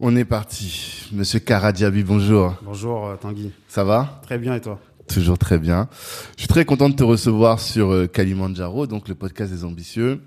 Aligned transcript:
On 0.00 0.16
est 0.16 0.24
parti. 0.24 1.08
Monsieur 1.12 1.38
Karadiabi, 1.38 2.02
bonjour. 2.02 2.56
Bonjour 2.62 3.06
euh, 3.06 3.16
Tanguy. 3.16 3.52
Ça 3.68 3.84
va? 3.84 4.20
Très 4.24 4.38
bien 4.38 4.56
et 4.56 4.60
toi? 4.60 4.80
Toujours 5.06 5.38
très 5.38 5.56
bien. 5.56 5.88
Je 6.34 6.40
suis 6.40 6.48
très 6.48 6.64
content 6.64 6.88
de 6.88 6.96
te 6.96 7.04
recevoir 7.04 7.60
sur 7.60 7.92
euh, 7.92 8.08
Kalimandjaro, 8.08 8.88
donc 8.88 9.06
le 9.08 9.14
podcast 9.14 9.52
des 9.52 9.64
ambitieux. 9.64 10.20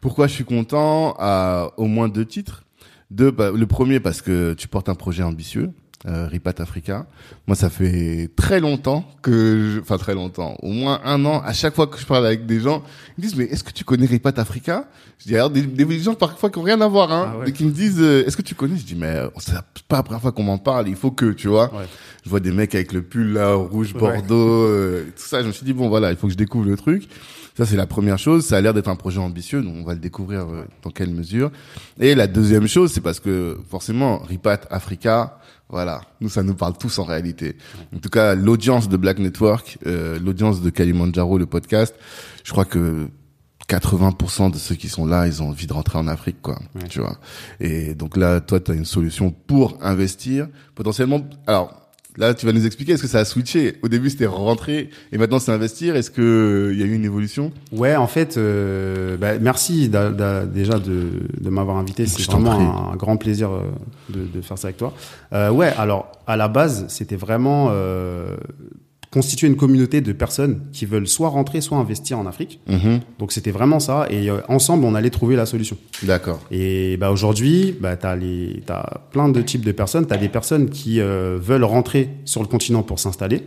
Pourquoi 0.00 0.28
je 0.28 0.34
suis 0.34 0.44
content? 0.44 1.16
À 1.18 1.72
au 1.78 1.86
moins 1.86 2.08
deux 2.08 2.24
titres. 2.24 2.62
Deux, 3.10 3.32
bah, 3.32 3.50
le 3.50 3.66
premier 3.66 3.98
parce 3.98 4.22
que 4.22 4.54
tu 4.54 4.68
portes 4.68 4.88
un 4.88 4.94
projet 4.94 5.24
ambitieux, 5.24 5.72
euh, 6.06 6.28
Ripat 6.28 6.54
Africa. 6.60 7.06
Moi, 7.46 7.56
ça 7.56 7.70
fait 7.70 8.30
très 8.36 8.60
longtemps 8.60 9.04
que, 9.22 9.72
je... 9.74 9.80
enfin 9.80 9.98
très 9.98 10.14
longtemps, 10.14 10.56
au 10.62 10.70
moins 10.70 11.00
un 11.04 11.24
an. 11.24 11.40
À 11.44 11.52
chaque 11.52 11.74
fois 11.74 11.86
que 11.88 11.98
je 11.98 12.06
parle 12.06 12.24
avec 12.26 12.46
des 12.46 12.60
gens, 12.60 12.82
ils 13.16 13.22
me 13.22 13.28
disent 13.28 13.36
mais 13.36 13.44
est-ce 13.46 13.64
que 13.64 13.72
tu 13.72 13.84
connais 13.84 14.06
Ripat 14.06 14.38
Africa? 14.38 14.84
Je 15.18 15.24
dis 15.26 15.34
alors 15.34 15.50
des, 15.50 15.62
des 15.62 15.98
gens 15.98 16.14
parfois 16.14 16.50
qui 16.50 16.58
ont 16.58 16.62
rien 16.62 16.80
à 16.80 16.86
voir, 16.86 17.10
hein, 17.12 17.32
Ah 17.34 17.38
ouais. 17.38 17.48
et 17.48 17.52
qui 17.52 17.64
me 17.64 17.72
disent 17.72 17.98
euh, 18.00 18.24
est-ce 18.26 18.36
que 18.36 18.42
tu 18.42 18.54
connais? 18.54 18.76
Je 18.76 18.84
dis 18.84 18.94
mais 18.94 19.06
euh, 19.16 19.28
c'est 19.38 19.54
pas 19.88 19.96
la 19.96 20.02
première 20.04 20.22
fois 20.22 20.30
qu'on 20.30 20.44
m'en 20.44 20.58
parle. 20.58 20.88
Il 20.88 20.94
faut 20.96 21.10
que 21.10 21.32
tu 21.32 21.48
vois. 21.48 21.74
Ouais. 21.74 21.86
Je 22.24 22.30
vois 22.30 22.40
des 22.40 22.52
mecs 22.52 22.74
avec 22.76 22.92
le 22.92 23.02
pull 23.02 23.32
là 23.32 23.54
rouge 23.54 23.92
Ouais. 23.94 23.98
bordeaux, 24.00 24.64
euh, 24.66 25.04
tout 25.16 25.24
ça. 25.24 25.42
Je 25.42 25.48
me 25.48 25.52
suis 25.52 25.64
dit 25.64 25.72
bon 25.72 25.88
voilà, 25.88 26.10
il 26.10 26.16
faut 26.16 26.28
que 26.28 26.32
je 26.32 26.38
découvre 26.38 26.66
le 26.66 26.76
truc. 26.76 27.08
Ça 27.56 27.66
c'est 27.66 27.74
la 27.76 27.86
première 27.88 28.18
chose. 28.18 28.44
Ça 28.46 28.56
a 28.56 28.60
l'air 28.60 28.72
d'être 28.72 28.86
un 28.86 28.94
projet 28.94 29.18
ambitieux, 29.18 29.60
donc 29.62 29.74
on 29.76 29.82
va 29.82 29.94
le 29.94 29.98
découvrir 29.98 30.42
euh, 30.42 30.64
dans 30.84 30.90
quelle 30.90 31.10
mesure. 31.10 31.50
Et 31.98 32.14
la 32.14 32.28
deuxième 32.28 32.68
chose, 32.68 32.92
c'est 32.92 33.00
parce 33.00 33.18
que 33.18 33.58
forcément 33.68 34.18
Ripat 34.18 34.60
Africa, 34.70 35.37
voilà, 35.70 36.00
nous 36.20 36.28
ça 36.28 36.42
nous 36.42 36.54
parle 36.54 36.76
tous 36.78 36.98
en 36.98 37.04
réalité. 37.04 37.56
En 37.94 37.98
tout 37.98 38.08
cas, 38.08 38.34
l'audience 38.34 38.88
de 38.88 38.96
Black 38.96 39.18
Network, 39.18 39.78
euh, 39.86 40.18
l'audience 40.18 40.62
de 40.62 40.70
Kalimandjaro, 40.70 41.36
le 41.36 41.46
podcast, 41.46 41.94
je 42.42 42.52
crois 42.52 42.64
que 42.64 43.08
80% 43.68 44.50
de 44.50 44.56
ceux 44.56 44.74
qui 44.74 44.88
sont 44.88 45.04
là, 45.04 45.26
ils 45.26 45.42
ont 45.42 45.48
envie 45.50 45.66
de 45.66 45.72
rentrer 45.74 45.98
en 45.98 46.08
Afrique, 46.08 46.40
quoi. 46.40 46.58
Ouais. 46.74 46.88
Tu 46.88 47.00
vois. 47.00 47.18
Et 47.60 47.94
donc 47.94 48.16
là, 48.16 48.40
toi, 48.40 48.60
tu 48.60 48.70
as 48.70 48.74
une 48.74 48.86
solution 48.86 49.30
pour 49.30 49.76
investir 49.82 50.48
potentiellement. 50.74 51.20
Alors 51.46 51.87
là, 52.16 52.34
tu 52.34 52.46
vas 52.46 52.52
nous 52.52 52.66
expliquer. 52.66 52.92
Est-ce 52.92 53.02
que 53.02 53.08
ça 53.08 53.20
a 53.20 53.24
switché? 53.24 53.76
Au 53.82 53.88
début, 53.88 54.10
c'était 54.10 54.26
rentrer 54.26 54.90
et 55.12 55.18
maintenant 55.18 55.38
c'est 55.38 55.52
investir. 55.52 55.96
Est-ce 55.96 56.10
que 56.10 56.22
euh, 56.22 56.72
il 56.72 56.80
y 56.80 56.82
a 56.82 56.86
eu 56.86 56.94
une 56.94 57.04
évolution? 57.04 57.52
Ouais, 57.72 57.96
en 57.96 58.06
fait, 58.06 58.36
euh, 58.36 59.16
bah, 59.16 59.38
merci 59.38 59.88
déjà 59.88 60.78
de, 60.78 61.10
de 61.40 61.50
m'avoir 61.50 61.76
invité. 61.76 62.06
C'est 62.06 62.30
vraiment 62.30 62.92
un, 62.92 62.96
grand 62.96 63.16
plaisir 63.16 63.50
euh, 63.50 63.62
de, 64.10 64.24
de 64.24 64.40
faire 64.40 64.58
ça 64.58 64.68
avec 64.68 64.76
toi. 64.76 64.92
Euh, 65.32 65.50
ouais, 65.50 65.72
alors 65.78 66.12
à 66.26 66.36
la 66.36 66.48
base, 66.48 66.86
c'était 66.88 67.16
vraiment 67.16 67.68
euh, 67.70 68.36
constituer 69.10 69.46
une 69.46 69.56
communauté 69.56 70.00
de 70.00 70.12
personnes 70.12 70.60
qui 70.72 70.84
veulent 70.84 71.08
soit 71.08 71.28
rentrer, 71.30 71.60
soit 71.60 71.78
investir 71.78 72.18
en 72.18 72.26
Afrique. 72.26 72.60
Mhm. 72.68 73.00
Donc 73.18 73.32
c'était 73.32 73.50
vraiment 73.50 73.80
ça. 73.80 74.06
Et 74.10 74.30
euh, 74.30 74.40
ensemble, 74.48 74.84
on 74.84 74.94
allait 74.94 75.10
trouver 75.10 75.34
la 75.36 75.46
solution. 75.46 75.76
D'accord. 76.02 76.40
Et 76.50 76.96
bah 76.98 77.10
aujourd'hui, 77.10 77.74
bah 77.80 77.96
t'as 77.96 78.16
les 78.16 78.62
t'as 78.66 78.84
plein 79.10 79.28
de 79.30 79.40
types 79.40 79.64
de 79.64 79.72
personnes. 79.72 80.06
T'as 80.06 80.18
des 80.18 80.28
personnes 80.28 80.68
qui 80.68 81.00
euh, 81.00 81.38
veulent 81.40 81.64
rentrer 81.64 82.10
sur 82.26 82.42
le 82.42 82.48
continent 82.48 82.82
pour 82.82 82.98
s'installer. 82.98 83.42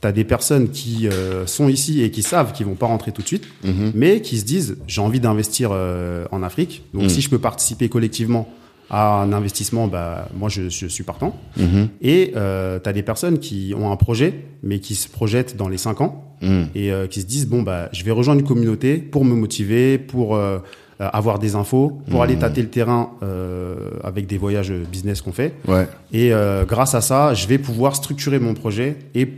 T'as 0.00 0.12
des 0.12 0.24
personnes 0.24 0.70
qui 0.70 1.08
euh, 1.08 1.46
sont 1.46 1.68
ici 1.68 2.02
et 2.02 2.10
qui 2.10 2.22
savent 2.22 2.52
qu'ils 2.52 2.66
vont 2.66 2.74
pas 2.74 2.86
rentrer 2.86 3.12
tout 3.12 3.22
de 3.22 3.26
suite, 3.26 3.44
Mhm. 3.64 3.92
mais 3.94 4.20
qui 4.20 4.38
se 4.38 4.44
disent 4.44 4.76
j'ai 4.86 5.00
envie 5.00 5.20
d'investir 5.20 5.70
en 5.72 6.42
Afrique. 6.42 6.82
Donc 6.94 7.04
Mm. 7.04 7.08
si 7.08 7.20
je 7.22 7.28
peux 7.30 7.38
participer 7.38 7.88
collectivement 7.88 8.48
à 8.90 9.22
un 9.22 9.32
investissement, 9.32 9.86
bah 9.88 10.28
moi 10.36 10.48
je, 10.48 10.68
je 10.68 10.86
suis 10.86 11.04
partant. 11.04 11.34
Mhm. 11.56 11.88
Et 12.02 12.32
euh, 12.36 12.78
t'as 12.78 12.92
des 12.92 13.02
personnes 13.02 13.38
qui 13.38 13.74
ont 13.78 13.90
un 13.90 13.96
projet, 13.96 14.44
mais 14.62 14.80
qui 14.80 14.94
se 14.94 15.08
projettent 15.08 15.56
dans 15.56 15.68
les 15.68 15.78
cinq 15.78 16.00
ans 16.00 16.24
Mhm. 16.42 16.68
et 16.74 16.90
euh, 16.90 17.06
qui 17.06 17.20
se 17.20 17.26
disent 17.26 17.46
bon 17.46 17.62
bah 17.62 17.88
je 17.92 18.02
vais 18.04 18.10
rejoindre 18.10 18.40
une 18.40 18.46
communauté 18.46 18.96
pour 18.98 19.24
me 19.24 19.34
motiver, 19.34 19.96
pour 19.96 20.34
euh, 20.34 20.58
euh, 21.00 21.08
avoir 21.12 21.38
des 21.38 21.54
infos, 21.54 22.00
pour 22.10 22.16
Mhm. 22.18 22.24
aller 22.24 22.36
tâter 22.36 22.62
le 22.62 22.68
terrain 22.68 23.10
euh, 23.22 23.76
avec 24.04 24.26
des 24.26 24.38
voyages 24.38 24.72
business 24.90 25.22
qu'on 25.22 25.32
fait. 25.32 25.54
Ouais. 25.68 25.86
Et 26.12 26.32
euh, 26.34 26.64
grâce 26.64 26.94
à 26.94 27.00
ça, 27.00 27.32
je 27.34 27.46
vais 27.46 27.58
pouvoir 27.58 27.94
structurer 27.96 28.38
mon 28.40 28.54
projet 28.54 28.96
et, 29.14 29.28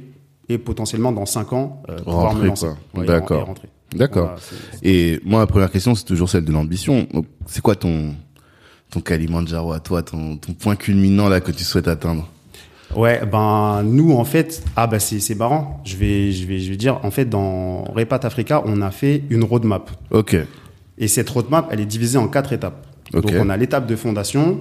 et 0.48 0.58
potentiellement 0.58 1.12
dans 1.12 1.26
cinq 1.26 1.52
ans 1.52 1.82
pouvoir 2.04 2.28
Rentrer, 2.30 2.42
me 2.42 2.46
lancer. 2.48 2.66
Ouais, 2.94 3.04
D'accord. 3.06 3.54
D'accord. 3.94 4.24
Voilà, 4.34 4.40
Et 4.82 5.20
moi, 5.24 5.38
la 5.40 5.46
première 5.46 5.70
question, 5.70 5.94
c'est 5.94 6.04
toujours 6.04 6.28
celle 6.28 6.44
de 6.44 6.50
l'ambition. 6.52 7.06
C'est 7.46 7.60
quoi 7.62 7.76
ton 7.76 8.14
ton 8.94 9.00
Kalimandjaro 9.00 9.72
à 9.72 9.80
toi, 9.80 10.02
ton, 10.02 10.36
ton 10.36 10.52
point 10.52 10.76
culminant 10.76 11.28
là 11.28 11.40
que 11.40 11.50
tu 11.52 11.64
souhaites 11.64 11.88
atteindre 11.88 12.28
Ouais, 12.94 13.20
ben 13.26 13.82
nous 13.82 14.12
en 14.12 14.24
fait, 14.24 14.62
ah 14.76 14.86
bah 14.86 15.00
c'est 15.00 15.18
c'est 15.18 15.34
marrant. 15.34 15.82
Je 15.84 15.96
vais 15.96 16.30
je 16.30 16.46
vais 16.46 16.60
je 16.60 16.70
vais 16.70 16.76
dire 16.76 17.00
en 17.02 17.10
fait 17.10 17.24
dans 17.24 17.82
Repat 17.84 18.20
Africa, 18.22 18.62
on 18.66 18.80
a 18.82 18.92
fait 18.92 19.24
une 19.30 19.42
roadmap. 19.42 19.90
Ok. 20.12 20.36
Et 20.98 21.08
cette 21.08 21.28
roadmap, 21.28 21.66
elle 21.72 21.80
est 21.80 21.86
divisée 21.86 22.18
en 22.18 22.28
quatre 22.28 22.52
étapes. 22.52 22.86
Ok. 23.12 23.22
Donc 23.22 23.32
on 23.40 23.50
a 23.50 23.56
l'étape 23.56 23.88
de 23.88 23.96
fondation, 23.96 24.60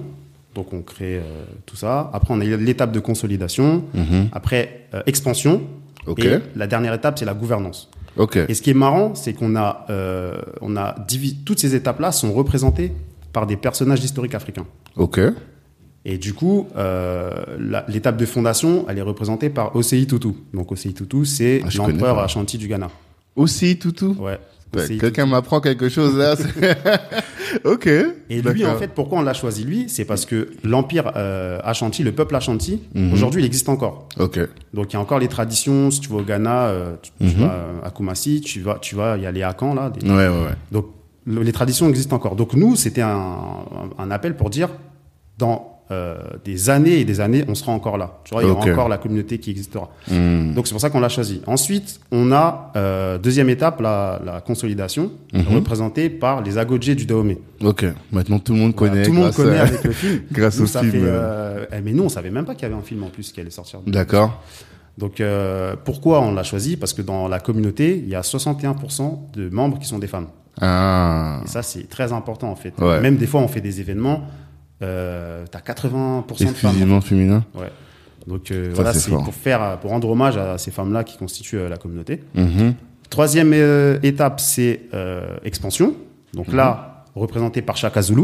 donc 0.54 0.72
on 0.72 0.82
crée 0.82 1.18
euh, 1.18 1.44
tout 1.64 1.76
ça. 1.76 2.10
Après 2.12 2.34
on 2.34 2.40
a 2.40 2.44
l'étape 2.44 2.90
de 2.90 2.98
consolidation. 2.98 3.84
Mhm. 3.94 4.28
Après 4.32 4.86
euh, 4.94 5.02
expansion. 5.06 5.62
Ok. 6.06 6.24
Et 6.24 6.38
la 6.56 6.66
dernière 6.66 6.92
étape, 6.94 7.18
c'est 7.20 7.24
la 7.24 7.34
gouvernance. 7.34 7.88
Ok. 8.16 8.36
Et 8.48 8.54
ce 8.54 8.62
qui 8.62 8.70
est 8.70 8.74
marrant, 8.74 9.14
c'est 9.14 9.32
qu'on 9.32 9.54
a, 9.56 9.86
euh, 9.90 10.34
on 10.60 10.76
a 10.76 10.96
divi- 11.08 11.36
toutes 11.44 11.60
ces 11.60 11.74
étapes-là 11.76 12.10
sont 12.12 12.32
représentées 12.32 12.92
par 13.34 13.46
des 13.46 13.56
personnages 13.58 14.02
historiques 14.02 14.34
africains. 14.34 14.66
Ok. 14.96 15.20
Et 16.06 16.16
du 16.18 16.32
coup, 16.34 16.68
euh, 16.76 17.30
l'étape 17.88 18.16
de 18.16 18.26
fondation, 18.26 18.86
elle 18.88 18.98
est 18.98 19.02
représentée 19.02 19.50
par 19.50 19.74
Osei 19.76 20.06
Tutu. 20.06 20.28
Donc 20.54 20.70
Osei 20.72 20.92
Tutu, 20.94 21.24
c'est 21.26 21.62
Ah, 21.64 21.68
l'empereur. 21.76 22.18
Ashanti 22.20 22.56
du 22.56 22.68
Ghana. 22.68 22.88
Aussi, 23.36 23.78
toutou. 23.78 24.14
Ouais. 24.18 24.38
Osei 24.76 24.98
Quelqu'un 24.98 25.26
m'apprend 25.26 25.60
quelque 25.60 25.88
chose 25.88 26.16
là. 26.16 26.34
ok. 27.64 27.86
Et 28.30 28.42
lui, 28.42 28.66
en 28.66 28.76
fait, 28.76 28.88
pourquoi 28.88 29.18
on 29.18 29.22
l'a 29.22 29.32
choisi 29.34 29.64
lui 29.64 29.86
C'est 29.88 30.04
parce 30.04 30.26
que 30.26 30.48
l'empire 30.62 31.12
euh, 31.16 31.58
Ashanti, 31.64 32.02
le 32.02 32.12
peuple 32.12 32.36
Ashanti, 32.36 32.80
Mhm. 32.94 33.12
aujourd'hui, 33.12 33.42
il 33.42 33.46
existe 33.46 33.68
encore. 33.68 34.08
Ok. 34.18 34.38
Donc 34.72 34.92
il 34.92 34.94
y 34.94 34.96
a 34.96 35.00
encore 35.00 35.18
les 35.18 35.28
traditions. 35.28 35.90
Si 35.90 36.00
tu 36.00 36.08
vas 36.10 36.16
au 36.16 36.22
Ghana, 36.22 36.66
euh, 36.66 36.94
tu, 37.02 37.10
tu 37.18 37.24
Mhm. 37.36 37.46
vas 37.46 37.54
à 37.84 37.90
Kumasi, 37.90 38.40
tu 38.40 38.60
vas, 38.60 38.78
tu 38.80 38.94
vas, 38.94 39.16
y 39.16 39.26
a 39.26 39.32
les 39.32 39.42
Akans 39.42 39.74
là. 39.74 39.90
des- 39.90 40.06
Ouais, 40.06 40.14
ouais, 40.28 40.28
ouais. 40.28 40.54
Donc 40.72 40.86
le- 41.26 41.42
les 41.42 41.52
traditions 41.52 41.88
existent 41.88 42.16
encore. 42.16 42.36
Donc 42.36 42.54
nous, 42.54 42.76
c'était 42.76 43.02
un, 43.02 44.10
appel 44.10 44.36
pour 44.36 44.50
dire 44.50 44.68
dans 45.38 45.70
euh, 45.90 46.16
des 46.46 46.70
années 46.70 47.00
et 47.00 47.04
des 47.04 47.20
années, 47.20 47.44
on 47.46 47.54
sera 47.54 47.70
encore 47.72 47.98
là. 47.98 48.18
Tu 48.24 48.32
vois, 48.32 48.42
il 48.42 48.48
y 48.48 48.50
aura 48.50 48.64
encore 48.64 48.88
la 48.88 48.96
communauté 48.96 49.38
qui 49.38 49.50
existera. 49.50 49.90
Hmm. 50.10 50.54
Donc 50.54 50.66
c'est 50.66 50.72
pour 50.72 50.80
ça 50.80 50.88
qu'on 50.88 51.00
l'a 51.00 51.10
choisi. 51.10 51.42
Ensuite, 51.46 52.00
on 52.10 52.32
a 52.32 52.72
euh, 52.76 53.18
deuxième 53.18 53.50
étape, 53.50 53.80
la, 53.82 54.20
la 54.24 54.40
consolidation, 54.40 55.10
Mhm. 55.34 55.42
représentée 55.56 56.08
par 56.08 56.40
les 56.42 56.56
Agodjé 56.56 56.94
du 56.94 57.04
Dahomey. 57.04 57.38
Ok. 57.62 57.84
Maintenant 58.12 58.38
tout 58.38 58.54
le 58.54 58.60
monde 58.60 58.72
Voilà, 58.76 58.92
connaît. 58.94 59.04
tout 59.06 59.12
le 59.12 59.18
monde 59.18 59.34
connaît 59.34 59.58
à- 59.58 59.62
avec 59.64 59.84
le 59.84 59.92
film. 59.92 60.22
grâce 60.32 60.58
Nous, 60.58 60.64
au 60.74 60.78
film. 60.80 60.90
fait, 60.90 61.00
euh. 61.02 61.66
eh, 61.70 61.80
mais 61.82 61.92
nous, 61.92 62.04
on 62.04 62.08
savait 62.08 62.30
même 62.30 62.46
pas 62.46 62.54
qu'il 62.54 62.62
y 62.62 62.66
avait 62.72 62.80
un 62.80 62.82
film 62.82 63.02
en 63.02 63.10
plus 63.10 63.30
qui 63.30 63.40
allait 63.40 63.50
sortir. 63.50 63.80
D'accord. 63.86 64.40
Donc 64.96 65.20
pourquoi 65.84 66.20
on 66.22 66.32
l'a 66.32 66.44
choisi? 66.44 66.76
Parce 66.78 66.92
que 66.94 67.02
dans 67.02 67.28
la 67.28 67.40
communauté, 67.40 67.98
il 67.98 68.08
y 68.08 68.14
a 68.14 68.22
61% 68.22 69.18
de 69.34 69.50
membres 69.50 69.78
qui 69.78 69.86
sont 69.86 69.98
des 69.98 70.06
femmes. 70.06 70.28
Ah. 70.60 71.40
Et 71.44 71.48
ça, 71.48 71.62
c'est 71.62 71.88
très 71.88 72.12
important 72.12 72.50
en 72.50 72.56
fait. 72.56 72.72
Ouais. 72.78 73.00
Même 73.00 73.16
des 73.16 73.26
fois, 73.26 73.40
on 73.40 73.48
fait 73.48 73.60
des 73.60 73.80
événements, 73.80 74.22
euh, 74.82 75.44
t'as 75.50 75.60
80% 75.60 76.24
de 76.48 76.52
femmes. 76.54 77.00
Féminin. 77.02 77.44
Ouais. 77.54 77.70
Donc 78.26 78.50
euh, 78.50 78.68
Ça, 78.70 78.74
voilà, 78.76 78.92
c'est 78.94 79.10
pour 79.10 79.34
faire, 79.34 79.78
pour 79.80 79.90
rendre 79.90 80.08
hommage 80.08 80.36
à 80.36 80.56
ces 80.58 80.70
femmes-là 80.70 81.04
qui 81.04 81.18
constituent 81.18 81.58
euh, 81.58 81.68
la 81.68 81.76
communauté. 81.76 82.22
Mhm. 82.34 82.74
Troisième 83.10 83.52
euh, 83.52 83.98
étape, 84.02 84.40
c'est 84.40 84.80
expansion. 85.44 85.94
Donc 86.32 86.52
là, 86.52 87.04
représenté 87.14 87.62
par 87.62 87.76
Chaka 87.76 88.02
Zulu, 88.02 88.22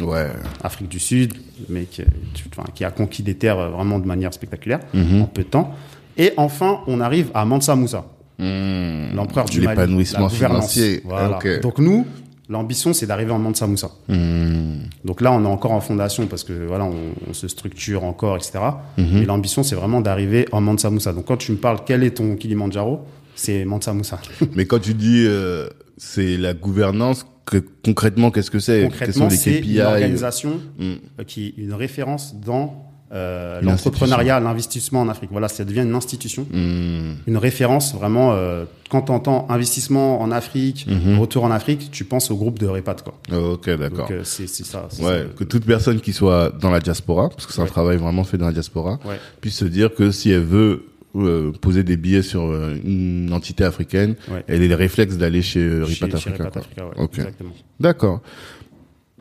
Ouais. 0.00 0.28
Afrique 0.62 0.88
du 0.88 1.00
Sud, 1.00 1.34
mais 1.68 1.84
qui, 1.86 2.84
a 2.84 2.90
conquis 2.92 3.24
des 3.24 3.34
terres 3.34 3.70
vraiment 3.70 3.98
de 3.98 4.06
manière 4.06 4.32
spectaculaire 4.32 4.78
Mhm. 4.94 5.22
en 5.22 5.26
peu 5.26 5.42
de 5.42 5.48
temps. 5.48 5.74
Et 6.16 6.32
enfin, 6.36 6.80
on 6.86 7.00
arrive 7.00 7.30
à 7.34 7.44
Mansa 7.44 7.74
Moussa, 7.74 8.04
Mhm. 8.38 9.14
l'empereur 9.14 9.46
du 9.46 9.60
Mali. 9.60 9.70
L'épanouissement 9.80 10.28
financier. 10.28 11.00
Voilà. 11.04 11.38
Donc 11.62 11.78
nous, 11.78 12.06
l'ambition, 12.48 12.92
c'est 12.92 13.06
d'arriver 13.06 13.32
en 13.32 13.38
Mansa 13.38 13.66
Moussa. 13.66 13.90
Mhm. 14.08 14.80
Donc 15.04 15.20
là, 15.20 15.32
on 15.32 15.42
est 15.44 15.48
encore 15.48 15.72
en 15.72 15.80
fondation 15.80 16.26
parce 16.26 16.44
que 16.44 16.52
voilà, 16.66 16.84
on, 16.84 16.94
on 17.28 17.32
se 17.32 17.48
structure 17.48 18.04
encore, 18.04 18.36
etc. 18.36 18.58
Mhm. 18.96 19.06
Mais 19.20 19.24
l'ambition, 19.26 19.62
c'est 19.62 19.74
vraiment 19.74 20.00
d'arriver 20.00 20.46
en 20.52 20.60
Mansa 20.60 20.90
Moussa. 20.90 21.12
Donc 21.12 21.26
quand 21.26 21.36
tu 21.36 21.52
me 21.52 21.56
parles, 21.56 21.78
quel 21.84 22.02
est 22.04 22.12
ton 22.12 22.36
Kilimandjaro 22.36 23.00
C'est 23.34 23.64
Mansa 23.64 23.92
Moussa. 23.92 24.20
Mais 24.54 24.66
quand 24.66 24.78
tu 24.80 24.94
dis 24.94 25.24
euh, 25.26 25.68
c'est 25.96 26.36
la 26.36 26.54
gouvernance, 26.54 27.26
que, 27.44 27.64
concrètement, 27.82 28.30
qu'est-ce 28.30 28.50
que 28.50 28.58
c'est? 28.58 28.82
Concrètement, 28.82 29.30
c'est 29.30 29.60
une 29.60 29.80
organisation 29.80 30.60
Mm. 30.78 30.82
euh, 31.18 31.24
qui 31.26 31.46
est 31.46 31.54
une 31.56 31.72
référence 31.72 32.34
dans 32.36 32.87
euh, 33.12 33.60
l'entrepreneuriat, 33.62 34.38
l'investissement 34.40 35.00
en 35.00 35.08
Afrique. 35.08 35.30
Voilà, 35.32 35.48
ça 35.48 35.64
devient 35.64 35.80
une 35.82 35.94
institution, 35.94 36.46
Mhm. 36.52 37.16
une 37.26 37.36
référence 37.38 37.94
vraiment. 37.94 38.32
euh, 38.32 38.64
quand 38.90 39.02
tu 39.02 39.12
entends 39.12 39.46
investissement 39.50 40.20
en 40.20 40.30
Afrique, 40.30 40.86
Mhm. 40.88 41.18
retour 41.18 41.44
en 41.44 41.50
Afrique, 41.50 41.90
tu 41.90 42.04
penses 42.04 42.30
au 42.30 42.36
groupe 42.36 42.58
de 42.58 42.66
Repat. 42.66 42.96
Quoi. 43.04 43.14
Ok, 43.52 43.68
d'accord. 43.78 44.08
Euh, 44.10 44.20
c'est 44.24 44.46
ça. 44.46 44.88
Ouais, 45.00 45.04
ça. 45.04 45.24
que 45.36 45.44
toute 45.44 45.64
personne 45.64 46.00
qui 46.00 46.12
soit 46.12 46.50
dans 46.60 46.70
la 46.70 46.80
diaspora, 46.80 47.28
parce 47.30 47.46
que 47.46 47.52
c'est 47.52 47.62
un 47.62 47.66
travail 47.66 47.96
vraiment 47.98 48.24
fait 48.24 48.36
dans 48.38 48.46
la 48.46 48.52
diaspora, 48.52 48.98
Ouais. 49.06 49.18
puisse 49.40 49.56
se 49.56 49.64
dire 49.64 49.94
que 49.94 50.10
si 50.10 50.30
elle 50.30 50.42
veut 50.44 50.84
euh, 51.16 51.50
poser 51.52 51.82
des 51.84 51.96
billets 51.96 52.22
sur 52.22 52.42
euh, 52.42 52.76
une 52.84 53.32
entité 53.32 53.64
africaine, 53.64 54.14
elle 54.46 54.62
ait 54.62 54.68
les 54.68 54.74
réflexes 54.74 55.16
d'aller 55.16 55.40
chez. 55.40 55.66
Repat. 55.80 56.14
Africa, 56.14 56.44
ouais, 56.86 56.92
Ok. 56.98 57.14
exactement. 57.18 57.50
D'accord. 57.80 58.20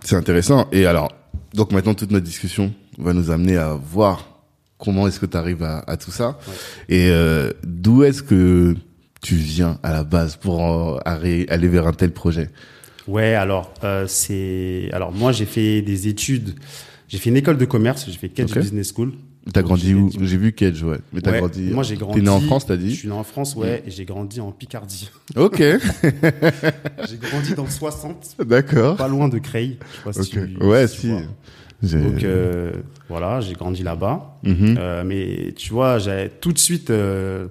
C'est 0.04 0.16
intéressant. 0.18 0.68
Et 0.74 0.86
alors, 0.86 1.12
donc 1.54 1.72
maintenant, 1.72 1.94
toute 1.94 2.12
notre 2.12 2.26
discussion 2.26 2.74
va 2.98 3.14
nous 3.14 3.32
amener 3.32 3.58
à 3.58 3.74
voir 3.74 4.26
comment 4.78 5.08
est-ce 5.08 5.20
que 5.20 5.26
tu 5.26 5.38
arrives 5.38 5.64
à, 5.64 5.80
à 5.88 5.98
tout 5.98 6.12
ça. 6.12 6.38
Et 6.90 7.10
euh, 7.10 7.52
d'où 7.64 8.04
est-ce 8.04 8.24
que 8.24 8.76
tu 9.22 9.36
viens 9.36 9.80
à 9.84 9.92
la 9.92 10.04
base 10.04 10.36
pour 10.36 10.64
euh, 10.64 11.00
aller 11.06 11.46
vers 11.68 11.88
un 11.88 11.94
tel 11.94 12.12
projet? 12.12 12.50
Ouais, 13.08 13.34
alors 13.34 13.74
euh, 13.84 14.06
c'est 14.08 14.90
alors 14.92 15.12
moi 15.14 15.32
j'ai 15.32 15.46
fait 15.46 15.82
des 15.82 16.08
études, 16.10 16.56
j'ai 17.08 17.18
fait 17.18 17.30
une 17.30 17.38
école 17.38 17.58
de 17.58 17.66
commerce, 17.66 18.06
j'ai 18.06 18.18
fait 18.18 18.30
Kedge 18.30 18.52
Ok. 18.52 18.60
Business 18.60 18.92
School. 18.94 19.14
T'as 19.54 19.62
grandi 19.62 19.94
où 19.94 20.10
J'ai 20.22 20.38
vu 20.38 20.52
Kedge, 20.54 20.84
ouais. 20.84 20.98
Mais 21.14 21.22
t'as 21.22 21.32
Ouais, 21.32 21.40
grandi. 21.40 21.70
Moi 21.72 21.84
j'ai 21.84 21.96
grandi. 21.96 22.20
T'es 22.20 22.24
né 22.24 22.30
en 22.30 22.40
France, 22.42 22.66
t'as 22.66 22.76
Je 22.76 22.80
dit 22.82 22.96
suis 22.96 23.08
né 23.08 23.14
en 23.14 23.24
France, 23.24 23.56
ouais, 23.56 23.84
et 23.86 23.92
j'ai 23.92 24.06
grandi 24.06 24.42
en 24.42 24.52
Picardie. 24.52 25.10
Ok, 25.36 25.58
j'ai 25.62 27.18
grandi 27.18 27.54
dans 27.56 27.64
le 27.64 27.70
60, 27.70 28.36
d'accord. 28.46 28.96
pas 28.98 29.08
loin 29.08 29.30
de 29.30 29.38
Creil. 29.40 29.78
Je 29.92 29.98
sais 29.98 30.04
pas 30.04 30.14
si 30.14 30.38
Ok. 30.40 30.46
tu- 30.60 30.64
Ouais, 30.66 30.88
si. 30.88 31.10
Donc 31.84 32.24
euh, 32.24 32.72
voilà, 33.10 33.40
j'ai 33.42 33.54
grandi 33.54 33.84
là-bas. 33.84 34.40
Mhm. 34.44 34.76
Euh, 34.80 35.04
mais 35.06 35.54
tu 35.56 35.72
vois, 35.72 35.98
tout 36.42 36.52
de 36.54 36.58
suite, 36.58 36.90
euh, 36.90 37.48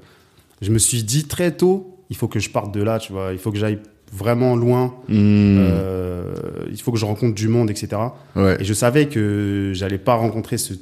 je 0.61 0.71
me 0.73 0.79
suis 0.79 1.03
dit 1.05 1.25
très 1.25 1.53
tôt, 1.53 1.99
il 2.11 2.17
faut 2.17 2.29
que 2.29 2.41
je 2.41 2.51
parte 2.51 2.75
de 2.75 2.83
là, 2.83 2.99
tu 2.99 3.13
vois, 3.13 3.33
il 3.33 3.39
faut 3.39 3.53
que 3.53 3.59
j'aille 3.59 3.79
vraiment 4.13 4.57
loin, 4.57 4.95
Hmm. 5.09 5.59
euh, 5.59 6.35
il 6.71 6.81
faut 6.81 6.93
que 6.93 6.99
je 6.99 7.05
rencontre 7.05 7.35
du 7.35 7.49
monde, 7.49 7.71
etc. 7.71 8.01
Ouais. 8.35 8.57
Et 8.61 8.65
je 8.65 8.73
savais 8.75 9.07
que 9.07 9.73
j'allais 9.75 9.99
pas 9.99 10.15
rencontrer 10.15 10.59
ce- 10.59 10.75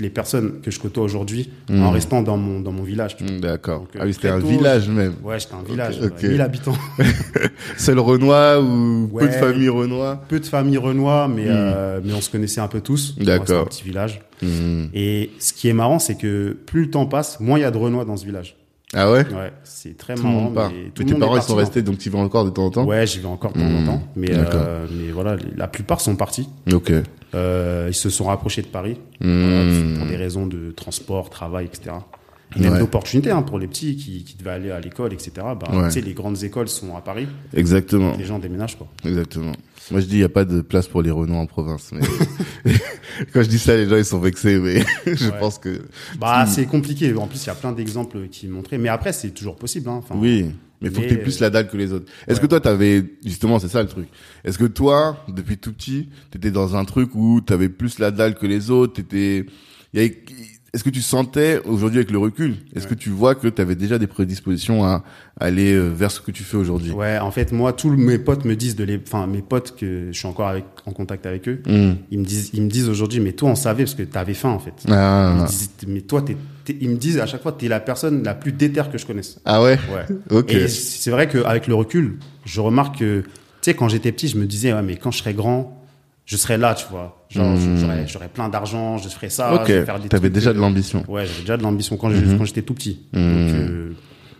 les 0.00 0.10
personnes 0.10 0.60
que 0.60 0.70
je 0.72 0.80
côtoie 0.80 1.04
aujourd'hui 1.04 1.50
Mhm. 1.70 1.82
en 1.84 1.90
restant 1.90 2.20
dans 2.22 2.36
mon, 2.36 2.58
dans 2.60 2.72
mon 2.72 2.82
village. 2.82 3.16
Hmm, 3.20 3.38
D'accord. 3.40 3.86
Euh, 3.94 3.98
Ah 4.00 4.06
oui, 4.06 4.12
c'était 4.14 4.28
un 4.28 4.40
tôt, 4.40 4.46
village 4.48 4.88
même. 4.88 5.14
Ouais, 5.22 5.38
j'étais 5.38 5.54
un 5.54 5.62
village, 5.62 5.98
ok. 6.02 6.14
ouais, 6.22 6.28
1000 6.30 6.40
habitants. 6.40 6.74
Seul 7.76 7.98
Renoir 8.00 8.60
ou 8.60 9.08
peu 9.16 9.26
de 9.26 9.30
Ouais. 9.30 9.38
familles 9.38 9.68
Renoir? 9.68 10.20
Peu 10.22 10.40
de 10.40 10.46
familles 10.46 10.78
renois, 10.78 11.28
mais, 11.28 11.44
Mhm. 11.44 11.50
euh, 11.50 12.00
mais 12.04 12.12
on 12.12 12.20
se 12.20 12.30
connaissait 12.30 12.60
un 12.60 12.68
peu 12.68 12.80
tous. 12.80 13.16
D'accord. 13.18 13.46
C'est 13.46 13.54
un 13.56 13.64
petit 13.66 13.84
village. 13.84 14.20
Hmm. 14.42 14.86
Et 14.94 15.30
ce 15.38 15.52
qui 15.52 15.68
est 15.68 15.72
marrant, 15.72 15.98
c'est 15.98 16.16
que 16.16 16.56
plus 16.66 16.82
le 16.82 16.90
temps 16.90 17.06
passe, 17.06 17.38
moins 17.40 17.58
il 17.58 17.62
y 17.62 17.64
a 17.64 17.70
de 17.70 17.78
renois 17.78 18.04
dans 18.04 18.16
ce 18.16 18.24
village. 18.24 18.56
Ah 18.94 19.12
ouais? 19.12 19.26
Ouais, 19.32 19.52
c'est 19.64 19.96
très 19.98 20.14
Tout 20.14 20.22
marrant. 20.22 20.46
part. 20.50 20.70
Mais, 20.70 20.90
tout 20.94 21.04
tes 21.04 21.14
parents, 21.14 21.36
ils 21.36 21.42
sont 21.42 21.54
restés, 21.56 21.82
donc 21.82 21.98
tu 21.98 22.08
vas 22.08 22.18
encore 22.20 22.44
de 22.46 22.50
temps 22.50 22.64
en 22.66 22.70
temps? 22.70 22.84
Ouais, 22.84 23.06
j'y 23.06 23.18
vais 23.20 23.26
encore 23.26 23.52
de 23.52 23.58
temps 23.60 23.66
en 23.66 23.84
temps. 23.84 24.02
Mais, 24.16 24.30
euh, 24.32 24.86
mais 24.90 25.12
voilà, 25.12 25.36
les- 25.36 25.54
la 25.56 25.68
plupart 25.68 26.00
sont 26.00 26.16
partis. 26.16 26.48
Ok. 26.72 26.92
Euh, 27.34 27.86
ils 27.90 27.94
se 27.94 28.10
sont 28.10 28.24
rapprochés 28.24 28.62
de 28.62 28.66
Paris. 28.68 28.96
Hmm. 29.20 29.98
Pour 29.98 30.06
des 30.06 30.16
raisons 30.16 30.46
de 30.46 30.70
transport, 30.70 31.30
travail, 31.30 31.66
etc. 31.66 31.96
Et 32.56 32.60
même 32.60 32.72
Ouais. 32.72 32.78
d'opportunités 32.78 33.30
hein, 33.30 33.42
pour 33.42 33.58
les 33.58 33.66
petits 33.66 33.96
qui, 33.96 34.24
qui 34.24 34.34
devaient 34.36 34.50
aller 34.52 34.70
à 34.70 34.80
l'école, 34.80 35.12
etc. 35.12 35.30
Bah, 35.36 35.58
Ouais. 35.70 35.84
tu 35.88 35.90
sais, 35.90 36.00
les 36.00 36.14
grandes 36.14 36.42
écoles 36.42 36.68
sont 36.68 36.96
à 36.96 37.02
Paris, 37.02 37.26
Exactement. 37.52 38.14
les 38.16 38.24
gens 38.24 38.38
déménagent 38.38 38.76
quoi. 38.78 38.86
Exactement. 39.04 39.52
Moi, 39.90 40.00
je 40.00 40.06
dis, 40.06 40.14
il 40.16 40.18
n'y 40.18 40.24
a 40.24 40.28
pas 40.30 40.44
de 40.46 40.60
place 40.62 40.86
pour 40.86 41.02
les 41.02 41.10
Renois 41.10 41.38
en 41.38 41.46
province. 41.46 41.90
Mais... 41.92 42.00
Quand 43.32 43.42
je 43.42 43.48
dis 43.48 43.58
ça, 43.58 43.74
les 43.76 43.88
gens, 43.88 43.96
ils 43.96 44.04
sont 44.04 44.18
vexés, 44.18 44.58
mais 44.58 44.80
je 45.06 45.30
Ouais. 45.30 45.38
pense 45.38 45.58
que... 45.58 45.80
Bah, 46.18 46.46
c'est 46.46 46.66
compliqué. 46.66 47.14
En 47.14 47.26
plus, 47.26 47.42
il 47.44 47.46
y 47.46 47.50
a 47.50 47.54
plein 47.54 47.72
d'exemples 47.72 48.28
qui 48.28 48.48
montraient. 48.48 48.78
Mais 48.78 48.88
après, 48.90 49.12
c'est 49.12 49.30
toujours 49.30 49.56
possible. 49.56 49.88
Hein. 49.88 49.96
Enfin, 50.02 50.14
Oui, 50.18 50.46
mais 50.80 50.90
faut 50.90 51.00
mais, 51.00 51.06
que 51.08 51.14
tu 51.14 51.18
plus 51.20 51.36
euh, 51.40 51.44
la 51.44 51.50
dalle 51.50 51.68
que 51.68 51.76
les 51.76 51.92
autres. 51.92 52.06
Est-ce 52.26 52.36
ouais. 52.36 52.42
que 52.42 52.46
toi, 52.46 52.60
t'avais... 52.60 53.04
Justement, 53.24 53.58
c'est 53.58 53.68
ça 53.68 53.82
le 53.82 53.88
truc. 53.88 54.08
Est-ce 54.44 54.58
que 54.58 54.64
toi, 54.66 55.24
depuis 55.28 55.58
tout 55.58 55.72
petit, 55.72 56.08
t'étais 56.30 56.50
dans 56.50 56.76
un 56.76 56.84
truc 56.84 57.14
où 57.14 57.40
t'avais 57.40 57.68
plus 57.68 57.98
la 57.98 58.10
dalle 58.10 58.34
que 58.36 58.46
les 58.46 58.70
autres 58.70 58.94
t'étais... 58.94 59.46
avait- 59.94 60.24
Est-ce 60.74 60.84
que 60.84 60.90
tu 60.90 61.00
sentais, 61.00 61.60
aujourd'hui 61.64 61.98
avec 61.98 62.10
le 62.10 62.18
recul, 62.18 62.56
est-ce 62.76 62.84
Ouais. 62.84 62.90
que 62.90 62.94
tu 62.94 63.08
vois 63.08 63.34
que 63.34 63.48
tu 63.48 63.60
avais 63.62 63.74
déjà 63.74 63.98
des 63.98 64.06
prédispositions 64.06 64.84
à 64.84 65.02
aller 65.40 65.72
euh, 65.72 65.88
vers 65.88 66.10
ce 66.10 66.20
que 66.20 66.30
tu 66.30 66.42
fais 66.42 66.58
aujourd'hui? 66.58 66.92
Ouais, 66.92 67.18
en 67.18 67.30
fait, 67.30 67.52
moi, 67.52 67.72
tous 67.72 67.88
mes 67.90 68.18
potes 68.18 68.44
me 68.44 68.54
disent 68.54 68.76
de 68.76 68.84
les, 68.84 69.00
enfin, 69.04 69.26
mes 69.26 69.40
potes 69.40 69.74
que 69.78 70.08
je 70.12 70.16
suis 70.18 70.28
encore 70.28 70.48
avec, 70.48 70.64
en 70.84 70.92
contact 70.92 71.24
avec 71.24 71.48
eux, 71.48 71.62
Hmm. 71.66 71.94
ils 72.10 72.18
me 72.18 72.24
disent, 72.24 72.50
ils 72.52 72.60
me 72.62 72.68
disent 72.68 72.88
aujourd'hui, 72.90 73.18
mais 73.20 73.32
toi, 73.32 73.48
on 73.48 73.54
savait 73.54 73.84
parce 73.84 73.94
que 73.94 74.02
t'avais 74.02 74.34
faim, 74.34 74.50
en 74.50 74.58
fait. 74.58 74.74
Ils 74.86 74.92
Ah. 74.92 75.38
me 75.42 75.46
disent, 75.48 75.70
mais 75.86 76.02
toi, 76.02 76.20
t'es- 76.20 76.36
ils 76.80 76.90
me 76.90 76.96
disent 76.96 77.18
à 77.18 77.26
chaque 77.26 77.42
fois, 77.42 77.52
t'es 77.52 77.68
la 77.68 77.80
personne 77.80 78.22
la 78.24 78.34
plus 78.34 78.52
déterre 78.52 78.90
que 78.90 78.98
je 78.98 79.06
connaisse. 79.06 79.40
ah 79.44 79.62
ouais 79.62 79.78
Ouais. 79.92 80.16
Ok. 80.30 80.52
Et 80.52 80.68
c'est 80.68 81.10
vrai 81.10 81.28
qu'avec 81.28 81.66
le 81.66 81.74
recul, 81.74 82.18
je 82.44 82.60
remarque 82.60 82.98
que, 82.98 83.20
tu 83.22 83.28
sais, 83.62 83.74
quand 83.74 83.88
j'étais 83.88 84.12
petit, 84.12 84.28
je 84.28 84.36
me 84.36 84.46
disais, 84.46 84.72
ouais, 84.72 84.82
mais 84.82 84.96
quand 84.96 85.10
je 85.10 85.18
serai 85.18 85.34
grand, 85.34 85.82
je 86.26 86.36
serai 86.36 86.56
là, 86.58 86.74
tu 86.74 86.86
vois. 86.90 87.24
Genre, 87.30 87.56
Hmm. 87.56 88.06
j'aurais, 88.06 88.28
plein 88.28 88.48
d'argent, 88.48 88.96
je 88.98 89.08
ferai 89.08 89.28
ça, 89.30 89.54
ok, 89.54 89.70
t'avais 90.08 90.30
déjà 90.30 90.50
euh, 90.50 90.54
de 90.54 90.58
l'ambition. 90.58 91.04
Ouais, 91.08 91.26
j'avais 91.26 91.40
déjà 91.40 91.56
de 91.56 91.62
l'ambition 91.62 91.96
quand 91.96 92.10
quand 92.10 92.44
j'étais 92.44 92.62
tout 92.62 92.74
petit. 92.74 93.00
Mhm. 93.12 93.20
Donc, 93.46 93.54
euh, 93.54 93.92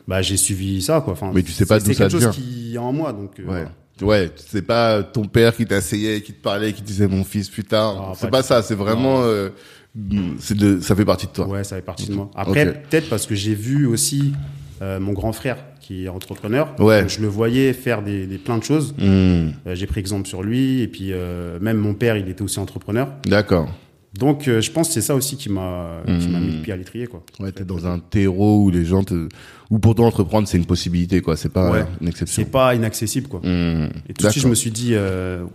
bah, 0.06 0.23
j'ai 0.23 0.37
suivi 0.37 0.80
ça, 0.82 1.00
quoi. 1.02 1.12
Enfin, 1.14 1.30
Mais 1.35 1.42
tu 1.42 1.52
sais 1.52 1.66
pas 1.66 1.78
c'est- 1.80 1.87
d'où 1.87 1.92
c'est 1.92 1.99
ça 1.99 2.04
quelque 2.04 2.12
chose 2.12 2.20
vient. 2.23 2.30
qui 2.30 2.75
est 2.75 2.78
en 2.78 2.92
moi, 2.92 3.12
donc. 3.12 3.38
euh, 3.40 3.44
Ouais. 3.47 3.66
Ouais, 4.00 4.30
c'est 4.37 4.62
pas 4.62 5.02
ton 5.02 5.25
père 5.25 5.56
qui 5.56 5.66
t'asseyait, 5.66 6.20
qui 6.23 6.32
te 6.32 6.40
parlait, 6.40 6.73
qui 6.73 6.82
disait 6.82 7.08
mon 7.08 7.25
fils 7.25 7.49
plus 7.50 7.64
tard. 7.64 7.97
Ah, 7.99 8.12
c'est 8.14 8.30
pas 8.30 8.38
pas 8.38 8.42
ça, 8.44 8.62
c'est 8.62 8.76
vraiment, 8.76 9.23
euh, 9.25 9.49
c'est 9.49 9.77
de, 9.99 10.81
ça 10.81 10.95
fait 10.95 11.05
partie 11.05 11.26
de 11.26 11.33
toi. 11.33 11.47
Ouais, 11.49 11.64
ça 11.64 11.76
fait 11.76 11.83
partie 11.83 12.07
de 12.07 12.14
moi. 12.14 12.31
Après, 12.35 12.73
peut-être 12.88 13.09
parce 13.11 13.26
que 13.26 13.35
j'ai 13.35 13.55
vu 13.55 13.87
aussi 13.87 14.33
euh, 14.81 15.00
mon 15.00 15.12
grand 15.12 15.33
frère 15.33 15.57
qui 15.81 16.05
est 16.05 16.09
entrepreneur. 16.09 16.75
Ouais. 16.78 17.00
Donc, 17.00 17.11
Je 17.11 17.21
le 17.21 17.26
voyais 17.28 17.73
faire 17.73 18.02
des, 18.02 18.26
des 18.26 18.38
plein 18.38 18.59
de 18.59 18.62
choses. 18.64 18.95
Hmm. 18.99 19.02
Euh, 19.02 19.75
j'ai 19.75 19.87
pris 19.87 20.00
exemple 20.00 20.28
sur 20.28 20.43
lui 20.43 20.83
et 20.83 20.88
puis 20.88 21.12
euh, 21.12 21.59
même 21.61 21.78
mon 21.78 21.95
père, 21.95 22.17
il 22.17 22.28
était 22.28 22.43
aussi 22.43 22.61
entrepreneur. 22.61 23.09
D'accord. 23.26 23.69
Donc 24.14 24.45
je 24.47 24.71
pense 24.71 24.88
que 24.88 24.95
c'est 24.95 25.02
ça 25.02 25.14
aussi 25.14 25.37
qui 25.37 25.49
m'a 25.50 26.00
m'a 26.07 26.40
mis 26.40 26.57
le 26.57 26.62
pied 26.62 26.73
à 26.73 26.76
l'étrier 26.76 27.07
quoi. 27.07 27.23
Ouais, 27.38 27.52
t'es 27.52 27.64
dans 27.64 27.87
un 27.87 27.99
terreau 27.99 28.64
où 28.64 28.71
les 28.71 28.85
gens 28.85 29.05
te, 29.05 29.28
où 29.71 29.78
pour 29.78 29.95
toi 29.95 30.07
entreprendre 30.07 30.49
c'est 30.49 30.57
une 30.57 30.64
possibilité 30.64 31.21
quoi, 31.21 31.37
c'est 31.37 31.50
pas 31.52 31.71
Ouais. 31.71 31.85
une 32.00 32.09
exception. 32.09 32.43
C'est 32.43 32.50
pas 32.50 32.75
inaccessible 32.75 33.28
quoi. 33.28 33.40
Hmm. 33.45 33.90
Et 34.09 34.14
tout 34.14 34.26
de 34.26 34.31
suite 34.33 34.43
je 34.43 34.49
me 34.49 34.55
suis 34.55 34.71
dit 34.71 34.95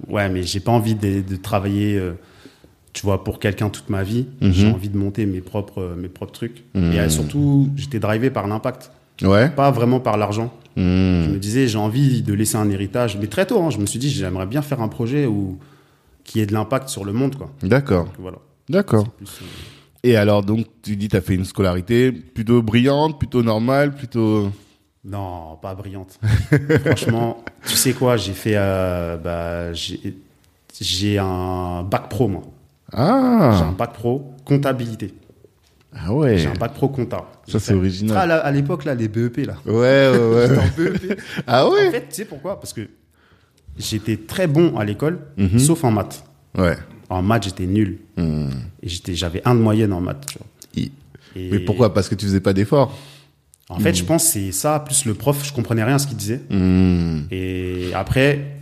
ouais 0.08 0.30
mais 0.30 0.44
j'ai 0.44 0.60
pas 0.60 0.72
envie 0.72 0.96
de, 0.96 1.22
de 1.22 1.36
travailler 1.36 2.00
tu 2.94 3.04
vois 3.06 3.24
pour 3.24 3.40
quelqu'un 3.40 3.70
toute 3.70 3.90
ma 3.90 4.04
vie. 4.04 4.28
Mhm. 4.42 4.52
J'ai 4.52 4.72
envie 4.72 4.90
de 4.90 4.98
monter 4.98 5.26
mes 5.26 5.42
propres 5.42 5.82
euh, 5.82 5.96
mes 5.96 6.10
propres 6.10 6.32
trucs. 6.34 6.64
Mhm. 6.76 6.92
Et 6.94 7.00
euh, 7.00 7.10
surtout 7.10 7.70
j'étais 7.76 8.00
drivé 8.00 8.30
par 8.30 8.48
l'impact, 8.48 8.92
Ouais. 9.22 9.50
pas 9.50 9.72
vraiment 9.72 10.00
par 10.00 10.18
l'argent. 10.18 10.54
Je 10.76 10.82
Hmm. 10.82 11.34
me 11.34 11.38
disais 11.38 11.68
j'ai 11.68 11.78
envie 11.78 12.24
de 12.24 12.34
laisser 12.34 12.56
un 12.56 12.68
héritage 12.70 13.16
mais 13.22 13.28
très 13.28 13.46
tôt 13.46 13.62
hein, 13.62 13.70
je 13.70 13.78
me 13.78 13.86
suis 13.86 14.00
dit 14.00 14.10
j'aimerais 14.10 14.48
bien 14.48 14.64
faire 14.64 14.82
un 14.82 14.88
projet 14.88 15.28
où 15.28 15.60
qui 16.24 16.40
ait 16.40 16.48
de 16.48 16.54
l'impact 16.54 16.90
sur 16.90 17.06
le 17.06 17.14
monde 17.14 17.36
quoi. 17.36 17.52
D'accord. 17.62 18.08
Voilà. 18.18 18.38
D'accord. 18.70 19.06
Euh, 19.22 19.26
Et 20.04 20.16
alors 20.16 20.42
donc 20.44 20.66
tu 20.82 20.96
dis 20.96 21.10
t'as 21.10 21.22
fait 21.22 21.36
une 21.36 21.46
scolarité 21.46 22.12
plutôt 22.12 22.64
brillante, 22.64 23.20
plutôt 23.20 23.44
normale, 23.44 23.94
plutôt. 23.94 24.50
Non, 25.06 25.58
pas 25.62 25.76
brillante. 25.76 26.18
Franchement, 26.86 27.44
tu 27.68 27.76
sais 27.76 27.94
quoi, 27.94 28.16
j'ai 28.18 28.32
fait, 28.34 28.56
euh, 28.56 29.18
bah, 29.18 29.74
j'ai, 29.74 30.16
j'ai 30.82 31.18
un 31.20 31.84
bac 31.84 32.10
pro 32.10 32.28
moi. 32.30 32.42
J'ai 32.94 33.00
un 33.00 33.70
Ah. 33.70 33.76
bac 33.78 33.94
pro 33.94 34.34
comptabilité. 34.46 35.14
Ah 35.96 36.14
ouais. 36.14 36.38
J'ai 36.38 36.48
un 36.48 36.54
bac 36.54 36.74
pro 36.74 36.90
compta. 36.90 37.26
Ça 37.48 37.60
c'est 37.60 37.74
Ah, 37.74 37.78
original. 37.78 38.28
là, 38.30 38.38
à 38.40 38.52
l'époque 38.52 38.86
là, 38.86 38.96
les 38.96 39.08
BEP 39.08 39.46
là. 39.46 39.56
Ouais 39.66 39.74
ouais 39.74 40.18
ouais. 40.18 40.48
J'étais 40.50 40.60
en 40.60 40.84
BEP. 40.92 41.20
ah 41.48 41.66
En 41.68 41.72
ouais. 41.72 41.92
fait, 41.92 42.02
tu 42.10 42.16
sais 42.16 42.26
pourquoi? 42.26 42.60
Parce 42.60 42.74
que 42.74 42.82
j'étais 43.78 44.18
très 44.18 44.48
bon 44.48 44.78
à 44.78 44.86
l'école, 44.86 45.20
Mhm. 45.38 45.60
sauf 45.60 45.84
en 45.84 45.92
maths. 45.92 46.24
Ouais. 46.58 46.78
En 47.10 47.22
maths, 47.22 47.44
j'étais 47.46 47.66
nul. 47.68 48.00
Hmm. 48.18 48.48
Et 48.82 48.90
j'étais, 48.90 49.14
j'avais 49.16 49.42
un 49.46 49.56
de 49.56 49.60
moyenne 49.60 49.94
en 49.94 50.02
maths. 50.02 50.26
tu 50.28 50.38
vois. 50.38 50.48
I- 50.76 50.92
Et 51.36 51.50
Mais 51.52 51.60
pourquoi? 51.60 51.94
Parce 51.94 52.10
que 52.10 52.16
tu 52.16 52.26
faisais 52.26 52.40
pas 52.40 52.54
d'efforts. 52.54 52.96
En 53.70 53.80
fait, 53.80 53.94
je 53.96 54.04
pense 54.04 54.24
que 54.26 54.30
c'est 54.32 54.52
ça, 54.52 54.80
plus 54.80 55.06
le 55.06 55.14
prof, 55.16 55.44
je 55.44 55.52
comprenais 55.54 55.84
rien 55.84 55.96
à 55.96 56.00
ce 56.00 56.06
qu'il 56.08 56.18
disait. 56.18 56.42
Hmm. 56.50 57.22
Et 57.32 57.92
après, 57.96 58.53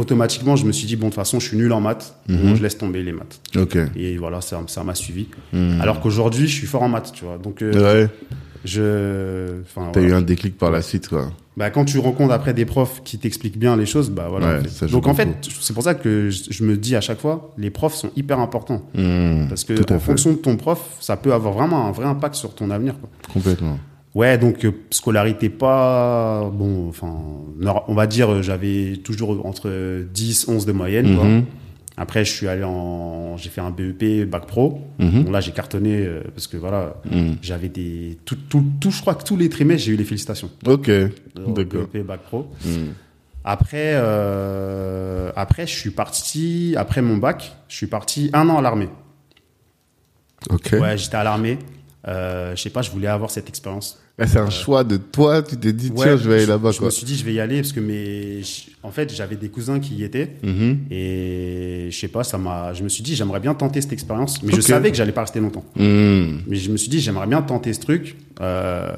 automatiquement, 0.00 0.56
je 0.56 0.64
me 0.64 0.72
suis 0.72 0.86
dit, 0.86 0.96
bon, 0.96 1.06
de 1.06 1.10
toute 1.10 1.16
façon, 1.16 1.38
je 1.40 1.46
suis 1.48 1.56
nul 1.56 1.72
en 1.72 1.80
maths, 1.80 2.14
Mhm. 2.28 2.36
bon, 2.38 2.54
je 2.56 2.62
laisse 2.62 2.76
tomber 2.78 3.02
les 3.02 3.12
maths. 3.12 3.40
Et 3.96 4.16
voilà, 4.16 4.40
ça 4.40 4.60
ça 4.66 4.82
m'a 4.84 4.94
suivi. 4.94 5.28
Hmm. 5.52 5.80
Alors 5.80 6.00
qu'aujourd'hui, 6.00 6.48
je 6.48 6.54
suis 6.54 6.66
fort 6.66 6.82
en 6.82 6.88
maths, 6.88 7.12
tu 7.14 7.24
vois. 7.24 7.38
Donc, 7.38 7.62
euh, 7.62 7.72
Ouais. 8.04 8.08
je. 8.64 9.62
T'as 9.74 9.82
voilà. 9.92 10.08
eu 10.08 10.12
un 10.12 10.22
déclic 10.22 10.56
par 10.58 10.70
la 10.70 10.82
suite, 10.82 11.08
quoi. 11.08 11.30
Bah, 11.56 11.68
quand 11.70 11.84
tu 11.84 11.98
rencontres 11.98 12.32
après 12.32 12.54
des 12.54 12.64
profs 12.64 13.02
qui 13.04 13.18
t'expliquent 13.18 13.58
bien 13.58 13.76
les 13.76 13.84
choses, 13.84 14.08
bah 14.10 14.28
voilà. 14.30 14.46
Ouais, 14.48 14.58
en 14.60 14.62
fait. 14.62 14.68
ça 14.70 14.86
joue 14.86 14.92
Donc 14.92 15.06
en 15.08 15.14
fait, 15.14 15.28
c'est 15.60 15.74
pour 15.74 15.82
ça 15.82 15.94
que 15.94 16.30
je, 16.30 16.44
je 16.50 16.64
me 16.64 16.76
dis 16.76 16.96
à 16.96 17.00
chaque 17.02 17.20
fois, 17.20 17.52
les 17.58 17.70
profs 17.70 17.94
sont 17.94 18.10
hyper 18.16 18.38
importants. 18.38 18.82
Hmm. 18.94 19.46
Parce 19.48 19.64
que 19.64 19.74
en 19.74 19.76
fait. 19.86 19.98
fonction 19.98 20.30
de 20.30 20.36
ton 20.36 20.56
prof, 20.56 20.80
ça 21.00 21.16
peut 21.18 21.34
avoir 21.34 21.52
vraiment 21.52 21.86
un 21.86 21.90
vrai 21.92 22.06
impact 22.06 22.36
sur 22.36 22.54
ton 22.54 22.70
avenir. 22.70 22.94
Quoi. 22.98 23.10
Complètement. 23.34 23.78
Ouais, 24.14 24.38
donc 24.38 24.64
euh, 24.64 24.72
scolarité 24.90 25.48
pas 25.50 26.50
bon, 26.52 26.88
enfin, 26.88 27.16
on 27.86 27.94
va 27.94 28.06
dire 28.08 28.32
euh, 28.32 28.42
j'avais 28.42 28.96
toujours 29.04 29.46
entre 29.46 30.02
10, 30.12 30.48
11 30.48 30.66
de 30.66 30.72
moyenne. 30.72 31.14
quoi. 31.16 31.24
Mhm. 31.24 31.44
Après, 31.96 32.24
je 32.24 32.32
suis 32.32 32.48
allé 32.48 32.64
en, 32.64 33.36
j'ai 33.36 33.50
fait 33.50 33.60
un 33.60 33.70
BEP 33.70 34.24
bac 34.28 34.46
pro. 34.46 34.80
Mhm. 34.98 35.24
Bon, 35.24 35.30
là, 35.30 35.40
j'ai 35.40 35.52
cartonné 35.52 36.06
euh, 36.06 36.22
parce 36.34 36.46
que 36.46 36.56
voilà, 36.56 36.94
Hmm. 37.10 37.32
j'avais 37.42 37.68
des 37.68 38.18
tout, 38.24 38.36
tout, 38.48 38.64
tout, 38.80 38.90
je 38.90 39.00
crois 39.02 39.14
que 39.14 39.22
tous 39.22 39.36
les 39.36 39.48
trimestres, 39.50 39.84
j'ai 39.86 39.92
eu 39.92 39.96
les 39.96 40.04
félicitations. 40.04 40.50
Ok. 40.66 40.90
D'accord. 41.36 41.86
BEP 41.92 42.04
bac 42.06 42.20
pro. 42.22 42.48
Après, 43.44 43.92
euh, 43.94 45.30
après, 45.36 45.66
je 45.66 45.74
suis 45.78 45.90
parti, 45.90 46.74
après 46.76 47.00
mon 47.02 47.16
bac, 47.18 47.54
je 47.68 47.76
suis 47.76 47.86
parti 47.86 48.30
un 48.32 48.48
an 48.48 48.58
à 48.58 48.62
l'armée. 48.62 48.88
Ok. 50.48 50.70
Ouais, 50.80 50.96
j'étais 50.98 51.16
à 51.16 51.24
l'armée. 51.24 51.58
Euh, 52.08 52.56
je 52.56 52.62
sais 52.62 52.70
pas, 52.70 52.80
je 52.82 52.90
voulais 52.90 53.08
avoir 53.08 53.30
cette 53.30 53.48
expérience. 53.48 54.00
C'est 54.18 54.36
un 54.38 54.50
choix 54.50 54.84
de 54.84 54.96
toi, 54.98 55.42
tu 55.42 55.56
t'es 55.56 55.72
dit, 55.72 55.90
Ouais, 55.90 56.04
tiens, 56.06 56.16
je 56.16 56.28
vais 56.28 56.36
aller 56.36 56.46
là-bas, 56.46 56.72
Je 56.72 56.78
quoi. 56.78 56.86
me 56.86 56.90
suis 56.90 57.04
dit, 57.06 57.16
je 57.16 57.24
vais 57.24 57.32
y 57.34 57.40
aller 57.40 57.56
parce 57.60 57.72
que 57.72 57.80
mes, 57.80 58.40
en 58.82 58.90
fait, 58.90 59.14
j'avais 59.14 59.36
des 59.36 59.48
cousins 59.48 59.80
qui 59.80 59.94
y 59.94 60.04
étaient 60.04 60.30
Mhm. 60.42 60.78
et 60.90 61.88
je 61.90 61.98
sais 61.98 62.08
pas, 62.08 62.22
ça 62.24 62.36
m'a, 62.38 62.72
je 62.74 62.82
me 62.82 62.88
suis 62.88 63.02
dit, 63.02 63.14
j'aimerais 63.16 63.40
bien 63.40 63.54
tenter 63.54 63.80
cette 63.80 63.92
expérience, 63.94 64.42
mais 64.42 64.52
je 64.54 64.60
savais 64.60 64.90
que 64.90 64.96
j'allais 64.96 65.12
pas 65.12 65.22
rester 65.22 65.40
longtemps. 65.40 65.64
Hmm. 65.76 66.38
Mais 66.46 66.56
je 66.56 66.70
me 66.70 66.76
suis 66.76 66.88
dit, 66.90 67.00
j'aimerais 67.00 67.26
bien 67.26 67.40
tenter 67.42 67.72
ce 67.72 67.80
truc 67.80 68.16
euh, 68.40 68.94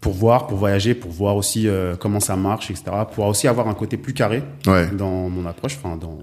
pour 0.00 0.12
voir, 0.12 0.48
pour 0.48 0.58
voyager, 0.58 0.94
pour 0.94 1.10
voir 1.12 1.36
aussi 1.36 1.68
euh, 1.68 1.94
comment 1.96 2.20
ça 2.20 2.34
marche, 2.36 2.70
etc. 2.70 2.84
Pour 3.14 3.26
aussi 3.26 3.46
avoir 3.48 3.68
un 3.68 3.74
côté 3.74 3.96
plus 3.96 4.12
carré 4.14 4.42
Ouais. 4.66 4.88
dans 4.92 5.28
mon 5.28 5.46
approche. 5.46 5.76
Enfin, 5.82 5.96
dans... 5.96 6.18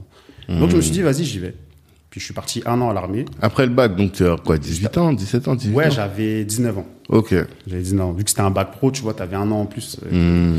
Donc 0.59 0.71
je 0.71 0.75
me 0.75 0.81
suis 0.81 0.91
dit, 0.91 1.01
vas-y, 1.01 1.23
j'y 1.23 1.39
vais. 1.39 1.53
Puis 2.09 2.19
je 2.19 2.25
suis 2.25 2.33
parti 2.33 2.63
un 2.65 2.81
an 2.81 2.89
à 2.89 2.93
l'armée. 2.93 3.25
Après 3.41 3.65
le 3.67 3.71
bac, 3.71 3.95
donc 3.95 4.13
tu 4.13 4.25
as 4.25 4.35
quoi, 4.37 4.57
18 4.57 4.97
ans, 4.97 5.13
17 5.13 5.47
ans, 5.47 5.55
18 5.55 5.75
Ouais, 5.75 5.87
ans 5.87 5.91
j'avais 5.91 6.43
19 6.43 6.77
ans. 6.79 6.85
Ok. 7.09 7.35
J'avais 7.67 7.81
19 7.83 8.05
ans. 8.07 8.11
Vu 8.13 8.23
que 8.23 8.29
c'était 8.31 8.41
un 8.41 8.49
bac 8.49 8.71
pro, 8.71 8.89
tu 8.91 9.01
vois, 9.03 9.13
t'avais 9.13 9.35
un 9.35 9.51
an 9.51 9.61
en 9.61 9.65
plus. 9.67 9.97
Hmm. 10.11 10.55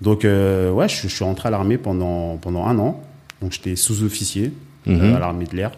Donc, 0.00 0.24
euh, 0.24 0.70
ouais, 0.72 0.88
je, 0.88 1.02
je 1.02 1.08
suis 1.08 1.24
rentré 1.24 1.48
à 1.48 1.50
l'armée 1.50 1.76
pendant, 1.76 2.38
pendant 2.38 2.64
un 2.66 2.78
an. 2.78 3.02
Donc, 3.42 3.52
j'étais 3.52 3.76
sous-officier 3.76 4.52
Mhm. 4.86 5.00
euh, 5.02 5.16
à 5.16 5.18
l'armée 5.18 5.44
de 5.44 5.54
l'air. 5.54 5.72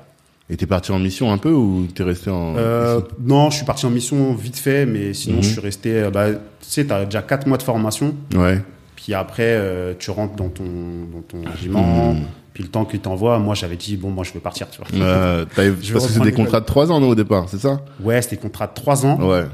Et 0.48 0.56
t'es 0.56 0.66
parti 0.66 0.92
en 0.92 0.98
mission 1.00 1.32
un 1.32 1.38
peu 1.38 1.50
ou 1.50 1.88
t'es 1.92 2.04
resté 2.04 2.30
en... 2.30 2.54
Euh, 2.56 3.00
non, 3.20 3.50
je 3.50 3.56
suis 3.56 3.64
parti 3.64 3.84
en 3.86 3.90
mission 3.90 4.34
vite 4.34 4.56
fait, 4.56 4.86
mais 4.86 5.12
sinon, 5.14 5.38
Mhm. 5.38 5.42
je 5.42 5.48
suis 5.48 5.60
resté. 5.60 5.94
euh, 6.02 6.10
bah, 6.10 6.30
tu 6.32 6.38
sais, 6.60 6.84
t'as 6.86 7.04
déjà 7.04 7.22
4 7.22 7.48
mois 7.48 7.58
de 7.58 7.62
formation. 7.64 8.14
Ouais. 8.36 8.60
Puis 8.94 9.14
après, 9.14 9.42
euh, 9.56 9.94
tu 9.98 10.12
rentres 10.12 10.36
dans 10.36 10.48
ton, 10.50 10.62
dans 11.12 11.22
ton 11.26 11.50
régiment. 11.50 12.14
Puis 12.54 12.62
le 12.62 12.68
temps 12.68 12.84
qu'ils 12.84 13.00
t'envoient, 13.00 13.38
moi, 13.38 13.54
j'avais 13.54 13.76
dit, 13.76 13.96
bon, 13.96 14.10
moi, 14.10 14.24
je 14.24 14.32
veux 14.32 14.40
partir, 14.40 14.68
tu 14.70 14.78
vois. 14.78 14.86
Euh, 14.94 15.44
Je 15.82 15.92
parce 15.92 16.06
que 16.06 16.12
c'est 16.12 16.20
des 16.20 16.32
contrats 16.32 16.60
de 16.60 16.66
3 16.66 16.92
ans 16.92 17.00
non, 17.00 17.08
au 17.08 17.14
départ, 17.14 17.46
c'est 17.48 17.58
ça? 17.60 17.80
Ouais, 18.00 18.20
c'était 18.20 18.36
contrat 18.36 18.66
de 18.66 18.74
3 18.74 19.06
ans. 19.06 19.18
Ouais. 19.20 19.44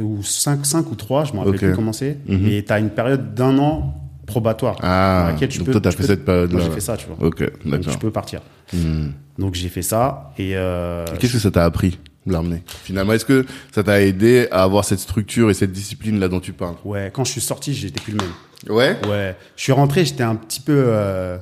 ou 0.00 0.22
5, 0.22 0.64
5 0.64 0.90
ou 0.90 0.94
3, 0.94 1.24
je 1.24 1.32
me 1.32 1.38
rappelle 1.38 1.54
Ok. 1.54 1.60
plus 1.60 1.74
comment 1.74 1.92
c'est. 1.92 2.18
Mhm. 2.26 2.46
Et 2.48 2.64
tu 2.64 2.72
as 2.72 2.78
une 2.78 2.90
période 2.90 3.34
d'un 3.34 3.58
an 3.58 3.94
probatoire. 4.26 4.74
dans 4.76 4.80
Ah, 4.82 5.30
laquelle 5.32 5.48
tu 5.48 5.58
donc 5.58 5.66
peux- 5.66 5.72
toi 5.72 5.80
t'as 5.80 5.90
fait 5.90 5.96
peux- 5.98 6.06
cette 6.06 6.24
période-là. 6.24 6.56
Moi, 6.58 6.66
j'ai 6.66 6.72
fait 6.72 6.80
ça, 6.80 6.96
tu 6.96 7.06
vois. 7.08 7.26
Ok, 7.26 7.40
Donc 7.40 7.50
d'accord. 7.80 7.92
tu 7.92 7.98
peux 7.98 8.10
partir. 8.10 8.40
Hmm. 8.72 9.08
Donc 9.38 9.54
j'ai 9.54 9.68
fait 9.68 9.82
ça. 9.82 10.32
Et 10.38 10.52
euh, 10.56 11.04
Qu'est-ce 11.18 11.32
que 11.34 11.38
ça 11.38 11.50
t'a 11.50 11.64
appris, 11.64 11.98
l'armée 12.26 12.62
Finalement, 12.84 13.12
est-ce 13.14 13.24
que 13.24 13.44
ça 13.74 13.82
t'a 13.82 14.00
aidé 14.02 14.46
à 14.52 14.62
avoir 14.62 14.84
cette 14.84 14.98
structure 15.00 15.50
et 15.50 15.54
cette 15.54 15.72
discipline 15.72 16.20
là 16.20 16.28
dont 16.28 16.40
tu 16.40 16.52
parles? 16.52 16.74
Ouais, 16.84 17.10
quand 17.12 17.24
je 17.24 17.32
suis 17.32 17.40
sorti, 17.40 17.72
j'étais 17.74 18.00
plus 18.00 18.12
le 18.12 18.18
même. 18.18 18.76
Ouais? 18.76 18.96
Ouais, 19.08 19.34
je 19.56 19.62
suis 19.62 19.72
rentré, 19.72 20.04
j'étais 20.04 20.22
un 20.24 20.34
petit 20.36 20.60
peu, 20.60 20.74
euh, 20.86 21.38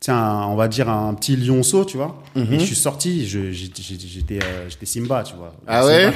tiens, 0.00 0.44
on 0.48 0.56
va 0.56 0.68
dire 0.68 0.88
un 0.88 1.12
petit 1.14 1.36
lionceau, 1.36 1.84
tu 1.84 1.96
vois. 1.96 2.22
Mhm. 2.36 2.52
Et 2.52 2.58
je 2.60 2.64
suis 2.64 2.76
sorti, 2.76 3.26
je- 3.26 3.50
j'étais 3.52 4.38
euh, 4.42 4.68
Simba, 4.84 5.22
tu 5.22 5.34
vois. 5.36 5.54
Ah 5.66 5.82
Simba. 5.82 6.12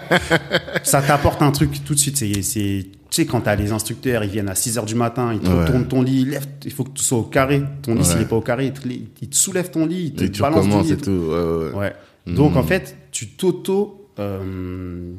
Ça 0.82 1.02
t'apporte 1.02 1.42
un 1.42 1.50
truc 1.52 1.84
tout 1.84 1.94
de 1.94 1.98
suite. 1.98 2.16
C'est, 2.16 2.42
c'est, 2.42 2.86
tu 2.86 2.90
sais, 3.10 3.26
quand 3.26 3.42
t'as 3.42 3.54
les 3.56 3.72
instructeurs, 3.72 4.24
ils 4.24 4.30
viennent 4.30 4.48
à 4.48 4.54
6 4.54 4.78
heures 4.78 4.86
du 4.86 4.94
matin, 4.94 5.32
ils 5.34 5.40
te 5.40 5.48
Ouais. 5.48 5.64
retournent 5.64 5.86
ton 5.86 6.02
lit, 6.02 6.22
ils 6.22 6.30
lèvent, 6.30 6.46
il 6.64 6.72
faut 6.72 6.84
que 6.84 6.92
tu 6.92 7.02
sois 7.04 7.18
au 7.18 7.22
carré. 7.24 7.62
Ton 7.82 7.92
lit, 7.94 7.98
Ouais. 8.00 8.04
s'il 8.04 8.18
n'est 8.18 8.24
pas 8.24 8.36
au 8.36 8.40
carré, 8.40 8.66
ils 8.66 8.72
te, 8.72 8.88
ils 8.88 9.28
te 9.28 9.36
soulèvent 9.36 9.70
ton 9.70 9.86
lit, 9.86 10.14
ils 10.18 10.30
te 10.30 10.40
balancent 10.40 10.68
ton 10.68 10.82
lit. 10.82 10.92
et 10.92 10.96
tout. 10.96 11.10
Ouais, 11.10 11.42
ouais, 11.42 11.70
ouais. 11.72 11.78
Ouais. 11.78 12.34
Donc, 12.34 12.52
Mhm. 12.52 12.56
en 12.58 12.62
fait, 12.62 12.96
tu 13.10 13.28
t'auto, 13.28 14.08
euh, 14.18 15.12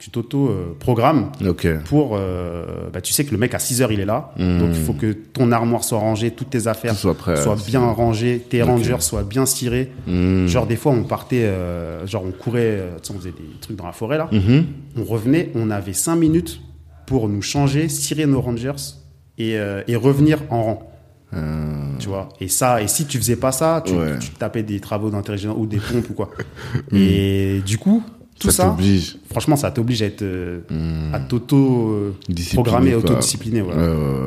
tu 0.00 0.10
t'auto 0.10 0.50
programmes 0.80 1.30
Ok. 1.46 1.68
pour, 1.84 2.16
euh, 2.16 2.88
bah, 2.92 3.00
tu 3.02 3.12
sais 3.12 3.24
que 3.24 3.30
le 3.32 3.36
mec 3.38 3.54
à 3.54 3.58
6 3.58 3.82
heures 3.82 3.92
il 3.92 4.00
est 4.00 4.06
là, 4.06 4.32
Mhm. 4.38 4.58
donc 4.58 4.70
il 4.72 4.82
faut 4.82 4.94
que 4.94 5.12
ton 5.12 5.52
armoire 5.52 5.84
soit 5.84 5.98
rangée, 5.98 6.30
toutes 6.30 6.50
tes 6.50 6.66
affaires 6.66 6.94
soient 6.96 7.14
bien 7.66 7.80
rangées, 7.86 8.42
tes 8.48 8.62
rangers 8.62 8.96
soient 9.00 9.22
bien 9.24 9.44
cirés. 9.46 9.92
Hmm. 10.06 10.46
Genre 10.46 10.66
des 10.66 10.76
fois 10.76 10.92
on 10.92 11.04
partait, 11.04 11.44
euh, 11.44 12.06
genre 12.06 12.24
on 12.26 12.32
courait, 12.32 12.60
euh, 12.64 12.96
tu 13.02 13.08
sais, 13.08 13.14
on 13.14 13.18
faisait 13.18 13.30
des 13.32 13.60
trucs 13.60 13.76
dans 13.76 13.86
la 13.86 13.92
forêt 13.92 14.16
là, 14.18 14.30
on 14.96 15.04
revenait, 15.04 15.50
on 15.54 15.70
avait 15.70 15.92
5 15.92 16.16
minutes 16.16 16.60
pour 17.06 17.28
nous 17.28 17.42
changer, 17.42 17.88
cirer 17.90 18.24
nos 18.26 18.40
rangers 18.40 18.72
et, 19.38 19.58
euh, 19.58 19.82
et 19.86 19.96
revenir 19.96 20.38
en 20.48 20.62
rang. 20.64 20.86
Tu 21.98 22.08
vois, 22.08 22.30
et 22.40 22.48
ça, 22.48 22.80
et 22.82 22.88
si 22.88 23.04
tu 23.04 23.18
faisais 23.18 23.36
pas 23.36 23.52
ça, 23.52 23.82
tu, 23.84 23.92
Ouais. 23.92 24.18
tu 24.18 24.30
tapais 24.30 24.62
des 24.62 24.80
travaux 24.80 25.10
d'intelligence 25.10 25.54
ou 25.58 25.66
des 25.66 25.76
pompes 25.76 26.08
ou 26.10 26.14
quoi. 26.14 26.30
Et 26.92 27.60
du 27.66 27.76
coup, 27.78 28.02
tout 28.40 28.50
ça 28.50 28.64
ça, 28.64 28.70
t'oblige. 28.70 29.16
franchement, 29.30 29.54
ça 29.56 29.70
t'oblige 29.70 30.02
à 30.02 30.06
être 30.06 30.24
Hmm. 30.70 31.14
à 31.14 31.20
t'auto 31.20 31.90
euh, 31.92 32.14
Discipliné, 32.28 32.62
programmer, 32.64 32.90
quoi. 32.90 32.98
autodiscipliné. 33.00 33.60
Voilà. 33.60 33.82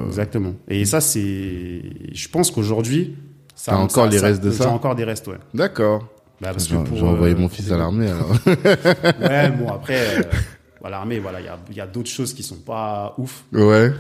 Exactement. 0.08 0.53
Et 0.70 0.86
ça, 0.86 1.01
c'est. 1.01 1.82
Je 2.13 2.27
pense 2.29 2.50
qu'aujourd'hui. 2.51 3.15
ça- 3.55 3.72
T'as 3.74 3.77
encore 3.77 4.08
les 4.08 4.20
restes 4.20 4.43
de 4.43 4.51
ça 4.51 4.63
J'ai 4.63 4.70
encore 4.70 4.96
des 4.96 5.03
restes, 5.03 5.27
ouais. 5.27 5.38
D'accord. 5.53 6.08
Bah, 6.41 6.50
parce 6.51 6.67
que 6.67 6.75
pour, 6.75 6.98
j'ai 6.98 7.03
envoyé 7.03 7.36
euh, 7.36 7.38
mon 7.38 7.48
fils 7.50 7.72
à 7.72 7.77
l'armée 7.77 8.08
alors. 8.10 8.32
Ouais, 9.22 9.50
bon, 9.51 9.70
après, 9.74 9.98
euh, 10.20 10.22
à 10.84 10.89
l'armée, 10.89 11.20
voilà, 11.20 11.39
il 11.39 11.46
y 11.46 11.50
a, 11.50 11.58
il 11.70 11.75
y 11.77 11.82
a 11.82 11.88
d'autres 11.88 12.10
choses 12.10 12.34
qui 12.34 12.43
sont 12.43 12.58
pas 12.58 13.13
ouf. 13.17 13.43
ouais. 13.53 13.91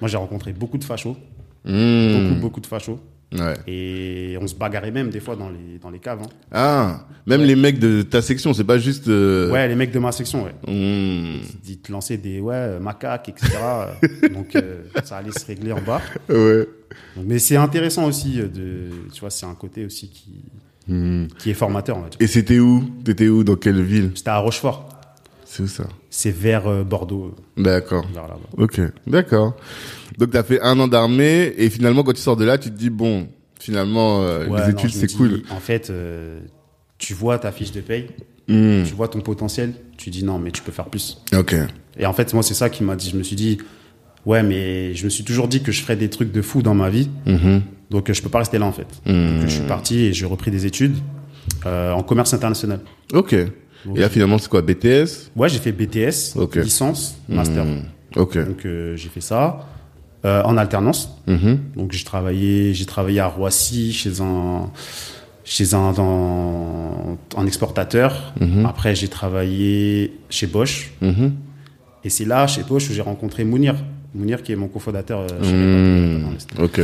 Moi, 0.00 0.08
j'ai 0.08 0.16
rencontré 0.16 0.52
beaucoup 0.52 0.78
de 0.78 0.84
fachos. 0.84 1.16
Hmm. 1.64 2.12
Beaucoup, 2.28 2.40
beaucoup 2.40 2.60
de 2.60 2.66
fachos. 2.66 2.98
Ouais. 3.32 3.54
Et 3.68 4.36
on 4.40 4.46
se 4.48 4.54
bagarrait 4.56 4.90
même 4.90 5.10
des 5.10 5.20
fois 5.20 5.36
dans 5.36 5.48
les, 5.50 5.78
dans 5.80 5.90
les 5.90 6.00
caves. 6.00 6.20
hein. 6.22 6.28
Ah, 6.50 7.06
même 7.26 7.42
les 7.42 7.54
mecs 7.54 7.78
de 7.78 8.02
ta 8.02 8.22
section, 8.22 8.52
c'est 8.52 8.64
pas 8.64 8.78
juste. 8.78 9.06
euh, 9.08 9.50
Ouais, 9.52 9.68
les 9.68 9.76
mecs 9.76 9.92
de 9.92 9.98
ma 10.00 10.10
section, 10.12 10.44
ouais. 10.44 10.54
hmm. 10.66 11.38
Ils 11.68 11.78
te 11.78 11.92
lançaient 11.92 12.16
des 12.16 12.40
ouais, 12.40 12.54
euh, 12.54 12.80
macaques, 12.80 13.28
etc. 13.28 13.48
donc, 14.34 14.56
euh, 14.56 14.82
ça 15.04 15.18
allait 15.18 15.30
se 15.30 15.46
régler 15.46 15.72
en 15.72 15.80
bas. 15.80 16.00
Ouais. 16.28 16.66
Donc, 17.16 17.24
mais 17.26 17.38
c'est 17.38 17.56
intéressant 17.56 18.06
aussi 18.06 18.36
de, 18.38 18.88
tu 19.12 19.20
vois, 19.20 19.30
c'est 19.30 19.46
un 19.46 19.54
côté 19.54 19.84
aussi 19.84 20.08
qui, 20.08 20.42
Hmm. 20.88 21.26
qui 21.38 21.50
est 21.50 21.54
formateur, 21.54 22.00
va 22.00 22.08
dire. 22.08 22.16
Et 22.20 22.26
c'était 22.26 22.58
où? 22.58 22.82
T'étais 23.04 23.28
où? 23.28 23.44
Dans 23.44 23.54
quelle 23.54 23.80
ville? 23.80 24.10
C'était 24.16 24.30
à 24.30 24.38
Rochefort. 24.38 24.88
C'est 25.44 25.62
où 25.62 25.68
ça? 25.68 25.84
C'est 26.08 26.32
vers 26.32 26.66
euh, 26.66 26.82
Bordeaux, 26.82 27.36
D'accord. 27.56 28.04
Ok, 28.56 28.80
d'accord. 29.06 29.54
Donc 30.20 30.30
t'as 30.30 30.42
fait 30.44 30.60
un 30.60 30.78
an 30.78 30.86
d'armée 30.86 31.52
et 31.56 31.70
finalement 31.70 32.02
quand 32.04 32.12
tu 32.12 32.20
sors 32.20 32.36
de 32.36 32.44
là, 32.44 32.58
tu 32.58 32.70
te 32.70 32.76
dis 32.78 32.90
bon, 32.90 33.26
finalement 33.58 34.22
euh, 34.22 34.46
Ouais, 34.46 34.64
les 34.66 34.70
études 34.72 34.90
c'est 34.90 35.12
cool. 35.16 35.42
En 35.50 35.58
fait, 35.60 35.90
euh, 35.90 36.40
tu 36.98 37.14
vois 37.14 37.38
ta 37.38 37.50
fiche 37.52 37.72
de 37.72 37.80
paye, 37.80 38.06
Hmm. 38.48 38.82
tu 38.84 38.94
vois 38.94 39.06
ton 39.08 39.20
potentiel, 39.20 39.72
tu 39.96 40.10
dis 40.10 40.24
non, 40.24 40.38
mais 40.40 40.50
tu 40.50 40.60
peux 40.62 40.72
faire 40.72 40.86
plus. 40.86 41.22
Ok. 41.36 41.54
Et 41.96 42.04
en 42.04 42.12
fait, 42.12 42.34
moi, 42.34 42.42
c'est 42.42 42.54
ça 42.54 42.68
qui 42.68 42.82
m'a 42.82 42.96
dit. 42.96 43.08
Je 43.10 43.16
me 43.16 43.22
suis 43.22 43.36
dit, 43.36 43.58
ouais, 44.26 44.42
mais 44.42 44.92
je 44.94 45.04
me 45.04 45.08
suis 45.10 45.22
toujours 45.22 45.46
dit 45.46 45.62
que 45.62 45.70
je 45.70 45.80
ferais 45.82 45.94
des 45.94 46.10
trucs 46.10 46.32
de 46.32 46.42
fou 46.42 46.60
dans 46.60 46.74
ma 46.74 46.90
vie, 46.90 47.08
Mhm. 47.26 47.62
donc 47.90 48.10
je 48.10 48.20
peux 48.22 48.28
pas 48.28 48.38
rester 48.40 48.58
là 48.58 48.66
en 48.66 48.72
fait. 48.72 48.88
Hmm. 49.06 49.38
Donc, 49.40 49.48
je 49.48 49.54
suis 49.54 49.66
parti 49.66 50.00
et 50.06 50.12
j'ai 50.12 50.26
repris 50.26 50.50
des 50.50 50.66
études 50.66 50.96
euh, 51.64 51.92
en 51.92 52.02
commerce 52.02 52.34
international. 52.34 52.80
Ok. 53.14 53.34
Donc, 53.86 53.96
Et 53.96 54.00
là 54.00 54.08
finalement 54.10 54.36
c'est 54.38 54.48
quoi 54.50 54.62
BTS 54.62 55.30
Ouais, 55.36 55.48
j'ai 55.48 55.58
fait 55.60 55.72
BTS, 55.72 56.34
licence, 56.56 57.16
master. 57.28 57.64
Hmm. 57.64 57.82
Ok. 58.16 58.36
Donc 58.36 58.62
j'ai 58.64 59.08
fait 59.08 59.20
ça 59.22 59.66
euh, 60.24 60.42
en 60.44 60.56
alternance. 60.56 61.16
Mhm. 61.26 61.58
Donc 61.76 61.92
j'ai 61.92 62.04
travaillé, 62.04 62.74
j'ai 62.74 62.84
travaillé 62.86 63.20
à 63.20 63.26
Roissy 63.28 63.92
chez 63.92 64.20
un 64.20 64.70
chez 65.44 65.74
un 65.74 65.92
dans, 65.92 67.18
un 67.36 67.46
exportateur. 67.46 68.32
Mhm. 68.40 68.66
Après 68.66 68.94
j'ai 68.94 69.08
travaillé 69.08 70.12
chez 70.28 70.46
Bosch 70.46 70.92
Mhm. 71.00 71.32
et 72.04 72.10
c'est 72.10 72.24
là 72.26 72.46
chez 72.46 72.62
Bosch 72.62 72.88
où 72.90 72.92
j'ai 72.92 73.00
rencontré 73.02 73.44
Mounir. 73.44 73.74
Mounir 74.14 74.42
qui 74.42 74.52
est 74.52 74.56
mon 74.56 74.68
cofondateur. 74.68 75.26
euh. 75.42 76.20
Ok. 76.58 76.80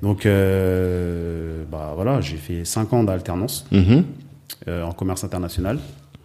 Donc, 0.00 0.26
euh, 0.26 1.64
bah 1.70 1.92
voilà, 1.94 2.20
j'ai 2.20 2.36
fait 2.36 2.64
5 2.64 2.92
ans 2.92 3.02
d'alternance 3.04 3.66
en 4.68 4.92
commerce 4.92 5.24
international. 5.24 5.78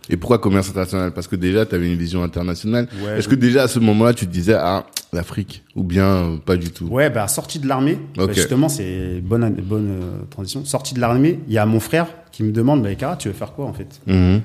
Et 0.09 0.17
pourquoi 0.17 0.37
commerce 0.39 0.69
international? 0.69 1.13
Parce 1.13 1.27
que 1.27 1.35
déjà, 1.35 1.65
tu 1.65 1.75
avais 1.75 1.91
une 1.91 1.97
vision 1.97 2.23
internationale. 2.23 2.87
Ouais, 3.03 3.17
Est-ce 3.19 3.27
que 3.29 3.35
déjà 3.35 3.63
à 3.63 3.67
ce 3.67 3.79
moment-là, 3.79 4.13
tu 4.13 4.25
te 4.27 4.31
disais, 4.31 4.53
ah, 4.53 4.85
l'Afrique? 5.13 5.63
Ou 5.75 5.83
bien 5.83 6.05
euh, 6.05 6.37
pas 6.37 6.57
du 6.57 6.71
tout? 6.71 6.85
Ouais, 6.87 7.09
bah 7.09 7.27
sortie 7.27 7.59
de 7.59 7.67
l'armée, 7.67 7.97
bah, 8.17 8.25
justement, 8.33 8.67
c'est 8.69 9.21
bonne 9.21 9.49
bonne 9.61 9.89
euh, 10.01 10.23
transition. 10.29 10.65
Sortie 10.65 10.93
de 10.93 10.99
l'armée, 10.99 11.39
il 11.47 11.53
y 11.53 11.57
a 11.57 11.65
mon 11.65 11.79
frère 11.79 12.07
qui 12.31 12.43
me 12.43 12.51
demande, 12.51 12.83
bah 12.83 12.93
Cara, 12.95 13.15
tu 13.15 13.29
veux 13.29 13.33
faire 13.33 13.53
quoi 13.53 13.65
en 13.65 13.73
fait? 13.73 14.01
Mhm. 14.07 14.41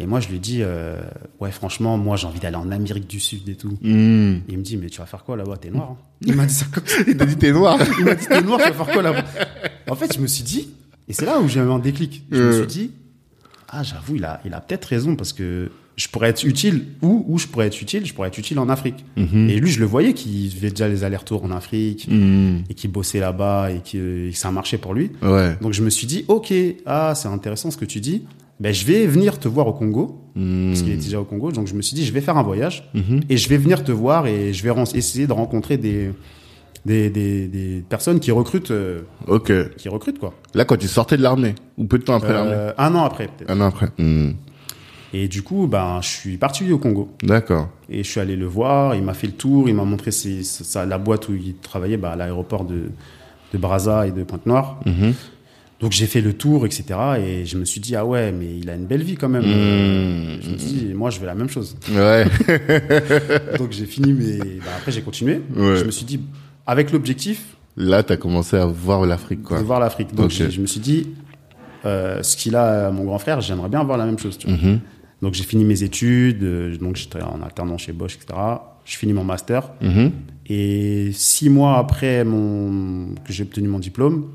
Et 0.00 0.06
moi, 0.06 0.20
je 0.20 0.28
lui 0.28 0.38
dis, 0.38 0.60
euh, 0.62 0.96
ouais, 1.40 1.50
franchement, 1.50 1.98
moi, 1.98 2.14
j'ai 2.16 2.26
envie 2.28 2.38
d'aller 2.38 2.54
en 2.56 2.70
Amérique 2.70 3.08
du 3.08 3.18
Sud 3.18 3.48
et 3.48 3.56
tout. 3.56 3.76
Mhm. 3.82 4.42
Et 4.48 4.52
il 4.52 4.58
me 4.58 4.62
dit, 4.62 4.76
mais 4.76 4.88
tu 4.90 4.98
vas 5.00 5.06
faire 5.06 5.24
quoi 5.24 5.36
là-bas? 5.36 5.56
T'es 5.56 5.70
noir. 5.70 5.92
hein 5.92 5.96
il 6.20 6.36
m'a 6.36 6.46
dit 6.46 6.54
ça 6.54 6.66
comme 6.72 6.86
ça. 6.86 6.98
Il 7.06 7.16
t'a 7.16 7.26
dit, 7.26 7.36
t'es 7.36 7.50
noir 7.50 7.78
Il 7.98 8.04
m'a 8.04 8.14
dit, 8.14 8.26
t'es 8.26 8.42
noir, 8.42 8.60
tu 8.62 8.70
vas 8.72 8.84
faire 8.84 8.92
quoi 8.94 9.02
là-bas? 9.02 9.24
En 9.90 9.96
fait, 9.96 10.14
je 10.14 10.20
me 10.20 10.26
suis 10.28 10.44
dit, 10.44 10.68
et 11.08 11.12
c'est 11.14 11.24
là 11.24 11.40
où 11.40 11.48
j'ai 11.48 11.58
eu 11.60 11.62
un 11.62 11.78
déclic. 11.80 12.22
Je 12.30 12.42
me 12.42 12.52
suis 12.52 12.66
dit, 12.66 12.90
ah, 13.68 13.82
j'avoue, 13.82 14.16
il 14.16 14.24
a, 14.24 14.40
il 14.44 14.54
a 14.54 14.60
peut-être 14.60 14.84
raison 14.86 15.14
parce 15.16 15.32
que 15.32 15.70
je 15.96 16.06
pourrais 16.08 16.28
être 16.28 16.44
utile 16.44 16.84
où, 17.02 17.24
où 17.26 17.38
je 17.38 17.48
pourrais 17.48 17.66
être 17.66 17.82
utile, 17.82 18.06
je 18.06 18.14
pourrais 18.14 18.28
être 18.28 18.38
utile 18.38 18.58
en 18.60 18.68
Afrique. 18.68 19.04
Mhm. 19.16 19.50
Et 19.50 19.58
lui, 19.58 19.68
je 19.70 19.80
le 19.80 19.86
voyais 19.86 20.12
qu'il 20.12 20.48
faisait 20.50 20.70
déjà 20.70 20.86
les 20.88 21.02
allers-retours 21.04 21.44
en 21.44 21.50
Afrique 21.50 22.06
Mhm. 22.08 22.62
et 22.70 22.74
qu'il 22.74 22.90
bossait 22.92 23.18
là-bas 23.20 23.70
et 23.72 23.80
que, 23.80 24.28
et 24.28 24.30
que 24.30 24.36
ça 24.38 24.50
marchait 24.52 24.78
pour 24.78 24.94
lui. 24.94 25.10
Ouais. 25.22 25.56
Donc 25.60 25.72
je 25.72 25.82
me 25.82 25.90
suis 25.90 26.06
dit, 26.06 26.24
ok, 26.28 26.52
ah, 26.86 27.14
c'est 27.16 27.28
intéressant 27.28 27.70
ce 27.70 27.76
que 27.76 27.84
tu 27.84 28.00
dis. 28.00 28.22
Ben, 28.60 28.72
je 28.74 28.84
vais 28.84 29.06
venir 29.06 29.38
te 29.38 29.46
voir 29.48 29.66
au 29.68 29.72
Congo, 29.72 30.20
Mhm. 30.36 30.68
parce 30.70 30.82
qu'il 30.82 30.92
était 30.92 31.02
déjà 31.04 31.20
au 31.20 31.24
Congo. 31.24 31.50
Donc 31.52 31.66
je 31.66 31.74
me 31.74 31.82
suis 31.82 31.94
dit, 31.96 32.04
je 32.04 32.12
vais 32.12 32.20
faire 32.20 32.36
un 32.36 32.42
voyage 32.44 32.88
et 33.28 33.36
je 33.36 33.48
vais 33.48 33.56
venir 33.56 33.82
te 33.84 33.90
voir 33.92 34.26
et 34.28 34.52
je 34.52 34.62
vais 34.62 34.72
essayer 34.94 35.26
de 35.26 35.32
rencontrer 35.32 35.78
des, 35.78 36.10
des, 36.86 37.10
des, 37.10 37.48
des 37.48 37.84
personnes 37.88 38.20
qui 38.20 38.30
recrutent, 38.30 38.70
euh, 38.70 39.00
Ok. 39.26 39.52
qui 39.76 39.88
recrutent 39.88 40.18
quoi. 40.18 40.32
Là, 40.54 40.64
quand 40.64 40.76
tu 40.76 40.88
sortais 40.88 41.16
de 41.16 41.22
l'armée 41.22 41.54
Ou 41.76 41.84
peu 41.84 41.98
de 41.98 42.04
temps 42.04 42.14
après 42.14 42.32
l'armée 42.32 42.52
Euh, 42.54 42.72
un 42.78 42.94
an 42.94 43.04
après 43.04 43.26
peut-être. 43.26 43.50
Un 43.50 43.60
an 43.60 43.66
après. 43.66 43.88
Mhm. 43.98 44.34
Et 45.14 45.26
du 45.28 45.42
coup, 45.42 45.66
ben, 45.66 46.00
je 46.02 46.08
suis 46.08 46.36
parti 46.36 46.70
au 46.70 46.78
Congo 46.78 47.08
D'accord. 47.22 47.70
et 47.88 48.02
je 48.04 48.08
suis 48.10 48.20
allé 48.20 48.36
le 48.36 48.44
voir. 48.46 48.94
Il 48.94 49.02
m'a 49.02 49.14
fait 49.14 49.26
le 49.26 49.32
tour, 49.32 49.68
il 49.68 49.74
m'a 49.74 49.84
montré 49.84 50.10
ses- 50.10 50.42
sa- 50.42 50.84
la 50.84 50.98
boîte 50.98 51.28
où 51.30 51.34
il 51.34 51.54
travaillait 51.56 51.96
bah, 51.96 52.10
à 52.12 52.16
l'aéroport 52.16 52.64
de, 52.66 52.90
de 53.52 53.58
Brazza 53.58 54.06
et 54.06 54.12
de 54.12 54.22
Pointe-Noire. 54.22 54.80
Mhm. 54.84 55.14
Donc 55.80 55.92
j'ai 55.92 56.06
fait 56.06 56.20
le 56.20 56.32
tour, 56.34 56.66
etc. 56.66 56.84
Et 57.24 57.46
je 57.46 57.56
me 57.56 57.64
suis 57.64 57.80
dit, 57.80 57.94
ah 57.96 58.04
ouais, 58.04 58.32
mais 58.32 58.58
il 58.58 58.68
a 58.68 58.74
une 58.74 58.84
belle 58.86 59.02
vie 59.02 59.14
quand 59.14 59.28
même. 59.30 59.44
Mhm. 59.46 60.40
Je 60.42 60.50
me 60.50 60.58
suis 60.58 60.72
dit, 60.72 60.92
moi 60.94 61.08
je 61.08 61.20
veux 61.20 61.26
la 61.26 61.34
même 61.36 61.48
chose. 61.48 61.76
Ouais. 61.90 62.26
Donc 63.58 63.72
j'ai 63.72 63.86
fini, 63.86 64.12
mais 64.12 64.38
bah, 64.58 64.72
après 64.76 64.92
j'ai 64.92 65.02
continué. 65.02 65.40
Ouais. 65.56 65.76
Je 65.76 65.84
me 65.84 65.90
suis 65.90 66.04
dit, 66.04 66.20
avec 66.68 66.92
l'objectif 66.92 67.56
Là, 67.80 68.02
t'as 68.02 68.16
commencé 68.16 68.56
à 68.56 68.66
voir 68.66 69.06
l'Afrique, 69.06 69.44
quoi. 69.44 69.60
de 69.60 69.64
voir 69.64 69.78
l'Afrique. 69.78 70.12
Donc 70.12 70.30
je 70.30 70.60
me 70.60 70.66
suis 70.66 70.80
dit, 70.80 71.10
euh, 71.84 72.22
ce 72.24 72.36
qu'il 72.36 72.56
a, 72.56 72.90
mon 72.90 73.04
grand 73.04 73.20
frère, 73.20 73.40
j'aimerais 73.40 73.68
bien 73.68 73.80
avoir 73.80 73.96
la 73.96 74.04
même 74.04 74.18
chose. 74.18 74.36
Tu 74.36 74.48
vois. 74.48 74.56
Mhm. 74.56 74.80
Donc 75.22 75.34
j'ai 75.34 75.44
fini 75.44 75.64
mes 75.64 75.84
études, 75.84 76.42
euh, 76.42 76.76
donc 76.76 76.96
j'étais 76.96 77.22
en 77.22 77.40
alternant 77.40 77.78
chez 77.78 77.92
Bosch, 77.92 78.16
etc. 78.16 78.38
Je 78.84 78.96
finis 78.96 79.12
mon 79.12 79.22
master. 79.22 79.70
Mhm. 79.80 80.10
Et 80.46 81.10
six 81.12 81.48
mois 81.50 81.78
après 81.78 82.24
mon, 82.24 83.14
que 83.24 83.32
j'ai 83.32 83.44
obtenu 83.44 83.68
mon 83.68 83.78
diplôme, 83.78 84.28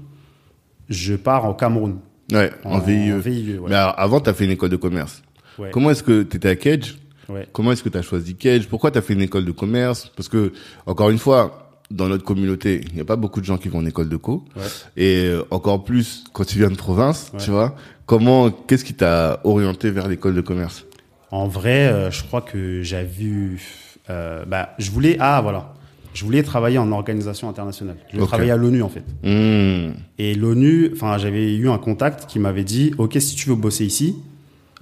je 0.88 1.16
pars 1.16 1.50
au 1.50 1.54
Cameroun. 1.54 1.98
Ouais, 2.32 2.50
en, 2.64 2.80
VIE. 2.80 3.12
VIE, 3.20 3.58
ouais. 3.58 3.70
Mais 3.70 3.76
avant, 3.76 4.22
t'as 4.22 4.34
fait 4.34 4.46
une 4.46 4.52
école 4.52 4.70
de 4.70 4.78
commerce. 4.78 5.22
Ouais. 5.60 5.70
Comment 5.72 5.92
est-ce 5.92 6.04
que 6.04 6.24
t'étais 6.24 6.50
à 6.50 6.56
Cage 6.56 6.98
Ouais. 7.30 7.48
Comment 7.52 7.72
est-ce 7.72 7.84
que 7.84 7.90
tu 7.90 7.98
as 7.98 8.02
choisi 8.02 8.36
Cage 8.36 8.68
Pourquoi 8.68 8.92
tu 8.92 8.98
as 8.98 9.02
fait 9.02 9.14
une 9.14 9.22
école 9.22 9.46
de 9.46 9.52
commerce? 9.52 10.12
Parce 10.16 10.28
que, 10.28 10.52
encore 10.86 11.10
une 11.10 11.18
fois, 11.18 11.63
dans 11.94 12.10
notre 12.10 12.24
communauté, 12.26 12.82
il 12.90 12.96
n'y 12.96 13.02
a 13.02 13.06
pas 13.06 13.16
beaucoup 13.16 13.40
de 13.40 13.46
gens 13.46 13.58
qui 13.58 13.70
vont 13.70 13.80
en 13.80 13.86
école 13.86 14.10
de 14.10 14.18
co. 14.18 14.44
Ouais. 14.56 14.64
Et 14.98 15.26
euh, 15.28 15.44
encore 15.52 15.84
plus 15.84 16.24
quand 16.34 16.44
tu 16.46 16.58
viens 16.58 16.70
de 16.70 16.76
province, 16.76 17.32
Ouais. 17.34 17.40
tu 17.40 17.52
vois. 17.52 17.76
Comment, 18.06 18.50
qu'est-ce 18.52 18.84
qui 18.84 18.94
t'a 18.96 19.40
orienté 19.46 19.90
vers 19.92 20.08
l'école 20.10 20.36
de 20.36 20.42
commerce? 20.42 20.86
En 21.32 21.48
vrai, 21.48 21.88
euh, 21.88 22.12
je 22.12 22.24
crois 22.24 22.42
que 22.42 22.82
j'ai 22.84 23.04
vu. 23.04 23.62
euh, 24.10 24.44
bah, 24.46 24.72
je 24.80 24.92
voulais. 24.92 25.16
Ah, 25.20 25.40
voilà. 25.42 25.74
Je 26.14 26.26
voulais 26.26 26.44
travailler 26.44 26.78
en 26.78 26.92
organisation 26.92 27.50
internationale. 27.50 27.96
Je 28.10 28.18
voulais 28.18 28.28
travailler 28.28 28.52
à 28.52 28.58
l'ONU, 28.58 28.84
en 28.84 28.90
fait. 28.90 29.04
Mmh. 29.24 29.94
Et 30.20 30.36
l'ONU, 30.36 30.92
enfin, 30.94 31.18
j'avais 31.18 31.56
eu 31.56 31.70
un 31.70 31.78
contact 31.80 32.28
qui 32.28 32.38
m'avait 32.40 32.64
dit 32.64 32.92
Ok, 33.00 33.16
si 33.20 33.36
tu 33.36 33.50
veux 33.50 33.56
bosser 33.56 33.86
ici, 33.86 34.16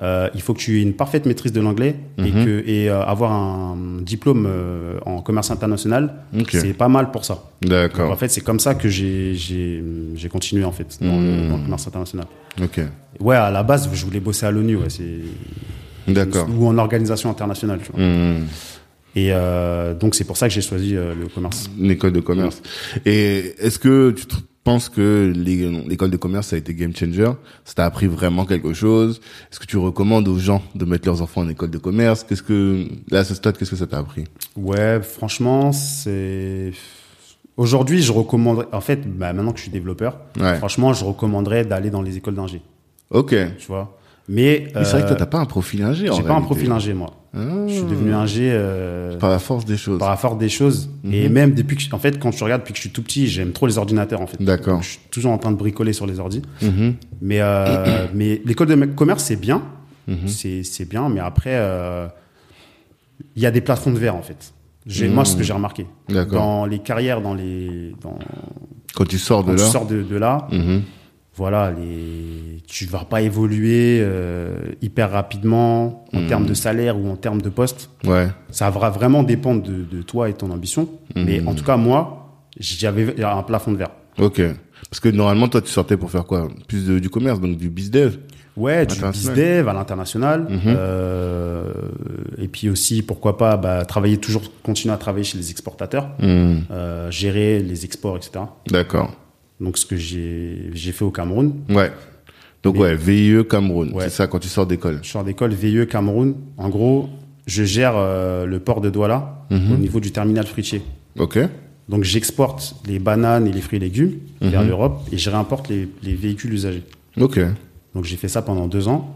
euh, 0.02 0.30
il 0.34 0.42
faut 0.42 0.54
que 0.54 0.60
tu 0.60 0.80
aies 0.80 0.82
une 0.82 0.94
parfaite 0.94 1.26
maîtrise 1.28 1.52
de 1.52 1.62
l'anglais 1.62 1.96
et, 2.18 2.32
Mhm. 2.32 2.46
que, 2.46 2.64
et 2.68 2.90
euh, 2.90 3.04
avoir 3.04 3.32
un 3.32 3.78
diplôme 4.02 4.46
euh, 4.50 4.98
en 5.06 5.22
commerce 5.22 5.52
international, 5.52 6.16
c'est 6.50 6.74
pas 6.74 6.88
mal 6.88 7.12
pour 7.12 7.24
ça. 7.24 7.44
D'accord. 7.62 8.10
en 8.12 8.16
fait, 8.16 8.30
c'est 8.30 8.42
comme 8.42 8.60
ça 8.60 8.74
que 8.76 8.90
j'ai 8.90 10.30
continué, 10.32 10.64
en 10.64 10.72
fait, 10.72 10.98
dans, 11.02 11.20
le, 11.20 11.50
dans 11.50 11.58
le 11.58 11.64
commerce 11.64 11.88
international. 11.88 12.26
Ok. 12.62 12.80
Ouais, 13.20 13.36
à 13.36 13.52
la 13.52 13.64
base, 13.64 13.90
je 13.94 14.06
voulais 14.06 14.20
bosser 14.20 14.46
à 14.46 14.52
l'ONU, 14.52 14.78
ouais, 14.78 14.90
c'est. 14.90 15.20
D'accord. 16.12 16.48
Ou 16.58 16.66
en 16.68 16.78
organisation 16.80 17.30
internationale, 17.30 17.80
tu 17.84 17.92
vois. 17.92 18.02
Mmh. 18.04 18.48
Et 19.16 19.32
donc 20.00 20.16
c'est 20.16 20.24
pour 20.24 20.38
ça 20.38 20.48
que 20.48 20.54
j'ai 20.54 20.62
choisi 20.62 20.94
le 20.94 21.28
commerce. 21.34 21.70
Une 21.78 21.92
école 21.92 22.14
de 22.14 22.22
commerce. 22.22 22.62
Et 23.06 23.54
est-ce 23.60 23.78
que 23.78 24.12
tu 24.12 24.26
penses 24.64 24.90
que 24.90 25.34
l'école 25.36 26.12
de 26.12 26.18
commerce 26.18 26.48
ça 26.48 26.56
a 26.56 26.60
été 26.60 26.74
game 26.74 26.96
changer? 26.96 27.32
Ça 27.66 27.74
t'a 27.76 27.86
appris 27.86 28.08
vraiment 28.08 28.46
quelque 28.46 28.74
chose? 28.74 29.20
Est-ce 29.52 29.60
que 29.60 29.66
tu 29.66 29.78
recommandes 29.78 30.28
aux 30.28 30.38
gens 30.38 30.62
de 30.76 30.86
mettre 30.86 31.08
leurs 31.08 31.22
enfants 31.22 31.42
en 31.42 31.50
école 31.50 31.72
de 31.72 31.78
commerce? 31.78 32.24
Qu'est-ce 32.24 32.44
que 32.44 32.88
là 33.10 33.20
à 33.20 33.24
ce 33.24 33.34
stade, 33.36 33.58
qu'est-ce 33.58 33.72
que 33.72 33.76
ça 33.78 33.88
t'a 33.88 33.98
appris? 34.00 34.26
Ouais, 34.56 35.02
franchement, 35.02 35.72
c'est 35.72 36.72
aujourd'hui 37.58 38.02
je 38.02 38.12
recommanderais. 38.12 38.68
En 38.72 38.82
fait, 38.82 39.02
bah, 39.18 39.34
maintenant 39.34 39.52
que 39.52 39.58
je 39.58 39.64
suis 39.64 39.72
développeur, 39.72 40.18
Ouais. 40.40 40.58
franchement, 40.58 40.94
je 40.94 41.04
recommanderais 41.06 41.66
d'aller 41.66 41.90
dans 41.90 42.02
les 42.02 42.18
écoles 42.18 42.36
d'ingé. 42.36 42.62
Ok. 43.10 43.36
Tu 43.58 43.68
vois? 43.68 43.98
Mais 44.34 44.68
Mais 44.74 44.84
c'est 44.86 44.92
vrai 44.92 45.02
que 45.02 45.08
toi 45.08 45.16
euh, 45.16 45.20
t'as 45.20 45.26
pas 45.26 45.40
un 45.40 45.46
profil 45.46 45.84
ingé. 45.84 46.08
j'ai 46.16 46.24
pas 46.24 46.36
un 46.36 46.42
profil 46.42 46.72
ingé 46.72 46.94
moi. 46.94 47.12
Ah. 47.34 47.40
Je 47.68 47.74
suis 47.74 47.84
devenu 47.84 48.14
ingé 48.14 48.50
euh, 48.52 49.18
par 49.18 49.30
la 49.30 49.40
force 49.40 49.66
des 49.66 49.78
choses. 49.78 50.00
par 50.00 50.10
la 50.10 50.16
force 50.18 50.38
des 50.38 50.50
choses. 50.50 50.90
Et 51.12 51.28
Mhm. 51.28 51.34
même 51.34 51.54
depuis 51.54 51.76
que, 51.78 51.96
en 51.96 52.00
fait, 52.00 52.20
quand 52.20 52.32
je 52.32 52.44
regarde 52.44 52.62
depuis 52.62 52.74
que 52.74 52.78
je 52.78 52.82
suis 52.84 52.92
tout 52.92 53.04
petit, 53.04 53.28
j'aime 53.28 53.52
trop 53.52 53.68
les 53.68 53.78
ordinateurs 53.78 54.22
en 54.22 54.28
fait. 54.28 54.42
D'accord. 54.42 54.82
Je 54.84 54.90
suis 54.92 55.00
toujours 55.12 55.32
en 55.32 55.38
train 55.38 55.52
de 55.52 55.58
bricoler 55.58 55.94
sur 55.94 56.06
les 56.08 56.20
ordis. 56.20 56.42
Mhm. 56.62 56.96
Mais, 57.22 57.40
euh, 57.42 58.08
mais 58.14 58.42
l'école 58.46 58.68
de 58.68 58.86
commerce, 58.86 59.24
c'est 59.26 59.36
bien. 59.40 59.62
Mhm. 60.08 60.28
C'est 60.28 60.64
c'est 60.64 60.90
bien, 60.90 61.08
mais 61.10 61.20
après, 61.22 61.54
euh, 61.56 62.08
il 63.36 63.42
y 63.42 63.46
a 63.46 63.52
des 63.52 63.62
plafonds 63.62 63.92
de 63.92 63.98
verre, 64.00 64.16
en 64.16 64.22
fait. 64.24 64.54
J'ai 64.88 65.08
Mhm. 65.08 65.14
Moi, 65.16 65.26
ce 65.26 65.36
que 65.36 65.44
j'ai 65.44 65.54
remarqué. 65.54 65.86
Dans 66.32 66.66
les 66.66 66.80
carrières, 66.80 67.22
dans 67.22 67.34
les, 67.36 67.94
dans, 68.02 68.18
Quand 68.96 69.06
tu 69.08 69.20
sors 69.20 69.44
de 69.44 69.52
quand 69.52 69.58
là. 69.58 69.64
tu 69.66 69.72
sors 69.72 69.86
de, 69.86 70.02
de 70.04 70.16
là, 70.18 70.48
Mhm. 70.52 70.82
Voilà, 71.36 71.72
les, 71.72 72.62
tu 72.68 72.86
vas 72.86 73.06
pas 73.06 73.22
évoluer 73.22 74.00
euh, 74.02 74.58
hyper 74.82 75.12
rapidement 75.12 76.06
en 76.14 76.20
Mhm. 76.22 76.28
termes 76.28 76.46
de 76.46 76.54
salaire 76.54 76.98
ou 77.00 77.10
en 77.10 77.16
termes 77.16 77.42
de 77.42 77.50
poste. 77.50 77.90
Ouais. 78.06 78.28
Ça 78.52 78.70
va 78.70 78.90
vraiment 78.90 79.24
dépendre 79.24 79.64
de, 79.64 79.84
de 79.84 80.02
toi 80.02 80.30
et 80.30 80.34
ton 80.34 80.52
ambition. 80.52 80.90
Mhm. 81.16 81.24
Mais 81.26 81.42
en 81.48 81.54
tout 81.56 81.64
cas, 81.64 81.78
moi, 81.78 82.44
j'avais 82.60 83.24
un 83.24 83.44
plafond 83.44 83.72
de 83.72 83.78
verre. 83.78 83.92
Ok. 84.20 84.42
Parce 84.90 85.00
que 85.00 85.10
normalement 85.10 85.48
toi 85.48 85.62
tu 85.62 85.70
sortais 85.70 85.96
pour 85.96 86.12
faire 86.12 86.26
quoi? 86.26 86.50
Plus 86.68 86.86
de- 86.86 87.00
du 87.00 87.10
commerce, 87.10 87.40
donc 87.40 87.56
du 87.58 87.70
bizdev? 87.70 88.18
Ouais, 88.58 88.86
du 88.86 88.96
bizdev 89.00 89.70
à 89.70 89.74
l'international. 89.74 90.42
Mhm. 90.50 90.60
Euh, 90.66 91.72
et 92.38 92.48
puis 92.50 92.70
aussi, 92.70 93.02
pourquoi 93.02 93.38
pas, 93.38 93.56
bah, 93.58 93.86
travailler 93.86 94.18
toujours, 94.18 94.42
continuer 94.64 94.94
à 94.94 94.98
travailler 94.98 95.24
chez 95.24 95.38
les 95.38 95.52
exportateurs, 95.52 96.10
euh, 96.22 97.10
gérer 97.10 97.60
les 97.62 97.86
exports, 97.86 98.18
etc. 98.18 98.32
D'accord. 98.68 99.12
Donc, 99.62 99.78
ce 99.78 99.86
que 99.86 99.96
j'ai 99.96 100.92
fait 100.92 101.06
au 101.06 101.12
Cameroun. 101.12 101.54
Ouais. 101.70 101.92
Donc 102.64 102.76
Mais- 102.76 102.82
ouais, 102.82 102.96
VIE 102.96 103.46
Cameroun, 103.50 103.92
Ouais. 103.94 104.04
c'est 104.06 104.10
ça 104.10 104.28
quand 104.28 104.40
tu 104.40 104.48
sors 104.48 104.66
d'école. 104.66 105.00
Je 105.04 105.10
sors 105.10 105.24
d'école 105.24 105.54
VIE 105.54 105.88
Cameroun. 105.88 106.36
En 106.58 106.70
gros, 106.70 107.10
je 107.48 107.64
gère 107.64 107.94
euh, 107.96 108.46
le 108.46 108.60
port 108.60 108.82
de 108.82 108.90
Douala 108.90 109.46
Mhm. 109.50 109.74
au 109.74 109.78
niveau 109.78 110.00
du 110.00 110.12
terminal 110.12 110.46
fruitier. 110.46 110.82
Ok. 111.18 111.40
Donc, 111.90 112.04
j'exporte 112.04 112.76
les 112.88 113.00
bananes 113.00 113.48
et 113.48 113.52
les 113.52 113.62
fruits 113.62 113.78
et 113.78 113.82
légumes 113.82 114.14
vers 114.42 114.62
Mhm. 114.62 114.68
l'Europe 114.68 115.02
et 115.12 115.18
je 115.18 115.30
réimporte 115.30 115.70
les, 115.70 115.88
les 116.04 116.14
véhicules 116.14 116.54
usagés. 116.54 116.84
Ok. 117.20 117.40
Donc, 117.96 118.06
j'ai 118.06 118.16
fait 118.18 118.28
ça 118.30 118.42
pendant 118.42 118.68
deux 118.68 118.88
ans. 118.88 119.16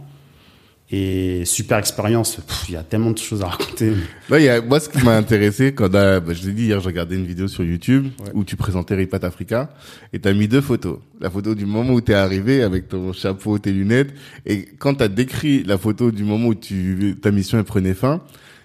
Et 0.92 1.44
super 1.46 1.80
expérience. 1.80 2.38
Il 2.70 2.76
y 2.76 2.78
a 2.78 2.84
tellement 2.84 3.10
de 3.10 3.18
choses 3.18 3.42
à 3.42 3.48
raconter. 3.48 3.94
Y 4.30 4.48
a, 4.50 4.62
moi, 4.62 4.80
ce 4.80 4.88
qui 4.88 5.04
m'a 5.04 5.18
intéressé 5.18 5.74
quand 5.74 5.94
a- 5.96 6.20
bah, 6.20 6.34
je 6.34 6.46
l'ai 6.46 6.54
dit 6.54 6.66
hier, 6.66 6.80
je 6.80 6.86
regardais 6.86 7.16
une 7.16 7.26
vidéo 7.26 7.48
sur 7.48 7.64
YouTube 7.64 8.06
Ouais. 8.20 8.32
où 8.36 8.44
tu 8.44 8.56
présentais 8.56 8.94
Ripat 8.96 9.24
Africa 9.26 9.74
et 10.14 10.20
t'as 10.20 10.34
mis 10.34 10.48
deux 10.48 10.62
photos. 10.62 11.00
La 11.20 11.32
photo 11.32 11.56
du 11.56 11.66
moment 11.66 11.94
où 11.94 12.02
t'es 12.02 12.14
arrivé 12.14 12.62
avec 12.62 12.88
ton 12.88 13.14
chapeau, 13.14 13.58
tes 13.58 13.72
lunettes 13.72 14.14
et 14.46 14.66
quand 14.78 14.94
t'as 14.96 15.08
décrit 15.08 15.64
la 15.64 15.80
photo 15.80 16.12
du 16.12 16.24
moment 16.24 16.50
où 16.50 16.56
tu, 16.56 17.16
ta 17.20 17.32
mission 17.32 17.58
elle 17.58 17.64
prenait 17.64 17.96
fin, 17.96 18.22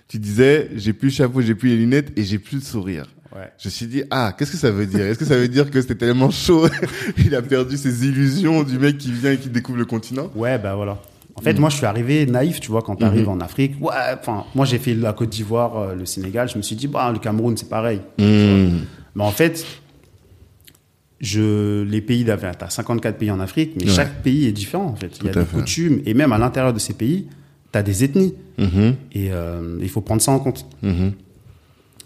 tu 0.06 0.18
disais, 0.18 0.68
j'ai 0.76 0.92
plus 0.92 1.08
le 1.08 1.14
chapeau, 1.14 1.40
j'ai 1.40 1.54
plus 1.54 1.70
les 1.70 1.76
lunettes 1.78 2.12
et 2.18 2.24
j'ai 2.24 2.38
plus 2.38 2.56
le 2.56 2.62
sourire. 2.62 3.06
Ouais. 3.34 3.48
Je 3.58 3.68
me 3.68 3.70
suis 3.70 3.86
dit, 3.86 4.02
ah, 4.10 4.34
qu'est-ce 4.36 4.50
que 4.52 4.56
ça 4.58 4.70
veut 4.72 4.86
dire? 4.86 5.00
Est-ce 5.06 5.18
que 5.18 5.24
ça 5.24 5.36
veut 5.38 5.48
dire 5.48 5.70
que 5.70 5.80
c'était 5.80 5.94
tellement 5.94 6.30
chaud? 6.30 6.66
il 7.16 7.34
a 7.34 7.40
perdu 7.40 7.76
ses 7.78 8.06
illusions 8.06 8.62
du 8.64 8.78
mec 8.78 8.98
qui 8.98 9.10
vient 9.12 9.32
et 9.32 9.38
qui 9.38 9.48
découvre 9.48 9.78
le 9.78 9.84
continent? 9.86 10.30
Ouais, 10.34 10.58
bah 10.58 10.74
voilà. 10.74 11.00
En 11.40 11.42
fait, 11.42 11.58
moi, 11.58 11.70
je 11.70 11.76
suis 11.76 11.86
arrivé 11.86 12.26
naïf, 12.26 12.60
tu 12.60 12.70
vois, 12.70 12.82
quand 12.82 12.96
tu 12.96 13.04
arrives 13.04 13.22
Mhm. 13.28 13.28
en 13.28 13.40
Afrique. 13.40 13.72
Ouais, 13.80 13.94
enfin, 14.20 14.44
moi, 14.54 14.66
j'ai 14.66 14.78
fait 14.78 14.94
la 14.94 15.12
Côte 15.14 15.30
d'Ivoire, 15.30 15.76
euh, 15.78 15.94
le 15.94 16.04
Sénégal. 16.04 16.48
Je 16.50 16.58
me 16.58 16.62
suis 16.62 16.76
dit, 16.76 16.86
bah, 16.86 17.10
le 17.12 17.18
Cameroun, 17.18 17.56
c'est 17.56 17.68
pareil. 17.68 18.00
Mmh. 18.18 18.24
Mais 19.14 19.24
en 19.24 19.30
fait, 19.30 19.64
je, 21.20 21.82
les 21.82 22.00
pays 22.00 22.24
d'Afrique, 22.24 22.58
t'as 22.58 22.70
54 22.70 23.18
pays 23.18 23.30
en 23.30 23.40
Afrique, 23.40 23.72
mais 23.76 23.84
Ouais. 23.84 23.90
chaque 23.94 24.22
pays 24.22 24.46
est 24.46 24.52
différent 24.52 24.86
en 24.86 24.96
fait. 24.96 25.18
Il 25.20 25.26
y 25.26 25.28
a 25.30 25.32
des 25.32 25.44
fait. 25.44 25.56
coutumes 25.58 26.00
et 26.06 26.14
même 26.14 26.32
à 26.32 26.38
l'intérieur 26.38 26.72
de 26.72 26.78
ces 26.78 26.94
pays, 26.94 27.26
t'as 27.72 27.82
des 27.82 28.04
ethnies 28.04 28.34
Mhm, 28.58 28.94
et 29.12 29.28
euh, 29.32 29.78
il 29.82 29.88
faut 29.88 30.00
prendre 30.00 30.22
ça 30.22 30.32
en 30.32 30.38
compte. 30.38 30.64
mhm. 30.82 31.12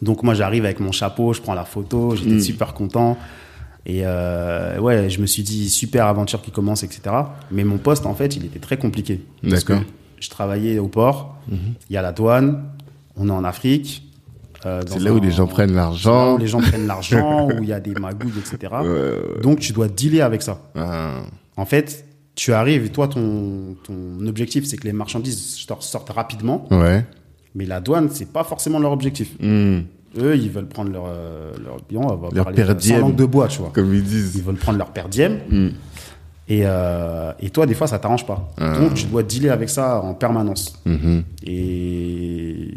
Donc 0.03 0.23
moi 0.23 0.35
j'arrive 0.35 0.65
avec 0.65 0.81
mon 0.81 0.93
chapeau, 0.93 1.33
je 1.33 1.41
prends 1.41 1.55
la 1.55 1.65
photo, 1.65 2.15
j'étais 2.17 2.35
Mm. 2.35 2.41
super 2.41 2.75
content. 2.75 3.17
Et 3.87 4.01
euh, 4.05 4.79
ouais, 4.81 5.11
je 5.11 5.21
me 5.21 5.27
suis 5.27 5.43
dit 5.43 5.69
super 5.69 6.07
aventure 6.07 6.41
qui 6.43 6.51
commence, 6.51 6.83
etc. 6.83 7.03
Mais 7.51 7.65
mon 7.65 7.77
poste 7.79 8.07
en 8.07 8.15
fait, 8.15 8.35
il 8.37 8.45
était 8.47 8.59
très 8.59 8.79
compliqué. 8.79 9.21
Parce 9.49 9.63
que 9.65 9.75
D'accord. 9.75 9.89
je 10.21 10.31
travaillais 10.31 10.79
au 10.79 10.89
port, 10.89 11.37
il 11.51 11.59
y 11.91 11.97
a 11.97 12.03
la 12.03 12.13
douane, 12.13 12.65
on 13.17 13.29
est 13.29 13.33
en 13.33 13.45
Afrique. 13.45 14.03
euh, 14.65 14.81
C'est 14.87 15.01
là 15.01 15.13
où 15.13 15.21
les 15.21 15.31
gens 15.31 15.47
prennent 15.47 15.75
l'argent. 15.75 16.37
où 16.37 16.39
les 16.39 16.47
gens 16.47 16.61
prennent 16.61 16.87
l'argent, 16.87 17.49
où 17.55 17.63
il 17.63 17.69
y 17.69 17.73
a 17.75 17.81
des 17.81 17.93
magouilles, 17.95 18.33
etc. 18.39 18.73
Ouais, 18.81 18.89
ouais. 18.89 19.43
Donc 19.43 19.61
tu 19.61 19.73
dois 19.75 19.89
dealer 19.89 20.23
avec 20.23 20.41
ça. 20.41 20.61
Ah, 20.75 21.21
En 21.59 21.67
fait, 21.67 22.07
tu 22.35 22.53
arrives, 22.55 22.91
toi 22.91 23.07
ton, 23.07 23.77
ton 23.85 24.27
objectif 24.27 24.65
c'est 24.65 24.77
que 24.79 24.85
les 24.85 24.93
marchandises 24.95 25.57
sortent- 25.57 25.83
sortent 25.83 26.11
rapidement, 26.11 26.67
ouais. 26.73 27.05
mais 27.55 27.67
la 27.67 27.81
douane 27.81 28.09
c'est 28.11 28.33
pas 28.33 28.43
forcément 28.45 28.79
leur 28.79 28.91
objectif. 28.93 29.35
Hmm, 29.41 29.81
Eux, 30.19 30.37
ils 30.37 30.51
veulent 30.51 30.67
prendre 30.69 30.91
leur, 30.93 31.05
euh, 31.09 31.53
leur 31.65 31.77
on 31.95 32.17
va 32.17 32.29
Leur 32.33 32.45
parler 32.47 32.65
per 32.65 32.75
diem. 32.75 32.97
sans 33.01 33.07
langue 33.09 33.17
de 33.17 33.25
bois, 33.25 33.49
tu 33.49 33.59
vois. 33.61 33.71
Comme 33.75 33.93
ils 33.93 33.99
Ils 33.99 34.05
disent. 34.05 34.43
veulent 34.45 34.55
prendre 34.57 34.79
leur 34.79 34.91
per 34.93 35.05
diem. 35.11 35.39
Hmm. 35.51 35.69
Et, 36.47 36.61
euh, 36.65 37.33
et 37.41 37.49
toi, 37.51 37.65
des 37.67 37.75
fois, 37.75 37.87
ça 37.87 37.99
t'arrange 37.99 38.27
pas. 38.27 38.53
Ah. 38.61 38.79
Donc, 38.79 38.95
tu 38.95 39.07
dois 39.07 39.23
dealer 39.23 39.49
avec 39.51 39.71
ça 39.71 40.01
en 40.03 40.13
permanence. 40.15 40.79
Mhm, 40.85 41.25
Et 41.47 42.69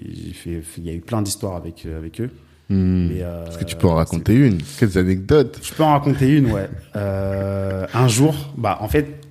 il 0.78 0.84
y 0.86 0.90
a 0.90 0.94
eu 0.94 1.00
plein 1.02 1.22
d'histoires 1.22 1.56
avec, 1.56 1.86
euh, 1.86 1.98
avec 1.98 2.22
eux. 2.22 2.30
euh, 2.72 3.46
Est-ce 3.48 3.58
que 3.58 3.64
tu 3.66 3.76
peux 3.76 3.88
en 3.88 3.96
raconter 3.96 4.34
une? 4.36 4.58
Quelles 4.80 4.98
anecdotes? 4.98 5.60
Je 5.62 5.74
peux 5.74 5.84
en 5.84 5.92
raconter 5.92 6.30
une, 6.30 6.52
ouais. 6.52 6.70
Euh, 6.96 7.86
un 7.94 8.08
jour, 8.08 8.36
bah, 8.58 8.78
en 8.82 8.88
fait, 8.88 9.22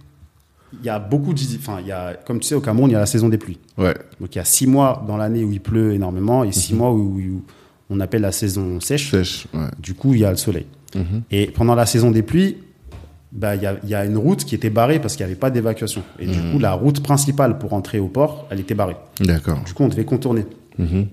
il 0.80 0.84
y 0.84 0.88
a 0.90 0.98
beaucoup 0.98 1.32
de, 1.32 1.40
enfin, 1.58 1.78
il 1.80 1.86
y 1.86 1.92
a, 1.92 2.14
comme 2.14 2.38
tu 2.40 2.48
sais, 2.48 2.54
au 2.54 2.60
Cameroun, 2.60 2.90
il 2.90 2.92
y 2.92 2.96
a 2.96 3.00
la 3.00 3.06
saison 3.06 3.28
des 3.28 3.38
pluies. 3.38 3.58
Ouais. 3.78 3.94
Donc, 4.20 4.34
il 4.34 4.38
y 4.38 4.40
a 4.40 4.44
six 4.44 4.66
mois 4.66 5.02
dans 5.06 5.16
l'année 5.16 5.44
où 5.44 5.52
il 5.52 5.60
pleut 5.60 5.92
énormément 5.94 6.44
et 6.44 6.52
six 6.52 6.74
mois 6.74 6.92
où, 6.92 7.18
où 7.18 7.42
on 7.90 8.00
appelle 8.00 8.22
la 8.22 8.32
saison 8.32 8.80
sèche. 8.80 9.10
Sèche. 9.10 9.46
Ouais. 9.54 9.68
Du 9.78 9.94
coup, 9.94 10.14
il 10.14 10.20
y 10.20 10.24
a 10.24 10.30
le 10.30 10.36
soleil. 10.36 10.66
Mhm. 10.94 11.22
Et 11.30 11.46
pendant 11.46 11.74
la 11.74 11.86
saison 11.86 12.10
des 12.10 12.22
pluies, 12.22 12.58
bah, 13.32 13.54
il 13.54 13.62
y, 13.62 13.66
a, 13.66 13.76
y 13.84 13.94
a 13.94 14.04
une 14.04 14.16
route 14.16 14.44
qui 14.44 14.54
était 14.54 14.70
barrée 14.70 14.98
parce 14.98 15.14
qu'il 15.16 15.24
n'y 15.26 15.30
avait 15.30 15.38
pas 15.38 15.50
d'évacuation. 15.50 16.02
Et 16.18 16.26
du 16.26 16.38
coup, 16.40 16.58
la 16.58 16.72
route 16.72 17.02
principale 17.02 17.58
pour 17.58 17.74
entrer 17.74 17.98
au 17.98 18.08
port, 18.08 18.46
elle 18.50 18.60
était 18.60 18.74
barrée. 18.74 18.96
D'accord. 19.20 19.62
Du 19.64 19.74
coup, 19.74 19.82
on 19.82 19.88
devait 19.88 20.04
contourner. 20.04 20.46
Mhm. 20.78 21.06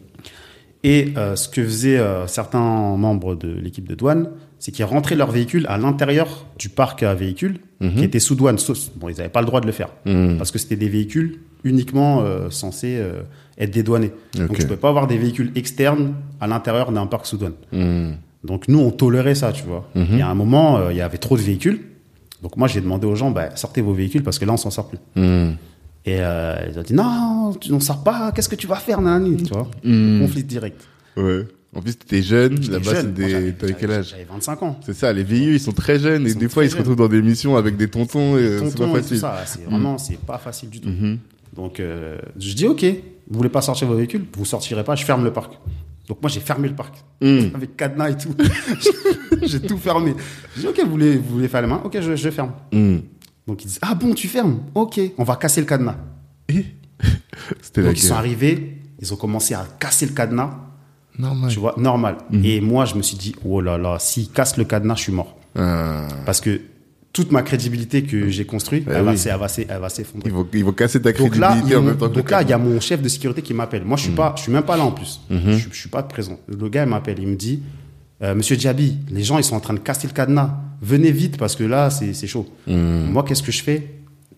Et 0.83 1.13
euh, 1.17 1.35
ce 1.35 1.47
que 1.47 1.63
faisaient 1.63 1.97
euh, 1.97 2.27
certains 2.27 2.59
membres 2.97 3.35
de 3.35 3.49
l'équipe 3.49 3.87
de 3.87 3.95
douane, 3.95 4.29
c'est 4.63 4.71
qu'ils 4.71 4.85
rentraient 4.85 5.17
leur 5.17 5.29
véhicule 5.29 5.65
à 5.67 5.77
l'intérieur 5.77 6.45
du 6.57 6.69
parc 6.69 7.03
à 7.03 7.13
véhicules 7.13 7.57
Mhm. 7.81 7.95
qui 7.95 8.03
était 8.05 8.19
sous 8.19 8.33
douane. 8.35 8.55
Bon, 8.95 9.09
ils 9.09 9.17
n'avaient 9.17 9.27
pas 9.27 9.41
le 9.41 9.45
droit 9.45 9.59
de 9.59 9.65
le 9.65 9.73
faire 9.73 9.89
Hmm. 10.05 10.37
parce 10.37 10.51
que 10.51 10.57
c'était 10.57 10.77
des 10.77 10.87
véhicules 10.87 11.39
uniquement 11.65 12.21
euh, 12.21 12.49
censés 12.49 12.95
euh, 12.97 13.23
être 13.57 13.71
dédouanés. 13.71 14.11
Donc, 14.37 14.51
Ok. 14.51 14.55
tu 14.55 14.63
ne 14.63 14.67
peux 14.69 14.77
pas 14.77 14.87
avoir 14.87 15.07
des 15.07 15.17
véhicules 15.17 15.51
externes 15.55 16.13
à 16.39 16.47
l'intérieur 16.47 16.93
d'un 16.93 17.07
parc 17.07 17.25
sous 17.25 17.35
douane. 17.35 17.55
Hmm. 17.73 18.11
Donc 18.45 18.69
nous, 18.69 18.79
on 18.79 18.89
tolérait 18.91 19.35
ça, 19.35 19.51
tu 19.51 19.63
vois. 19.65 19.89
Mhm. 19.95 20.17
Et 20.17 20.21
à 20.21 20.29
un 20.29 20.33
moment, 20.33 20.77
euh, 20.77 20.91
il 20.93 20.97
y 20.97 21.01
avait 21.01 21.17
trop 21.17 21.35
de 21.35 21.41
véhicules. 21.41 21.81
Donc 22.41 22.55
moi, 22.55 22.69
j'ai 22.69 22.79
demandé 22.79 23.05
aux 23.05 23.15
gens, 23.15 23.31
bah, 23.31 23.49
sortez 23.57 23.81
vos 23.81 23.91
véhicules 23.93 24.23
parce 24.23 24.39
que 24.39 24.45
là, 24.45 24.53
on 24.53 24.57
s'en 24.57 24.71
sort 24.71 24.87
plus. 24.87 24.99
Et 26.05 26.17
ils 26.19 26.79
ont 26.79 26.83
dit, 26.85 26.93
non, 26.93 27.53
tu 27.59 27.69
n'en 27.69 27.81
sors 27.81 28.01
pas, 28.01 28.31
qu'est-ce 28.33 28.47
que 28.49 28.55
tu 28.55 28.67
vas 28.67 28.75
faire, 28.77 29.01
nanani, 29.01 29.43
tu 29.43 29.51
vois. 29.53 29.67
Conflit 29.83 30.43
direct. 30.45 30.81
Ouais. 31.17 31.45
En 31.75 31.81
plus, 31.81 31.97
t'étais 31.97 32.21
jeune. 32.21 32.61
J'étais 32.61 32.73
Là-bas, 32.73 33.01
c'était. 33.01 33.53
T'avais 33.53 33.75
quel 33.79 33.91
âge? 33.91 34.09
J'avais 34.11 34.25
25 34.25 34.63
ans. 34.63 34.79
C'est 34.85 34.93
ça, 34.93 35.11
les 35.11 35.23
vieux, 35.23 35.53
ils 35.53 35.59
sont 35.59 35.71
très 35.71 35.99
jeunes. 35.99 36.27
Et 36.27 36.33
des 36.33 36.49
fois, 36.49 36.63
ils 36.63 36.71
se 36.71 36.77
retrouvent 36.77 36.95
dans 36.95 37.07
des 37.07 37.21
missions 37.21 37.55
avec 37.55 37.77
des 37.77 37.87
tontons. 37.87 38.37
Et 38.37 38.59
c'est 38.69 38.77
pas 38.77 38.93
facile. 38.93 39.21
c'est 39.45 39.65
vraiment, 39.65 39.97
c'est 39.97 40.19
pas 40.19 40.37
facile 40.37 40.69
du 40.69 40.79
tout. 40.79 40.89
Mhm. 40.89 41.19
Donc 41.55 41.79
euh, 41.79 42.17
je 42.39 42.53
dis, 42.53 42.67
ok, 42.67 42.83
vous 43.29 43.37
voulez 43.37 43.49
pas 43.49 43.61
sortir 43.61 43.87
vos 43.87 43.95
véhicules, 43.95 44.25
vous 44.35 44.45
sortirez 44.45 44.83
pas, 44.83 44.95
je 44.95 45.05
ferme 45.05 45.23
le 45.23 45.31
parc. 45.31 45.53
Donc 46.07 46.19
moi, 46.21 46.29
j'ai 46.29 46.39
fermé 46.39 46.67
le 46.67 46.75
parc. 46.75 46.95
Avec 47.21 47.77
cadenas 47.77 48.09
et 48.09 48.17
tout. 48.17 48.35
j'ai 49.43 49.59
tout 49.61 49.77
fermé. 49.77 50.15
Je 50.55 50.61
dis, 50.61 50.67
ok, 50.67 50.81
vous 50.83 50.91
voulez, 50.91 51.17
vous 51.17 51.35
voulez 51.35 51.47
faire 51.47 51.61
les 51.61 51.67
mains? 51.67 51.81
Ok, 51.83 51.99
je, 52.01 52.15
je 52.15 52.29
ferme. 52.29 52.53
Donc 53.47 53.63
ils 53.63 53.67
disent 53.67 53.79
ah 53.81 53.93
bon 53.93 54.13
tu 54.13 54.27
fermes? 54.27 54.59
Ok 54.73 54.99
on 55.17 55.23
va 55.23 55.35
casser 55.35 55.61
le 55.61 55.67
cadenas 55.67 55.97
Et 56.49 56.65
la 57.75 57.83
donc 57.83 57.97
ils 57.97 58.03
sont 58.03 58.13
arrivés 58.13 58.77
ils 58.99 59.13
ont 59.13 59.17
commencé 59.17 59.53
à 59.53 59.67
casser 59.79 60.05
le 60.05 60.13
cadenas 60.13 60.62
Normal. 61.19 61.51
tu 61.51 61.59
vois 61.59 61.75
normal 61.77 62.17
Mhm. 62.31 62.45
et 62.45 62.61
moi 62.61 62.85
je 62.85 62.95
me 62.95 63.01
suis 63.03 63.17
dit 63.17 63.35
oh 63.45 63.61
là 63.61 63.77
là 63.77 63.97
s'ils 63.99 64.29
cassent 64.29 64.57
le 64.57 64.63
cadenas 64.63 64.95
je 64.95 65.01
suis 65.03 65.11
mort 65.11 65.37
Ah. 65.55 66.07
parce 66.25 66.41
que 66.41 66.61
toute 67.11 67.31
ma 67.31 67.43
crédibilité 67.43 68.01
que 68.01 68.27
j'ai 68.29 68.45
construite 68.45 68.85
Ah 68.87 68.93
elle, 68.95 69.03
va 69.03 69.11
oui. 69.11 69.17
s'e- 69.19 69.29
elle 69.29 69.37
va 69.39 69.47
s'e- 69.47 69.67
elle 69.69 69.79
va 69.79 69.89
s'effondrer 69.89 70.29
Ils 70.29 70.33
vont, 70.33 70.47
ils 70.51 70.65
vont 70.65 70.71
casser 70.73 70.99
ta 70.99 71.11
donc 71.11 71.29
crédibilité 71.31 71.75
en 71.75 71.81
même 71.83 71.95
temps 71.97 72.09
que 72.09 72.15
donc 72.15 72.31
là, 72.31 72.41
il 72.41 72.49
y 72.49 72.53
a 72.53 72.57
cadenas. 72.57 72.71
mon 72.73 72.79
chef 72.79 73.03
de 73.03 73.07
sécurité 73.09 73.43
qui 73.43 73.53
m'appelle. 73.53 73.83
Moi, 73.85 73.97
je 73.97 74.01
suis 74.03 74.09
Mhm. 74.11 74.15
pas, 74.17 74.33
je 74.35 74.41
suis 74.41 74.51
même 74.51 74.63
pas 74.63 74.75
là 74.77 74.83
en 74.83 74.91
plus. 74.91 75.21
Je, 75.29 75.37
je 75.71 75.75
suis 75.79 75.89
pas 75.89 76.01
présent. 76.01 76.39
Le 76.47 76.67
gars 76.69 76.83
il 76.83 76.89
m'appelle, 76.89 77.19
il 77.19 77.27
me 77.27 77.35
dit, 77.35 77.61
euh, 78.23 78.33
Monsieur 78.33 78.55
Diaby, 78.57 78.97
les 79.11 79.23
gens 79.23 79.37
ils 79.37 79.43
sont 79.43 79.55
en 79.55 79.59
train 79.59 79.75
de 79.75 79.79
casser 79.79 80.07
le 80.07 80.13
cadenas. 80.13 80.57
Venez 80.81 81.11
vite 81.11 81.37
parce 81.37 81.55
que 81.55 81.63
là 81.63 81.91
c'est 81.91 82.13
c'est 82.15 82.25
chaud. 82.25 82.47
Moi, 82.65 83.21
qu'est-ce 83.23 83.43
que 83.43 83.51
je 83.51 83.61
fais? 83.61 83.93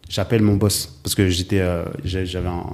J'appelle 0.09 0.41
mon 0.41 0.55
boss 0.57 0.99
parce 1.01 1.15
que 1.15 1.29
j'étais, 1.29 1.61
euh, 1.61 1.85
j'avais 2.03 2.49
un 2.49 2.65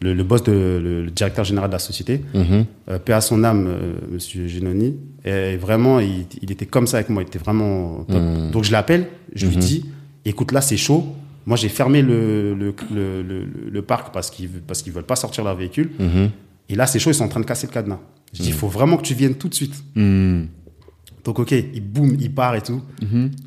le, 0.00 0.14
le 0.14 0.22
boss 0.24 0.42
de 0.44 0.52
le, 0.52 1.04
le 1.04 1.10
directeur 1.10 1.44
général 1.44 1.68
de 1.70 1.74
la 1.74 1.78
société, 1.78 2.20
euh, 2.34 2.98
paix 2.98 3.12
à 3.14 3.20
son 3.20 3.42
âme, 3.44 3.66
euh, 3.68 3.92
Monsieur 4.12 4.46
Genoni. 4.46 4.96
Et 5.24 5.56
vraiment, 5.56 5.98
il, 6.00 6.26
il 6.42 6.50
était 6.52 6.66
comme 6.66 6.86
ça 6.86 6.98
avec 6.98 7.08
moi. 7.10 7.22
Il 7.22 7.26
était 7.26 7.38
vraiment 7.40 8.04
top. 8.08 8.20
Mhm. 8.22 8.50
Donc 8.52 8.64
je 8.64 8.72
l'appelle, 8.72 9.08
je 9.34 9.46
lui 9.46 9.56
Mhm. 9.56 9.60
dis, 9.62 9.84
écoute 10.24 10.52
là 10.52 10.60
c'est 10.60 10.76
chaud. 10.76 11.04
Moi 11.46 11.56
j'ai 11.56 11.68
fermé 11.68 12.02
le 12.02 12.54
le, 12.54 12.74
le, 12.94 13.22
le, 13.22 13.46
le 13.70 13.82
parc 13.82 14.12
parce 14.12 14.30
qu'ils 14.30 14.48
parce 14.48 14.82
qu'ils 14.82 14.92
veulent 14.92 15.04
pas 15.04 15.16
sortir 15.16 15.44
leur 15.44 15.56
véhicule. 15.56 15.90
Mhm. 15.98 16.30
Et 16.68 16.74
là 16.76 16.86
c'est 16.86 16.98
chaud, 16.98 17.10
ils 17.10 17.14
sont 17.14 17.24
en 17.24 17.28
train 17.28 17.40
de 17.40 17.46
casser 17.46 17.66
le 17.66 17.72
cadenas. 17.72 18.00
Je 18.34 18.42
dis, 18.42 18.48
il 18.48 18.54
faut 18.54 18.68
vraiment 18.68 18.98
que 18.98 19.02
tu 19.02 19.14
viennes 19.14 19.34
tout 19.36 19.48
de 19.48 19.54
suite. 19.54 19.74
Donc 21.24 21.38
ok, 21.40 21.50
il 21.52 21.80
boum, 21.82 22.16
il 22.20 22.32
part 22.32 22.54
et 22.54 22.62
tout. 22.62 22.80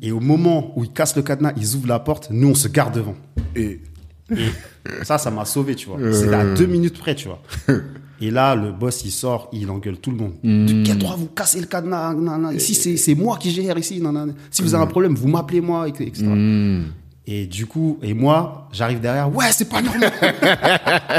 Et 0.02 0.12
au 0.12 0.20
moment 0.20 0.72
où 0.76 0.84
ils 0.84 0.90
cassent 0.92 1.16
le 1.16 1.22
cadenas, 1.22 1.52
ils 1.56 1.74
ouvrent 1.76 1.88
la 1.88 1.98
porte, 1.98 2.28
nous 2.30 2.48
on 2.48 2.54
se 2.54 2.68
garde 2.68 2.94
devant. 2.94 3.14
Et 3.56 3.80
Ça, 5.02 5.18
ça 5.18 5.30
m'a 5.30 5.44
sauvé, 5.44 5.74
tu 5.74 5.88
vois. 5.88 5.98
Euh. 5.98 6.12
C'était 6.12 6.34
à 6.34 6.54
deux 6.54 6.66
minutes 6.66 6.98
près, 6.98 7.14
tu 7.14 7.28
vois. 7.28 7.42
Et 8.20 8.30
là, 8.30 8.54
le 8.54 8.70
boss, 8.70 9.04
il 9.04 9.10
sort, 9.10 9.48
il 9.52 9.68
engueule 9.68 9.98
tout 9.98 10.12
le 10.12 10.16
monde. 10.16 10.34
Hmm. 10.44 10.66
De 10.66 10.86
quel 10.86 10.98
droit 10.98 11.16
vous 11.16 11.26
cassez 11.26 11.60
le 11.60 11.66
cadenas. 11.66 12.14
Ici, 12.52 12.96
c'est 12.96 13.14
moi 13.14 13.36
qui 13.36 13.50
gère 13.50 13.76
ici. 13.78 14.02
Si 14.50 14.62
vous 14.62 14.74
avez 14.74 14.84
un 14.84 14.86
problème, 14.86 15.14
vous 15.14 15.28
m'appelez 15.28 15.60
moi, 15.60 15.88
etc. 15.88 16.12
Hmm. 16.22 16.84
Et 17.24 17.46
du 17.46 17.66
coup, 17.66 18.00
et 18.02 18.14
moi, 18.14 18.68
j'arrive 18.72 18.98
derrière. 19.00 19.32
Ouais, 19.32 19.52
c'est 19.52 19.68
pas 19.68 19.80
normal. 19.80 20.10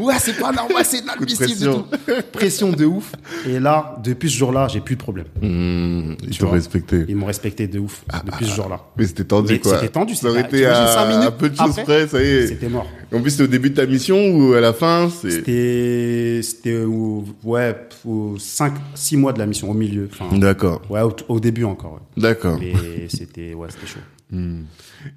ouais, 0.00 0.14
c'est 0.18 0.38
pas 0.38 0.52
normal, 0.52 0.82
c'est 0.84 1.00
inadmissible. 1.00 1.44
et 1.44 1.46
pression. 1.46 1.82
tout. 1.82 2.12
Pression 2.32 2.70
de 2.70 2.84
ouf. 2.86 3.12
Et 3.46 3.60
là, 3.60 3.98
depuis 4.02 4.30
ce 4.30 4.38
jour-là, 4.38 4.68
j'ai 4.68 4.80
plus 4.80 4.96
de 4.96 5.00
problème. 5.02 5.26
Ils 5.42 6.38
t'ont 6.38 6.48
respecté. 6.50 7.04
Ils 7.08 7.16
m'ont 7.16 7.26
respecté 7.26 7.68
de 7.68 7.78
ouf 7.78 8.04
depuis 8.24 8.46
ce 8.46 8.54
jour-là. 8.54 8.80
Mais 8.96 9.06
c'était 9.06 9.24
tendu, 9.24 9.52
Mais 9.52 9.58
quoi. 9.60 9.74
c'était 9.74 9.88
tendu, 9.90 10.14
Ça 10.14 10.28
aurait 10.30 10.44
c'était- 10.44 10.56
été 10.60 10.66
à, 10.66 10.98
à 11.26 11.30
peu 11.30 11.50
de 11.50 11.56
choses 11.56 11.70
après 11.78 11.82
près, 11.84 12.08
ça 12.08 12.22
y 12.22 12.26
est. 12.26 12.46
C'était 12.46 12.68
mort. 12.70 12.86
En 13.14 13.20
plus, 13.20 13.32
c'était 13.32 13.44
au 13.44 13.48
début 13.48 13.70
de 13.70 13.74
ta 13.76 13.84
mission 13.86 14.16
ou 14.34 14.54
à 14.54 14.60
la 14.60 14.72
fin. 14.72 15.10
C'était, 15.10 16.40
c'était 16.42 16.84
au, 16.84 17.22
ouais, 17.44 17.76
au 18.06 18.36
5, 18.38 18.72
6 18.94 19.16
mois 19.18 19.34
de 19.34 19.38
la 19.40 19.46
mission, 19.46 19.70
au 19.70 19.74
milieu. 19.74 20.08
Enfin, 20.10 20.34
D'accord, 20.38 20.80
ouais, 20.88 21.02
au, 21.02 21.14
au 21.28 21.38
début 21.38 21.64
encore. 21.64 22.00
ouais. 22.16 22.22
d'accord. 22.22 22.56
Mais 22.58 22.72
c'était, 23.08 23.52
ouais, 23.52 23.68
c'était 23.70 23.86
chaud. 23.86 24.00
Hmm. 24.30 24.62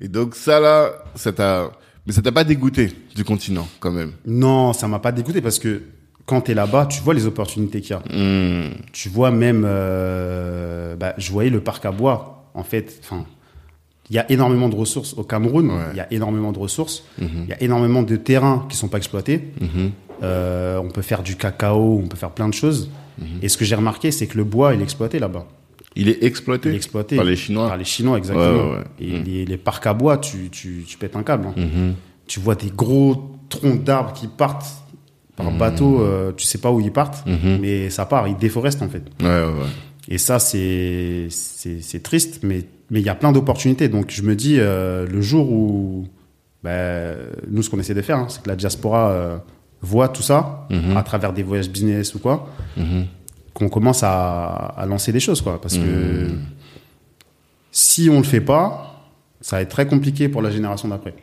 Et 0.01 0.07
donc 0.07 0.35
ça 0.35 0.59
là, 0.59 0.91
ça 1.15 1.31
t'a... 1.31 1.71
Mais 2.05 2.13
ça 2.13 2.21
t'a 2.21 2.31
pas 2.31 2.43
dégoûté 2.43 2.91
du 3.15 3.23
continent, 3.23 3.67
quand 3.79 3.91
même? 3.91 4.13
Non, 4.25 4.73
ça 4.73 4.87
m'a 4.87 4.99
pas 4.99 5.11
dégoûté 5.11 5.41
parce 5.41 5.59
que 5.59 5.83
quand 6.25 6.41
tu 6.41 6.51
es 6.51 6.53
là-bas, 6.53 6.85
tu 6.87 7.01
vois 7.01 7.13
les 7.13 7.25
opportunités 7.25 7.81
qu'il 7.81 7.91
y 7.91 7.93
a. 7.93 7.99
Hmm. 7.99 8.71
Tu 8.93 9.09
vois 9.09 9.31
même, 9.31 9.63
euh, 9.65 10.95
bah, 10.95 11.13
je 11.17 11.31
voyais 11.31 11.49
le 11.49 11.61
parc 11.61 11.85
à 11.85 11.91
bois. 11.91 12.49
En 12.53 12.63
fait, 12.63 12.99
enfin, 13.03 13.25
il 14.09 14.15
y 14.15 14.19
a 14.19 14.31
énormément 14.31 14.69
de 14.69 14.75
ressources 14.75 15.13
au 15.13 15.23
Cameroun. 15.23 15.69
Ouais. 15.69 15.83
Il 15.91 15.97
y 15.97 15.99
a 15.99 16.11
énormément 16.11 16.51
de 16.51 16.59
ressources. 16.59 17.03
Mhm. 17.19 17.29
Il 17.43 17.49
y 17.49 17.53
a 17.53 17.61
énormément 17.61 18.01
de 18.01 18.15
terrains 18.15 18.65
qui 18.69 18.77
sont 18.77 18.87
pas 18.87 18.97
exploités. 18.97 19.51
Mhm. 19.61 19.91
Euh, 20.23 20.77
on 20.79 20.89
peut 20.89 21.01
faire 21.01 21.23
du 21.23 21.35
cacao, 21.35 22.01
on 22.03 22.07
peut 22.07 22.17
faire 22.17 22.31
plein 22.31 22.49
de 22.49 22.53
choses. 22.53 22.89
Mhm. 23.19 23.27
Et 23.41 23.49
ce 23.49 23.57
que 23.57 23.65
j'ai 23.65 23.75
remarqué, 23.75 24.11
c'est 24.11 24.27
que 24.27 24.37
le 24.37 24.43
bois, 24.43 24.73
il 24.73 24.81
est 24.81 24.83
exploité 24.83 25.19
là-bas. 25.19 25.45
Il 25.99 26.09
est 26.09 26.23
exploité, 26.23 26.69
Il 26.69 26.73
est 26.73 26.77
exploité. 26.77 27.15
par 27.15 27.25
les 27.25 27.35
Chinois. 27.35 27.67
Par 27.67 27.77
les 27.77 27.83
Chinois, 27.83 28.17
exactement. 28.17 28.45
Ouais, 28.47 28.61
ouais, 28.71 28.77
ouais. 28.77 28.83
Et 28.99 29.19
les, 29.23 29.45
les 29.45 29.57
parcs 29.57 29.85
à 29.87 29.93
bois, 29.93 30.17
tu, 30.17 30.49
tu, 30.49 30.83
tu 30.87 30.97
pètes 30.97 31.15
un 31.15 31.23
câble. 31.23 31.47
hein. 31.47 31.53
Mhm. 31.57 31.93
Tu 32.27 32.39
vois 32.39 32.55
des 32.55 32.69
gros 32.75 33.35
troncs 33.49 33.83
d'arbres 33.83 34.13
qui 34.13 34.27
partent 34.27 34.67
par 35.35 35.51
bateau, 35.51 36.01
euh, 36.01 36.31
tu 36.35 36.45
sais 36.45 36.57
pas 36.57 36.69
où 36.71 36.79
ils 36.81 36.91
partent, 36.91 37.25
mais 37.61 37.89
ça 37.89 38.05
part, 38.05 38.27
ils 38.27 38.35
déforestent 38.37 38.81
en 38.81 38.89
fait. 38.89 39.03
Ouais. 39.21 39.43
Et 40.09 40.17
ça, 40.17 40.37
c'est 40.39 41.27
c'est 41.29 41.81
c'est 41.81 42.01
triste, 42.03 42.41
mais 42.43 42.65
mais 42.91 42.99
il 42.99 43.05
y 43.05 43.09
a 43.09 43.15
plein 43.15 43.31
d'opportunités. 43.31 43.87
Donc 43.89 44.09
je 44.11 44.21
me 44.23 44.35
dis, 44.35 44.57
euh, 44.59 45.05
le 45.07 45.21
jour 45.21 45.49
où, 45.51 46.05
ben, 46.63 47.15
nous, 47.49 47.61
ce 47.63 47.69
qu'on 47.69 47.79
essaie 47.79 47.93
de 47.93 48.01
faire, 48.01 48.17
hein, 48.17 48.25
c'est 48.29 48.41
que 48.43 48.49
la 48.49 48.55
diaspora 48.55 49.11
euh, 49.11 49.37
voit 49.81 50.09
tout 50.09 50.23
ça 50.23 50.67
à 50.95 51.03
travers 51.03 51.31
des 51.33 51.43
voyages 51.43 51.69
business 51.69 52.13
ou 52.15 52.19
quoi. 52.19 52.49
Qu'on 53.53 53.69
commence 53.69 54.03
à, 54.03 54.45
à 54.77 54.85
lancer 54.85 55.11
des 55.11 55.19
choses, 55.19 55.41
quoi. 55.41 55.59
Parce 55.61 55.77
que 55.77 56.29
si 57.71 58.09
on 58.09 58.17
le 58.17 58.23
fait 58.23 58.41
pas, 58.41 59.05
ça 59.41 59.57
va 59.57 59.61
être 59.61 59.69
très 59.69 59.87
compliqué 59.87 60.29
pour 60.29 60.41
la 60.41 60.51
génération 60.51 60.87
d'après. 60.87 61.13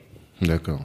D'accord. 0.42 0.80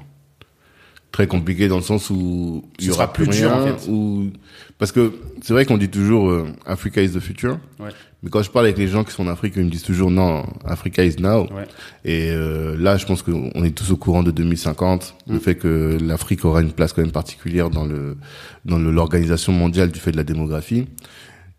Très 1.11 1.27
compliqué 1.27 1.67
dans 1.67 1.75
le 1.75 1.81
sens 1.83 2.09
où 2.09 2.63
il 2.79 2.85
y 2.85 2.89
aura 2.91 3.11
plus 3.11 3.25
plus 3.25 3.39
dur, 3.39 3.51
rien. 3.51 3.73
en 3.73 3.77
fait. 3.77 3.89
ou... 3.91 4.29
Parce 4.77 4.93
que 4.93 5.13
c'est 5.41 5.51
vrai 5.53 5.65
qu'on 5.65 5.77
dit 5.77 5.89
toujours 5.89 6.29
euh, 6.29 6.47
Africa 6.65 7.01
is 7.01 7.11
the 7.11 7.19
future. 7.19 7.57
Ouais. 7.79 7.89
Mais 8.23 8.29
quand 8.29 8.41
je 8.43 8.49
parle 8.49 8.65
avec 8.65 8.77
les 8.77 8.87
gens 8.87 9.03
qui 9.03 9.11
sont 9.11 9.23
en 9.27 9.31
Afrique, 9.31 9.53
ils 9.57 9.65
me 9.65 9.69
disent 9.69 9.83
toujours 9.83 10.09
non, 10.09 10.45
Africa 10.63 11.03
is 11.03 11.17
now. 11.19 11.41
Ouais. 11.53 11.65
Et 12.05 12.29
euh, 12.31 12.77
là, 12.79 12.95
je 12.95 13.05
pense 13.05 13.23
qu'on 13.23 13.63
est 13.63 13.75
tous 13.75 13.91
au 13.91 13.97
courant 13.97 14.23
de 14.23 14.31
2050, 14.31 15.15
le 15.27 15.35
Mm. 15.35 15.39
fait 15.41 15.55
que 15.55 15.97
l'Afrique 16.01 16.45
aura 16.45 16.61
une 16.61 16.71
place 16.71 16.93
quand 16.93 17.01
même 17.01 17.11
particulière 17.11 17.69
dans 17.69 17.85
le 17.85 18.15
dans 18.63 18.79
l'organisation 18.79 19.51
mondiale 19.51 19.91
du 19.91 19.99
fait 19.99 20.11
de 20.11 20.17
la 20.17 20.23
démographie. 20.23 20.87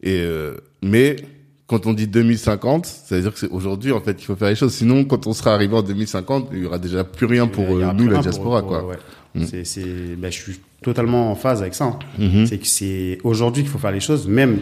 Et 0.03 0.21
euh, 0.23 0.57
mais 0.83 1.17
quand 1.67 1.87
on 1.87 1.93
dit 1.93 2.07
2050, 2.07 2.87
ça 2.87 3.17
veut 3.17 3.23
dire 3.23 3.33
que 3.33 3.39
c'est 3.39 3.49
aujourd'hui 3.49 3.93
en 3.93 4.01
fait 4.01 4.15
qu'il 4.17 4.27
faut 4.27 4.37
faire 4.37 4.49
les 4.51 4.55
choses. 4.57 4.75
Sinon, 4.75 5.05
quand 5.05 5.27
on 5.27 5.33
sera 5.33 5.55
arrivé 5.55 5.75
en 5.75 5.83
2050, 5.83 6.49
il 6.53 6.63
y 6.63 6.67
aura 6.67 6.79
déjà 6.79 7.05
plus 7.05 7.27
rien 7.27 7.47
pour 7.47 7.65
euh, 7.65 7.93
nous 7.95 8.09
la 8.09 8.19
diaspora 8.19 8.61
pour- 8.61 8.69
quoi. 8.69 8.85
ouais. 8.87 8.97
Mm. 9.35 9.45
C'est, 9.47 9.65
c'est, 9.65 10.17
ben, 10.19 10.31
je 10.31 10.39
suis 10.39 10.61
totalement 10.83 11.31
en 11.31 11.35
phase 11.35 11.63
avec 11.63 11.75
ça. 11.75 11.85
hein. 11.85 11.99
Mhm. 12.19 12.47
C'est 12.47 12.59
que 12.59 12.67
c'est 12.67 13.19
aujourd'hui 13.25 13.63
qu'il 13.63 13.71
faut 13.73 13.79
faire 13.79 13.93
les 13.93 14.01
choses. 14.01 14.27
Même 14.29 14.59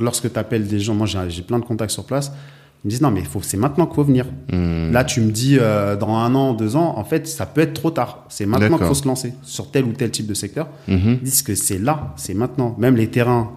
lorsque 0.00 0.32
tu 0.32 0.38
appelles 0.38 0.66
des 0.66 0.80
gens, 0.80 0.94
moi 0.94 1.06
j'ai, 1.06 1.18
j'ai 1.28 1.42
plein 1.42 1.58
de 1.58 1.64
contacts 1.64 1.90
sur 1.90 2.04
place, 2.04 2.32
ils 2.84 2.86
me 2.86 2.90
disent 2.90 3.02
non 3.02 3.10
mais 3.10 3.22
faut, 3.22 3.42
c'est 3.42 3.56
maintenant 3.58 3.84
qu'il 3.86 3.96
faut 3.96 4.04
venir. 4.04 4.24
Mhm. 4.50 4.92
Là 4.92 5.04
tu 5.04 5.20
me 5.20 5.30
dis 5.30 5.58
euh, 5.60 5.96
dans 5.96 6.14
un 6.16 6.34
an, 6.34 6.54
deux 6.54 6.76
ans, 6.76 6.94
en 6.96 7.04
fait 7.04 7.26
ça 7.28 7.44
peut 7.44 7.60
être 7.60 7.74
trop 7.74 7.90
tard. 7.90 8.24
C'est 8.30 8.46
maintenant 8.46 8.66
D'accord. 8.66 8.78
qu'il 8.78 8.86
faut 8.86 8.94
se 8.94 9.06
lancer 9.08 9.34
sur 9.42 9.70
tel 9.70 9.84
ou 9.84 9.92
tel 9.92 10.10
type 10.10 10.26
de 10.26 10.34
secteur. 10.34 10.68
Mhm. 10.86 10.98
Ils 11.20 11.22
disent 11.24 11.42
que 11.42 11.54
c'est 11.54 11.78
là, 11.78 12.14
c'est 12.16 12.34
maintenant. 12.34 12.74
Même 12.78 12.96
les 12.96 13.08
terrains, 13.08 13.50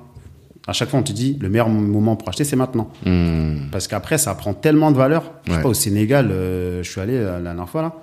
à 0.71 0.73
chaque 0.73 0.89
fois 0.89 0.99
on 0.99 1.03
te 1.03 1.11
dit 1.11 1.37
le 1.39 1.49
meilleur 1.49 1.69
moment 1.69 2.15
pour 2.15 2.27
acheter 2.29 2.43
c'est 2.43 2.55
maintenant. 2.55 2.89
Mhm. 3.05 3.67
Parce 3.71 3.87
qu'après, 3.87 4.17
ça 4.17 4.33
prend 4.35 4.53
tellement 4.53 4.91
de 4.91 4.97
valeur. 4.97 5.31
Je 5.45 5.53
sais 5.53 5.61
pas, 5.61 5.69
au 5.69 5.73
Sénégal, 5.73 6.29
euh, 6.31 6.81
je 6.83 6.89
suis 6.89 6.99
allé 7.01 7.13
euh, 7.15 7.37
la 7.37 7.43
dernière 7.51 7.69
fois 7.69 7.81
là. 7.83 7.93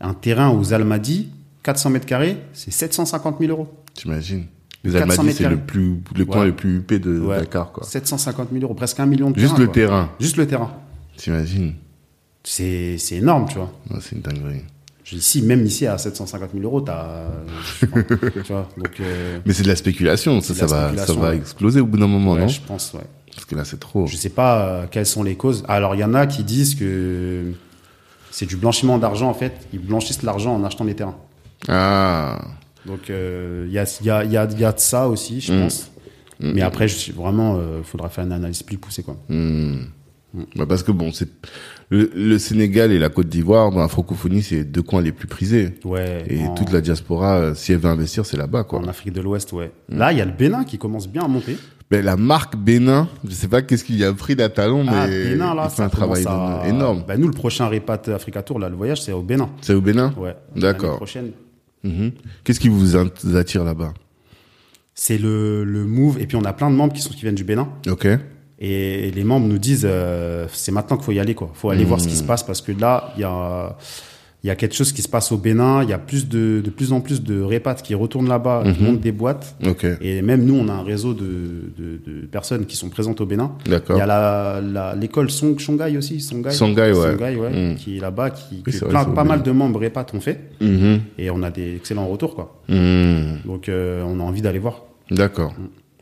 Un 0.00 0.14
terrain 0.14 0.50
aux 0.50 0.72
Almadies, 0.72 1.28
400 1.62 1.90
mètres 1.90 2.06
carrés, 2.06 2.38
c'est 2.52 2.70
750 2.72 3.36
000 3.40 3.50
euros. 3.52 3.68
T'imagines 3.94 4.44
Les 4.82 4.92
400 4.92 5.20
Almadies, 5.20 5.36
c'est 5.38 5.48
le 5.48 5.56
plus 5.58 6.00
le 6.16 6.24
coin 6.24 6.40
Ouais. 6.40 6.46
le 6.46 6.52
plus 6.54 6.76
huppé 6.78 6.98
de 6.98 7.18
Ouais. 7.20 7.38
Dakar 7.38 7.72
quoi. 7.72 7.84
750 7.84 8.48
000 8.52 8.64
euros, 8.64 8.74
presque 8.74 9.00
un 9.00 9.06
million 9.06 9.30
de 9.30 9.38
Juste 9.38 9.58
le 9.58 9.66
quoi. 9.66 9.74
terrain, 9.74 10.10
Juste 10.20 10.36
le 10.36 10.46
terrain. 10.46 10.70
t'imagines 11.16 11.74
C'est 12.42 12.98
c'est 12.98 13.16
énorme, 13.16 13.46
tu 13.48 13.56
vois. 13.56 13.72
C'est 14.00 14.16
une 14.16 14.22
dinguerie. 14.22 14.62
Je- 15.04 15.16
Ici, 15.16 15.42
même 15.42 15.64
ici, 15.66 15.86
à 15.86 15.98
750 15.98 16.50
000 16.54 16.64
euros, 16.64 16.80
tu 16.80 18.52
vois, 18.52 18.68
donc. 18.76 19.00
euh, 19.00 19.38
Mais 19.44 19.52
c'est 19.52 19.62
de 19.62 19.68
la 19.68 19.76
spéculation, 19.76 20.40
ça, 20.40 20.66
va, 20.66 20.96
ça 20.96 21.12
va 21.12 21.34
exploser 21.34 21.80
au 21.80 21.86
bout 21.86 21.98
d'un 21.98 22.06
moment, 22.06 22.32
ouais, 22.32 22.40
non 22.40 22.48
je 22.48 22.60
pense, 22.62 22.92
ouais. 22.94 23.00
Parce 23.34 23.44
que 23.44 23.54
là, 23.54 23.64
c'est 23.64 23.78
trop. 23.80 24.06
Je 24.06 24.16
sais 24.16 24.28
pas 24.30 24.64
euh, 24.66 24.86
quelles 24.90 25.06
sont 25.06 25.22
les 25.22 25.36
causes. 25.36 25.64
Alors, 25.68 25.94
il 25.94 25.98
y 26.00 26.04
en 26.04 26.14
a 26.14 26.26
qui 26.26 26.42
disent 26.44 26.74
que 26.76 27.52
c'est 28.30 28.46
du 28.46 28.56
blanchiment 28.56 28.96
d'argent, 28.98 29.28
en 29.28 29.34
fait. 29.34 29.52
Ils 29.72 29.80
blanchissent 29.80 30.22
l'argent 30.22 30.54
en 30.54 30.62
achetant 30.64 30.84
des 30.84 30.94
terrains. 30.94 31.16
Ah, 31.68 32.40
Donc 32.86 33.10
euh, 33.10 33.64
il 33.68 33.72
y, 33.72 33.78
a, 33.78 33.84
y, 34.02 34.10
a, 34.10 34.24
y, 34.24 34.36
a, 34.36 34.44
y 34.50 34.64
a 34.64 34.72
de 34.72 34.78
ça 34.80 35.08
aussi, 35.08 35.40
je 35.40 35.52
Mm. 35.52 35.60
pense. 35.62 35.90
Mais 36.40 36.62
après, 36.62 36.88
je 36.88 37.12
vraiment, 37.12 37.58
il 37.78 37.84
faudra 37.84 38.08
faire 38.08 38.24
une 38.24 38.32
analyse 38.32 38.62
plus 38.62 38.76
poussée. 38.78 39.02
Quoi. 39.02 39.16
hmm. 39.28 39.84
Bah, 40.56 40.66
parce 40.68 40.82
que 40.82 40.90
bon, 40.90 41.12
c'est 41.12 41.28
le, 41.90 42.10
le 42.14 42.38
Sénégal 42.38 42.92
et 42.92 42.98
la 42.98 43.08
Côte 43.08 43.28
d'Ivoire 43.28 43.70
dans 43.70 43.80
la 43.80 43.88
francophonie, 43.88 44.42
c'est 44.42 44.56
les 44.56 44.64
deux 44.64 44.82
coins 44.82 45.02
les 45.02 45.12
plus 45.12 45.26
prisés. 45.28 45.74
Ouais, 45.84 46.24
Et 46.28 46.44
en, 46.46 46.54
toute 46.54 46.72
la 46.72 46.80
diaspora, 46.80 47.36
euh, 47.38 47.54
si 47.54 47.72
elle 47.72 47.78
veut 47.78 47.88
investir, 47.90 48.24
c'est 48.26 48.36
là-bas, 48.36 48.64
quoi. 48.64 48.78
en 48.80 48.88
Afrique 48.88 49.12
de 49.12 49.20
l'Ouest, 49.20 49.52
ouais. 49.52 49.70
Mm. 49.88 49.98
Là, 49.98 50.12
il 50.12 50.18
y 50.18 50.20
a 50.20 50.24
le 50.24 50.32
Bénin 50.32 50.64
qui 50.64 50.78
commence 50.78 51.08
bien 51.08 51.22
à 51.22 51.28
monter. 51.28 51.56
Ben, 51.90 52.02
la 52.04 52.16
marque 52.16 52.56
Bénin, 52.56 53.08
je 53.28 53.30
sais 53.34 53.46
pas 53.48 53.60
qu'est-ce 53.60 53.84
qu'il 53.84 53.96
y 53.96 54.04
a 54.04 54.12
pris 54.12 54.34
d'Atalon, 54.34 54.84
mais 54.84 54.90
ah, 54.94 55.06
Bénin, 55.06 55.54
là, 55.54 55.68
il 55.70 55.76
fait 55.76 55.82
un 55.82 55.88
travail 55.90 56.24
à- 56.26 56.62
énorme. 56.66 57.04
Bah, 57.06 57.16
nous, 57.18 57.26
le 57.28 57.34
prochain 57.34 57.68
Repat 57.68 58.00
Africa 58.08 58.42
Tour, 58.42 58.58
là, 58.58 58.68
le 58.70 58.76
voyage, 58.76 59.02
c'est 59.02 59.12
au 59.12 59.22
Bénin. 59.22 59.50
C'est 59.60 59.74
au 59.74 59.80
Bénin 59.82 60.14
Ouais. 60.16 60.34
D'accord. 60.56 60.96
Prochaine. 60.96 61.32
Mhm. 61.84 62.12
Qu'est-ce 62.42 62.58
qui 62.60 62.70
vous 62.70 62.96
attire 63.36 63.62
là-bas? 63.64 63.92
C'est 64.94 65.18
le, 65.18 65.64
le 65.64 65.84
move. 65.84 66.18
Et 66.20 66.26
puis, 66.26 66.36
on 66.36 66.44
a 66.44 66.52
plein 66.54 66.70
de 66.70 66.74
membres 66.76 66.94
qui, 66.94 67.02
sont, 67.02 67.10
qui 67.12 67.20
viennent 67.20 67.34
du 67.34 67.44
Bénin. 67.44 67.68
Ok. 67.90 68.06
Et 68.60 69.10
les 69.10 69.24
membres 69.24 69.46
nous 69.48 69.58
disent, 69.58 69.86
euh, 69.88 70.46
c'est 70.52 70.72
maintenant 70.72 70.96
qu'il 70.96 71.04
faut 71.06 71.12
y 71.12 71.18
aller, 71.20 71.34
quoi. 71.34 71.50
faut 71.54 71.70
aller 71.70 71.84
Mmh. 71.84 71.88
voir 71.88 72.00
ce 72.00 72.08
qui 72.08 72.14
se 72.16 72.22
passe 72.22 72.42
parce 72.42 72.60
que 72.60 72.72
là, 72.72 73.12
il 73.16 73.20
y 73.22 73.24
a, 73.24 73.76
il 74.44 74.46
y 74.46 74.50
a 74.50 74.54
quelque 74.56 74.74
chose 74.74 74.92
qui 74.92 75.00
se 75.02 75.08
passe 75.08 75.32
au 75.32 75.38
Bénin. 75.38 75.82
Il 75.82 75.88
y 75.88 75.92
a 75.92 75.98
plus 75.98 76.28
de, 76.28 76.60
de 76.62 76.70
plus 76.70 76.92
en 76.92 77.00
plus 77.00 77.22
de 77.22 77.40
répates 77.40 77.82
qui 77.82 77.94
retournent 77.94 78.28
là-bas, 78.28 78.62
qui 78.64 78.80
Mhm. 78.80 78.86
montent 78.86 79.00
des 79.00 79.10
boîtes. 79.10 79.56
Et 80.02 80.22
même 80.22 80.44
nous, 80.44 80.54
on 80.54 80.68
a 80.68 80.72
un 80.72 80.82
réseau 80.82 81.14
de, 81.14 81.24
de, 81.78 82.00
de 82.06 82.26
personnes 82.26 82.66
qui 82.66 82.76
sont 82.76 82.90
présentes 82.90 83.20
au 83.22 83.26
Bénin. 83.26 83.52
Il 83.66 83.72
y 83.72 84.00
a 84.00 84.06
la, 84.06 84.60
la, 84.62 84.94
l'école 84.94 85.30
Song, 85.30 85.58
Songhai 85.58 85.96
aussi, 85.96 86.20
Songhai. 86.20 86.50
Songhai, 86.52 86.92
ouais. 86.92 87.10
Songhai, 87.12 87.36
ouais, 87.36 87.72
Mm. 87.72 87.76
qui 87.76 87.96
est 87.96 88.00
là-bas, 88.00 88.30
qui, 88.30 88.62
Oui, 88.66 88.72
que 88.72 88.84
plein- 88.84 89.04
pas 89.06 89.24
mal 89.24 89.42
de 89.42 89.50
membres 89.50 89.80
répates 89.80 90.14
ont 90.14 90.20
fait. 90.20 90.38
Mhm. 90.60 91.00
Et 91.18 91.30
on 91.30 91.42
a 91.42 91.50
des 91.50 91.74
excellents 91.76 92.06
retours, 92.06 92.34
quoi. 92.34 92.60
Mhm. 92.68 93.38
Donc, 93.46 93.68
euh, 93.68 94.04
on 94.06 94.20
a 94.20 94.22
envie 94.22 94.42
d'aller 94.42 94.58
voir. 94.60 94.82
D'accord. 95.10 95.54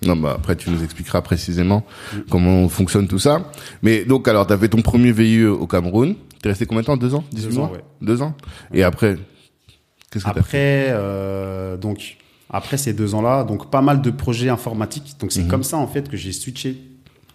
Non, 0.04 0.16
bah 0.16 0.34
après 0.36 0.56
tu 0.56 0.70
nous 0.70 0.82
expliqueras 0.82 1.20
précisément 1.22 1.84
Mm. 2.12 2.18
comment 2.30 2.68
fonctionne 2.68 3.06
tout 3.08 3.18
ça. 3.18 3.50
Mais 3.82 4.04
donc 4.04 4.26
alors 4.28 4.46
t'as 4.46 4.58
fait 4.58 4.68
ton 4.68 4.82
premier 4.82 5.12
VIE 5.12 5.44
au 5.44 5.66
Cameroun. 5.66 6.14
T'es 6.42 6.48
resté 6.48 6.66
combien 6.66 6.82
de 6.82 6.86
temps? 6.86 6.96
Deux 6.96 7.14
ans? 7.14 7.24
18 7.32 7.48
Deux 7.50 7.58
ans, 7.60 7.70
ouais. 7.72 7.80
Deux 8.00 8.20
ans? 8.22 8.34
Et 8.74 8.82
après, 8.82 9.16
qu'est-ce 10.10 10.24
que 10.24 10.30
t'as 10.30 10.34
fait 10.34 10.40
Après, 10.40 10.86
euh, 10.90 11.76
donc, 11.76 12.16
après 12.50 12.76
ces 12.76 12.92
deux 12.92 13.14
ans-là, 13.14 13.44
donc 13.44 13.70
pas 13.70 13.80
mal 13.80 14.02
de 14.02 14.10
projets 14.10 14.48
informatiques. 14.48 15.14
Donc, 15.20 15.30
c'est 15.30 15.42
Mhm. 15.42 15.48
comme 15.48 15.62
ça, 15.62 15.76
en 15.76 15.86
fait, 15.86 16.08
que 16.08 16.16
j'ai 16.16 16.32
switché 16.32 16.78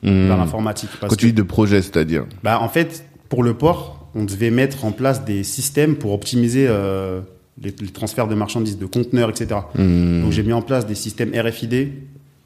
Mhm. 0.03 0.27
vers 0.27 0.35
l'informatique. 0.37 0.89
Parce 0.99 1.11
Quand 1.11 1.15
tu 1.15 1.25
que, 1.27 1.31
dis 1.31 1.33
de 1.33 1.41
projet, 1.43 1.81
c'est-à-dire? 1.81 2.25
Bah, 2.43 2.59
en 2.61 2.67
fait, 2.67 3.05
pour 3.29 3.43
le 3.43 3.53
port, 3.53 4.09
on 4.13 4.25
devait 4.25 4.51
mettre 4.51 4.83
en 4.83 4.91
place 4.91 5.23
des 5.23 5.43
systèmes 5.43 5.95
pour 5.95 6.11
optimiser 6.11 6.65
euh, 6.67 7.21
les, 7.61 7.73
les 7.79 7.87
transferts 7.87 8.27
de 8.27 8.35
marchandises, 8.35 8.77
de 8.77 8.85
conteneurs, 8.85 9.29
etc. 9.29 9.61
Mhm. 9.75 10.23
Donc, 10.23 10.31
j'ai 10.33 10.43
mis 10.43 10.51
en 10.53 10.61
place 10.61 10.85
des 10.85 10.95
systèmes 10.95 11.31
RFID. 11.33 11.93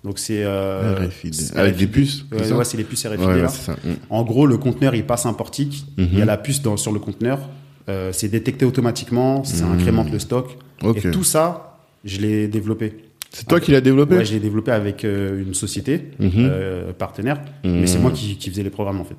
Donc, 0.04 0.18
c'est. 0.20 0.44
euh, 0.44 0.96
Avec 1.56 1.76
des 1.78 1.88
puces 1.88 2.26
ça 2.44 2.58
ouais, 2.58 2.64
c'est 2.66 2.78
les 2.78 2.84
puces 2.84 3.06
RFID. 3.06 3.20
Ouais, 3.22 3.42
là. 3.44 3.48
ça. 3.50 3.74
Mhm. 3.84 3.96
En 4.10 4.24
gros, 4.24 4.48
le 4.48 4.58
conteneur, 4.58 4.96
il 4.96 5.06
passe 5.06 5.26
un 5.26 5.34
portique. 5.34 5.86
Il 5.98 6.12
y 6.14 6.16
Mhm. 6.18 6.22
a 6.24 6.26
la 6.26 6.38
puce 6.38 6.62
dans, 6.62 6.76
sur 6.78 6.92
le 6.92 7.00
conteneur. 7.00 7.40
Euh, 7.90 8.12
c'est 8.12 8.28
détecté 8.30 8.66
automatiquement. 8.66 9.44
Ça 9.44 9.66
Mhm. 9.66 9.74
incrémente 9.80 10.12
le 10.12 10.20
stock. 10.20 10.58
Et 10.96 11.12
tout 11.12 11.24
ça, 11.24 11.78
je 12.04 12.20
l'ai 12.20 12.48
développé. 12.48 12.94
C'est 13.30 13.48
toi 13.48 13.60
qui 13.62 13.72
l'as 13.72 13.80
développé 13.82 14.18
Ouais, 14.18 14.26
je 14.26 14.34
l'ai 14.34 14.40
développé 14.40 14.72
avec 14.72 15.06
euh, 15.06 15.42
une 15.44 15.54
société 15.54 16.10
Mhm. 16.20 16.32
euh, 16.38 16.94
partenaire, 16.94 17.40
mais 17.64 17.86
c'est 17.88 17.96
Mhm. 17.98 18.02
moi 18.02 18.12
qui, 18.12 18.36
qui 18.38 18.50
faisais 18.50 18.64
les 18.64 18.70
programmes 18.72 19.00
en 19.00 19.06
fait. 19.06 19.16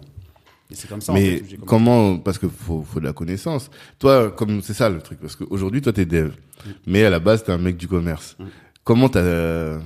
Et 0.71 0.75
c'est 0.75 0.88
comme 0.88 1.01
ça. 1.01 1.12
en 1.12 1.14
Mais 1.14 1.37
fait, 1.38 1.57
comment 1.64 2.18
Parce 2.18 2.38
que 2.38 2.47
faut, 2.49 2.85
faut 2.87 2.99
de 3.01 3.05
la 3.05 3.12
connaissance. 3.12 3.71
Toi, 3.99 4.31
comme 4.31 4.61
c'est 4.62 4.75
ça 4.75 4.88
le 4.90 5.01
truc, 5.01 5.18
parce 5.21 5.37
qu'aujourd'hui, 5.37 5.81
toi, 5.81 5.92
t'es 5.92 6.05
dev, 6.07 6.31
mais 6.87 7.05
à 7.05 7.11
la 7.11 7.21
base, 7.21 7.45
t'es 7.45 7.53
un 7.53 7.59
mec 7.59 7.77
du 7.77 7.87
commerce. 7.88 8.37
Mm. 8.38 8.45
Comment 8.85 9.09
t'as 9.09 9.79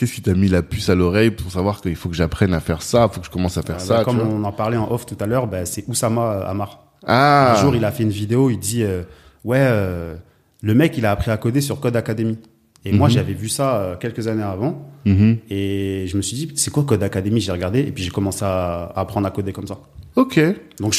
Qu'est-ce 0.00 0.14
qui 0.14 0.22
t'a 0.22 0.32
mis 0.32 0.48
la 0.48 0.62
puce 0.62 0.88
à 0.88 0.94
l'oreille 0.94 1.30
pour 1.30 1.52
savoir 1.52 1.82
qu'il 1.82 1.94
faut 1.94 2.08
que 2.08 2.14
j'apprenne 2.16 2.54
à 2.54 2.60
faire 2.60 2.80
ça, 2.80 3.06
faut 3.12 3.20
que 3.20 3.26
je 3.26 3.30
commence 3.30 3.58
à 3.58 3.62
faire 3.62 3.76
Euh, 3.76 3.78
ça 3.80 3.98
bah, 3.98 4.04
comme 4.04 4.18
on 4.20 4.42
en 4.44 4.50
parlait 4.52 4.78
en 4.78 4.90
off 4.90 5.04
tout 5.04 5.16
à 5.20 5.26
l'heure, 5.26 5.46
bah, 5.46 5.66
c'est 5.66 5.84
Oussama 5.88 6.40
Amar. 6.46 6.86
Ah. 7.06 7.52
Un 7.54 7.60
jour, 7.60 7.76
il 7.76 7.84
a 7.84 7.92
fait 7.92 8.02
une 8.04 8.08
vidéo, 8.08 8.48
il 8.48 8.58
dit 8.58 8.82
euh, 8.82 9.02
ouais, 9.44 9.58
euh, 9.60 10.14
le 10.62 10.74
mec, 10.74 10.96
il 10.96 11.04
a 11.04 11.10
appris 11.10 11.30
à 11.30 11.36
coder 11.36 11.60
sur 11.60 11.80
Code 11.80 11.96
Academy. 11.96 12.38
Et 12.86 12.92
moi, 12.92 13.08
Mhm. 13.08 13.12
j'avais 13.14 13.34
vu 13.34 13.50
ça 13.50 13.76
euh, 13.76 13.96
quelques 13.96 14.26
années 14.26 14.42
avant, 14.42 14.90
Mhm. 15.04 15.36
et 15.50 16.06
je 16.08 16.16
me 16.16 16.22
suis 16.22 16.34
dit 16.34 16.50
c'est 16.56 16.70
quoi 16.70 16.84
Code 16.84 17.02
Academy? 17.02 17.38
J'ai 17.38 17.52
regardé, 17.52 17.80
et 17.80 17.92
puis 17.92 18.02
j'ai 18.02 18.10
commencé 18.10 18.42
à, 18.42 18.84
à 18.96 19.00
apprendre 19.00 19.26
à 19.26 19.30
coder 19.30 19.52
comme 19.52 19.66
ça. 19.66 19.76
Ok. 20.16 20.40
Donc 20.80 20.94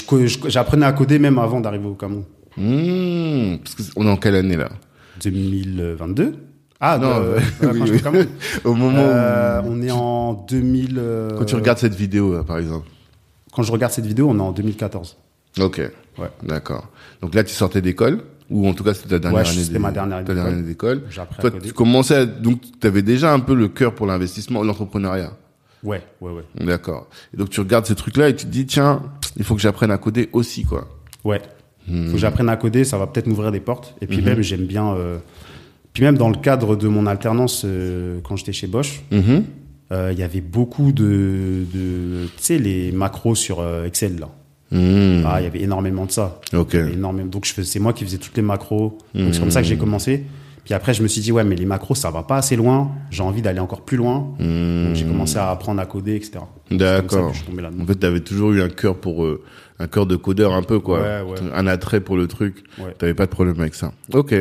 j'apprenais 0.48 0.86
à 0.86 0.92
coder 0.94 1.18
même 1.18 1.40
avant 1.40 1.60
d'arriver 1.60 1.88
au 1.88 1.96
Cameroun. 1.96 2.26
Mmh. 2.56 3.58
Parce 3.64 3.74
que 3.74 3.82
on 3.96 4.06
est 4.06 4.12
en 4.12 4.18
quelle 4.18 4.36
année 4.36 4.58
là? 4.58 4.70
2022 5.24 6.36
Ah 6.84 6.98
Non, 6.98 7.10
non, 7.10 7.16
euh, 7.22 7.38
euh, 7.38 7.40
quand 8.04 8.12
oui, 8.12 8.20
oui. 8.22 8.28
au 8.64 8.74
moment 8.74 8.98
Euh, 9.00 9.62
où 9.62 9.68
on 9.68 9.82
est 9.82 9.92
en 9.92 10.34
2000. 10.34 10.96
euh, 10.98 11.38
quand 11.38 11.46
tu 11.46 11.56
regardes 11.56 11.78
cette 11.78 11.94
vidéo, 11.96 12.34
là, 12.34 12.44
par 12.44 12.58
exemple. 12.58 12.88
Quand 13.54 13.62
je 13.64 13.72
regarde 13.72 13.92
cette 13.94 14.06
vidéo, 14.06 14.28
on 14.30 14.38
est 14.38 14.42
en 14.42 14.52
2014. 14.52 15.18
Ok. 15.60 15.78
Ouais. 16.18 16.28
D'accord. 16.44 16.88
Donc 17.22 17.36
là, 17.36 17.44
tu 17.44 17.54
sortais 17.54 17.82
d'école 17.82 18.24
ou 18.50 18.68
en 18.68 18.74
tout 18.74 18.84
cas 18.84 18.94
c'était 18.94 19.10
ta 19.10 19.20
dernière 19.20 19.44
Ouais, 19.44 19.50
année. 19.50 19.64
c'était 19.64 19.80
ma 19.80 19.92
dernière 19.92 20.18
année 20.18 20.26
ta 20.28 20.34
d'école. 20.34 20.52
année 20.52 20.62
d'école. 20.64 21.04
Toi, 21.40 21.52
tu 21.64 21.72
commençais 21.74 22.16
à, 22.16 22.26
donc 22.26 22.62
tu 22.82 22.88
avais 22.88 23.02
déjà 23.02 23.32
un 23.34 23.40
peu 23.40 23.54
le 23.56 23.68
cœur 23.70 23.94
pour 23.96 24.08
l'investissement, 24.08 24.64
l'entrepreneuriat. 24.64 25.32
Ouais, 25.84 26.02
ouais, 26.20 26.32
ouais. 26.32 26.44
D'accord. 26.66 27.08
Et 27.34 27.38
donc 27.38 27.50
tu 27.50 27.60
regardes 27.60 27.86
ces 27.86 27.96
trucs-là 27.96 28.30
et 28.30 28.36
tu 28.36 28.46
te 28.46 28.52
dis 28.52 28.66
tiens, 28.66 29.02
il 29.38 29.44
faut 29.44 29.56
que 29.56 29.62
j'apprenne 29.62 29.92
à 29.92 29.98
coder 29.98 30.30
aussi 30.34 30.64
quoi. 30.66 30.88
Ouais. 31.24 31.42
Hmm. 31.88 32.08
Faut 32.08 32.14
que 32.14 32.18
j'apprenne 32.20 32.50
à 32.50 32.58
coder, 32.58 32.84
ça 32.84 32.98
va 32.98 33.08
peut-être 33.08 33.28
m'ouvrir 33.28 33.52
des 33.52 33.60
portes. 33.62 33.96
Et 34.02 34.08
puis 34.08 34.18
Mhm. 34.20 34.26
même, 34.26 34.42
j'aime 34.42 34.66
bien. 34.66 34.96
Puis 35.94 36.04
même 36.04 36.18
dans 36.18 36.30
le 36.30 36.38
cadre 36.38 36.76
de 36.76 36.88
mon 36.88 37.06
alternance, 37.06 37.64
euh, 37.66 38.20
quand 38.24 38.36
j'étais 38.36 38.54
chez 38.54 38.68
Bosch, 38.68 39.02
Mhm. 39.12 39.44
euh, 39.92 40.10
il 40.14 40.20
y 40.20 40.24
avait 40.24 40.42
beaucoup 40.42 40.92
de, 40.92 41.66
de 41.74 42.26
tu 42.26 42.32
sais, 42.38 42.58
les 42.58 42.92
macros 42.92 43.36
sur 43.36 43.60
euh, 43.60 43.86
Excel 43.86 44.20
là. 44.20 44.30
Mhm. 44.72 45.24
Ah, 45.26 45.42
il 45.42 45.44
y 45.44 45.48
avait 45.48 45.62
énormément 45.62 46.06
de 46.06 46.12
ça. 46.12 46.40
Ok. 46.54 46.76
Énormément. 46.76 47.28
Donc 47.30 47.46
c'est 47.46 47.80
moi 47.80 47.92
qui 47.92 48.06
faisais 48.06 48.18
toutes 48.20 48.38
les 48.38 48.42
macros. 48.44 48.98
Donc 49.14 49.34
c'est 49.34 49.34
Mhm. 49.36 49.40
comme 49.40 49.52
ça 49.52 49.62
que 49.62 49.68
j'ai 49.68 49.78
commencé. 49.78 50.24
Puis 50.64 50.76
après, 50.76 50.94
je 50.94 51.02
me 51.02 51.08
suis 51.08 51.22
dit, 51.22 51.32
ouais, 51.32 51.44
mais 51.44 51.56
les 51.56 51.66
macros, 51.66 51.96
ça 51.96 52.12
va 52.12 52.22
pas 52.22 52.38
assez 52.38 52.56
loin. 52.56 52.92
J'ai 53.10 53.24
envie 53.24 53.42
d'aller 53.42 53.60
encore 53.60 53.82
plus 53.82 53.98
loin. 53.98 54.32
Donc, 54.40 54.94
j'ai 54.96 55.06
commencé 55.06 55.38
à 55.38 55.50
apprendre 55.50 55.82
à 55.82 55.88
coder, 55.88 56.16
etc. 56.16 56.34
D'accord. 56.70 57.34
En 57.82 57.86
fait, 57.88 57.96
t'avais 57.96 58.20
toujours 58.20 58.52
eu 58.52 58.62
un 58.62 58.70
cœur 58.70 58.96
pour 58.96 59.26
euh, 59.26 59.42
un 59.82 59.88
cœur 59.88 60.06
de 60.06 60.16
codeur 60.16 60.54
un 60.54 60.64
peu 60.64 60.80
quoi, 60.80 61.00
Ouais, 61.02 61.22
ouais. 61.32 61.38
un 61.54 61.68
attrait 61.68 62.02
pour 62.02 62.16
le 62.18 62.28
truc. 62.28 62.64
Ouais. 62.80 62.94
T'avais 62.98 63.14
pas 63.14 63.26
de 63.26 63.32
problème 63.32 63.60
avec 63.60 63.74
ça. 63.76 63.94
Ok. 64.14 64.34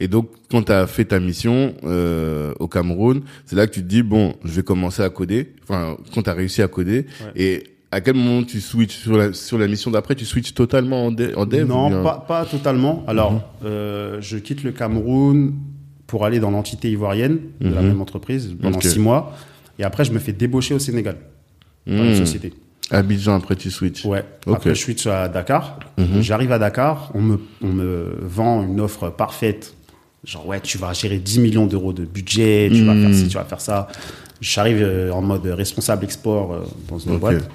Et 0.00 0.08
donc, 0.08 0.28
quand 0.50 0.62
t'as 0.64 0.86
fait 0.86 1.04
ta 1.06 1.20
mission 1.20 1.74
euh, 1.84 2.52
au 2.58 2.66
Cameroun, 2.68 3.22
c'est 3.46 3.56
là 3.56 3.66
que 3.66 3.72
tu 3.72 3.80
te 3.82 3.86
dis 3.86 4.02
bon, 4.02 4.34
je 4.44 4.50
vais 4.52 4.62
commencer 4.62 5.02
à 5.02 5.08
coder. 5.10 5.52
Enfin, 5.62 5.96
quand 6.14 6.22
t'as 6.22 6.34
réussi 6.34 6.60
à 6.62 6.68
coder. 6.68 7.06
Et 7.36 7.64
à 7.92 8.00
quel 8.00 8.14
moment 8.14 8.42
tu 8.44 8.60
switches 8.60 8.96
sur 8.96 9.16
la 9.16 9.32
sur 9.32 9.58
la 9.58 9.66
mission 9.68 9.90
d'après, 9.90 10.14
tu 10.14 10.24
switches 10.24 10.54
totalement 10.54 11.06
en, 11.06 11.08
en 11.10 11.46
dev 11.46 11.66
Non, 11.68 12.02
pas, 12.02 12.24
pas 12.26 12.44
totalement. 12.44 13.04
Alors, 13.06 13.32
Mhm. 13.32 13.40
euh, 13.66 14.18
je 14.20 14.38
quitte 14.38 14.62
le 14.64 14.72
Cameroun 14.72 15.54
pour 16.06 16.24
aller 16.24 16.40
dans 16.40 16.50
l'entité 16.50 16.90
ivoirienne 16.90 17.38
de 17.60 17.72
la 17.72 17.80
Mhm. 17.82 17.88
même 17.88 18.00
entreprise 18.00 18.54
pendant 18.60 18.80
six 18.80 18.98
mois. 18.98 19.36
Et 19.78 19.84
après, 19.84 20.04
je 20.04 20.12
me 20.12 20.18
fais 20.18 20.32
débaucher 20.32 20.74
au 20.74 20.78
Sénégal 20.80 21.16
par 21.86 21.94
une 22.04 22.12
Hmm. 22.12 22.14
société. 22.16 22.52
Abidjan 22.90 23.36
après 23.36 23.56
tu 23.56 23.70
switches. 23.70 24.04
Ouais. 24.04 24.24
Ok. 24.46 24.56
Après, 24.56 24.74
je 24.74 24.80
switch 24.80 25.06
à 25.06 25.28
Dakar. 25.28 25.78
Mhm. 25.98 26.20
J'arrive 26.22 26.52
à 26.52 26.58
Dakar. 26.58 27.10
On 27.14 27.20
me, 27.20 27.40
on 27.62 27.68
me 27.68 28.16
vend 28.20 28.62
une 28.62 28.80
offre 28.80 29.10
parfaite. 29.10 29.74
Genre, 30.24 30.46
ouais, 30.46 30.60
tu 30.60 30.76
vas 30.76 30.92
gérer 30.92 31.18
10 31.18 31.38
millions 31.40 31.66
d'euros 31.66 31.92
de 31.92 32.04
budget, 32.04 32.68
tu 32.72 32.84
vas 32.84 32.94
Mhm. 32.94 33.02
faire 33.06 33.14
ci, 33.14 33.28
tu 33.28 33.34
vas 33.36 33.44
faire 33.44 33.60
ça. 33.60 33.88
J'arrive 34.40 34.82
euh, 34.82 35.10
en 35.12 35.22
mode 35.22 35.46
responsable 35.46 36.04
export 36.04 36.52
euh, 36.52 36.60
dans 36.88 36.98
une 36.98 37.16
boîte. 37.18 37.48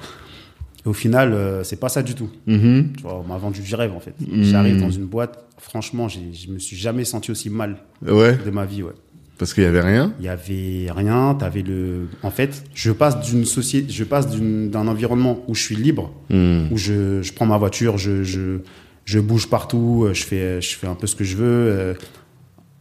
Et 0.86 0.90
au 0.90 0.94
final, 0.94 1.34
euh, 1.34 1.64
c'est 1.64 1.80
pas 1.80 1.90
ça 1.90 2.02
du 2.04 2.14
tout. 2.16 2.30
Mhm. 2.48 2.94
Tu 2.98 3.04
vois, 3.04 3.20
on 3.20 3.28
m'a 3.28 3.38
vendu 3.38 3.62
du 3.62 3.76
rêve, 3.76 3.92
en 3.94 4.00
fait. 4.00 4.14
Mhm. 4.20 4.44
J'arrive 4.44 4.80
dans 4.80 4.90
une 4.92 5.06
boîte. 5.06 5.44
Franchement, 5.58 6.08
je 6.08 6.20
me 6.52 6.60
suis 6.60 6.76
jamais 6.78 7.06
senti 7.06 7.32
aussi 7.32 7.50
mal 7.50 7.78
Ouais. 8.06 8.38
de 8.44 8.50
ma 8.52 8.66
vie, 8.66 8.84
ouais. 8.84 8.94
Parce 9.38 9.54
qu'il 9.54 9.64
y 9.64 9.68
avait 9.68 9.82
rien. 9.82 10.14
Il 10.20 10.26
y 10.26 10.30
avait 10.30 10.88
rien, 10.96 11.36
t'avais 11.38 11.62
le, 11.62 12.08
en 12.24 12.32
fait, 12.32 12.64
je 12.74 12.92
passe 12.92 13.20
d'une 13.22 13.44
société, 13.46 13.92
je 13.92 14.04
passe 14.06 14.28
d'un 14.30 14.88
environnement 14.88 15.44
où 15.48 15.56
je 15.56 15.62
suis 15.62 15.76
libre, 15.76 16.12
Hmm. 16.30 16.68
où 16.72 16.78
je, 16.78 17.22
je 17.22 17.34
prends 17.34 17.46
ma 17.46 17.58
voiture, 17.58 17.98
je, 17.98 18.24
je, 18.24 18.60
je 19.04 19.20
bouge 19.20 19.48
partout, 19.50 20.06
euh, 20.06 20.14
je 20.14 20.24
fais, 20.24 20.62
je 20.62 20.76
fais 20.76 20.88
un 20.88 20.96
peu 20.96 21.06
ce 21.06 21.16
que 21.16 21.24
je 21.26 21.36
veux, 21.36 21.44
euh, 21.46 21.94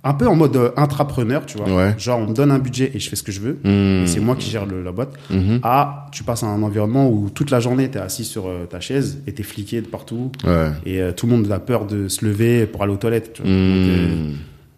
un 0.04 0.14
peu 0.14 0.28
en 0.28 0.36
mode 0.36 0.54
euh, 0.56 0.70
intrapreneur, 0.76 1.44
tu 1.46 1.56
vois. 1.58 1.68
Ouais. 1.74 1.94
Genre, 1.98 2.20
on 2.20 2.26
me 2.28 2.34
donne 2.34 2.50
un 2.52 2.58
budget 2.60 2.90
et 2.94 2.98
je 3.00 3.08
fais 3.08 3.16
ce 3.16 3.22
que 3.24 3.32
je 3.32 3.40
veux. 3.40 3.58
Hmm. 3.64 4.06
C'est 4.06 4.20
moi 4.20 4.36
qui 4.36 4.48
gère 4.50 4.66
le- 4.66 4.82
la 4.82 4.92
boîte. 4.92 5.12
Mhm. 5.30 5.60
Ah, 5.64 6.06
tu 6.12 6.22
passes 6.24 6.42
à 6.44 6.46
un 6.46 6.62
environnement 6.62 7.10
où 7.10 7.30
toute 7.30 7.50
la 7.50 7.58
journée, 7.58 7.88
t'es 7.90 7.98
assis 7.98 8.24
sur 8.24 8.48
ta 8.70 8.80
chaise 8.80 9.18
et 9.26 9.32
t'es 9.32 9.42
fliqué 9.42 9.80
de 9.80 9.86
partout. 9.88 10.30
Ouais. 10.46 10.68
Et 10.86 11.00
euh, 11.02 11.12
tout 11.12 11.26
le 11.26 11.32
monde 11.32 11.50
a 11.50 11.58
peur 11.58 11.86
de 11.86 12.06
se 12.08 12.24
lever 12.24 12.66
pour 12.66 12.82
aller 12.84 12.92
aux 12.92 12.96
toilettes. 12.98 13.32
Tu 13.32 13.42
vois. 13.42 13.50
Donc, 13.50 13.58
euh, 13.60 14.14
Hmm. 14.28 14.32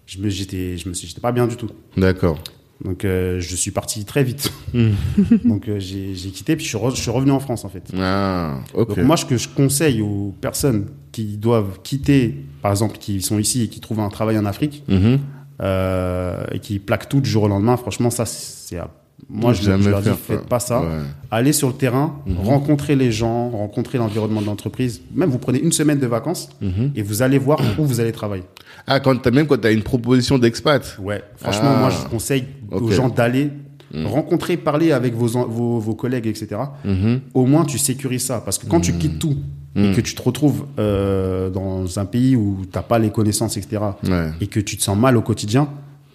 Je 0.06 0.18
me, 0.20 0.28
j'étais, 0.28 0.76
je 0.78 0.88
me 0.88 0.94
suis, 0.94 1.06
j'étais 1.08 1.20
pas 1.20 1.32
bien 1.32 1.46
du 1.46 1.56
tout. 1.56 1.68
D'accord. 1.96 2.38
Donc 2.84 3.04
euh, 3.06 3.40
je 3.40 3.56
suis 3.56 3.70
parti 3.70 4.04
très 4.04 4.22
vite. 4.22 4.52
Hmm. 4.74 4.90
Donc 5.44 5.66
euh, 5.68 5.78
j'ai 5.80 6.14
j'ai 6.14 6.28
quitté 6.30 6.56
puis 6.56 6.64
je 6.64 6.68
suis, 6.68 6.78
re- 6.78 6.94
je 6.94 7.00
suis 7.00 7.10
revenu 7.10 7.30
en 7.30 7.40
France 7.40 7.64
en 7.64 7.70
fait. 7.70 7.90
Ah. 7.98 8.58
Ok. 8.74 8.88
Donc 8.88 8.98
moi 8.98 9.16
ce 9.16 9.24
que 9.24 9.36
je 9.38 9.48
conseille 9.48 10.02
aux 10.02 10.34
personnes 10.42 10.86
qui 11.10 11.38
doivent 11.38 11.80
quitter, 11.82 12.34
par 12.60 12.70
exemple 12.72 12.98
qui 12.98 13.22
sont 13.22 13.38
ici 13.38 13.62
et 13.62 13.68
qui 13.68 13.80
trouvent 13.80 14.00
un 14.00 14.10
travail 14.10 14.38
en 14.38 14.44
Afrique 14.44 14.84
Mhm. 14.88 15.18
euh, 15.62 16.44
et 16.52 16.58
qui 16.60 16.78
plaquent 16.78 17.08
tout 17.08 17.20
du 17.22 17.30
jour 17.30 17.44
au 17.44 17.48
lendemain, 17.48 17.76
franchement 17.78 18.10
ça 18.10 18.26
c'est 18.26 18.76
à- 18.76 18.90
moi 19.28 19.52
je, 19.52 19.62
je 19.62 19.88
leur 19.90 20.02
dis 20.02 20.10
faites 20.10 20.46
pas 20.46 20.60
ça. 20.60 20.80
Ouais. 20.80 20.86
Allez 21.30 21.52
sur 21.52 21.68
le 21.68 21.74
terrain, 21.74 22.16
Mhm. 22.26 22.36
rencontrez 22.44 22.94
les 22.96 23.10
gens, 23.12 23.50
rencontrez 23.50 23.98
l'environnement 23.98 24.40
de 24.40 24.46
l'entreprise. 24.46 25.00
Même 25.14 25.30
vous 25.30 25.38
prenez 25.38 25.58
une 25.60 25.72
semaine 25.72 25.98
de 25.98 26.06
vacances 26.06 26.48
Mhm. 26.60 26.92
et 26.94 27.02
vous 27.02 27.22
allez 27.22 27.38
voir 27.38 27.60
où 27.78 27.84
vous 27.84 28.00
allez 28.00 28.12
travailler. 28.12 28.44
Ah, 28.86 29.00
quand 29.00 29.16
t'as 29.20 29.30
même 29.30 29.46
quand 29.46 29.60
t'as 29.60 29.72
une 29.72 29.82
proposition 29.82 30.38
d'expat. 30.38 30.96
Ouais, 31.02 31.22
franchement, 31.36 31.72
Ah. 31.76 31.80
moi, 31.80 31.90
je 31.90 32.08
conseille 32.08 32.44
aux 32.70 32.90
gens 32.90 33.08
d'aller 33.08 33.50
Mm. 33.94 34.06
rencontrer, 34.06 34.56
parler 34.56 34.90
avec 34.92 35.14
vos, 35.14 35.28
vos, 35.48 35.78
vos 35.78 35.94
collègues, 35.94 36.26
etc. 36.26 36.56
Mhm. 36.84 37.20
Au 37.34 37.46
moins, 37.46 37.64
tu 37.64 37.78
sécurises 37.78 38.24
ça. 38.26 38.40
Parce 38.44 38.58
que 38.58 38.66
quand 38.66 38.80
tu 38.80 38.92
quittes 38.94 39.18
tout 39.20 39.36
et 39.76 39.92
que 39.92 40.00
tu 40.00 40.14
te 40.14 40.22
retrouves 40.22 40.64
euh, 40.78 41.50
dans 41.50 41.98
un 41.98 42.04
pays 42.04 42.34
où 42.34 42.62
t'as 42.70 42.82
pas 42.82 42.98
les 42.98 43.10
connaissances, 43.10 43.56
etc., 43.56 43.82
Ouais. 44.08 44.30
et 44.40 44.46
que 44.48 44.58
tu 44.60 44.76
te 44.76 44.82
sens 44.82 44.96
mal 44.98 45.16
au 45.16 45.22
quotidien, 45.22 45.68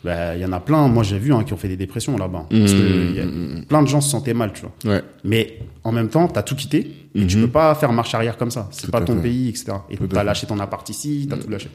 bah, 0.04 0.36
il 0.36 0.42
y 0.42 0.46
en 0.46 0.52
a 0.52 0.60
plein, 0.60 0.88
moi 0.88 1.04
j'ai 1.04 1.20
vu, 1.20 1.34
hein, 1.34 1.44
qui 1.44 1.54
ont 1.54 1.58
fait 1.58 1.68
des 1.68 1.78
dépressions 1.78 2.18
là-bas. 2.18 2.46
Parce 2.50 2.74
Mm. 2.74 2.78
que 2.78 3.14
y 3.16 3.20
a- 3.20 3.66
plein 3.68 3.84
de 3.84 3.88
gens 3.88 4.02
se 4.02 4.10
sentaient 4.10 4.34
mal, 4.34 4.52
tu 4.54 4.62
vois. 4.62 4.94
Ouais. 4.96 5.02
Mais 5.24 5.60
en 5.84 5.92
même 5.92 6.10
temps, 6.10 6.28
tu 6.28 6.38
as 6.40 6.44
tout 6.44 6.56
quitté 6.56 6.92
et 7.14 7.28
tu 7.28 7.38
peux 7.38 7.48
pas 7.48 7.76
faire 7.76 7.92
marche 7.94 8.14
arrière 8.16 8.38
comme 8.38 8.52
ça. 8.52 8.68
C'est 8.72 8.90
pas 8.90 9.02
ton 9.02 9.16
fait. 9.18 9.22
pays, 9.24 9.50
etc. 9.50 9.74
Et 9.90 9.98
tu 9.98 10.18
as 10.18 10.24
lâché 10.24 10.48
ton 10.48 10.60
appart 10.60 10.88
ici, 10.90 11.26
tu 11.30 11.34
as 11.34 11.38
tout 11.38 11.50
lâché. 11.50 11.70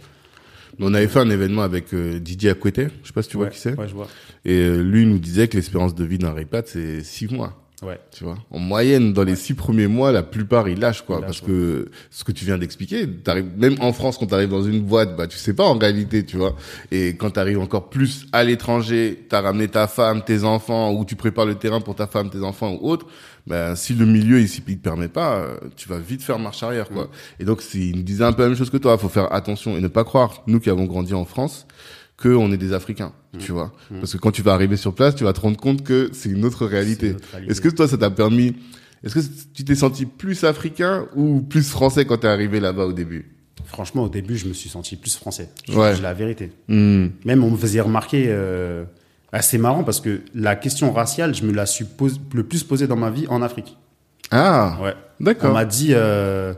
On 0.78 0.92
avait 0.92 1.08
fait 1.08 1.20
un 1.20 1.30
événement 1.30 1.62
avec 1.62 1.94
euh, 1.94 2.18
Didier 2.18 2.50
Acquete. 2.50 2.76
Je 3.02 3.06
sais 3.06 3.12
pas 3.14 3.22
si 3.22 3.30
tu 3.30 3.36
vois 3.38 3.46
qui 3.48 3.58
c'est. 3.58 3.78
ouais, 3.78 3.88
je 3.88 3.94
vois. 3.94 4.08
Et 4.44 4.52
euh, 4.58 4.82
lui 4.82 5.06
nous 5.06 5.18
disait 5.18 5.48
que 5.48 5.56
l'espérance 5.56 5.94
de 5.94 6.04
vie 6.04 6.18
d'un 6.18 6.32
ripat 6.34 6.62
c'est 6.66 7.02
six 7.02 7.28
mois. 7.32 7.54
Ouais. 7.82 8.00
Tu 8.10 8.24
vois, 8.24 8.38
en 8.50 8.58
moyenne, 8.58 9.12
dans 9.12 9.22
les 9.22 9.36
six 9.36 9.52
premiers 9.52 9.86
mois, 9.86 10.10
la 10.10 10.22
plupart 10.22 10.66
ils 10.66 10.78
lâchent 10.80 11.02
quoi, 11.02 11.16
Ils 11.16 11.20
lâchent, 11.22 11.40
parce 11.40 11.40
que 11.42 11.90
ce 12.10 12.24
que 12.24 12.32
tu 12.32 12.46
viens 12.46 12.56
d'expliquer, 12.56 13.06
t'arrives 13.06 13.50
même 13.56 13.76
en 13.80 13.92
France 13.92 14.16
quand 14.16 14.26
t'arrives 14.26 14.48
dans 14.48 14.62
une 14.62 14.80
boîte, 14.80 15.14
bah 15.14 15.26
tu 15.26 15.36
sais 15.36 15.52
pas 15.52 15.64
en 15.64 15.76
réalité, 15.76 16.24
tu 16.24 16.38
vois. 16.38 16.56
Et 16.90 17.16
quand 17.16 17.32
t'arrives 17.32 17.58
encore 17.58 17.90
plus 17.90 18.26
à 18.32 18.44
l'étranger, 18.44 19.26
t'as 19.28 19.42
ramené 19.42 19.68
ta 19.68 19.88
femme, 19.88 20.24
tes 20.24 20.44
enfants, 20.44 20.92
ou 20.92 21.04
tu 21.04 21.16
prépares 21.16 21.44
le 21.44 21.56
terrain 21.56 21.82
pour 21.82 21.94
ta 21.94 22.06
femme, 22.06 22.30
tes 22.30 22.42
enfants 22.42 22.78
ou 22.80 22.88
autre. 22.88 23.06
Ben 23.46 23.76
si 23.76 23.94
le 23.94 24.06
milieu 24.06 24.40
ici 24.40 24.62
il 24.66 24.78
te 24.78 24.82
permet 24.82 25.08
pas, 25.08 25.36
euh, 25.36 25.56
tu 25.76 25.88
vas 25.88 25.98
vite 25.98 26.22
faire 26.22 26.38
marche 26.38 26.62
arrière 26.62 26.88
quoi. 26.88 27.10
Et 27.38 27.44
donc 27.44 27.62
c'est, 27.62 27.78
il 27.78 27.96
nous 27.96 28.02
disait 28.02 28.24
un 28.24 28.32
peu 28.32 28.42
la 28.42 28.48
même 28.48 28.58
chose 28.58 28.70
que 28.70 28.76
toi, 28.76 28.96
faut 28.98 29.08
faire 29.08 29.32
attention 29.32 29.76
et 29.76 29.80
ne 29.80 29.88
pas 29.88 30.02
croire, 30.02 30.42
nous 30.46 30.58
qui 30.60 30.70
avons 30.70 30.86
grandi 30.86 31.14
en 31.14 31.24
France, 31.24 31.66
que 32.16 32.28
on 32.30 32.50
est 32.52 32.56
des 32.56 32.72
Africains, 32.72 33.12
tu 33.38 33.52
vois. 33.52 33.72
Parce 34.00 34.12
que 34.14 34.18
quand 34.18 34.30
tu 34.30 34.42
vas 34.42 34.54
arriver 34.54 34.76
sur 34.76 34.94
place, 34.94 35.14
tu 35.14 35.24
vas 35.24 35.32
te 35.32 35.40
rendre 35.40 35.58
compte 35.58 35.82
que 35.84 36.08
c'est 36.12 36.30
une 36.30 36.44
autre 36.44 36.64
réalité. 36.66 37.14
Est-ce 37.48 37.60
que 37.60 37.68
toi, 37.68 37.86
ça 37.88 37.98
t'a 37.98 38.10
permis 38.10 38.54
Est-ce 39.04 39.14
que 39.14 39.20
tu 39.54 39.64
t'es 39.64 39.74
senti 39.74 40.06
plus 40.06 40.42
africain 40.44 41.06
ou 41.14 41.40
plus 41.42 41.68
français 41.70 42.06
quand 42.06 42.16
t'es 42.18 42.28
arrivé 42.28 42.58
là-bas 42.60 42.86
au 42.86 42.92
début? 42.94 43.32
Franchement, 43.66 44.04
au 44.04 44.08
début, 44.08 44.36
je 44.38 44.48
me 44.48 44.54
suis 44.54 44.68
senti 44.70 44.96
plus 44.96 45.14
français. 45.16 45.50
Je 45.68 45.76
Ouais. 45.76 46.00
la 46.00 46.14
vérité. 46.14 46.50
Hmm. 46.68 47.08
Même 47.24 47.44
on 47.44 47.50
me 47.50 47.56
faisait 47.56 47.80
remarquer, 47.80 48.24
euh, 48.28 48.84
assez 49.32 49.58
marrant 49.58 49.84
parce 49.84 50.00
que 50.00 50.20
la 50.34 50.56
question 50.56 50.92
raciale, 50.92 51.34
je 51.34 51.44
me 51.44 51.52
la 51.52 51.66
suis 51.66 51.84
pose- 51.84 52.20
le 52.32 52.42
plus 52.44 52.64
posée 52.64 52.86
dans 52.86 52.96
ma 52.96 53.10
vie 53.10 53.26
en 53.28 53.42
Afrique. 53.42 53.76
Ah, 54.30 54.78
Ouais. 54.82 54.94
On 55.20 55.24
d'accord. 55.24 55.52
m'a 55.52 55.64
dit, 55.64 55.88
euh, 55.92 56.54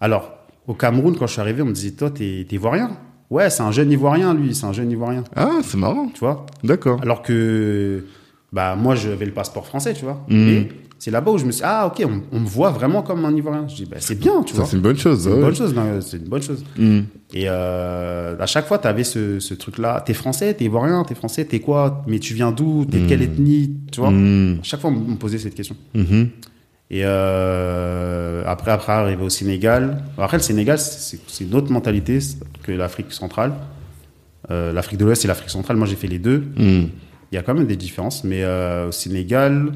alors, 0.00 0.32
au 0.66 0.74
Cameroun, 0.74 1.16
quand 1.16 1.26
je 1.26 1.32
suis 1.32 1.40
arrivé, 1.40 1.62
on 1.62 1.66
me 1.66 1.72
disait, 1.72 1.90
toi, 1.92 2.10
t'es 2.10 2.46
t'es 2.48 2.56
ivoirien? 2.56 2.96
Ouais, 3.32 3.48
c'est 3.48 3.62
un 3.62 3.72
jeune 3.72 3.90
ivoirien, 3.90 4.34
lui, 4.34 4.54
c'est 4.54 4.66
un 4.66 4.72
jeune 4.74 4.90
ivoirien. 4.90 5.24
Ah, 5.34 5.60
c'est 5.62 5.78
marrant. 5.78 6.08
Tu 6.12 6.20
vois? 6.20 6.44
D'accord. 6.62 7.00
Alors 7.02 7.22
que, 7.22 8.04
bah, 8.52 8.76
moi, 8.76 8.94
j'avais 8.94 9.24
le 9.24 9.32
passeport 9.32 9.66
français, 9.66 9.94
tu 9.94 10.04
vois. 10.04 10.22
Et 10.28 10.68
c'est 10.98 11.10
là-bas 11.10 11.30
où 11.32 11.38
je 11.38 11.46
me 11.46 11.50
suis 11.50 11.62
dit, 11.62 11.66
ah, 11.66 11.86
ok, 11.86 12.04
on, 12.06 12.20
on 12.36 12.40
me 12.40 12.46
voit 12.46 12.70
vraiment 12.70 13.00
comme 13.00 13.24
un 13.24 13.34
ivoirien. 13.34 13.66
Je 13.66 13.74
dis, 13.74 13.86
bah, 13.86 13.96
c'est 14.00 14.18
bien, 14.18 14.42
tu 14.42 14.52
Ça, 14.52 14.58
vois. 14.58 14.66
c'est 14.66 14.76
une 14.76 14.82
bonne 14.82 14.98
chose. 14.98 15.22
C'est 15.22 15.30
une 15.30 15.36
ouais. 15.36 15.40
bonne 15.40 15.54
chose, 15.54 15.74
c'est 16.02 16.16
une 16.18 16.28
bonne 16.28 16.42
chose. 16.42 16.62
Hmm. 16.76 17.00
Et 17.32 17.44
euh, 17.48 18.36
à 18.38 18.44
chaque 18.46 18.66
fois, 18.66 18.76
tu 18.78 18.86
avais 18.86 19.02
ce, 19.02 19.40
ce 19.40 19.54
truc-là. 19.54 20.02
T'es 20.04 20.12
français, 20.12 20.52
t'es 20.52 20.66
ivoirien, 20.66 21.02
t'es 21.04 21.14
français, 21.14 21.46
t'es 21.46 21.60
quoi? 21.60 22.04
Mais 22.06 22.18
tu 22.18 22.34
viens 22.34 22.52
d'où? 22.52 22.84
T'es 22.84 22.98
de 22.98 23.08
quelle 23.08 23.22
ethnie? 23.22 23.74
Tu 23.90 24.00
vois? 24.00 24.10
Hmm. 24.10 24.58
À 24.60 24.62
chaque 24.62 24.80
fois, 24.80 24.90
on 24.90 25.12
me 25.12 25.16
posait 25.16 25.38
cette 25.38 25.54
question. 25.54 25.74
Et 26.92 27.04
euh, 27.04 28.42
après, 28.46 28.70
après, 28.70 28.92
arriver 28.92 29.24
au 29.24 29.30
Sénégal. 29.30 30.04
Après, 30.18 30.36
le 30.36 30.42
Sénégal, 30.42 30.78
c'est 30.78 31.18
une 31.40 31.54
autre 31.54 31.72
mentalité 31.72 32.18
que 32.62 32.70
l'Afrique 32.70 33.12
centrale. 33.12 33.54
Euh, 34.50 34.72
L'Afrique 34.72 34.98
de 34.98 35.06
l'Ouest 35.06 35.24
et 35.24 35.28
l'Afrique 35.28 35.48
centrale, 35.48 35.78
moi, 35.78 35.86
j'ai 35.86 35.96
fait 35.96 36.06
les 36.06 36.18
deux. 36.18 36.40
Hmm. 36.56 36.88
Il 37.30 37.34
y 37.34 37.38
a 37.38 37.42
quand 37.42 37.54
même 37.54 37.66
des 37.66 37.76
différences, 37.76 38.24
mais 38.24 38.42
euh, 38.42 38.88
au 38.88 38.92
Sénégal, 38.92 39.72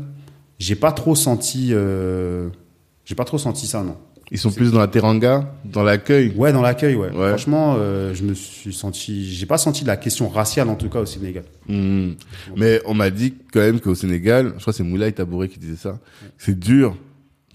j'ai 0.59 0.77
pas 0.77 0.93
trop 0.93 1.15
senti. 1.15 1.69
J'ai 1.69 3.15
pas 3.15 3.25
trop 3.25 3.39
senti 3.39 3.67
ça, 3.67 3.83
non. 3.83 3.97
Ils 4.33 4.39
sont 4.39 4.51
plus 4.51 4.73
dans 4.73 4.81
la 4.81 4.89
teranga, 4.89 5.55
dans 5.65 5.85
l'accueil. 5.85 6.33
Ouais, 6.37 6.53
dans 6.53 6.63
l'accueil, 6.63 6.97
ouais. 6.97 7.11
Ouais. 7.11 7.29
Franchement, 7.29 7.77
euh, 7.79 8.13
je 8.13 8.25
me 8.25 8.35
suis 8.35 8.73
senti. 8.73 9.33
J'ai 9.33 9.47
pas 9.47 9.59
senti 9.59 9.85
la 9.85 9.97
question 9.97 10.29
raciale 10.29 10.69
en 10.69 10.75
tout 10.75 10.89
cas 10.89 11.01
au 11.01 11.07
Sénégal. 11.07 11.45
Hmm. 11.69 12.13
Mais 12.57 12.81
on 12.87 12.95
m'a 12.95 13.11
dit 13.11 13.35
quand 13.53 13.61
même 13.61 13.79
qu'au 13.79 13.95
Sénégal, 13.95 14.55
je 14.57 14.61
crois 14.63 14.73
que 14.73 14.77
c'est 14.77 14.83
Moulay 14.83 15.13
Tabouré 15.13 15.49
qui 15.49 15.61
disait 15.61 15.77
ça, 15.77 16.01
c'est 16.39 16.59
dur 16.59 16.97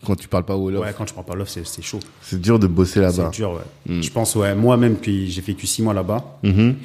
quand 0.06 0.16
tu 0.16 0.28
parles 0.28 0.46
pas 0.46 0.56
Wolof. 0.56 0.84
Ouais, 0.84 0.94
quand 0.98 1.06
tu 1.06 1.14
prends 1.14 1.24
pas 1.24 1.36
l'off, 1.36 1.50
c'est 1.50 1.66
c'est 1.66 1.82
chaud. 1.82 2.00
C'est 2.22 2.40
dur 2.40 2.58
de 2.58 2.68
bosser 2.68 3.02
là-bas. 3.02 3.30
C'est 3.32 3.38
dur, 3.38 3.52
ouais. 3.52 3.94
Mm. 3.98 4.02
Je 4.02 4.12
pense, 4.12 4.36
ouais, 4.36 4.56
moi-même, 4.56 4.98
que 4.98 5.12
j'ai 5.12 5.42
vécu 5.42 5.68
six 5.68 5.82
mois 5.82 5.94
là-bas. 5.94 6.40
Mhm. 6.44 6.76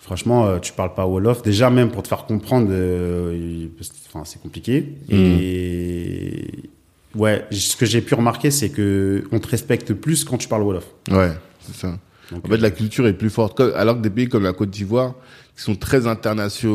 Franchement, 0.00 0.46
euh, 0.46 0.58
tu 0.60 0.72
parles 0.72 0.94
pas 0.94 1.06
Wolof. 1.06 1.42
Déjà, 1.42 1.68
même 1.68 1.90
pour 1.90 2.02
te 2.02 2.08
faire 2.08 2.26
comprendre, 2.26 2.68
euh, 2.70 3.68
c'est 4.24 4.40
compliqué. 4.40 4.94
Mm. 5.08 5.14
Et 5.14 6.70
ouais, 7.16 7.46
ce 7.50 7.76
que 7.76 7.86
j'ai 7.86 8.00
pu 8.00 8.14
remarquer, 8.14 8.50
c'est 8.50 8.70
que 8.70 9.24
on 9.32 9.38
te 9.38 9.48
respecte 9.48 9.92
plus 9.94 10.24
quand 10.24 10.36
tu 10.38 10.48
parles 10.48 10.62
Wolof. 10.62 10.86
Ouais, 11.10 11.32
c'est 11.60 11.74
ça. 11.76 11.98
Donc, 12.32 12.44
En 12.44 12.48
fait, 12.48 12.56
la 12.58 12.70
culture 12.72 13.06
est 13.06 13.12
plus 13.12 13.30
forte. 13.30 13.60
Alors 13.60 13.96
que 13.96 14.00
des 14.02 14.10
pays 14.10 14.28
comme 14.28 14.42
la 14.42 14.52
Côte 14.52 14.70
d'Ivoire, 14.70 15.14
qui 15.56 15.62
sont 15.62 15.76
très 15.76 16.06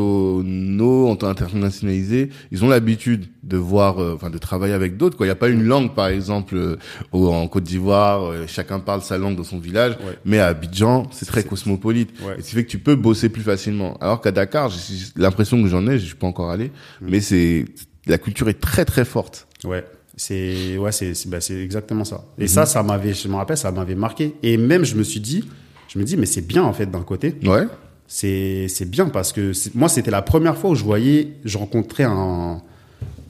internationaux, 0.06 1.08
en 1.08 1.16
tant 1.16 1.28
internationalisés, 1.28 2.30
ils 2.50 2.64
ont 2.64 2.68
l'habitude 2.68 3.26
de 3.42 3.56
voir, 3.56 3.98
euh, 4.02 4.14
enfin, 4.14 4.30
de 4.30 4.38
travailler 4.38 4.72
avec 4.74 4.96
d'autres. 4.96 5.16
Quoi, 5.16 5.26
il 5.26 5.28
n'y 5.28 5.32
a 5.32 5.36
pas 5.36 5.48
une 5.48 5.64
langue, 5.64 5.94
par 5.94 6.08
exemple, 6.08 6.56
euh, 6.56 6.76
en 7.12 7.46
Côte 7.48 7.64
d'Ivoire, 7.64 8.24
euh, 8.24 8.44
chacun 8.46 8.80
parle 8.80 9.02
sa 9.02 9.18
langue 9.18 9.36
dans 9.36 9.44
son 9.44 9.58
village. 9.58 9.92
Ouais. 10.04 10.18
Mais 10.24 10.38
à 10.38 10.48
Abidjan, 10.48 11.06
c'est 11.10 11.26
très 11.26 11.44
cosmopolite. 11.44 12.10
Ouais. 12.26 12.36
Et 12.38 12.42
ce 12.42 12.48
qui 12.48 12.54
fait 12.54 12.64
que 12.64 12.70
tu 12.70 12.78
peux 12.78 12.96
bosser 12.96 13.28
plus 13.28 13.42
facilement. 13.42 13.96
Alors 14.00 14.20
qu'à 14.20 14.32
Dakar, 14.32 14.70
j'ai 14.70 14.78
j'ai 14.96 15.04
l'impression 15.16 15.62
que 15.62 15.68
j'en 15.68 15.86
ai, 15.86 15.98
je 15.98 16.06
suis 16.06 16.14
pas 16.14 16.26
encore 16.26 16.50
allé, 16.50 16.70
Mm. 17.00 17.06
mais 17.08 17.20
c'est 17.20 17.64
la 18.06 18.18
culture 18.18 18.48
est 18.48 18.60
très 18.60 18.84
très 18.84 19.04
forte. 19.04 19.46
Ouais, 19.64 19.84
c'est 20.16 20.76
ouais, 20.76 20.92
c'est 20.92 21.12
bah, 21.28 21.40
c'est 21.40 21.60
exactement 21.62 22.04
ça. 22.04 22.24
Mhm. 22.38 22.44
Et 22.44 22.48
ça, 22.48 22.66
ça 22.66 22.82
m'avait, 22.82 23.14
je 23.14 23.28
me 23.28 23.34
rappelle, 23.36 23.56
ça 23.56 23.72
m'avait 23.72 23.94
marqué. 23.94 24.34
Et 24.42 24.56
même, 24.56 24.84
je 24.84 24.94
me 24.96 25.02
suis 25.02 25.20
dit, 25.20 25.44
je 25.88 25.98
me 25.98 26.04
dis, 26.04 26.16
mais 26.16 26.26
c'est 26.26 26.46
bien 26.46 26.62
en 26.64 26.72
fait 26.72 26.86
d'un 26.90 27.02
côté. 27.02 27.34
Ouais. 27.44 27.66
C'est 28.06 28.66
c'est 28.68 28.88
bien 28.90 29.08
parce 29.08 29.32
que 29.32 29.52
moi, 29.74 29.88
c'était 29.88 30.10
la 30.10 30.22
première 30.22 30.56
fois 30.56 30.70
où 30.70 30.74
je 30.74 30.84
voyais, 30.84 31.32
je 31.44 31.56
rencontrais 31.58 32.04
un 32.04 32.60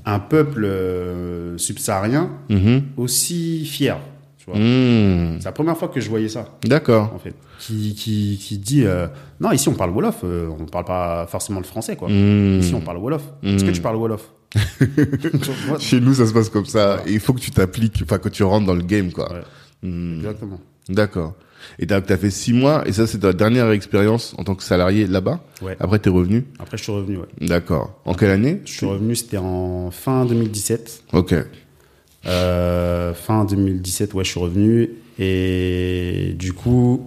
un 0.04 0.18
peuple 0.18 0.64
euh, 0.64 1.56
subsaharien 1.58 2.30
Mhm. 2.48 2.82
aussi 2.96 3.64
fier. 3.64 3.98
Tu 4.42 4.50
vois. 4.50 4.58
Mmh. 4.58 5.36
C'est 5.38 5.44
la 5.44 5.52
première 5.52 5.76
fois 5.76 5.86
que 5.86 6.00
je 6.00 6.08
voyais 6.08 6.28
ça 6.28 6.58
D'accord. 6.64 7.12
en 7.14 7.18
fait. 7.18 7.34
Qui 7.60 7.94
qui 7.94 8.38
qui 8.40 8.58
dit 8.58 8.84
euh, 8.84 9.06
non 9.40 9.52
ici 9.52 9.68
on 9.68 9.74
parle 9.74 9.90
wolof, 9.90 10.20
euh, 10.24 10.48
on 10.58 10.64
parle 10.66 10.84
pas 10.84 11.26
forcément 11.28 11.60
le 11.60 11.64
français 11.64 11.94
quoi. 11.94 12.08
Mmh. 12.08 12.58
Ici 12.60 12.74
on 12.74 12.80
parle 12.80 12.98
wolof. 12.98 13.22
Est-ce 13.44 13.64
que 13.64 13.70
tu 13.70 13.80
parles 13.80 13.96
wolof 13.96 14.32
Chez 15.78 16.00
nous, 16.00 16.14
ça 16.14 16.26
se 16.26 16.32
passe 16.32 16.48
comme 16.50 16.66
ça. 16.66 17.02
Et 17.06 17.12
il 17.12 17.20
faut 17.20 17.32
que 17.32 17.40
tu 17.40 17.50
t'appliques, 17.50 18.00
enfin 18.02 18.18
que 18.18 18.28
tu 18.28 18.42
rentres 18.42 18.66
dans 18.66 18.74
le 18.74 18.82
game, 18.82 19.12
quoi. 19.12 19.32
Ouais. 19.32 19.40
Hmm. 19.82 20.16
Exactement. 20.16 20.60
D'accord. 20.88 21.34
Et 21.78 21.86
t'as 21.86 22.00
as 22.06 22.16
fait 22.16 22.30
six 22.30 22.52
mois, 22.52 22.86
et 22.86 22.92
ça 22.92 23.06
c'est 23.06 23.20
ta 23.20 23.32
dernière 23.32 23.70
expérience 23.70 24.34
en 24.36 24.44
tant 24.44 24.54
que 24.56 24.64
salarié 24.64 25.06
là-bas. 25.06 25.40
Ouais. 25.62 25.76
Après, 25.78 25.98
t'es 26.00 26.10
revenu. 26.10 26.44
Après 26.58 26.76
je 26.76 26.82
suis 26.82 26.92
revenu. 26.92 27.18
Ouais. 27.18 27.28
D'accord. 27.40 28.00
En 28.04 28.14
quelle 28.14 28.30
année 28.30 28.60
Je 28.64 28.72
suis 28.72 28.86
revenu, 28.86 29.14
c'était 29.14 29.38
en 29.38 29.90
fin 29.92 30.26
2017. 30.26 31.04
Ok. 31.12 31.34
Euh, 32.26 33.14
fin 33.14 33.44
2017, 33.44 34.14
ouais, 34.14 34.24
je 34.24 34.30
suis 34.30 34.40
revenu. 34.40 34.90
Et 35.18 36.34
du 36.38 36.52
coup, 36.52 37.06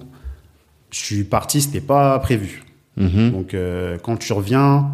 je 0.91 0.99
suis 0.99 1.24
parti, 1.24 1.61
c'était 1.61 1.82
pas 1.82 2.18
prévu. 2.20 2.63
Mhm. 2.97 3.32
Donc, 3.32 3.53
euh, 3.53 3.97
quand 4.01 4.18
tu 4.18 4.32
reviens, 4.34 4.88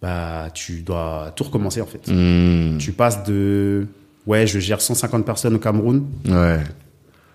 bah, 0.00 0.48
tu 0.54 0.80
dois 0.82 1.32
tout 1.36 1.44
recommencer, 1.44 1.80
en 1.80 1.86
fait. 1.86 2.08
Hmm. 2.10 2.78
Tu 2.78 2.92
passes 2.92 3.22
de, 3.24 3.86
ouais, 4.26 4.46
je 4.46 4.58
gère 4.58 4.80
150 4.80 5.24
personnes 5.24 5.54
au 5.54 5.58
Cameroun. 5.58 6.04
Ouais. 6.28 6.60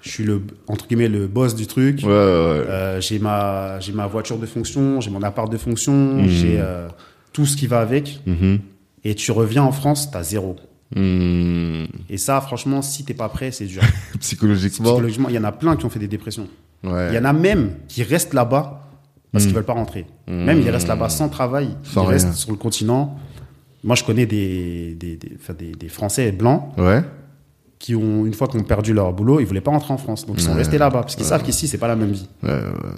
Je 0.01 0.10
suis 0.10 0.24
le, 0.24 0.41
entre 0.68 0.88
guillemets, 0.88 1.08
le 1.08 1.28
boss 1.28 1.55
du 1.55 1.68
truc. 1.68 2.01
Ouais. 2.03 2.10
Euh, 2.10 2.99
j'ai 3.01 3.20
ma, 3.20 3.80
j'ai 3.80 3.93
ma 3.93 4.08
voiture 4.08 4.38
de 4.38 4.45
fonction, 4.45 4.99
j'ai 5.01 5.10
mon 5.10 5.24
appart 5.24 5.51
de 5.51 5.58
fonction, 5.58 5.93
Mhm. 6.16 6.28
j'ai 6.28 6.55
euh, 6.60 6.88
tout 7.34 7.45
ce 7.45 7.55
qui 7.58 7.68
va 7.68 7.80
avec. 7.80 8.20
Mhm. 8.26 8.60
Et 9.03 9.16
tu 9.16 9.32
reviens 9.32 9.64
en 9.64 9.72
France, 9.72 10.10
t'as 10.12 10.24
zéro. 10.24 10.58
Hmm. 10.96 11.86
Et 12.10 12.18
ça, 12.18 12.40
franchement, 12.42 12.82
si 12.82 13.04
t'es 13.04 13.14
pas 13.14 13.30
prêt, 13.30 13.52
c'est 13.52 13.66
dur. 13.66 13.82
Psychologiquement. 14.20 14.86
Psychologiquement, 14.92 15.30
il 15.30 15.36
y 15.36 15.40
en 15.40 15.44
a 15.44 15.52
plein 15.52 15.76
qui 15.76 15.86
ont 15.86 15.90
fait 15.90 16.00
des 16.00 16.08
dépressions. 16.08 16.48
Ouais. 16.84 17.10
Il 17.12 17.16
y 17.16 17.20
en 17.20 17.26
a 17.26 17.34
même 17.34 17.72
qui 17.88 18.04
restent 18.04 18.34
là-bas 18.34 18.88
parce 19.32 19.46
qu'ils 19.46 19.54
veulent 19.54 19.66
pas 19.66 19.74
rentrer. 19.74 20.06
Même 20.28 20.62
ils 20.62 20.70
restent 20.70 20.88
là-bas 20.88 21.10
sans 21.10 21.30
travail, 21.30 21.70
Sans 21.84 22.02
ils 22.04 22.06
rien. 22.06 22.12
restent 22.14 22.34
sur 22.34 22.52
le 22.52 22.58
continent. 22.58 23.18
Moi, 23.84 23.96
je 23.96 24.04
connais 24.04 24.26
des, 24.26 24.96
des, 25.00 25.18
des, 25.18 25.90
Français 25.90 26.32
blancs 26.32 26.64
Ouais. 26.78 27.02
qui 27.80 27.94
ont, 27.96 28.26
une 28.26 28.34
fois 28.34 28.48
qu'ils 28.48 28.60
ont 28.60 28.64
perdu 28.64 28.94
leur 28.94 29.14
boulot, 29.14 29.40
ils 29.40 29.46
voulaient 29.46 29.62
pas 29.62 29.72
rentrer 29.72 29.94
en 29.94 29.98
France. 29.98 30.26
Donc, 30.26 30.38
ils 30.40 30.44
sont 30.44 30.52
Ouais. 30.52 30.58
restés 30.58 30.78
là-bas 30.78 31.02
parce 31.02 31.16
qu'ils 31.16 31.26
savent 31.26 31.44
qu'ici, 31.44 31.68
c'est 31.68 31.78
pas 31.78 31.88
la 31.88 31.96
même 31.96 32.12
vie. 32.12 32.28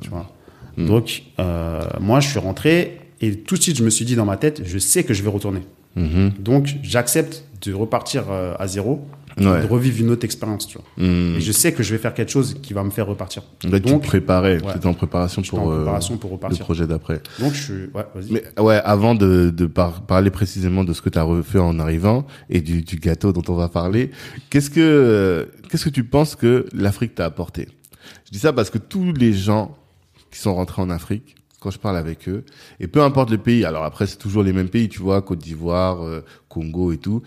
Tu 0.02 0.10
vois. 0.10 0.30
Donc, 0.78 1.24
euh, 1.40 1.82
moi, 2.00 2.20
je 2.22 2.30
suis 2.30 2.40
rentré 2.40 3.00
et 3.22 3.36
tout 3.40 3.56
de 3.58 3.62
suite, 3.62 3.78
je 3.78 3.84
me 3.84 3.90
suis 3.90 4.06
dit 4.06 4.16
dans 4.16 4.26
ma 4.26 4.38
tête, 4.38 4.62
je 4.66 4.78
sais 4.78 5.04
que 5.04 5.14
je 5.14 5.22
vais 5.24 5.30
retourner. 5.30 5.62
Mhm. 5.96 6.32
Donc, 6.40 6.76
j'accepte 6.84 7.44
de 7.62 7.74
repartir 7.74 8.26
euh, 8.32 8.54
à 8.60 8.68
zéro, 8.68 9.06
Ouais. 9.38 9.62
de 9.62 9.68
revivre 9.68 10.02
une 10.02 10.10
autre 10.10 10.26
expérience. 10.26 10.68
Tu 10.68 10.78
vois. 10.78 10.86
Hmm. 10.98 11.36
Et 11.38 11.40
je 11.40 11.52
sais 11.54 11.72
que 11.72 11.82
je 11.82 11.92
vais 11.94 11.98
faire 12.02 12.14
quelque 12.14 12.32
chose 12.32 12.58
qui 12.62 12.74
va 12.74 12.84
me 12.84 12.90
faire 12.90 13.06
repartir. 13.08 13.44
Là, 13.64 13.80
tu 13.80 13.86
te 13.86 13.90
Donc, 13.90 14.04
préparais. 14.04 14.56
ouais. 14.62 14.72
Tu 14.74 14.78
étais 14.78 14.88
en 14.88 14.94
préparation 14.94 15.42
pour, 15.44 15.60
en 15.60 15.72
euh, 15.72 15.76
préparation 15.78 16.18
pour 16.18 16.32
le 16.50 16.56
projet 16.58 16.88
d'après. 16.88 17.22
Donc, 17.40 17.54
je 17.54 17.64
suis. 17.64 17.74
Ouais, 17.94 18.06
vas-y. 18.16 18.32
Mais 18.34 18.44
ouais, 18.60 18.82
avant 18.84 19.16
de, 19.16 19.50
de 19.56 19.66
par- 19.66 20.02
parler 20.02 20.30
précisément 20.30 20.84
de 20.84 20.92
ce 20.92 21.02
que 21.02 21.08
tu 21.10 21.18
as 21.20 21.24
refait 21.24 21.60
en 21.60 21.80
arrivant 21.80 22.26
et 22.50 22.60
du, 22.60 22.82
du 22.82 22.98
gâteau 22.98 23.32
dont 23.32 23.44
on 23.48 23.56
va 23.56 23.70
parler, 23.70 24.12
qu'est-ce 24.50 24.70
que 24.72 24.82
euh, 24.82 25.46
qu'est-ce 25.70 25.86
que 25.86 25.90
tu 25.90 26.04
penses 26.04 26.36
que 26.36 26.66
l'Afrique 26.74 27.16
t'a 27.16 27.24
apporté? 27.26 27.70
Je 28.26 28.32
dis 28.32 28.40
ça 28.40 28.52
parce 28.52 28.70
que 28.70 28.78
tous 28.80 29.14
les 29.14 29.32
gens 29.32 29.78
qui 30.32 30.40
sont 30.40 30.54
rentrés 30.56 30.82
en 30.82 30.90
Afrique, 30.90 31.36
quand 31.60 31.72
je 31.72 31.80
parle 31.80 31.98
avec 31.98 32.30
eux, 32.30 32.44
et 32.80 32.88
peu 32.88 33.02
importe 33.02 33.32
le 33.32 33.38
pays, 33.38 33.66
alors 33.66 33.84
après 33.84 34.08
c'est 34.08 34.18
toujours 34.18 34.44
les 34.44 34.54
mêmes 34.54 34.70
pays, 34.70 34.88
tu 34.90 35.00
vois, 35.02 35.22
Côte 35.22 35.40
d'Ivoire, 35.40 36.06
euh, 36.06 36.24
Congo 36.48 36.92
et 36.92 36.98
tout, 36.98 37.22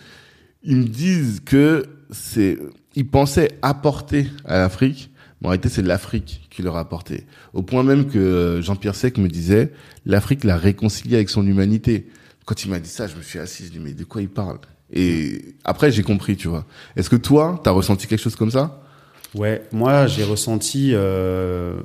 ils 0.63 0.77
me 0.77 0.85
disent 0.85 1.41
que 1.45 1.85
c'est 2.11 2.59
ils 2.95 3.07
pensaient 3.07 3.59
apporter 3.63 4.27
à 4.45 4.59
l'Afrique, 4.59 5.11
mais 5.41 5.47
en 5.47 5.51
réalité 5.51 5.69
c'est 5.69 5.83
l'Afrique 5.83 6.49
qui 6.51 6.63
leur 6.63 6.77
a 6.77 6.81
apporté. 6.81 7.27
Au 7.53 7.63
point 7.63 7.83
même 7.83 8.07
que 8.07 8.19
euh, 8.19 8.63
Jean-Pierre 8.63 8.95
Sec 8.95 9.19
me 9.19 9.29
disait, 9.29 9.73
l'Afrique 10.07 10.45
l'a 10.45 10.57
réconcilié 10.57 11.17
avec 11.17 11.31
son 11.31 11.47
humanité. 11.47 12.09
Quand 12.45 12.65
il 12.65 12.71
m'a 12.71 12.81
dit 12.81 12.89
ça, 12.89 13.07
je 13.07 13.17
me 13.17 13.23
suis 13.23 13.39
assis, 13.39 13.67
je 13.67 13.71
dis 13.71 13.79
mais 13.81 13.93
de 13.93 14.05
quoi 14.05 14.23
il 14.23 14.29
parle? 14.29 14.59
Et 14.93 15.55
après 15.65 15.91
j'ai 15.91 16.03
compris, 16.03 16.37
tu 16.37 16.49
vois. 16.49 16.65
Est-ce 16.97 17.11
que 17.11 17.17
toi, 17.17 17.61
t'as 17.63 17.71
ressenti 17.71 18.07
quelque 18.07 18.21
chose 18.23 18.37
comme 18.37 18.51
ça? 18.51 18.83
Ouais, 19.35 19.63
moi, 19.73 20.07
j'ai 20.07 20.25
ressenti. 20.25 20.91
euh, 20.93 21.81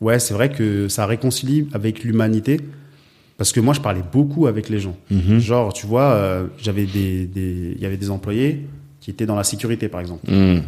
Ouais, 0.00 0.18
c'est 0.18 0.34
vrai 0.34 0.50
que 0.50 0.88
ça 0.88 1.06
réconcilie 1.06 1.68
avec 1.72 2.04
l'humanité. 2.04 2.60
Parce 3.38 3.52
que 3.52 3.60
moi, 3.60 3.74
je 3.74 3.80
parlais 3.80 4.02
beaucoup 4.12 4.46
avec 4.46 4.68
les 4.70 4.78
gens. 4.80 4.96
Mhm. 5.10 5.38
Genre, 5.40 5.72
tu 5.72 5.86
vois, 5.86 6.12
euh, 6.12 6.46
j'avais 6.58 6.86
des, 6.86 7.26
des, 7.26 7.72
il 7.76 7.82
y 7.82 7.86
avait 7.86 7.98
des 7.98 8.10
employés 8.10 8.66
qui 9.00 9.10
étaient 9.10 9.26
dans 9.26 9.36
la 9.36 9.44
sécurité, 9.44 9.88
par 9.88 10.00
exemple. 10.00 10.30
Mmh. 10.30 10.62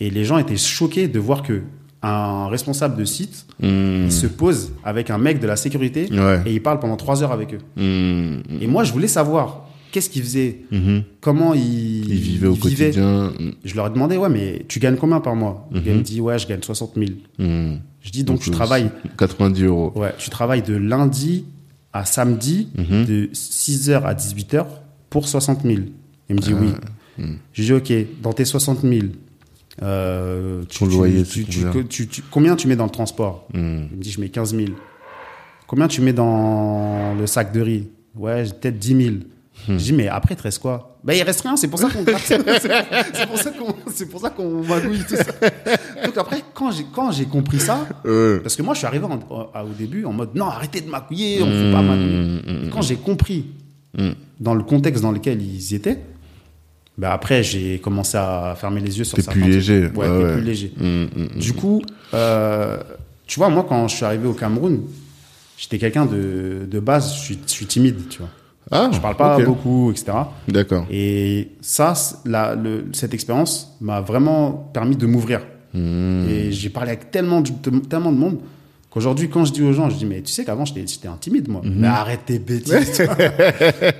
Et 0.00 0.10
les 0.10 0.24
gens 0.24 0.36
étaient 0.38 0.56
choqués 0.56 1.08
de 1.08 1.18
voir 1.18 1.42
que 1.42 1.62
un 2.02 2.48
responsable 2.48 2.96
de 2.98 3.04
site 3.04 3.46
Mmh. 3.60 4.04
il 4.06 4.12
se 4.12 4.26
pose 4.26 4.72
avec 4.84 5.10
un 5.10 5.16
mec 5.18 5.38
de 5.40 5.46
la 5.46 5.54
sécurité 5.56 6.08
Ouais. 6.10 6.40
et 6.44 6.52
il 6.52 6.60
parle 6.60 6.78
pendant 6.80 6.96
trois 6.96 7.22
heures 7.22 7.30
avec 7.32 7.54
eux. 7.54 7.60
Et 7.80 8.66
moi, 8.66 8.82
je 8.84 8.92
voulais 8.92 9.06
savoir 9.08 9.63
qu'est-ce 9.94 10.10
qu'ils 10.10 10.22
faisaient, 10.24 10.58
Mhm. 10.72 11.02
comment 11.20 11.54
ils, 11.54 12.08
Ils 12.10 12.18
vivaient 12.20 12.48
au 12.48 12.56
quotidien. 12.56 13.32
Je 13.64 13.74
leur 13.76 13.86
ai 13.86 13.90
demandé, 13.90 14.16
ouais, 14.16 14.28
mais 14.28 14.64
tu 14.66 14.80
gagnes 14.80 14.96
combien 14.96 15.20
par 15.20 15.36
mois 15.36 15.68
Il 15.72 15.80
Mhm. 15.82 15.98
me 15.98 16.02
dit, 16.02 16.20
ouais, 16.20 16.36
je 16.36 16.48
gagne 16.48 16.62
60 16.62 16.94
000. 16.96 17.10
Mmh. 17.38 17.76
Je 18.00 18.10
dis, 18.10 18.24
donc, 18.24 18.40
tu 18.40 18.50
euh, 18.50 18.52
travailles, 18.52 18.90
90 19.16 19.62
euros. 19.62 19.92
ouais, 19.94 20.12
tu 20.18 20.30
travailles 20.30 20.62
de 20.62 20.74
lundi 20.74 21.44
à 21.92 22.04
samedi, 22.04 22.68
Mhm. 22.76 23.04
de 23.04 23.28
6h 23.32 24.04
à 24.04 24.14
18h 24.14 24.66
pour 25.10 25.28
60 25.28 25.62
000. 25.62 25.82
Il 26.28 26.34
me 26.34 26.40
dit, 26.40 26.52
oui. 26.54 26.70
Mhm. 27.18 27.36
Je 27.52 27.62
dis, 27.62 27.72
ok, 27.72 27.92
dans 28.20 28.32
tes 28.32 28.44
60 28.44 28.80
000, 28.82 29.06
euh, 29.82 30.62
tu, 30.68 30.78
Ton 30.80 30.88
tu- 30.88 30.92
loyer, 30.96 31.22
tu- 31.22 31.42
c'est 31.44 31.48
tu- 31.48 31.60
combien 31.64 31.82
tu- 31.84 32.08
tu- 32.08 32.22
combien 32.30 32.56
tu 32.56 32.66
mets 32.68 32.76
dans 32.76 32.84
le 32.84 32.90
transport 32.90 33.46
Mmh. 33.54 33.58
Il 33.92 33.96
me 33.98 34.02
dit, 34.02 34.10
je 34.10 34.20
mets 34.20 34.28
15 34.28 34.54
000. 34.56 34.70
Combien 35.66 35.88
tu 35.88 36.00
mets 36.00 36.12
dans 36.12 37.14
le 37.18 37.26
sac 37.26 37.52
de 37.52 37.60
riz 37.60 37.84
Ouais, 38.16 38.44
peut-être 38.44 38.78
10 38.78 38.96
000. 39.02 39.14
Hmm. 39.68 39.78
Je 39.78 39.84
dis, 39.84 39.92
mais 39.92 40.08
après, 40.08 40.34
il 40.34 40.36
te 40.36 40.42
reste 40.42 40.58
quoi? 40.58 40.96
Ben, 41.04 41.14
il 41.14 41.22
reste 41.22 41.40
rien, 41.42 41.56
c'est 41.56 41.68
pour 41.68 41.78
ça 41.78 41.88
qu'on 41.88 42.04
c'est 42.24 43.26
pour 43.26 43.38
ça 43.38 43.50
qu'on, 43.50 43.74
c'est 43.92 44.06
pour 44.10 44.20
ça 44.20 44.30
qu'on 44.30 44.62
magouille 44.62 44.98
tout 45.08 45.16
ça. 45.16 45.24
Donc 46.04 46.16
après, 46.18 46.42
quand 46.52 46.70
j'ai, 46.72 46.84
quand 46.92 47.10
j'ai 47.12 47.24
compris 47.24 47.60
ça, 47.60 47.86
Euh. 48.04 48.40
parce 48.40 48.56
que 48.56 48.62
moi, 48.62 48.74
je 48.74 48.78
suis 48.78 48.86
arrivé 48.86 49.04
en- 49.04 49.18
au, 49.30 49.60
au 49.70 49.72
début 49.78 50.04
en 50.04 50.12
mode, 50.12 50.34
non, 50.34 50.46
arrêtez 50.46 50.80
de 50.80 50.90
magouiller, 50.90 51.40
on 51.42 51.46
ne 51.46 51.66
faut 51.70 51.76
pas 51.76 51.82
magouiller. 51.82 52.16
Mmh. 52.16 52.66
Et 52.66 52.70
Quand 52.70 52.82
j'ai 52.82 52.96
compris 52.96 53.46
Mmh. 53.96 54.08
dans 54.40 54.54
le 54.54 54.64
contexte 54.64 55.02
dans 55.02 55.12
lequel 55.12 55.40
ils 55.40 55.72
étaient, 55.74 56.00
ben 56.98 57.10
après, 57.10 57.42
j'ai 57.44 57.78
commencé 57.78 58.16
à 58.16 58.56
fermer 58.60 58.80
les 58.80 58.98
yeux 58.98 59.04
sur 59.04 59.16
certains 59.16 59.40
plus 59.40 59.50
léger. 59.50 59.86
Ouais, 59.94 60.32
plus 60.34 60.42
léger. 60.42 60.72
Mmh, 60.76 60.84
mmh, 60.84 61.08
mmh. 61.36 61.38
Du 61.38 61.52
coup, 61.52 61.80
euh, 62.12 62.76
tu 63.26 63.38
vois, 63.38 63.48
moi, 63.50 63.64
quand 63.68 63.86
je 63.88 63.94
suis 63.96 64.04
arrivé 64.04 64.26
au 64.26 64.32
Cameroun, 64.32 64.80
j'étais 65.56 65.78
quelqu'un 65.78 66.06
de, 66.06 66.66
de 66.68 66.80
base, 66.80 67.14
je 67.14 67.20
suis, 67.20 67.38
je 67.46 67.52
suis 67.52 67.66
timide, 67.66 68.08
tu 68.10 68.18
vois. 68.18 68.28
Ah, 68.70 68.90
Je 68.92 68.98
parle 68.98 69.16
pas 69.16 69.38
beaucoup, 69.40 69.90
etc. 69.90 70.12
D'accord. 70.48 70.86
Et 70.90 71.50
ça, 71.60 71.94
c- 71.94 72.16
la, 72.24 72.54
le, 72.54 72.86
cette 72.92 73.12
expérience 73.14 73.76
m'a 73.80 74.00
vraiment 74.00 74.52
permis 74.72 74.96
de 74.96 75.06
m'ouvrir. 75.06 75.40
Mmh. 75.74 76.24
Et 76.28 76.52
j'ai 76.52 76.70
parlé 76.70 76.90
avec 76.92 77.10
tellement 77.10 77.40
de, 77.40 77.50
tellement 77.88 78.12
de 78.12 78.16
monde 78.16 78.38
qu'aujourd'hui, 78.90 79.28
quand 79.28 79.44
je 79.44 79.52
dis 79.52 79.62
aux 79.62 79.72
gens, 79.72 79.90
je 79.90 79.96
dis, 79.96 80.06
mais 80.06 80.22
tu 80.22 80.32
sais 80.32 80.44
qu'avant, 80.44 80.64
j'étais 80.64 80.86
j'étais 80.86 81.08
un 81.08 81.16
timide, 81.16 81.48
moi. 81.48 81.60
Mhm. 81.64 81.74
Mais 81.80 81.88
arrête 81.88 82.20
tes 82.26 82.38
bêtises. 82.38 82.74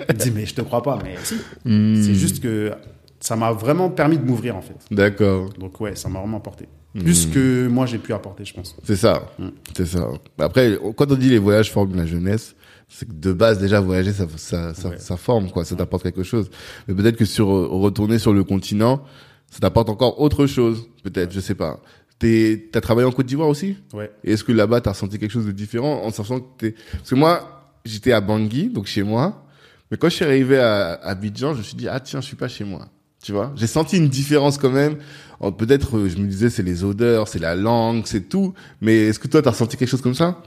Je 0.08 0.12
dis, 0.14 0.30
mais 0.30 0.46
je 0.46 0.54
te 0.54 0.60
crois 0.62 0.82
pas. 0.82 0.98
Mais 1.02 1.16
si. 1.22 1.34
Mmh. 1.64 2.02
C'est 2.02 2.14
juste 2.14 2.40
que 2.42 2.72
ça 3.20 3.36
m'a 3.36 3.52
vraiment 3.52 3.90
permis 3.90 4.18
de 4.18 4.24
m'ouvrir, 4.24 4.56
en 4.56 4.62
fait. 4.62 4.76
D'accord. 4.90 5.50
Donc, 5.58 5.80
ouais, 5.80 5.96
ça 5.96 6.08
m'a 6.08 6.20
vraiment 6.20 6.36
apporté. 6.38 6.66
Plus 6.98 7.26
que 7.26 7.66
moi, 7.66 7.86
j'ai 7.86 7.98
pu 7.98 8.12
apporter, 8.12 8.44
je 8.44 8.54
pense. 8.54 8.76
C'est 8.84 8.94
ça. 8.96 9.22
C'est 9.76 9.86
ça. 9.86 10.06
Après, 10.38 10.78
quand 10.96 11.10
on 11.10 11.16
dit 11.16 11.28
les 11.28 11.38
voyages 11.38 11.72
forment 11.72 11.96
la 11.96 12.06
jeunesse, 12.06 12.54
c'est 12.96 13.06
que 13.08 13.12
de 13.12 13.32
base, 13.32 13.58
déjà, 13.58 13.80
voyager, 13.80 14.12
ça, 14.12 14.26
ça, 14.36 14.72
ça, 14.74 14.88
Ouais. 14.90 14.98
ça 14.98 15.16
forme, 15.16 15.50
quoi. 15.50 15.64
Ça 15.64 15.74
t'apporte 15.74 16.02
quelque 16.04 16.22
chose. 16.22 16.48
Mais 16.86 16.94
peut-être 16.94 17.16
que 17.16 17.24
sur, 17.24 17.48
retourner 17.48 18.18
sur 18.20 18.32
le 18.32 18.44
continent, 18.44 19.02
ça 19.50 19.58
t'apporte 19.58 19.88
encore 19.88 20.20
autre 20.20 20.46
chose. 20.46 20.88
Peut-être, 21.02 21.32
je 21.32 21.40
sais 21.40 21.54
pas. 21.56 21.80
T'es, 22.20 22.68
t'as 22.70 22.80
travaillé 22.80 23.06
en 23.06 23.10
Côte 23.10 23.26
d'Ivoire 23.26 23.48
aussi? 23.48 23.76
Ouais. 23.92 24.10
Et 24.22 24.32
est-ce 24.34 24.44
que 24.44 24.52
là-bas, 24.52 24.80
t'as 24.80 24.92
ressenti 24.92 25.18
quelque 25.18 25.32
chose 25.32 25.46
de 25.46 25.52
différent 25.52 26.02
en 26.04 26.10
sachant 26.12 26.38
que 26.38 26.46
t'es... 26.58 26.74
Parce 26.92 27.10
que 27.10 27.14
moi, 27.16 27.72
j'étais 27.84 28.12
à 28.12 28.20
Bangui, 28.20 28.68
donc 28.68 28.86
chez 28.86 29.02
moi. 29.02 29.44
Mais 29.90 29.96
quand 29.96 30.08
je 30.08 30.14
suis 30.14 30.24
arrivé 30.24 30.58
à, 30.58 30.92
à 30.92 31.10
Abidjan, 31.10 31.52
je 31.54 31.58
me 31.58 31.62
suis 31.64 31.76
dit, 31.76 31.88
ah 31.88 31.98
tiens, 32.00 32.20
je 32.20 32.26
suis 32.26 32.36
pas 32.36 32.48
chez 32.48 32.64
moi. 32.64 32.88
Tu 33.22 33.32
vois? 33.32 33.52
J'ai 33.56 33.66
senti 33.66 33.96
une 33.96 34.08
différence 34.08 34.56
quand 34.58 34.70
même. 34.70 34.98
Peut-être, 35.58 35.96
euh, 35.98 36.08
je 36.08 36.16
me 36.18 36.26
disais, 36.28 36.48
c'est 36.50 36.62
les 36.62 36.84
odeurs, 36.84 37.26
c'est 37.26 37.38
la 37.40 37.54
langue, 37.56 38.02
c'est 38.06 38.28
tout. 38.28 38.54
Mais 38.80 39.06
est-ce 39.08 39.18
que 39.18 39.28
toi, 39.28 39.42
t'as 39.42 39.50
ressenti 39.50 39.76
quelque 39.76 39.88
chose 39.88 40.00
comme 40.02 40.14
ça? 40.14 40.40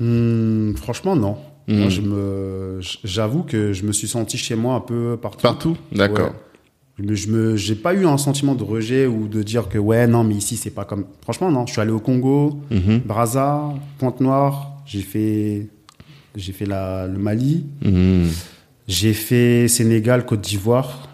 Hmm, 0.00 0.74
franchement, 0.74 1.14
non. 1.16 1.36
Moi, 1.68 1.88
je 1.88 2.00
me, 2.00 2.78
j'avoue 3.04 3.42
que 3.42 3.72
je 3.72 3.84
me 3.84 3.92
suis 3.92 4.06
senti 4.08 4.38
chez 4.38 4.54
moi 4.54 4.74
un 4.76 4.80
peu 4.80 5.16
partout. 5.20 5.42
Partout 5.42 5.76
D'accord. 5.92 6.32
Mais 6.98 7.14
je 7.16 7.28
me, 7.30 7.56
j'ai 7.56 7.74
pas 7.74 7.92
eu 7.92 8.06
un 8.06 8.16
sentiment 8.16 8.54
de 8.54 8.62
rejet 8.64 9.06
ou 9.06 9.28
de 9.28 9.42
dire 9.42 9.68
que 9.68 9.76
ouais, 9.76 10.06
non, 10.06 10.24
mais 10.24 10.34
ici 10.34 10.56
c'est 10.56 10.70
pas 10.70 10.84
comme. 10.84 11.04
Franchement, 11.22 11.50
non. 11.50 11.66
Je 11.66 11.72
suis 11.72 11.80
allé 11.80 11.90
au 11.90 11.98
Congo, 12.00 12.60
Mhm. 12.70 13.00
Brazza, 13.04 13.74
Pointe-Noire. 13.98 14.72
J'ai 14.86 15.00
fait, 15.02 15.66
j'ai 16.36 16.52
fait 16.52 16.66
la, 16.66 17.06
le 17.06 17.18
Mali. 17.18 17.66
Mhm. 17.84 18.28
J'ai 18.88 19.12
fait 19.12 19.66
Sénégal, 19.68 20.24
Côte 20.24 20.40
d'Ivoire. 20.42 21.08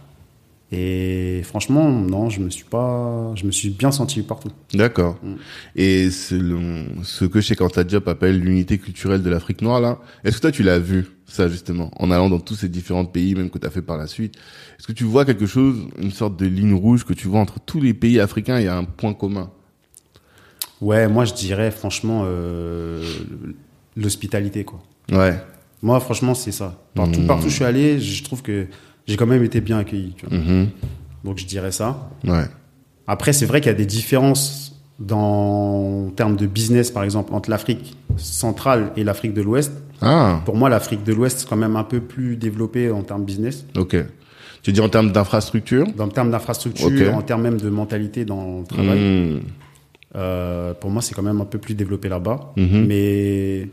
Et 0.75 1.43
franchement, 1.45 1.91
non, 1.91 2.31
je 2.31 2.41
me 2.41 2.49
suis 2.49 2.65
pas, 2.65 3.33
je 3.35 3.45
me 3.45 3.51
suis 3.53 3.69
bien 3.69 3.93
senti 3.93 4.23
partout. 4.23 4.49
D'accord. 4.73 5.19
Mm. 5.23 5.35
Et 5.77 6.11
ce 6.11 7.25
que 7.27 7.41
chez 7.43 7.55
Diop 7.87 8.09
appelle 8.09 8.41
l'unité 8.41 8.79
culturelle 8.79 9.23
de 9.23 9.29
l'Afrique 9.29 9.61
noire, 9.61 9.81
là, 9.83 9.99
est-ce 10.25 10.37
que 10.37 10.43
toi, 10.43 10.51
tu 10.51 10.63
l'as 10.63 10.79
vu, 10.79 11.09
ça, 11.27 11.47
justement, 11.49 11.91
en 11.99 12.11
allant 12.11 12.31
dans 12.31 12.41
tous 12.41 12.55
ces 12.55 12.71
différents 12.71 13.05
pays, 13.05 13.35
même 13.35 13.51
que 13.51 13.59
tu 13.59 13.67
as 13.67 13.71
fait 13.71 13.83
par 13.83 13.99
la 13.99 14.07
suite? 14.07 14.35
Est-ce 14.79 14.87
que 14.87 14.93
tu 14.93 15.05
vois 15.05 15.27
quelque 15.27 15.45
chose, 15.45 15.77
une 15.99 16.11
sorte 16.11 16.39
de 16.39 16.47
ligne 16.47 16.73
rouge 16.75 17.05
que 17.05 17.13
tu 17.13 17.29
vois 17.29 17.41
entre 17.41 17.61
tous 17.61 17.81
les 17.81 17.93
pays 17.93 18.19
africains, 18.19 18.59
il 18.59 18.65
y 18.65 18.69
a 18.69 18.77
un 18.77 18.85
point 18.85 19.13
commun? 19.13 19.51
Ouais, 20.81 21.07
moi 21.07 21.25
je 21.25 21.35
dirais 21.35 21.71
franchement 21.71 22.23
euh, 22.27 23.05
l'hospitalité 23.95 24.65
quoi. 24.65 24.83
Ouais. 25.13 25.39
Moi 25.81 26.01
franchement 26.01 26.35
c'est 26.35 26.51
ça. 26.51 26.83
Partout, 26.95 27.21
Mm. 27.21 27.27
partout 27.29 27.47
où 27.47 27.51
je 27.51 27.55
suis 27.55 27.65
allé, 27.65 28.01
je 28.01 28.25
trouve 28.25 28.43
que 28.43 28.67
j'ai 29.13 29.17
quand 29.19 29.27
même 29.27 29.45
été 29.45 29.61
bien 29.61 29.79
accueilli. 29.79 30.15
Tu 30.17 30.27
vois. 30.27 30.39
Mhm. 30.39 30.69
Donc 31.25 31.39
je 31.39 31.47
dirais 31.47 31.71
ça. 31.73 32.11
Ouais. 32.25 32.45
Après 33.07 33.33
c'est 33.33 33.47
vrai 33.47 33.61
qu'il 33.61 33.71
y 33.71 33.75
a 33.75 33.79
des 33.79 33.87
différences 33.87 34.81
dans 34.99 36.07
en 36.07 36.11
termes 36.11 36.37
de 36.37 36.47
business 36.47 36.91
par 36.91 37.05
exemple 37.05 37.35
entre 37.35 37.51
l'Afrique 37.51 37.97
centrale 38.17 38.93
et 38.97 39.05
l'Afrique 39.05 39.35
de 39.35 39.43
l'Ouest. 39.43 39.73
Ah, 40.01 40.41
Pour 40.45 40.57
moi 40.57 40.69
l'Afrique 40.69 41.05
de 41.05 41.13
l'Ouest 41.13 41.41
c'est 41.41 41.49
quand 41.49 41.57
même 41.57 41.77
un 41.77 41.85
peu 41.85 42.01
plus 42.01 42.37
développé 42.37 42.91
en 42.91 43.03
termes 43.03 43.25
business, 43.25 43.65
ok. 43.77 43.97
Tu 44.63 44.73
dis 44.73 44.81
en 44.81 44.89
termes 44.89 45.11
d'infrastructure? 45.13 45.87
Dans 45.97 46.07
le 46.07 46.13
terme 46.13 46.31
d'infrastructure, 46.31 46.87
Ok. 46.87 47.15
en 47.15 47.23
termes 47.23 47.43
même 47.43 47.61
de 47.61 47.69
mentalité 47.69 48.25
dans 48.25 48.61
le 48.61 48.67
travail. 48.67 48.99
Mhm. 49.01 49.41
Euh, 50.15 50.73
pour 50.75 50.91
moi, 50.91 51.03
c'est 51.03 51.15
quand 51.15 51.23
même 51.23 51.41
un 51.41 51.45
peu 51.47 51.59
plus 51.59 51.75
développé 51.75 52.09
là-bas. 52.09 52.53
Mhm. 52.57 52.87
Mais 52.87 53.69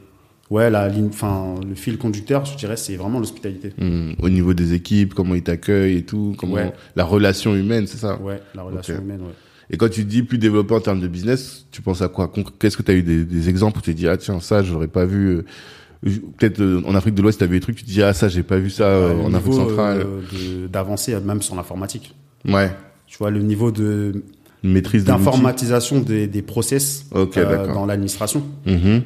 ouais, 0.50 0.70
la 0.70 0.88
ligne, 0.90 1.08
enfin, 1.10 1.56
le 1.68 1.76
fil 1.76 1.98
conducteur, 1.98 2.46
je 2.46 2.58
dirais, 2.58 2.78
c'est 2.78 2.96
vraiment 2.96 3.20
l'hospitalité. 3.20 3.74
Mhm. 3.78 4.16
Au 4.22 4.30
niveau 4.30 4.54
des 4.54 4.74
équipes, 4.74 5.14
comment 5.14 5.36
ils 5.36 5.44
t'accueillent 5.44 5.98
et 5.98 6.04
tout, 6.04 6.36
comment 6.38 6.56
Ouais. 6.56 6.74
la 6.96 7.04
relation 7.06 7.56
humaine, 7.56 7.88
c'est 7.88 7.98
ça? 7.98 8.20
Ouais, 8.22 8.42
la 8.56 8.64
relation 8.64 8.96
humaine, 8.98 9.22
ouais. 9.22 9.34
Et 9.72 9.78
quand 9.78 9.90
tu 9.90 10.04
dis 10.04 10.24
plus 10.24 10.40
développé 10.40 10.74
en 10.74 10.80
termes 10.80 11.00
de 11.00 11.08
business, 11.08 11.68
tu 11.72 11.82
penses 11.84 12.02
à 12.02 12.08
quoi? 12.08 12.32
Qu'est-ce 12.58 12.76
que 12.76 12.82
tu 12.82 12.90
as 12.92 12.96
eu 12.96 13.04
des, 13.04 13.24
des 13.24 13.50
exemples 13.50 13.78
où 13.78 13.82
tu 13.82 13.94
dit 13.94 14.08
ah 14.08 14.18
tiens 14.18 14.40
ça 14.40 14.64
j'aurais 14.64 14.88
pas 14.88 15.06
vu 15.06 15.28
euh, 15.28 15.46
peut-être 16.38 16.60
euh, 16.60 16.82
en 16.88 16.96
Afrique 16.96 17.14
de 17.14 17.22
l'Ouest 17.22 17.38
tu 17.38 17.44
as 17.44 17.48
vu 17.48 17.58
des 17.58 17.60
trucs 17.60 17.76
tu 17.76 17.84
te 17.84 17.90
dis 17.90 18.02
ah 18.02 18.14
ça 18.14 18.30
j'ai 18.30 18.42
pas 18.42 18.58
vu 18.58 18.72
ça 18.72 18.86
euh, 18.86 19.14
en 19.22 19.32
Afrique 19.36 19.54
centrale. 19.54 20.08
euh, 20.34 20.68
d'avancer 20.68 21.16
même 21.20 21.44
sur 21.44 21.56
l'informatique. 21.56 22.16
Ouais, 22.48 22.72
Tu 23.06 23.18
vois, 23.20 23.30
le 23.30 23.42
niveau 23.44 23.72
de 23.72 24.24
maîtrise 24.64 25.04
d'informatisation 25.06 26.00
des, 26.00 26.26
des 26.26 26.42
process 26.42 27.06
dans 27.14 27.86
l'administration. 27.86 28.44
Mhm. 28.66 29.04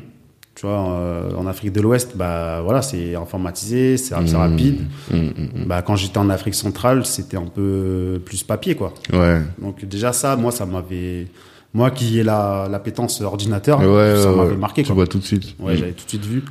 Tu 0.55 0.67
vois, 0.67 0.87
euh, 0.91 1.31
en 1.35 1.47
Afrique 1.47 1.73
de 1.73 1.81
l'Ouest, 1.81 2.15
bah 2.15 2.61
voilà, 2.63 2.83
c'est 2.83 3.15
informatisé, 3.15 3.97
c'est 3.97 4.13
Mhm. 4.15 4.35
rapide. 4.35 4.81
Mhm, 5.11 5.19
mhm. 5.19 5.65
Bah 5.65 5.81
quand 5.81 5.95
j'étais 5.95 6.19
en 6.19 6.29
Afrique 6.29 6.53
centrale, 6.53 7.05
c'était 7.07 7.37
un 7.37 7.47
peu 7.47 8.21
plus 8.23 8.43
papier, 8.43 8.75
quoi. 8.75 8.93
Ouais. 9.11 9.41
Donc 9.59 9.83
déjà 9.85 10.13
ça, 10.13 10.35
moi, 10.35 10.51
ça 10.51 10.67
m'avait, 10.67 11.25
moi 11.73 11.89
qui 11.89 12.19
ai 12.19 12.23
la 12.23 12.67
l'appétence 12.69 13.19
ordinateur, 13.21 13.79
Ouais, 13.79 14.15
ça 14.21 14.29
ouais, 14.31 14.37
m'avait 14.37 14.55
marqué. 14.55 14.83
Tu 14.83 14.87
Quoi. 14.89 14.95
vois 14.95 15.07
tout 15.07 15.17
de 15.17 15.23
suite. 15.23 15.55
Ouais, 15.59 15.75
j'avais 15.75 15.93
tout 15.93 16.05
de 16.05 16.09
suite 16.09 16.25
vu, 16.25 16.43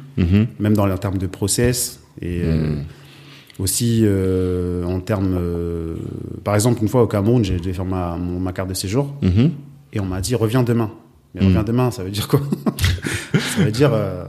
même 0.58 0.74
dans 0.74 0.86
les 0.86 0.92
en 0.92 0.98
termes 0.98 1.18
de 1.18 1.28
process 1.28 2.00
et 2.20 2.40
euh, 2.42 2.74
aussi 3.60 4.00
euh, 4.02 4.84
en 4.84 4.98
termes, 4.98 5.36
euh, 5.38 5.94
par 6.42 6.56
exemple, 6.56 6.82
une 6.82 6.88
fois 6.88 7.02
au 7.02 7.06
Cameroun, 7.06 7.44
j'ai 7.44 7.72
faire 7.72 7.84
ma, 7.84 8.16
mon- 8.16 8.40
ma 8.40 8.52
carte 8.52 8.68
de 8.68 8.74
séjour 8.74 9.14
et 9.92 10.00
on 10.00 10.06
m'a 10.06 10.20
dit 10.20 10.34
reviens 10.34 10.64
demain. 10.64 10.90
Mais 11.34 11.40
Mhm. 11.40 11.46
reviens 11.48 11.62
demain, 11.64 11.90
ça 11.90 12.02
veut 12.04 12.10
dire 12.10 12.28
quoi 12.28 12.40
Ça 13.56 13.64
veut 13.64 13.70
dire 13.72 13.90
euh, 13.94 14.24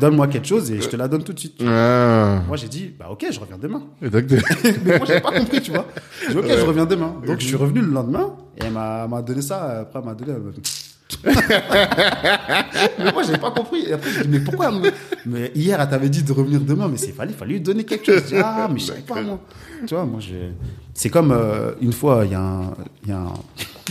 donne-moi 0.00 0.26
quelque 0.28 0.46
chose 0.48 0.70
et 0.72 0.80
je 0.80 0.88
te 0.88 0.96
la 0.96 1.06
donne 1.08 1.22
tout 1.22 1.32
de 1.32 1.38
suite. 1.38 1.62
Ah. 1.64 2.42
Moi 2.48 2.56
j'ai 2.56 2.68
dit 2.68 2.92
bah 2.98 3.06
ok, 3.10 3.26
je 3.30 3.38
reviens 3.40 3.58
demain. 3.58 3.82
Mais 4.02 4.98
moi, 4.98 5.06
j'ai 5.06 5.20
pas 5.20 5.32
compris, 5.32 5.60
tu 5.62 5.70
vois. 5.70 5.86
J'ai 6.26 6.32
dit, 6.34 6.38
ok, 6.38 6.46
je 6.48 6.64
reviens 6.64 6.86
demain. 6.86 7.14
Donc, 7.26 7.38
je 7.40 7.46
suis 7.46 7.56
revenu 7.56 7.80
le 7.80 7.88
lendemain 7.92 8.34
et 8.60 8.64
elle 8.64 8.72
m'a 8.72 9.22
donné 9.22 9.42
ça. 9.42 9.80
Après, 9.80 10.00
elle 10.00 10.04
m'a 10.04 10.14
donné. 10.14 10.32
elle 10.32 10.42
m'a- 10.42 10.52
mais 12.98 13.12
moi, 13.12 13.22
j'avais 13.22 13.38
pas 13.38 13.50
compris. 13.50 13.84
Et 13.86 13.92
après, 13.92 14.10
je 14.10 14.22
dis, 14.22 14.28
mais 14.28 14.40
pourquoi 14.40 14.70
Mais 15.26 15.52
hier, 15.54 15.78
elle 15.80 15.88
t'avait 15.88 16.08
dit 16.08 16.22
de 16.22 16.32
revenir 16.32 16.60
demain, 16.60 16.88
mais 16.88 16.96
c'est 16.96 17.12
fallait, 17.12 17.32
fallait 17.34 17.52
lui 17.54 17.60
donner 17.60 17.84
quelque 17.84 18.06
chose. 18.06 18.22
Je 18.24 18.34
dis, 18.36 18.42
ah, 18.42 18.68
mais 18.72 18.78
je 18.78 18.86
savais 18.86 19.00
pas, 19.02 19.20
moi. 19.20 19.38
Tu 19.86 19.94
vois, 19.94 20.04
moi, 20.04 20.20
j'ai. 20.20 20.52
C'est 20.94 21.10
comme 21.10 21.30
euh, 21.32 21.72
une 21.80 21.92
fois, 21.92 22.22
il 22.24 22.32
y 22.32 22.34
a 22.34 22.40
un. 22.40 22.72
il 23.04 23.10
Y 23.10 23.12
a 23.12 23.18
un... 23.18 23.32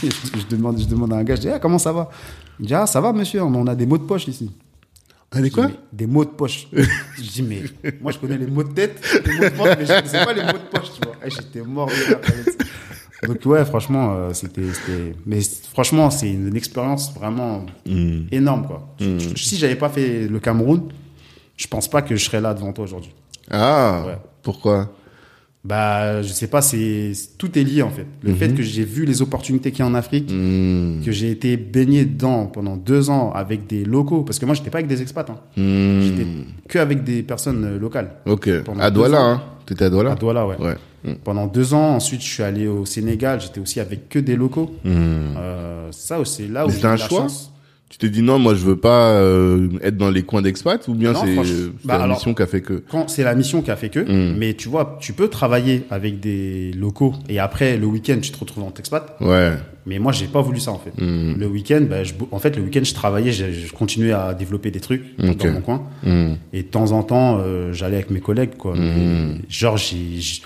je, 0.03 0.07
je 0.09 0.47
demande, 0.55 0.79
je 0.79 0.85
demande 0.87 1.13
à 1.13 1.17
un 1.17 1.23
gars, 1.23 1.35
je 1.35 1.41
dis, 1.41 1.49
ah, 1.49 1.59
comment 1.59 1.77
ça 1.79 1.91
va? 1.91 2.09
Il 2.61 2.67
dit, 2.67 2.73
ah, 2.75 2.85
ça 2.85 3.01
va, 3.01 3.11
monsieur, 3.11 3.41
on 3.43 3.67
a 3.67 3.75
des 3.75 3.85
mots 3.85 3.97
de 3.97 4.03
poche 4.03 4.27
ici. 4.27 4.51
Allez 5.31 5.49
Je 5.49 5.53
quoi 5.55 5.67
dis, 5.67 5.73
Des 5.91 6.05
mots 6.07 6.23
de 6.25 6.29
poche. 6.29 6.67
je 6.73 7.21
dis, 7.21 7.41
mais 7.43 7.63
moi, 8.01 8.11
je 8.11 8.17
connais 8.19 8.37
les 8.37 8.45
mots 8.47 8.63
de 8.63 8.71
tête, 8.71 9.01
les 9.25 9.33
mots 9.33 9.43
de 9.43 9.49
poche, 9.49 9.69
mais 9.79 9.85
je 9.85 9.91
ne 9.93 9.97
connaissais 9.97 10.25
pas 10.25 10.33
les 10.33 10.43
mots 10.43 10.51
de 10.53 10.77
poche, 10.77 10.89
tu 10.93 11.01
vois. 11.07 11.15
Et 11.25 11.29
j'étais 11.31 11.61
mort 11.61 11.87
de. 11.87 13.27
Donc, 13.27 13.45
ouais, 13.45 13.63
franchement, 13.65 14.13
euh, 14.15 14.33
c'était. 14.33 14.61
Mais 15.25 15.39
franchement, 15.73 16.09
c'est 16.09 16.29
une, 16.31 16.55
expérience 16.55 17.13
vraiment 17.13 17.65
Mhm. 17.85 18.27
énorme, 18.31 18.67
quoi. 18.67 18.93
Je- 18.99 19.17
je- 19.19 19.35
Si 19.43 19.57
j'avais 19.57 19.75
pas 19.75 19.89
fait 19.89 20.27
le 20.27 20.39
Cameroun, 20.39 20.89
je 21.57 21.67
pense 21.67 21.87
pas 21.89 22.01
que 22.01 22.15
je 22.15 22.23
serais 22.25 22.41
là 22.41 22.53
devant 22.53 22.73
toi 22.73 22.83
aujourd'hui. 22.83 23.13
Ah. 23.49 24.03
Ouais. 24.05 24.17
Pourquoi? 24.43 24.91
Bah, 25.63 26.23
je 26.23 26.27
sais 26.29 26.47
pas, 26.47 26.63
c'est 26.63 27.11
tout 27.37 27.55
est 27.57 27.63
lié 27.63 27.83
en 27.83 27.91
fait. 27.91 28.07
Le 28.23 28.31
Mhm. 28.31 28.35
fait 28.35 28.49
que 28.55 28.63
j'ai 28.63 28.83
vu 28.83 29.05
les 29.05 29.21
opportunités 29.21 29.69
qu'il 29.71 29.81
y 29.81 29.83
a 29.83 29.85
en 29.85 29.93
Afrique, 29.93 30.31
Mhm. 30.31 31.03
que 31.05 31.11
j'ai 31.11 31.29
été 31.29 31.55
baigné 31.55 32.03
dedans 32.05 32.47
pendant 32.47 32.75
deux 32.77 33.11
ans 33.11 33.31
avec 33.35 33.67
des 33.67 33.85
locaux, 33.85 34.23
parce 34.23 34.39
que 34.39 34.45
moi, 34.47 34.55
j'étais 34.55 34.71
pas 34.71 34.79
avec 34.79 34.87
des 34.89 35.03
expats, 35.03 35.29
hein. 35.29 35.37
Mhm. 35.57 36.01
j'étais 36.01 36.27
que 36.67 36.79
avec 36.79 37.03
des 37.03 37.21
personnes 37.21 37.63
euh, 37.63 37.77
locales. 37.79 38.11
Ok. 38.25 38.49
À 38.79 38.89
Douala, 38.89 39.21
ans. 39.21 39.29
hein 39.33 39.43
T'étais 39.67 39.85
à 39.85 39.89
Douala? 39.91 40.13
À 40.13 40.15
Douala, 40.15 40.47
ouais. 40.47 40.57
Ouais. 40.59 40.75
Mhm. 41.03 41.15
Pendant 41.23 41.45
deux 41.45 41.75
ans, 41.75 41.95
ensuite, 41.95 42.21
je 42.21 42.27
suis 42.27 42.43
allé 42.43 42.67
au 42.67 42.85
Sénégal. 42.85 43.39
J'étais 43.39 43.59
aussi 43.59 43.79
avec 43.79 44.09
que 44.09 44.17
des 44.17 44.35
locaux. 44.35 44.71
Mhm. 44.83 44.93
Euh, 45.37 45.87
ça, 45.91 46.17
c'est 46.25 46.47
là 46.47 46.65
où 46.65 46.71
j'ai 46.71 46.83
un 46.85 46.95
eu 46.95 46.97
la 46.99 47.07
choix? 47.07 47.19
chance. 47.21 47.51
Tu 47.91 47.97
t'es 47.97 48.09
dit 48.09 48.21
non, 48.21 48.39
moi 48.39 48.55
je 48.55 48.63
veux 48.63 48.77
pas 48.77 49.09
euh, 49.15 49.67
être 49.83 49.97
dans 49.97 50.09
les 50.09 50.23
coins 50.23 50.41
d'expat 50.41 50.87
ou 50.87 50.93
bien 50.93 51.13
c'est 51.13 51.35
c'est 51.43 51.53
bah, 51.83 51.97
la 51.97 52.07
mission 52.07 52.33
qui 52.33 52.41
a 52.41 52.47
fait 52.47 52.61
que 52.61 52.81
Quand 52.89 53.09
c'est 53.09 53.25
la 53.25 53.35
mission 53.35 53.61
qui 53.61 53.69
a 53.69 53.75
fait 53.75 53.89
que, 53.89 53.99
Mm. 53.99 54.37
mais 54.37 54.53
tu 54.53 54.69
vois, 54.69 54.97
tu 55.01 55.11
peux 55.11 55.27
travailler 55.27 55.83
avec 55.91 56.21
des 56.21 56.71
locaux 56.71 57.13
et 57.27 57.37
après 57.39 57.75
le 57.75 57.85
week-end, 57.87 58.17
tu 58.21 58.31
te 58.31 58.39
retrouves 58.39 58.63
en 58.63 58.73
expat. 58.79 59.17
Ouais. 59.19 59.51
Mais 59.85 59.99
moi, 59.99 60.13
j'ai 60.13 60.27
pas 60.27 60.41
voulu 60.41 60.61
ça 60.61 60.71
en 60.71 60.79
fait. 60.79 60.93
Mm. 61.01 61.35
Le 61.37 61.47
week-end, 61.47 61.81
bah, 61.89 62.05
je, 62.05 62.13
en 62.31 62.39
fait, 62.39 62.55
le 62.55 62.63
week-end, 62.63 62.79
je 62.85 62.93
travaillais, 62.93 63.33
je, 63.33 63.51
je 63.51 63.73
continuais 63.73 64.13
à 64.13 64.33
développer 64.33 64.71
des 64.71 64.79
trucs 64.79 65.03
dans 65.19 65.51
mon 65.51 65.59
coin. 65.61 65.83
Mm. 66.03 66.33
Et 66.53 66.63
de 66.63 66.67
temps 66.69 66.93
en 66.93 67.03
temps, 67.03 67.39
euh, 67.41 67.73
j'allais 67.73 67.97
avec 67.97 68.09
mes 68.09 68.21
collègues, 68.21 68.55
quoi. 68.57 68.73
Mais, 68.77 69.35
genre, 69.49 69.75
j'ai, 69.75 69.97
j'ai- 70.19 70.41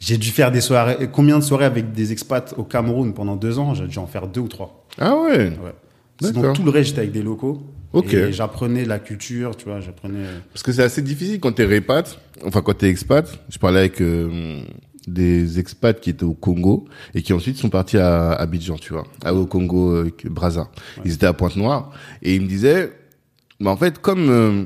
j'ai 0.00 0.16
dû 0.18 0.28
faire 0.28 0.50
des 0.52 0.60
soirées. 0.60 1.08
Combien 1.12 1.38
de 1.38 1.44
soirées 1.44 1.64
avec 1.66 1.92
des 1.92 2.12
expats 2.12 2.54
au 2.58 2.62
Cameroun 2.64 3.12
pendant 3.14 3.36
deux 3.36 3.58
ans? 3.58 3.74
J'ai 3.74 3.86
dû 3.86 3.98
en 3.98 4.06
faire 4.06 4.26
deux 4.26 4.40
ou 4.42 4.48
trois. 4.48 4.84
Ah 4.98 5.14
ouais. 5.16 5.48
Ouais. 5.48 5.74
Sinon, 6.22 6.52
tout 6.52 6.62
le 6.62 6.70
reste, 6.70 6.88
j'étais 6.88 7.00
avec 7.00 7.12
des 7.12 7.22
locaux. 7.22 7.62
Ok. 7.92 8.14
Et 8.14 8.32
j'apprenais 8.32 8.84
la 8.84 8.98
culture, 8.98 9.56
tu 9.56 9.64
vois, 9.64 9.80
j'apprenais. 9.80 10.24
Parce 10.52 10.62
que 10.62 10.72
c'est 10.72 10.82
assez 10.82 11.02
difficile 11.02 11.40
quand 11.40 11.52
t'es 11.52 11.64
répat, 11.64 12.04
enfin 12.44 12.62
quand 12.62 12.74
t'es 12.74 12.88
expat. 12.88 13.26
Je 13.48 13.58
parlais 13.58 13.80
avec 13.80 14.00
euh, 14.00 14.62
des 15.08 15.58
expats 15.58 16.00
qui 16.00 16.10
étaient 16.10 16.24
au 16.24 16.34
Congo 16.34 16.86
et 17.14 17.22
qui 17.22 17.32
ensuite 17.32 17.56
sont 17.56 17.68
partis 17.68 17.98
à 17.98 18.32
Abidjan, 18.32 18.76
tu 18.76 18.92
vois, 18.92 19.06
au 19.32 19.46
Congo 19.46 19.92
euh, 19.92 20.12
Brazza. 20.24 20.68
Ils 21.04 21.14
étaient 21.14 21.26
à 21.26 21.32
Pointe-Noire 21.32 21.90
et 22.22 22.36
ils 22.36 22.42
me 22.42 22.46
disaient, 22.46 22.92
bah 23.58 23.70
en 23.70 23.76
fait 23.76 23.98
comme 23.98 24.28
euh, 24.28 24.64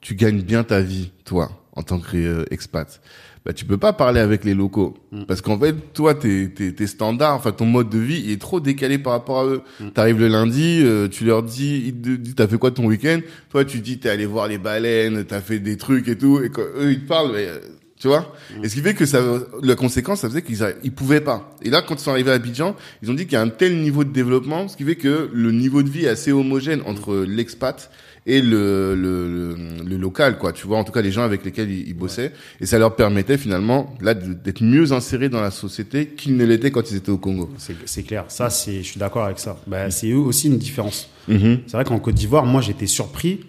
tu 0.00 0.16
gagnes 0.16 0.42
bien 0.42 0.64
ta 0.64 0.80
vie, 0.80 1.12
toi, 1.24 1.50
en 1.72 1.82
tant 1.82 2.00
qu'expat, 2.00 3.00
bah 3.46 3.52
tu 3.52 3.64
peux 3.64 3.78
pas 3.78 3.92
parler 3.92 4.18
avec 4.18 4.44
les 4.44 4.54
locaux. 4.54 4.94
Parce 5.28 5.40
qu'en 5.40 5.56
fait 5.56 5.74
toi 5.94 6.14
tes 6.14 6.50
tes 6.52 6.74
tes 6.74 6.86
standards, 6.88 7.36
enfin 7.36 7.52
ton 7.52 7.64
mode 7.64 7.88
de 7.88 7.98
vie 7.98 8.20
il 8.24 8.32
est 8.32 8.40
trop 8.40 8.58
décalé 8.58 8.98
par 8.98 9.12
rapport 9.12 9.38
à 9.38 9.46
eux. 9.46 9.62
T'arrives 9.94 10.18
le 10.18 10.26
lundi, 10.26 10.82
euh, 10.82 11.06
tu 11.06 11.24
leur 11.24 11.44
dis, 11.44 11.84
ils 11.86 11.94
te 11.94 12.16
disent 12.16 12.34
t'as 12.34 12.48
fait 12.48 12.58
quoi 12.58 12.72
ton 12.72 12.86
week-end? 12.86 13.20
Toi 13.50 13.64
tu 13.64 13.78
dis 13.78 13.98
t'es 14.00 14.08
allé 14.08 14.26
voir 14.26 14.48
les 14.48 14.58
baleines, 14.58 15.24
t'as 15.24 15.40
fait 15.40 15.60
des 15.60 15.76
trucs 15.76 16.08
et 16.08 16.18
tout. 16.18 16.40
Et 16.42 16.50
quand 16.50 16.62
eux 16.76 16.90
ils 16.90 17.02
te 17.02 17.06
parlent, 17.06 17.30
mais, 17.32 17.46
euh, 17.46 17.60
Tu 17.98 18.08
vois? 18.08 18.34
Et 18.62 18.68
ce 18.68 18.74
qui 18.74 18.82
fait 18.82 18.92
que 18.94 19.06
ça, 19.06 19.20
la 19.62 19.74
conséquence, 19.74 20.20
ça 20.20 20.28
faisait 20.28 20.42
qu'ils 20.42 20.58
ils 20.82 20.92
pouvaient 20.92 21.22
pas. 21.22 21.56
Et 21.62 21.70
là, 21.70 21.80
quand 21.80 21.94
ils 21.94 22.00
sont 22.00 22.10
arrivés 22.10 22.30
à 22.30 22.34
Abidjan, 22.34 22.76
ils 23.02 23.10
ont 23.10 23.14
dit 23.14 23.24
qu'il 23.24 23.34
y 23.34 23.36
a 23.36 23.42
un 23.42 23.48
tel 23.48 23.80
niveau 23.80 24.04
de 24.04 24.10
développement, 24.12 24.68
ce 24.68 24.76
qui 24.76 24.84
fait 24.84 24.96
que 24.96 25.30
le 25.32 25.50
niveau 25.52 25.82
de 25.82 25.88
vie 25.88 26.04
est 26.04 26.08
assez 26.08 26.30
homogène 26.30 26.82
entre 26.84 27.24
l'expat 27.26 27.90
et 28.26 28.42
le, 28.42 28.94
le, 28.94 29.28
le, 29.28 29.56
le 29.88 29.96
local, 29.96 30.36
quoi. 30.36 30.52
Tu 30.52 30.66
vois, 30.66 30.78
en 30.78 30.84
tout 30.84 30.92
cas, 30.92 31.00
les 31.00 31.12
gens 31.12 31.22
avec 31.22 31.44
lesquels 31.44 31.70
ils, 31.70 31.88
ils 31.88 31.94
bossaient. 31.94 32.32
Et 32.60 32.66
ça 32.66 32.78
leur 32.78 32.96
permettait 32.96 33.38
finalement, 33.38 33.94
là, 34.00 34.14
d'être 34.14 34.62
mieux 34.62 34.92
insérés 34.92 35.28
dans 35.28 35.40
la 35.40 35.52
société 35.52 36.08
qu'ils 36.08 36.36
ne 36.36 36.44
l'étaient 36.44 36.70
quand 36.72 36.90
ils 36.90 36.96
étaient 36.96 37.10
au 37.10 37.18
Congo. 37.18 37.50
C'est 37.86 38.02
clair. 38.02 38.24
Ça, 38.28 38.50
c'est, 38.50 38.78
je 38.78 38.88
suis 38.88 38.98
d'accord 38.98 39.24
avec 39.24 39.38
ça. 39.38 39.58
Bah, 39.66 39.90
c'est 39.90 40.10
eux 40.10 40.18
aussi 40.18 40.48
une 40.48 40.58
différence. 40.58 41.08
Mhm. 41.28 41.60
C'est 41.66 41.76
vrai 41.76 41.84
qu'en 41.84 41.98
Côte 41.98 42.14
d'Ivoire, 42.16 42.44
moi, 42.44 42.60
j'étais 42.60 42.86
surpris. 42.86 43.40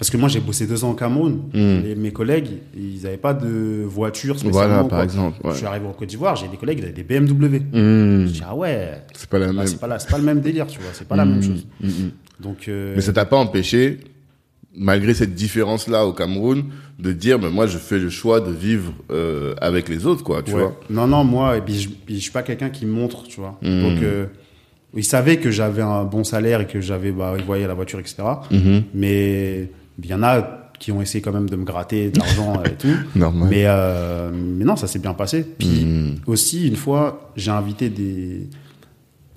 Parce 0.00 0.08
que 0.08 0.16
moi, 0.16 0.28
j'ai 0.30 0.40
bossé 0.40 0.66
deux 0.66 0.82
ans 0.82 0.92
au 0.92 0.94
Cameroun. 0.94 1.42
Et 1.54 1.94
mes 1.94 2.10
collègues, 2.10 2.48
ils 2.74 3.02
n'avaient 3.02 3.18
pas 3.18 3.34
de 3.34 3.84
voiture 3.86 4.38
spécialement. 4.38 4.66
Voilà, 4.68 4.78
par 4.84 4.88
quoi. 4.88 5.04
exemple, 5.04 5.38
ouais. 5.44 5.52
Je 5.52 5.58
suis 5.58 5.66
arrivé 5.66 5.86
en 5.86 5.92
Côte 5.92 6.08
d'Ivoire, 6.08 6.36
j'ai 6.36 6.48
des 6.48 6.56
collègues, 6.56 6.78
ils 6.78 6.84
avaient 6.84 6.92
des 6.94 7.02
BMW. 7.04 7.60
Mhm. 7.72 8.26
Je 8.26 8.32
dis, 8.32 8.42
ah 8.48 8.56
ouais, 8.56 9.02
C'est 9.14 9.28
pas 9.28 9.38
la 9.38 9.48
là, 9.48 9.52
même. 9.52 9.66
c'est 9.66 9.78
pas, 9.78 9.86
la- 9.86 9.98
c'est 9.98 10.10
pas 10.10 10.16
le 10.16 10.24
même 10.24 10.40
délire, 10.40 10.66
tu 10.66 10.80
vois. 10.80 10.88
C'est 10.94 11.06
pas 11.06 11.16
la 11.16 11.26
même 11.26 11.42
chose. 11.42 11.66
Mhm. 11.82 12.10
Donc, 12.40 12.66
euh, 12.68 12.94
Mais 12.96 13.02
ça 13.02 13.12
t'a 13.12 13.26
pas 13.26 13.36
empêché, 13.36 13.98
malgré 14.74 15.12
cette 15.12 15.34
différence-là 15.34 16.06
au 16.06 16.14
Cameroun, 16.14 16.64
de 16.98 17.12
dire, 17.12 17.38
mais 17.38 17.50
moi, 17.50 17.66
je 17.66 17.76
fais 17.76 17.98
le 17.98 18.08
choix 18.08 18.40
de 18.40 18.50
vivre 18.52 18.94
euh, 19.10 19.54
avec 19.60 19.90
les 19.90 20.06
autres, 20.06 20.24
quoi, 20.24 20.42
tu 20.42 20.54
Ouais. 20.54 20.60
vois. 20.62 20.80
Non, 20.88 21.06
non, 21.06 21.24
moi, 21.24 21.58
et 21.58 21.60
puis 21.60 21.78
je, 21.78 21.88
puis 21.90 22.14
je 22.16 22.20
suis 22.20 22.30
pas 22.32 22.42
quelqu'un 22.42 22.70
qui 22.70 22.86
montre, 22.86 23.24
tu 23.24 23.38
vois. 23.40 23.58
Donc, 23.62 24.02
euh, 24.02 24.24
ils 24.96 25.04
savaient 25.04 25.36
que 25.36 25.50
j'avais 25.50 25.82
un 25.82 26.04
bon 26.04 26.24
salaire 26.24 26.62
et 26.62 26.66
que 26.66 26.80
j'avais, 26.80 27.12
bah, 27.12 27.34
ils 27.38 27.44
voyaient 27.44 27.66
la 27.66 27.74
voiture, 27.74 27.98
etc. 28.00 28.22
Mais 28.94 29.70
il 30.04 30.10
y 30.10 30.14
en 30.14 30.22
a 30.22 30.56
qui 30.78 30.92
ont 30.92 31.02
essayé 31.02 31.20
quand 31.20 31.32
même 31.32 31.48
de 31.50 31.56
me 31.56 31.64
gratter 31.64 32.10
de 32.10 32.18
l'argent 32.18 32.62
et 32.64 32.70
tout. 32.72 32.88
Normal. 33.14 33.48
Mais, 33.50 33.64
euh, 33.66 34.30
mais 34.32 34.64
non, 34.64 34.76
ça 34.76 34.86
s'est 34.86 34.98
bien 34.98 35.12
passé. 35.14 35.44
Puis 35.58 35.84
Mhm. 35.84 36.16
aussi, 36.26 36.66
une 36.68 36.76
fois, 36.76 37.32
j'ai 37.36 37.50
invité 37.50 37.90
des. 37.90 38.48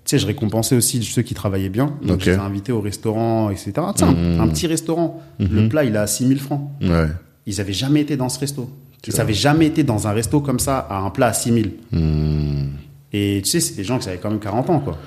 Tu 0.06 0.10
sais, 0.10 0.20
je 0.20 0.26
récompensais 0.28 0.76
aussi 0.76 1.02
ceux 1.04 1.22
qui 1.22 1.34
travaillaient 1.34 1.70
bien. 1.70 1.96
Donc, 2.02 2.16
Ok. 2.18 2.22
je 2.24 2.32
les 2.32 2.36
ai 2.38 2.40
invités 2.40 2.72
au 2.72 2.82
restaurant, 2.82 3.50
etc. 3.50 3.72
Tu 3.96 4.00
sais, 4.00 4.04
un- 4.06 4.14
Mhm. 4.46 4.52
petit 4.52 4.68
restaurant. 4.68 5.22
Le 5.40 5.68
plat, 5.70 5.84
il 5.84 5.96
est 5.96 5.98
à 5.98 6.08
6000 6.08 6.40
francs. 6.40 6.70
Ouais. 6.82 7.08
Ils 7.46 7.60
avaient 7.62 7.74
jamais 7.74 8.02
été 8.02 8.16
dans 8.18 8.30
ce 8.30 8.40
resto. 8.40 8.70
Ils 9.06 9.20
avaient 9.20 9.34
jamais 9.34 9.66
été 9.66 9.84
dans 9.84 10.08
un 10.08 10.12
resto 10.14 10.40
comme 10.40 10.60
ça 10.60 10.78
à 10.90 11.00
un 11.00 11.10
plat 11.10 11.28
à 11.28 11.34
6000. 11.34 11.74
Mhm. 11.92 12.70
Et 13.12 13.42
tu 13.44 13.50
sais, 13.50 13.60
c'est 13.60 13.76
des 13.76 13.84
gens 13.84 14.00
qui 14.00 14.08
avaient 14.10 14.18
quand 14.18 14.30
même 14.30 14.40
40 14.40 14.70
ans, 14.70 14.80
quoi. 14.80 14.98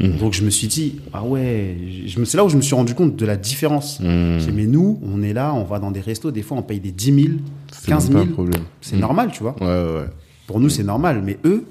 Mhm. 0.00 0.18
Donc 0.18 0.32
je 0.32 0.42
me 0.44 0.50
suis 0.50 0.66
dit, 0.66 0.96
ah 1.12 1.22
ouais, 1.24 1.76
c'est 2.24 2.36
là 2.36 2.44
où 2.44 2.48
je 2.48 2.56
me 2.56 2.62
suis 2.62 2.74
rendu 2.74 2.94
compte 2.94 3.14
de 3.16 3.26
la 3.26 3.36
différence. 3.36 4.00
Mhm. 4.00 4.38
Dit, 4.38 4.50
mais 4.52 4.66
nous, 4.66 4.98
on 5.04 5.22
est 5.22 5.32
là, 5.32 5.54
on 5.54 5.64
va 5.64 5.78
dans 5.78 5.90
des 5.90 6.00
restos, 6.00 6.30
des 6.30 6.42
fois 6.42 6.56
on 6.58 6.62
paye 6.62 6.80
des 6.80 6.90
10 6.92 7.04
000, 7.14 7.28
C'est 7.72 7.86
15 7.86 8.04
même 8.10 8.12
pas 8.12 8.18
000. 8.20 8.30
un 8.30 8.32
problème. 8.34 8.62
C'est 8.80 8.96
normal, 8.96 9.30
tu 9.32 9.42
vois. 9.42 9.54
Ouais, 9.60 9.66
ouais, 9.66 9.94
ouais. 10.00 10.06
Pour 10.46 10.60
nous, 10.60 10.68
c'est 10.68 10.82
normal. 10.84 11.22
Mais 11.24 11.38
eux, 11.44 11.64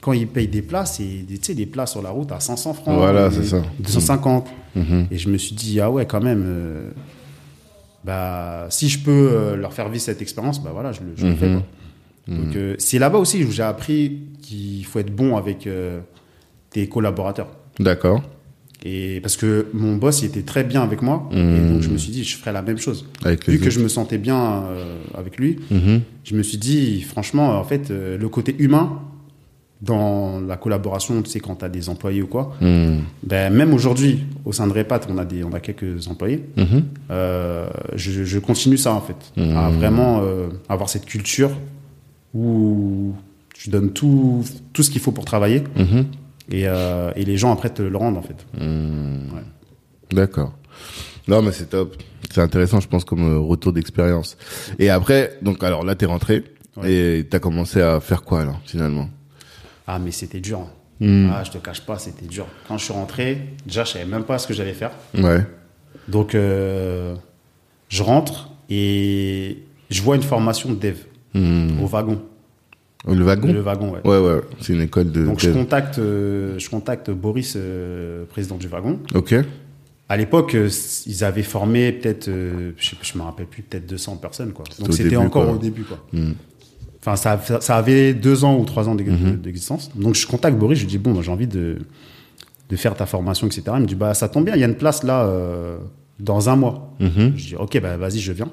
quand 0.00 0.12
ils 0.12 0.26
payent 0.26 0.48
des 0.48 0.62
plats, 0.62 0.84
c'est 0.86 1.04
des, 1.04 1.54
des 1.54 1.66
plats 1.66 1.86
sur 1.86 2.02
la 2.02 2.10
route 2.10 2.32
à 2.32 2.40
500 2.40 2.74
francs. 2.74 2.96
Voilà, 2.96 3.30
c'est 3.30 3.44
ça. 3.44 3.62
250. 3.78 4.46
Mhm. 4.74 5.06
Et 5.10 5.18
je 5.18 5.28
me 5.28 5.38
suis 5.38 5.54
dit, 5.54 5.80
ah 5.80 5.90
ouais, 5.90 6.06
quand 6.06 6.20
même, 6.22 6.42
euh, 6.46 6.90
bah, 8.04 8.66
si 8.70 8.88
je 8.88 8.98
peux 8.98 9.10
euh, 9.32 9.56
leur 9.56 9.72
faire 9.72 9.88
vivre 9.88 10.02
cette 10.02 10.20
expérience, 10.22 10.62
bah 10.62 10.70
voilà, 10.72 10.92
je 10.92 11.00
le, 11.00 11.12
je 11.16 11.26
le 11.26 11.34
fais. 11.34 11.48
Mhm. 11.48 11.60
quoi. 11.60 12.34
Donc, 12.36 12.56
euh, 12.56 12.74
c'est 12.78 12.98
là-bas 12.98 13.18
aussi 13.18 13.44
où 13.44 13.50
j'ai 13.50 13.62
appris 13.62 14.18
qu'il 14.42 14.84
faut 14.86 14.98
être 14.98 15.14
bon 15.14 15.36
avec 15.36 15.66
tes 16.74 16.86
collaborateurs. 16.88 17.48
D'accord. 17.80 18.20
Et 18.84 19.20
parce 19.22 19.36
que 19.38 19.68
mon 19.72 19.96
boss, 19.96 20.20
il 20.22 20.26
était 20.26 20.42
très 20.42 20.62
bien 20.62 20.82
avec 20.82 21.00
moi. 21.00 21.26
Et 21.32 21.36
donc, 21.70 21.80
je 21.80 21.88
me 21.88 21.96
suis 21.96 22.12
dit, 22.12 22.22
je 22.24 22.36
ferai 22.36 22.52
la 22.52 22.60
même 22.60 22.76
chose. 22.76 23.06
Avec 23.24 23.48
Vu 23.48 23.56
que 23.58 23.62
autres. 23.62 23.70
je 23.72 23.80
me 23.80 23.88
sentais 23.88 24.18
bien 24.18 24.36
euh, 24.64 24.96
avec 25.16 25.38
lui, 25.38 25.58
Mhm. 25.70 26.00
je 26.22 26.34
me 26.36 26.42
suis 26.42 26.58
dit, 26.58 27.00
franchement, 27.00 27.58
en 27.58 27.64
fait, 27.64 27.90
euh, 27.90 28.18
le 28.18 28.28
côté 28.28 28.54
humain 28.58 28.98
dans 29.80 30.40
la 30.40 30.56
collaboration, 30.56 31.22
tu 31.22 31.30
sais, 31.30 31.40
quand 31.40 31.56
tu 31.56 31.64
as 31.64 31.68
des 31.68 31.88
employés 31.88 32.20
ou 32.22 32.26
quoi, 32.26 32.54
Mhm. 32.60 33.00
ben, 33.22 33.52
même 33.54 33.72
aujourd'hui, 33.72 34.20
au 34.44 34.52
sein 34.52 34.66
de 34.66 34.72
Repat, 34.72 35.00
on 35.08 35.16
a, 35.18 35.24
des, 35.24 35.44
on 35.44 35.52
a 35.52 35.60
quelques 35.60 36.08
employés. 36.08 36.44
Euh, 37.10 37.66
je, 37.94 38.24
je 38.24 38.38
continue 38.38 38.76
ça, 38.78 38.92
en 38.92 39.00
fait. 39.00 39.32
À 39.56 39.70
vraiment 39.70 40.22
avoir 40.68 40.88
cette 40.90 41.06
culture 41.06 41.52
où 42.34 43.14
tu 43.54 43.70
donnes 43.70 43.92
tout, 43.92 44.44
tout 44.74 44.82
ce 44.82 44.90
qu'il 44.90 45.00
faut 45.00 45.12
pour 45.12 45.24
travailler. 45.24 45.62
Et, 46.50 46.68
euh, 46.68 47.10
et 47.16 47.24
les 47.24 47.36
gens, 47.36 47.52
après, 47.52 47.70
te 47.70 47.82
le 47.82 47.96
rendent, 47.96 48.16
en 48.18 48.22
fait. 48.22 48.46
Ouais. 48.58 49.42
D'accord. 50.12 50.52
Non, 51.28 51.42
mais 51.42 51.52
c'est 51.52 51.66
top. 51.70 51.96
C'est 52.30 52.40
intéressant, 52.40 52.80
je 52.80 52.88
pense, 52.88 53.04
comme 53.04 53.22
euh, 53.36 53.38
retour 53.38 53.72
d'expérience. 53.72 54.36
Et 54.78 54.90
après, 54.90 55.38
donc, 55.42 55.62
alors 55.62 55.84
là, 55.84 55.94
t'es 55.94 56.06
rentré. 56.06 56.44
Ouais. 56.76 56.92
Et 56.92 57.24
t'as 57.28 57.38
commencé 57.38 57.80
à 57.80 58.00
faire 58.00 58.22
quoi, 58.22 58.40
alors, 58.40 58.60
finalement? 58.64 59.08
Ah, 59.86 59.98
mais 59.98 60.10
c'était 60.10 60.40
dur. 60.40 60.66
Mhm. 61.00 61.30
Ah, 61.32 61.42
je 61.44 61.50
te 61.52 61.58
cache 61.58 61.82
pas, 61.82 61.98
c'était 61.98 62.26
dur. 62.26 62.46
Quand 62.68 62.78
je 62.78 62.84
suis 62.84 62.92
rentré, 62.92 63.38
déjà, 63.66 63.84
je 63.84 63.92
savais 63.92 64.04
même 64.06 64.24
pas 64.24 64.38
ce 64.38 64.46
que 64.46 64.54
j'allais 64.54 64.72
faire. 64.74 64.90
Ouais. 65.16 65.44
Donc, 66.08 66.34
euh, 66.34 67.14
je 67.88 68.02
rentre 68.02 68.50
et 68.70 69.58
je 69.90 70.02
vois 70.02 70.16
une 70.16 70.22
formation 70.22 70.70
de 70.70 70.74
dev 70.76 70.96
Mhm. 71.34 71.82
au 71.82 71.86
wagon. 71.86 72.22
Le 73.06 73.22
wagon 73.22 73.52
Le 73.52 73.60
wagon, 73.60 73.90
ouais. 73.92 74.00
Ouais, 74.04 74.18
ouais. 74.18 74.40
C'est 74.60 74.72
une 74.72 74.80
école 74.80 75.10
de. 75.12 75.24
Donc, 75.26 75.40
je 75.40 75.50
contacte, 75.50 75.98
euh, 75.98 76.58
je 76.58 76.70
contacte 76.70 77.10
Boris, 77.10 77.54
euh, 77.56 78.24
président 78.26 78.56
du 78.56 78.66
wagon. 78.68 78.98
Ok. 79.14 79.34
À 80.08 80.16
l'époque, 80.16 80.54
euh, 80.54 80.68
ils 81.06 81.24
avaient 81.24 81.42
formé 81.42 81.92
peut-être, 81.92 82.26
je, 82.28 82.72
je 83.02 83.18
me 83.18 83.22
rappelle 83.22 83.46
plus, 83.46 83.62
peut-être 83.62 83.86
200 83.86 84.16
personnes, 84.16 84.52
quoi. 84.52 84.64
Donc, 84.78 84.92
c'était 84.94 85.16
encore 85.16 85.44
quoi. 85.44 85.54
au 85.54 85.58
début, 85.58 85.82
quoi. 85.82 85.98
Mhm. 86.12 86.34
Enfin, 87.00 87.16
ça, 87.16 87.38
ça 87.60 87.76
avait 87.76 88.14
deux 88.14 88.44
ans 88.44 88.56
ou 88.58 88.64
trois 88.64 88.88
ans 88.88 88.94
Mhm. 88.94 89.36
d'existence. 89.36 89.90
Donc, 89.94 90.14
je 90.14 90.26
contacte 90.26 90.56
Boris, 90.58 90.78
je 90.78 90.84
lui 90.84 90.90
dis, 90.90 90.98
bon, 90.98 91.12
moi, 91.12 91.22
j'ai 91.22 91.30
envie 91.30 91.46
de, 91.46 91.76
de 92.70 92.76
faire 92.76 92.94
ta 92.94 93.04
formation, 93.06 93.46
etc. 93.46 93.62
Il 93.76 93.82
me 93.82 93.86
dit, 93.86 93.94
bah, 93.94 94.14
ça 94.14 94.28
tombe 94.28 94.44
bien, 94.46 94.54
il 94.54 94.60
y 94.60 94.64
a 94.64 94.66
une 94.68 94.76
place 94.76 95.02
là, 95.02 95.30
dans 96.18 96.48
un 96.48 96.56
mois. 96.56 96.94
Mhm. 97.00 97.32
Je 97.36 97.46
dis, 97.48 97.56
ok, 97.56 97.78
bah, 97.82 97.96
vas-y, 97.98 98.18
je 98.20 98.32
viens. 98.32 98.48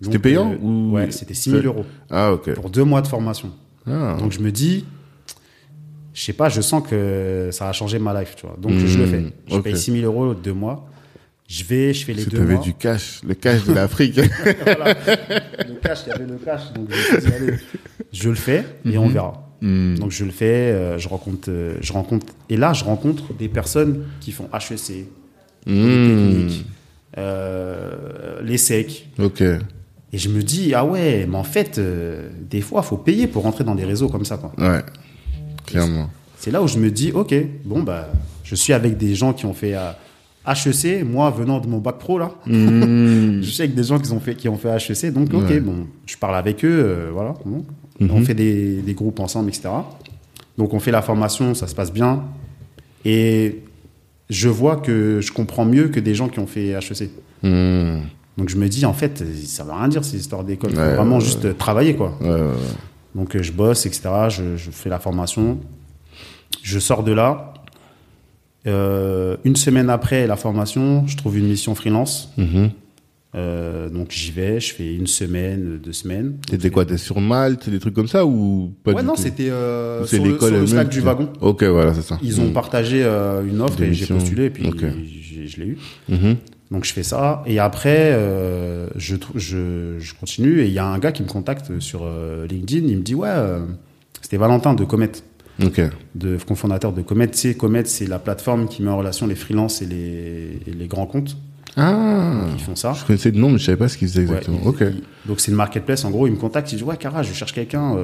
C'était 0.00 0.18
payant 0.18 0.52
euh, 0.52 0.56
ou 0.60 0.92
Ouais, 0.92 1.10
c'était 1.10 1.34
6 1.34 1.50
000 1.50 1.62
euros 1.64 1.84
Ah, 2.10 2.32
ok. 2.32 2.52
pour 2.54 2.70
deux 2.70 2.84
mois 2.84 3.00
de 3.02 3.06
formation. 3.08 3.50
Ah. 3.86 4.16
Donc, 4.18 4.32
je 4.32 4.40
me 4.40 4.50
dis, 4.52 4.84
je 6.12 6.22
sais 6.22 6.32
pas, 6.32 6.48
je 6.48 6.60
sens 6.60 6.82
que 6.88 7.48
ça 7.52 7.68
a 7.68 7.72
changé 7.72 7.98
ma 7.98 8.18
life, 8.20 8.34
tu 8.36 8.46
vois. 8.46 8.56
Donc, 8.60 8.72
je 8.72 8.98
le 8.98 9.06
fais. 9.06 9.24
Je 9.48 9.58
paye 9.58 9.76
6 9.76 9.92
000 10.00 10.04
euros 10.04 10.34
deux 10.34 10.52
mois. 10.52 10.88
Je 11.48 11.62
vais, 11.62 11.94
je 11.94 12.04
fais 12.04 12.12
les 12.12 12.22
Si 12.24 12.28
deux 12.28 12.40
mois. 12.44 12.60
du 12.60 12.74
cash, 12.74 13.20
le 13.26 13.34
cash 13.34 13.64
de 13.64 13.72
l'Afrique. 13.72 14.16
Le 14.20 15.78
cash, 15.80 16.00
il 16.06 16.08
y 16.08 16.12
avait 16.12 16.26
le 16.26 16.36
cash. 16.44 16.72
Donc, 16.74 16.88
je 16.90 17.20
dit, 17.20 17.26
allez, 17.34 17.54
je 18.12 18.28
le 18.28 18.34
fais 18.34 18.64
et 18.84 18.98
on 18.98 19.08
verra. 19.08 19.42
Mhm. 19.60 19.98
Donc 19.98 20.10
je 20.10 20.24
le 20.24 20.32
fais, 20.32 20.44
euh, 20.72 20.98
je 20.98 21.08
rencontre, 21.08 21.48
euh, 21.50 21.76
je 21.80 21.90
rencontre, 21.92 22.26
et 22.50 22.58
là 22.58 22.74
je 22.74 22.84
rencontre 22.84 23.32
des 23.32 23.48
personnes 23.48 24.04
qui 24.20 24.30
font 24.32 24.48
HEC, 24.52 25.06
Mhm. 25.66 26.36
techniques, 26.46 26.66
euh, 27.16 28.40
les 28.42 28.58
SEC, 28.58 29.06
Ok. 29.18 29.42
Et 30.12 30.18
je 30.18 30.28
me 30.28 30.42
dis 30.42 30.72
ah 30.74 30.84
ouais, 30.84 31.26
mais 31.28 31.36
en 31.36 31.44
fait 31.44 31.78
euh, 31.78 32.28
des 32.48 32.60
fois 32.60 32.82
faut 32.82 32.96
payer 32.96 33.26
pour 33.26 33.42
rentrer 33.42 33.64
dans 33.64 33.74
des 33.74 33.84
réseaux 33.84 34.08
comme 34.08 34.24
ça 34.24 34.36
quoi. 34.36 34.52
Ouais. 34.58 34.82
Clairement. 35.66 36.10
C'est 36.38 36.50
là 36.50 36.62
où 36.62 36.68
je 36.68 36.78
me 36.78 36.90
dis 36.90 37.12
ok, 37.12 37.34
bon 37.64 37.82
bah 37.82 38.08
je 38.44 38.54
suis 38.54 38.72
avec 38.72 38.96
des 38.96 39.14
gens 39.14 39.32
qui 39.32 39.46
ont 39.46 39.54
fait 39.54 39.74
euh, 39.74 39.90
HEC, 40.46 41.04
moi 41.04 41.30
venant 41.30 41.58
de 41.58 41.66
mon 41.66 41.78
bac 41.78 41.98
pro 41.98 42.18
là, 42.18 42.30
Mhm. 42.46 43.40
je 43.42 43.48
suis 43.50 43.62
avec 43.62 43.74
des 43.74 43.82
gens 43.82 43.98
qui 43.98 44.12
ont 44.12 44.20
fait 44.20 44.34
qui 44.36 44.48
ont 44.48 44.56
fait 44.56 44.68
HEC, 44.76 45.12
donc 45.12 45.32
ok 45.34 45.48
Ouais. 45.48 45.60
bon, 45.60 45.86
je 46.06 46.16
parle 46.16 46.36
avec 46.36 46.64
eux, 46.64 46.68
euh, 46.84 47.10
voilà. 47.12 47.34
Mhm. 47.44 48.10
on 48.10 48.20
fait 48.22 48.34
des, 48.34 48.82
des 48.82 48.94
groupes 48.94 49.18
ensemble, 49.20 49.48
etc. 49.48 49.68
Donc 50.56 50.72
on 50.72 50.78
fait 50.80 50.92
la 50.92 51.02
formation, 51.02 51.54
ça 51.54 51.66
se 51.66 51.74
passe 51.74 51.92
bien, 51.92 52.22
et 53.04 53.62
je 54.30 54.48
vois 54.48 54.76
que 54.76 55.20
je 55.20 55.32
comprends 55.32 55.64
mieux 55.64 55.88
que 55.88 55.98
des 56.00 56.14
gens 56.14 56.28
qui 56.28 56.38
ont 56.38 56.46
fait 56.46 56.68
HEC. 56.70 57.10
Mhm. 57.42 58.02
Donc 58.36 58.48
je 58.50 58.56
me 58.56 58.68
dis 58.68 58.84
en 58.84 58.92
fait 58.92 59.24
ça 59.46 59.64
veut 59.64 59.72
rien 59.72 59.88
dire 59.88 60.04
ces 60.04 60.18
histoires 60.18 60.44
d'école, 60.44 60.70
Ouais, 60.76 60.94
vraiment 60.94 61.16
ouais, 61.16 61.24
juste 61.24 61.56
travailler 61.56 61.94
quoi. 61.96 62.18
Donc 63.14 63.34
euh, 63.34 63.42
je 63.42 63.52
bosse, 63.52 63.86
etc. 63.86 64.02
Je, 64.28 64.56
je 64.56 64.70
fais 64.70 64.90
la 64.90 64.98
formation, 64.98 65.58
je 66.62 66.78
sors 66.78 67.02
de 67.02 67.12
là. 67.12 67.54
Euh, 68.66 69.36
une 69.44 69.56
semaine 69.56 69.88
après 69.90 70.26
la 70.26 70.36
formation, 70.36 71.06
je 71.06 71.16
trouve 71.16 71.38
une 71.38 71.46
mission 71.48 71.74
freelance. 71.74 72.30
Mhm. 72.36 72.70
Euh, 73.34 73.90
donc 73.90 74.10
j'y 74.12 74.30
vais, 74.32 74.60
je 74.60 74.74
fais 74.74 74.94
une 74.94 75.06
semaine, 75.06 75.78
deux 75.82 75.92
semaines. 75.92 76.38
T'étais 76.46 76.70
quoi 76.70 76.84
T'es 76.86 76.96
sur 76.96 77.20
Malte, 77.20 77.68
des 77.68 77.78
trucs 77.78 77.94
comme 77.94 78.08
ça 78.08 78.24
ou 78.26 78.72
pas 78.82 78.92
Ouais, 78.92 79.02
du 79.02 79.06
non, 79.06 79.14
c'était 79.14 79.50
euh, 79.50 80.04
sur, 80.06 80.24
le, 80.24 80.38
sur 80.38 80.50
le 80.50 80.66
Slack 80.66 80.88
du 80.88 81.00
wagon. 81.00 81.28
Ok, 81.40 81.62
voilà, 81.64 81.92
c'est 81.94 82.02
ça. 82.02 82.18
Ils 82.22 82.40
ont 82.40 82.46
Mhm. 82.46 82.52
partagé 82.54 83.02
euh, 83.04 83.44
une 83.46 83.60
offre 83.60 83.76
Des 83.76 83.86
et 83.86 83.94
j'ai 83.94 84.06
postulé 84.06 84.44
et 84.46 84.50
puis 84.50 84.64
je 85.46 85.60
l'ai 85.60 85.66
eu. 85.66 85.78
Mhm. 86.08 86.36
Donc 86.70 86.84
je 86.84 86.92
fais 86.92 87.04
ça 87.04 87.42
et 87.46 87.60
après 87.60 88.10
euh, 88.12 88.88
je, 88.96 89.14
je, 89.36 89.98
je 90.00 90.14
continue 90.14 90.60
et 90.62 90.66
il 90.66 90.72
y 90.72 90.80
a 90.80 90.84
un 90.86 90.98
gars 90.98 91.12
qui 91.12 91.22
me 91.22 91.28
contacte 91.28 91.78
sur 91.78 92.00
euh, 92.02 92.46
LinkedIn. 92.48 92.86
Il 92.88 92.96
me 92.98 93.02
dit 93.02 93.14
ouais, 93.14 93.28
euh, 93.30 93.60
c'était 94.20 94.36
Valentin 94.36 94.74
de 94.74 94.84
Comet, 94.84 95.12
Ok. 95.64 95.80
de 96.16 96.36
cofondateur 96.38 96.92
de 96.92 97.02
Comet. 97.02 97.28
Tu 97.28 97.38
sais, 97.38 97.54
Comet 97.54 97.84
c'est 97.84 98.06
la 98.08 98.18
plateforme 98.18 98.66
qui 98.68 98.82
met 98.82 98.90
en 98.90 98.96
relation 98.98 99.28
les 99.28 99.36
freelances 99.36 99.80
et 99.80 99.86
les, 99.86 100.60
et 100.66 100.72
les 100.76 100.86
grands 100.88 101.06
comptes. 101.06 101.36
Ah. 101.78 102.46
qui 102.56 102.62
font 102.64 102.74
ça. 102.74 102.94
Je 102.94 103.04
connaissais 103.04 103.30
le 103.30 103.38
nom, 103.38 103.50
mais 103.50 103.58
je 103.58 103.64
savais 103.66 103.76
pas 103.76 103.88
ce 103.88 103.98
qu'ils 103.98 104.08
faisaient 104.08 104.22
Ouais, 104.26 104.38
exactement. 104.38 104.60
ok. 104.64 104.82
donc 105.26 105.40
c'est 105.40 105.50
une 105.52 105.56
marketplace. 105.58 106.04
En 106.06 106.10
gros, 106.10 106.26
il 106.26 106.32
me 106.32 106.38
contacte, 106.38 106.72
il 106.72 106.76
dit 106.78 106.82
ouais, 106.84 106.96
Cara, 106.96 107.22
je 107.22 107.32
cherche 107.34 107.52
quelqu'un 107.52 107.96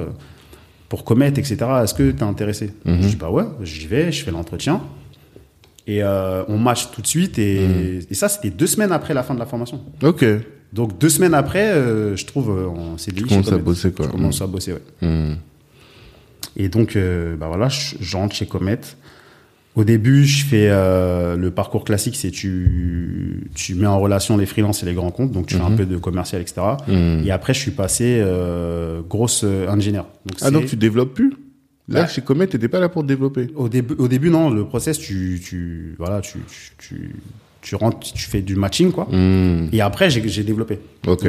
pour 0.89 1.03
Comet, 1.03 1.29
etc. 1.29 1.57
Est-ce 1.83 1.95
que 1.95 2.11
t'es 2.11 2.23
intéressé? 2.23 2.71
Mhm. 2.85 3.01
Je 3.01 3.07
dis 3.09 3.15
bah 3.15 3.31
ouais, 3.31 3.45
j'y 3.63 3.87
vais, 3.87 4.11
je 4.11 4.23
fais 4.23 4.29
l'entretien 4.31 4.79
et 5.87 6.01
euh, 6.03 6.43
on 6.47 6.57
match 6.57 6.91
tout 6.91 7.01
de 7.01 7.07
suite. 7.07 7.37
Et, 7.39 7.59
Mhm. 7.67 7.99
et 8.09 8.13
ça, 8.13 8.29
c'était 8.29 8.49
deux 8.49 8.67
semaines 8.67 8.91
après 8.91 9.13
la 9.13 9.23
fin 9.23 9.33
de 9.33 9.39
la 9.39 9.45
formation. 9.45 9.81
Ok. 10.03 10.25
Donc 10.71 10.97
deux 10.97 11.09
semaines 11.09 11.33
après, 11.35 11.71
euh, 11.71 12.15
je 12.15 12.25
trouve 12.25 12.49
euh, 12.49 12.67
en 12.67 12.97
CDI. 12.97 13.23
Tu 13.23 13.27
commences 13.29 13.51
à 13.51 13.57
bosser, 13.57 13.91
quoi. 13.91 14.05
Je 14.07 14.11
commence 14.11 14.41
à 14.41 14.47
bosser, 14.47 14.73
ouais. 14.73 14.81
Hmm. 15.07 15.35
Et 16.55 16.67
donc, 16.69 16.95
euh, 16.95 17.35
bah 17.35 17.47
voilà, 17.47 17.69
je, 17.69 17.95
je 17.99 18.17
rentre 18.17 18.35
chez 18.35 18.45
Comet. 18.45 18.79
Au 19.75 19.83
début, 19.83 20.23
je 20.25 20.45
fais 20.45 20.67
euh, 20.69 21.35
le 21.35 21.49
parcours 21.49 21.83
classique, 21.83 22.15
c'est 22.15 22.29
tu 22.29 23.49
tu 23.55 23.73
mets 23.73 23.87
en 23.87 23.99
relation 23.99 24.37
les 24.37 24.45
freelances 24.45 24.83
et 24.83 24.85
les 24.85 24.93
grands 24.93 25.09
comptes, 25.09 25.31
donc 25.31 25.47
tu 25.47 25.55
fais 25.55 25.61
un 25.63 25.71
Mhm. 25.71 25.77
peu 25.77 25.85
de 25.87 25.97
commercial, 25.97 26.41
etc. 26.43 26.61
Et 27.25 27.31
après, 27.31 27.55
je 27.55 27.59
suis 27.59 27.71
passé 27.71 28.19
euh, 28.21 29.01
grosse 29.01 29.41
euh, 29.43 29.67
ingénieur. 29.67 30.05
Donc, 30.27 30.37
Ah, 30.43 30.51
donc 30.51 30.67
tu 30.67 30.75
développes 30.75 31.15
plus? 31.15 31.33
Là, 31.89 32.07
chez 32.07 32.21
Comet, 32.21 32.47
t'étais 32.47 32.69
pas 32.69 32.79
là 32.79 32.87
pour 32.89 33.03
développer. 33.03 33.47
au 33.55 33.67
début, 33.69 33.95
au 33.97 34.07
début, 34.07 34.29
non, 34.29 34.49
le 34.49 34.65
process, 34.65 34.97
tu 34.97 35.41
tu 35.43 35.95
voilà, 35.97 36.21
tu 36.21 36.39
tu, 36.47 36.71
tu, 36.77 37.15
tu 37.61 37.75
rentres, 37.75 37.99
tu 37.99 38.23
fais 38.29 38.41
du 38.41 38.55
matching, 38.55 38.91
quoi. 38.91 39.05
Hmm. 39.11 39.67
Et 39.73 39.81
après, 39.81 40.09
j'ai 40.09 40.43
développé. 40.43 40.79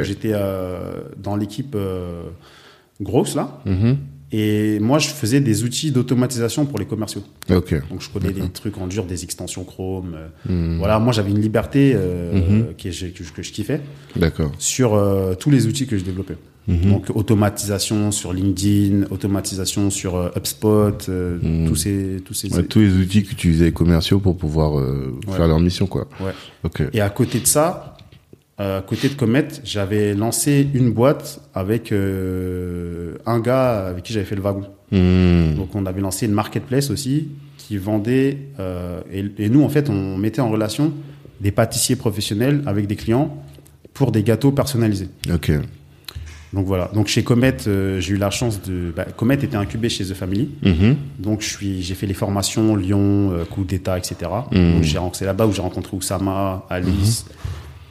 J'étais 0.03 0.31
euh, 0.33 1.01
dans 1.21 1.35
l'équipe 1.35 1.75
euh, 1.75 2.23
grosse 3.01 3.35
là, 3.35 3.61
Mhm. 3.65 3.97
et 4.31 4.79
moi, 4.79 4.99
je 4.99 5.09
faisais 5.09 5.41
des 5.41 5.63
outils 5.65 5.91
d'automatisation 5.91 6.65
pour 6.65 6.79
les 6.79 6.85
commerciaux. 6.85 7.23
Donc 7.89 8.01
je 8.01 8.09
connais 8.09 8.31
des 8.31 8.47
trucs 8.49 8.77
en 8.77 8.87
dur, 8.87 9.05
des 9.05 9.23
extensions 9.25 9.65
Chrome. 9.65 10.15
euh, 10.15 10.27
Hmm. 10.49 10.77
Voilà, 10.77 10.99
moi 10.99 11.11
j'avais 11.11 11.31
une 11.31 11.41
liberté 11.41 11.93
euh, 11.95 12.63
que, 12.81 12.91
je- 12.91 13.07
que 13.07 13.43
je 13.43 13.51
kiffais 13.51 13.81
sur 14.57 14.93
euh, 14.93 15.35
tous 15.35 15.51
les 15.51 15.67
outils 15.67 15.85
que 15.87 15.97
je 15.97 16.03
développais. 16.05 16.37
Mhm. 16.67 16.89
Donc 16.91 17.09
automatisation 17.13 18.11
sur 18.11 18.33
LinkedIn, 18.33 19.05
automatisation 19.11 19.89
sur 19.91 20.15
euh, 20.15 20.29
HubSpot, 20.35 20.97
euh, 21.09 21.37
Mhm. 21.41 21.67
tous 21.67 21.75
ces 21.75 22.17
tous 22.25 22.33
ces. 22.33 22.51
Ouais, 22.55 22.63
tous 22.63 22.79
les 22.79 22.93
outils 22.93 23.23
qu'utilisaient 23.23 23.65
les 23.65 23.71
commerciaux 23.71 24.19
pour 24.19 24.35
pouvoir 24.35 24.79
euh, 24.79 25.13
Ouais. 25.27 25.35
faire 25.35 25.47
leur 25.47 25.59
mission, 25.59 25.85
quoi. 25.85 26.07
Ouais. 26.19 26.31
Ok. 26.63 26.81
Et 26.93 27.01
à 27.01 27.09
côté 27.09 27.39
de 27.39 27.45
ça, 27.45 27.97
euh, 28.59 28.79
à 28.79 28.81
côté 28.81 29.09
de 29.09 29.13
Comet, 29.13 29.47
j'avais 29.63 30.15
lancé 30.15 30.67
une 30.73 30.91
boîte 30.91 31.39
avec 31.53 31.91
un 31.91 33.39
gars 33.39 33.87
avec 33.87 34.03
qui 34.03 34.13
j'avais 34.13 34.25
fait 34.25 34.35
le 34.35 34.41
wagon. 34.41 34.63
Hmm. 34.91 35.55
Donc 35.55 35.75
on 35.75 35.85
avait 35.85 36.01
lancé 36.01 36.25
une 36.25 36.31
marketplace 36.33 36.89
aussi 36.89 37.27
qui 37.57 37.77
vendait 37.77 38.37
et, 39.11 39.25
et 39.39 39.49
nous 39.49 39.63
en 39.63 39.69
fait 39.69 39.89
on 39.89 40.17
mettait 40.17 40.41
en 40.41 40.49
relation 40.49 40.93
des 41.41 41.51
pâtissiers 41.51 41.95
professionnels 41.95 42.61
avec 42.65 42.87
des 42.87 42.95
clients 42.95 43.35
pour 43.93 44.11
des 44.11 44.23
gâteaux 44.23 44.51
personnalisés. 44.51 45.09
Ok. 45.33 45.51
Donc 46.55 46.65
voilà. 46.65 46.89
Donc 46.93 47.07
chez 47.07 47.23
Comet, 47.23 47.57
euh, 47.67 47.99
j'ai 47.99 48.13
eu 48.13 48.17
la 48.17 48.29
chance 48.31 48.61
de. 48.61 48.93
Bah, 48.95 49.03
Comet 49.15 49.35
était 49.35 49.57
incubé 49.57 49.89
chez 49.89 50.05
The 50.05 50.13
Family. 50.13 50.49
Mhm. 50.63 50.95
Donc 51.19 51.41
je 51.41 51.49
suis, 51.49 51.83
j'ai 51.83 51.95
fait 51.95 52.07
les 52.07 52.13
formations 52.13 52.77
Lyon, 52.77 53.31
euh, 53.33 53.43
coup 53.43 53.65
d'État, 53.65 53.97
etc. 53.97 54.15
Mhm. 54.51 54.73
Donc 54.75 54.83
j'ai 54.83 54.97
c'est 55.13 55.25
là-bas 55.25 55.47
où 55.47 55.51
j'ai 55.51 55.61
rencontré 55.61 55.97
Oussama, 55.97 56.65
Alice 56.69 57.25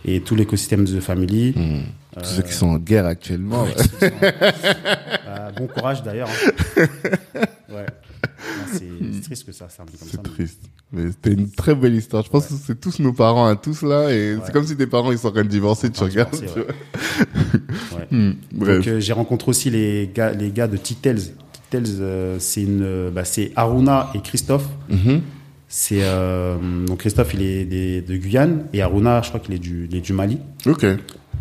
et 0.06 0.20
tout 0.20 0.34
l'écosystème 0.34 0.84
de 0.86 0.98
The 0.98 1.00
Family. 1.00 1.52
Hmm. 1.54 1.82
Tous 2.22 2.24
ceux 2.28 2.42
qui 2.42 2.52
sont 2.52 2.68
en 2.68 2.76
guerre 2.78 3.06
actuellement. 3.06 3.64
Ouais. 3.64 3.74
Euh, 4.02 5.50
bon 5.58 5.66
courage 5.66 6.02
d'ailleurs. 6.02 6.28
hein. 6.28 6.82
Ouais. 7.70 7.86
Non, 7.86 8.64
C'est 8.72 8.84
c'est 9.12 9.13
triste 9.24 9.46
que 9.46 9.52
ça 9.52 9.66
c'est 9.68 9.78
comme 9.78 9.88
ça. 10.08 10.18
Triste. 10.18 10.60
Mais 10.92 11.10
c'était 11.10 11.32
une 11.32 11.50
très 11.50 11.74
belle 11.74 11.94
histoire. 11.94 12.22
Je 12.24 12.30
pense 12.30 12.46
que 12.46 12.54
c'est 12.54 12.80
tous 12.80 12.98
nos 13.00 13.12
parents 13.12 13.46
à 13.46 13.56
tous 13.56 13.82
là. 13.82 14.10
Et 14.12 14.36
c'est 14.44 14.52
comme 14.52 14.66
si 14.66 14.76
tes 14.76 14.86
parents 14.86 15.10
ils 15.12 15.18
sont 15.18 15.28
en 15.28 15.32
train 15.32 15.42
de 15.44 15.48
divorcer, 15.48 15.90
tu 15.90 16.02
regardes. 16.04 16.30
tu 16.38 16.46
vois. 16.46 16.64
Hmm. 18.10 18.32
Donc 18.52 18.86
euh, 18.86 19.00
j'ai 19.00 19.12
rencontré 19.12 19.50
aussi 19.50 19.70
les 19.70 20.10
gars, 20.14 20.32
les 20.32 20.50
gars 20.50 20.66
de 20.68 20.76
Titels. 20.76 21.20
Titels, 21.52 21.84
euh, 22.00 22.36
c'est 22.38 22.62
une, 22.62 22.82
euh, 22.82 23.10
bah, 23.10 23.24
c'est 23.24 23.50
Aruna 23.56 24.10
et 24.14 24.20
Christophe. 24.20 24.68
Mhm. 24.90 25.22
C'est 25.68 26.00
euh, 26.02 26.56
donc 26.86 26.98
Christophe 26.98 27.34
il 27.34 27.42
est 27.42 27.64
des- 27.64 28.00
de 28.02 28.16
Guyane 28.16 28.66
et 28.72 28.82
Aruna 28.82 29.22
je 29.22 29.28
crois 29.28 29.40
qu'il 29.40 29.54
est 29.54 29.58
du, 29.58 29.88
il 29.90 29.96
est 29.96 30.00
du 30.00 30.12
Mali. 30.12 30.38
Ok. 30.66 30.84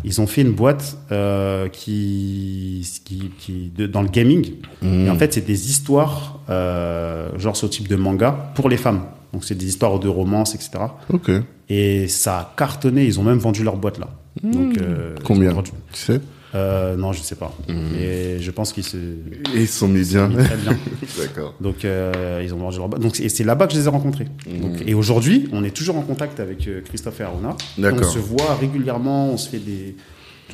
Ils 0.04 0.20
ont 0.20 0.26
fait 0.26 0.42
une 0.42 0.52
boîte 0.52 0.98
euh, 1.12 1.68
qui, 1.68 2.86
qui, 3.04 3.30
qui 3.38 3.72
de- 3.76 3.86
dans 3.86 4.02
le 4.02 4.08
gaming. 4.08 4.52
Hmm. 4.82 5.06
Et 5.06 5.10
en 5.10 5.16
fait 5.16 5.32
c'est 5.32 5.46
des 5.46 5.70
histoires 5.70 6.40
euh, 6.50 7.30
genre 7.38 7.56
ce 7.56 7.66
type 7.66 7.88
de 7.88 7.96
manga 7.96 8.52
pour 8.54 8.68
les 8.68 8.76
femmes. 8.76 9.02
Donc 9.32 9.44
c'est 9.44 9.54
des 9.54 9.66
histoires 9.66 9.98
de 9.98 10.08
romance 10.08 10.54
etc. 10.54 10.70
Ok. 11.12 11.30
Et 11.68 12.08
ça 12.08 12.38
a 12.38 12.52
cartonné. 12.56 13.04
Ils 13.06 13.18
ont 13.18 13.22
même 13.24 13.38
vendu 13.38 13.64
leur 13.64 13.76
boîte 13.76 13.98
là. 13.98 14.08
Donc 14.42 14.78
euh, 14.78 15.14
Combien 15.24 15.52
vendu- 15.52 15.70
Tu 15.92 15.98
sais? 16.00 16.20
Euh, 16.54 16.96
Non 16.96 17.12
je 17.12 17.20
sais 17.22 17.34
pas. 17.34 17.52
Mais 17.68 18.38
je 18.40 18.50
pense 18.50 18.72
qu'ils 18.72 18.84
se 18.84 18.96
Et 18.96 19.60
ils 19.62 19.68
sont 19.68 19.88
mis 19.88 20.02
bien. 20.08 20.28
mis 20.28 20.36
très 20.36 20.56
bien. 20.56 20.76
D'accord. 21.18 21.54
Donc 21.60 21.84
euh, 21.84 22.40
ils 22.44 22.54
ont 22.54 22.58
vendu 22.58 22.78
leur. 22.78 22.88
Donc 22.88 23.18
et 23.20 23.28
c'est 23.28 23.44
là-bas 23.44 23.66
que 23.66 23.74
je 23.74 23.78
les 23.78 23.86
ai 23.86 23.90
rencontrés. 23.90 24.26
Donc, 24.46 24.82
et 24.86 24.94
aujourd'hui, 24.94 25.48
on 25.52 25.64
est 25.64 25.70
toujours 25.74 25.96
en 25.96 26.02
contact 26.02 26.40
avec 26.40 26.66
euh, 26.68 26.80
Christophe 26.82 27.20
et 27.20 27.24
Aruna. 27.24 27.56
D'accord. 27.78 28.00
On 28.08 28.10
se 28.10 28.18
voit 28.18 28.54
régulièrement, 28.60 29.28
on 29.30 29.36
se 29.36 29.48
fait 29.48 29.58
des 29.58 29.96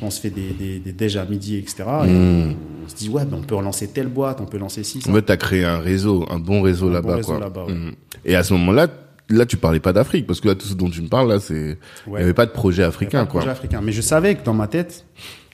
on 0.01 0.09
se 0.09 0.19
fait 0.19 0.31
des, 0.31 0.49
des, 0.57 0.79
des 0.79 0.93
déj 0.93 1.17
à 1.17 1.25
midi, 1.25 1.57
etc. 1.57 1.83
Et 2.05 2.07
Mm. 2.07 2.55
on 2.85 2.89
se 2.89 2.95
dit, 2.95 3.09
ouais, 3.09 3.23
ben, 3.25 3.37
on 3.39 3.43
peut 3.43 3.53
relancer 3.55 3.87
telle 3.87 4.07
boîte, 4.07 4.39
on 4.41 4.45
peut 4.45 4.57
lancer 4.57 4.83
ci. 4.83 4.99
En 5.07 5.13
fait, 5.13 5.21
t'as 5.21 5.37
créé 5.37 5.63
un 5.63 5.77
réseau, 5.77 6.25
un 6.31 6.39
bon 6.39 6.63
réseau 6.63 6.89
là-bas, 6.89 7.19
bon 7.21 7.37
là-bas, 7.37 7.65
ouais. 7.65 7.73
Mhm. 7.73 7.91
Et 8.25 8.35
à 8.35 8.41
ce 8.43 8.53
moment-là, 8.53 8.87
là, 9.29 9.45
tu 9.45 9.57
parlais 9.57 9.79
pas 9.81 9.93
d'Afrique, 9.93 10.25
parce 10.25 10.39
que 10.39 10.47
là, 10.47 10.55
tout 10.55 10.65
ce 10.65 10.73
dont 10.73 10.89
tu 10.89 11.01
me 11.03 11.07
parles, 11.07 11.29
là, 11.29 11.39
c'est, 11.39 11.77
il 12.07 12.13
y 12.13 12.15
avait 12.15 12.33
pas 12.33 12.47
de 12.47 12.51
projet 12.51 12.81
africain, 12.83 13.25
de 13.25 13.29
quoi. 13.29 13.41
projet 13.41 13.51
africain. 13.51 13.81
Mais 13.83 13.91
je 13.91 14.01
savais 14.01 14.33
que 14.35 14.43
dans 14.43 14.55
ma 14.55 14.67
tête, 14.67 15.05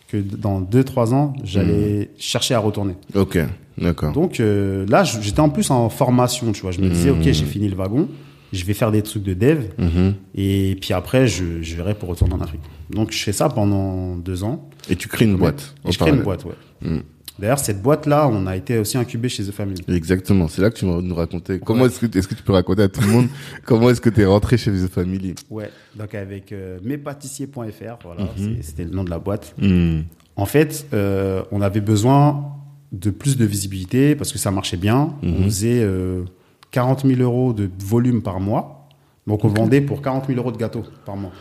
que 0.08 0.18
dans 0.18 0.62
2-3 0.62 1.14
ans, 1.14 1.34
j'allais 1.44 2.12
chercher 2.18 2.54
à 2.54 2.60
retourner. 2.60 2.96
Ok. 3.16 3.40
D'accord. 3.78 4.12
Donc 4.12 4.40
euh, 4.40 4.86
là, 4.88 5.04
j'étais 5.04 5.40
en 5.40 5.50
plus 5.50 5.70
en 5.70 5.90
formation, 5.90 6.52
tu 6.52 6.62
vois. 6.62 6.72
Je 6.72 6.82
me 6.82 6.90
disais, 6.90 7.10
ok, 7.12 7.22
j'ai 7.22 7.46
fini 7.46 7.68
le 7.68 7.76
wagon, 7.76 8.08
je 8.54 8.64
vais 8.66 8.74
faire 8.74 8.92
des 8.92 9.02
trucs 9.02 9.24
de 9.24 9.34
dev. 9.34 9.66
Mhm. 9.78 10.16
Et 10.36 10.78
puis 10.82 10.94
après, 10.94 11.28
je, 11.28 11.62
je 11.62 11.76
verrai 11.76 11.94
pour 11.94 12.10
retourner 12.10 12.34
en 12.34 12.42
Afrique. 12.42 12.62
Donc, 12.90 13.12
je 13.12 13.22
fais 13.22 13.34
ça 13.34 13.50
pendant 13.50 14.16
deux 14.16 14.44
ans. 14.44 14.70
Et 14.90 14.96
tu 14.96 15.08
crées 15.08 15.26
une 15.26 15.36
boîte. 15.38 15.76
Et 15.88 15.92
je 15.92 16.00
crée 16.00 16.12
une 16.12 16.24
boîte, 16.24 16.46
ouais. 16.46 17.02
D'ailleurs, 17.40 17.60
cette 17.60 17.82
boîte-là, 17.82 18.28
on 18.28 18.48
a 18.48 18.56
été 18.56 18.80
aussi 18.80 18.98
incubé 18.98 19.30
chez 19.30 19.44
The 19.44 19.52
Family. 19.52 19.82
Exactement. 19.88 20.48
C'est 20.48 20.62
là 20.62 20.72
que 20.72 20.78
tu 20.78 20.86
nous 20.86 21.14
raconter. 21.16 21.60
Comment 21.60 21.84
Ouais. 21.84 21.88
est-ce 21.90 22.00
que, 22.06 22.18
est-ce 22.18 22.28
que 22.28 22.34
tu 22.34 22.42
peux 22.44 22.54
raconter 22.54 22.82
à 22.84 22.88
tout 22.90 23.02
le 23.02 23.08
monde 23.08 23.28
comment 23.66 23.90
est-ce 23.92 24.02
que 24.02 24.10
tu 24.10 24.22
es 24.22 24.26
rentré 24.26 24.58
chez 24.58 24.72
The 24.72 24.88
Family? 24.90 25.36
Ouais. 25.50 25.70
Donc, 25.96 26.16
avec 26.16 26.52
euh, 26.52 26.80
mespâtissiers.fr, 26.84 27.98
voilà, 28.04 28.24
Mhm. 28.38 28.58
c'était 28.62 28.86
le 28.86 28.90
nom 28.92 29.04
de 29.04 29.10
la 29.12 29.20
boîte. 29.20 29.54
Mhm. 29.60 30.06
En 30.36 30.46
fait, 30.46 30.88
euh, 30.94 31.44
on 31.52 31.62
avait 31.62 31.82
besoin 31.82 32.54
de 32.92 33.10
plus 33.12 33.38
de 33.38 33.46
visibilité 33.46 34.16
parce 34.16 34.32
que 34.32 34.40
ça 34.40 34.50
marchait 34.50 34.78
bien. 34.78 35.14
Mhm. 35.22 35.36
On 35.40 35.44
faisait 35.44 35.82
euh, 35.84 36.24
40 36.72 37.06
000 37.06 37.22
euros 37.22 37.54
de 37.54 37.70
volume 37.86 38.22
par 38.24 38.40
mois. 38.40 38.88
Donc, 39.28 39.44
on 39.44 39.50
vendait 39.50 39.82
pour 39.82 40.02
40 40.02 40.28
000 40.28 40.40
euros 40.40 40.52
de 40.52 40.58
gâteaux 40.58 40.86
par 41.06 41.18
mois. 41.18 41.32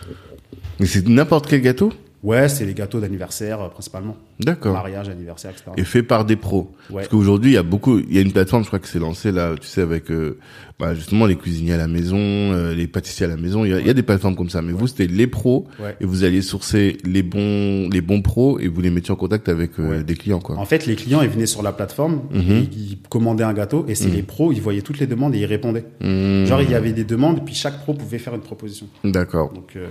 Mais 0.80 0.86
c'est 0.86 1.07
n'importe 1.09 1.47
quel 1.47 1.62
gâteau? 1.62 1.92
Ouais, 2.27 2.49
c'est 2.49 2.64
les 2.66 2.74
gâteaux 2.74 2.99
d'anniversaire 2.99 3.61
euh, 3.61 3.68
principalement. 3.68 4.16
D'accord. 4.41 4.72
Mariage, 4.74 5.09
anniversaire, 5.09 5.53
etc. 5.53 5.70
Et 5.77 5.85
fait 5.85 6.03
par 6.03 6.24
des 6.24 6.35
pros. 6.37 6.72
Ouais. 6.91 6.97
Parce 6.97 7.09
qu'aujourd'hui, 7.09 7.53
il 7.53 7.55
y 7.55 7.57
a 7.57 7.62
beaucoup, 7.62 7.99
il 8.01 8.12
y 8.14 8.18
a 8.18 8.20
une 8.20 8.33
plateforme, 8.33 8.62
je 8.64 8.66
crois 8.68 8.81
que 8.81 8.89
c'est 8.89 8.99
lancé 8.99 9.31
là, 9.33 9.55
tu 9.61 9.66
sais, 9.68 9.81
avec 9.81 10.11
euh, 10.11 10.39
bah, 10.79 10.95
justement 10.95 11.27
les 11.27 11.37
cuisiniers 11.37 11.74
à 11.74 11.77
la 11.77 11.87
maison, 11.87 12.18
euh, 12.18 12.74
les 12.74 12.87
pâtissiers 12.89 13.27
à 13.27 13.29
la 13.29 13.37
maison. 13.37 13.64
Il 13.64 13.70
y 13.70 13.74
a, 13.74 13.79
il 13.81 13.87
y 13.87 13.91
a 13.91 13.95
des 13.95 14.03
plateformes 14.03 14.35
comme 14.37 14.51
ça. 14.51 14.61
Mais 14.61 14.72
vous, 14.72 14.87
c'était 14.89 15.07
les 15.07 15.27
pros 15.29 15.68
Ouais. 15.81 15.97
et 16.01 16.05
vous 16.05 16.24
alliez 16.24 16.43
sourcer 16.43 16.97
les 17.05 17.22
bons, 17.22 17.89
les 17.91 18.01
bons 18.01 18.22
pros 18.22 18.59
et 18.59 18.66
vous 18.68 18.81
les 18.81 18.91
mettiez 18.91 19.12
en 19.12 19.16
contact 19.16 19.49
avec 19.49 19.72
des 19.81 20.14
clients, 20.16 20.41
quoi. 20.41 20.57
En 20.59 20.64
fait, 20.64 20.85
les 20.87 20.97
clients, 20.97 21.22
ils 21.22 21.29
venaient 21.31 21.47
sur 21.47 21.62
la 21.62 21.72
plateforme, 21.72 22.22
Mhm. 22.33 22.51
et 22.53 22.68
ils 22.77 22.99
commandaient 23.09 23.45
un 23.45 23.55
gâteau, 23.55 23.85
et 23.89 23.95
c'est 23.95 24.09
les 24.11 24.22
pros, 24.22 24.51
ils 24.53 24.61
voyaient 24.61 24.83
toutes 24.83 24.99
les 24.99 25.07
demandes 25.07 25.35
et 25.35 25.39
ils 25.39 25.47
répondaient. 25.47 25.85
Mhm. 26.01 26.45
Genre, 26.47 26.61
il 26.61 26.70
y 26.70 26.74
avait 26.74 26.93
des 26.93 27.05
demandes, 27.05 27.45
puis 27.45 27.55
chaque 27.55 27.79
pro 27.79 27.95
pouvait 27.95 28.18
faire 28.18 28.35
une 28.35 28.41
proposition. 28.41 28.87
D'accord. 29.05 29.53
Donc, 29.53 29.74
euh, 29.77 29.87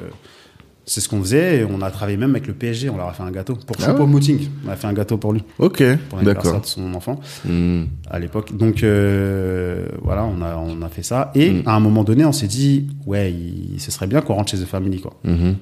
c'est 0.85 1.01
ce 1.01 1.09
qu'on 1.09 1.19
faisait, 1.19 1.59
et 1.61 1.65
on 1.65 1.81
a 1.81 1.89
travaillé 1.89 2.15
même 2.17 2.31
avec 2.31 2.45
le 2.47 2.53
PSG, 2.53 2.89
on 2.89 2.97
leur 2.97 3.07
a 3.07 3.13
fait 3.13 3.23
un 3.23 3.31
gâteau. 3.31 3.55
Pour 3.55 3.75
Ah 3.81 3.85
Choupo-Moting, 3.91 4.47
on 4.65 4.69
a 4.69 4.75
fait 4.75 4.85
un 4.87 4.93
gâteau 4.93 5.17
pour 5.17 5.33
lui, 5.33 5.43
Ok. 5.57 5.83
pour 6.09 6.19
l'anniversaire 6.19 6.61
de 6.61 6.65
son 6.65 6.93
enfant, 6.93 7.19
Mhm. 7.45 7.87
à 8.09 8.19
l'époque. 8.19 8.55
Donc, 8.55 8.83
euh, 8.83 9.87
voilà, 10.03 10.23
on 10.25 10.41
a, 10.41 10.55
on 10.57 10.81
a 10.83 10.89
fait 10.89 11.03
ça. 11.03 11.31
Et 11.35 11.49
Mhm. 11.51 11.63
à 11.65 11.75
un 11.75 11.79
moment 11.79 12.03
donné, 12.03 12.23
on 12.25 12.31
s'est 12.31 12.47
dit, 12.47 12.87
ouais, 13.05 13.31
il- 13.31 13.79
ce 13.79 13.91
serait 13.91 14.07
bien 14.07 14.21
qu'on 14.21 14.35
rentre 14.35 14.51
chez 14.51 14.57
The 14.57 14.65
Family, 14.65 14.99
quoi. 15.01 15.15
Mhm. 15.23 15.55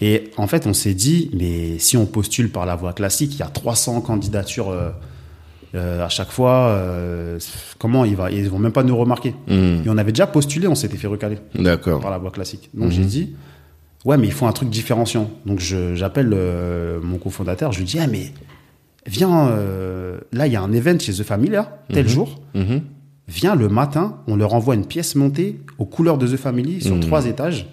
Et 0.00 0.30
en 0.36 0.46
fait, 0.46 0.66
on 0.66 0.74
s'est 0.74 0.94
dit, 0.94 1.30
mais 1.32 1.78
si 1.78 1.96
on 1.96 2.04
postule 2.04 2.50
par 2.50 2.66
la 2.66 2.76
voie 2.76 2.92
classique, 2.92 3.34
il 3.34 3.38
y 3.38 3.42
a 3.42 3.46
300 3.46 4.00
candidatures 4.00 4.68
euh, 4.70 4.90
euh, 5.74 6.04
à 6.04 6.08
chaque 6.08 6.30
fois. 6.30 6.68
euh, 6.70 7.38
comment 7.78 8.04
il 8.04 8.16
va 8.16 8.30
Ils 8.30 8.48
vont 8.48 8.58
même 8.58 8.72
pas 8.72 8.82
nous 8.82 8.96
remarquer. 8.96 9.34
Et 9.48 9.88
on 9.88 9.96
avait 9.98 10.12
déjà 10.12 10.26
postulé, 10.26 10.66
on 10.68 10.74
s'était 10.74 10.96
fait 10.96 11.06
recaler 11.06 11.38
D'accord. 11.54 12.00
par 12.00 12.10
la 12.10 12.18
voie 12.18 12.30
classique. 12.30 12.68
Donc 12.74 12.90
j'ai 12.90 13.04
dit, 13.04 13.34
ouais, 14.06 14.16
mais 14.16 14.26
il 14.26 14.32
faut 14.32 14.46
un 14.46 14.52
truc 14.52 14.70
différenciant. 14.70 15.30
Donc 15.44 15.60
j'appelle 15.60 16.30
euh, 16.32 16.98
mon 17.02 17.18
cofondateur, 17.18 17.72
je 17.72 17.78
lui 17.80 17.84
dis, 17.84 17.98
ah, 17.98 18.06
mais 18.06 18.32
viens, 19.06 19.48
euh, 19.48 20.18
là, 20.32 20.46
il 20.46 20.52
y 20.52 20.56
a 20.56 20.62
un 20.62 20.72
event 20.72 20.98
chez 20.98 21.12
The 21.12 21.22
Family, 21.22 21.50
là, 21.50 21.82
tel 21.92 22.04
Mhm. 22.06 22.10
jour. 22.10 22.40
Mhm. 22.54 22.80
vient 23.28 23.56
le 23.56 23.68
matin, 23.68 24.18
on 24.28 24.36
leur 24.36 24.54
envoie 24.54 24.76
une 24.76 24.86
pièce 24.86 25.16
montée 25.16 25.58
aux 25.78 25.84
couleurs 25.84 26.16
de 26.16 26.28
The 26.28 26.36
Family 26.36 26.80
sur 26.80 26.98
trois 27.00 27.26
étages. 27.26 27.66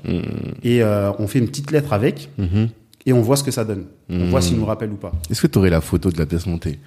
Et 0.63 0.81
euh, 0.81 1.11
on 1.19 1.27
fait 1.27 1.37
une 1.39 1.47
petite 1.47 1.69
lettre 1.71 1.93
avec. 1.93 2.29
Et 3.05 3.13
on 3.13 3.21
voit 3.21 3.35
ce 3.35 3.43
que 3.43 3.51
ça 3.51 3.63
donne. 3.63 3.85
On 4.09 4.29
voit 4.29 4.41
s'il 4.41 4.57
nous 4.57 4.65
rappelle 4.65 4.89
ou 4.91 4.95
pas. 4.95 5.11
Est-ce 5.29 5.41
que 5.41 5.47
tu 5.47 5.59
aurais 5.59 5.69
la 5.69 5.79
photo 5.81 6.09
de 6.09 6.17
la 6.17 6.25
pièce 6.25 6.47
montée? 6.47 6.79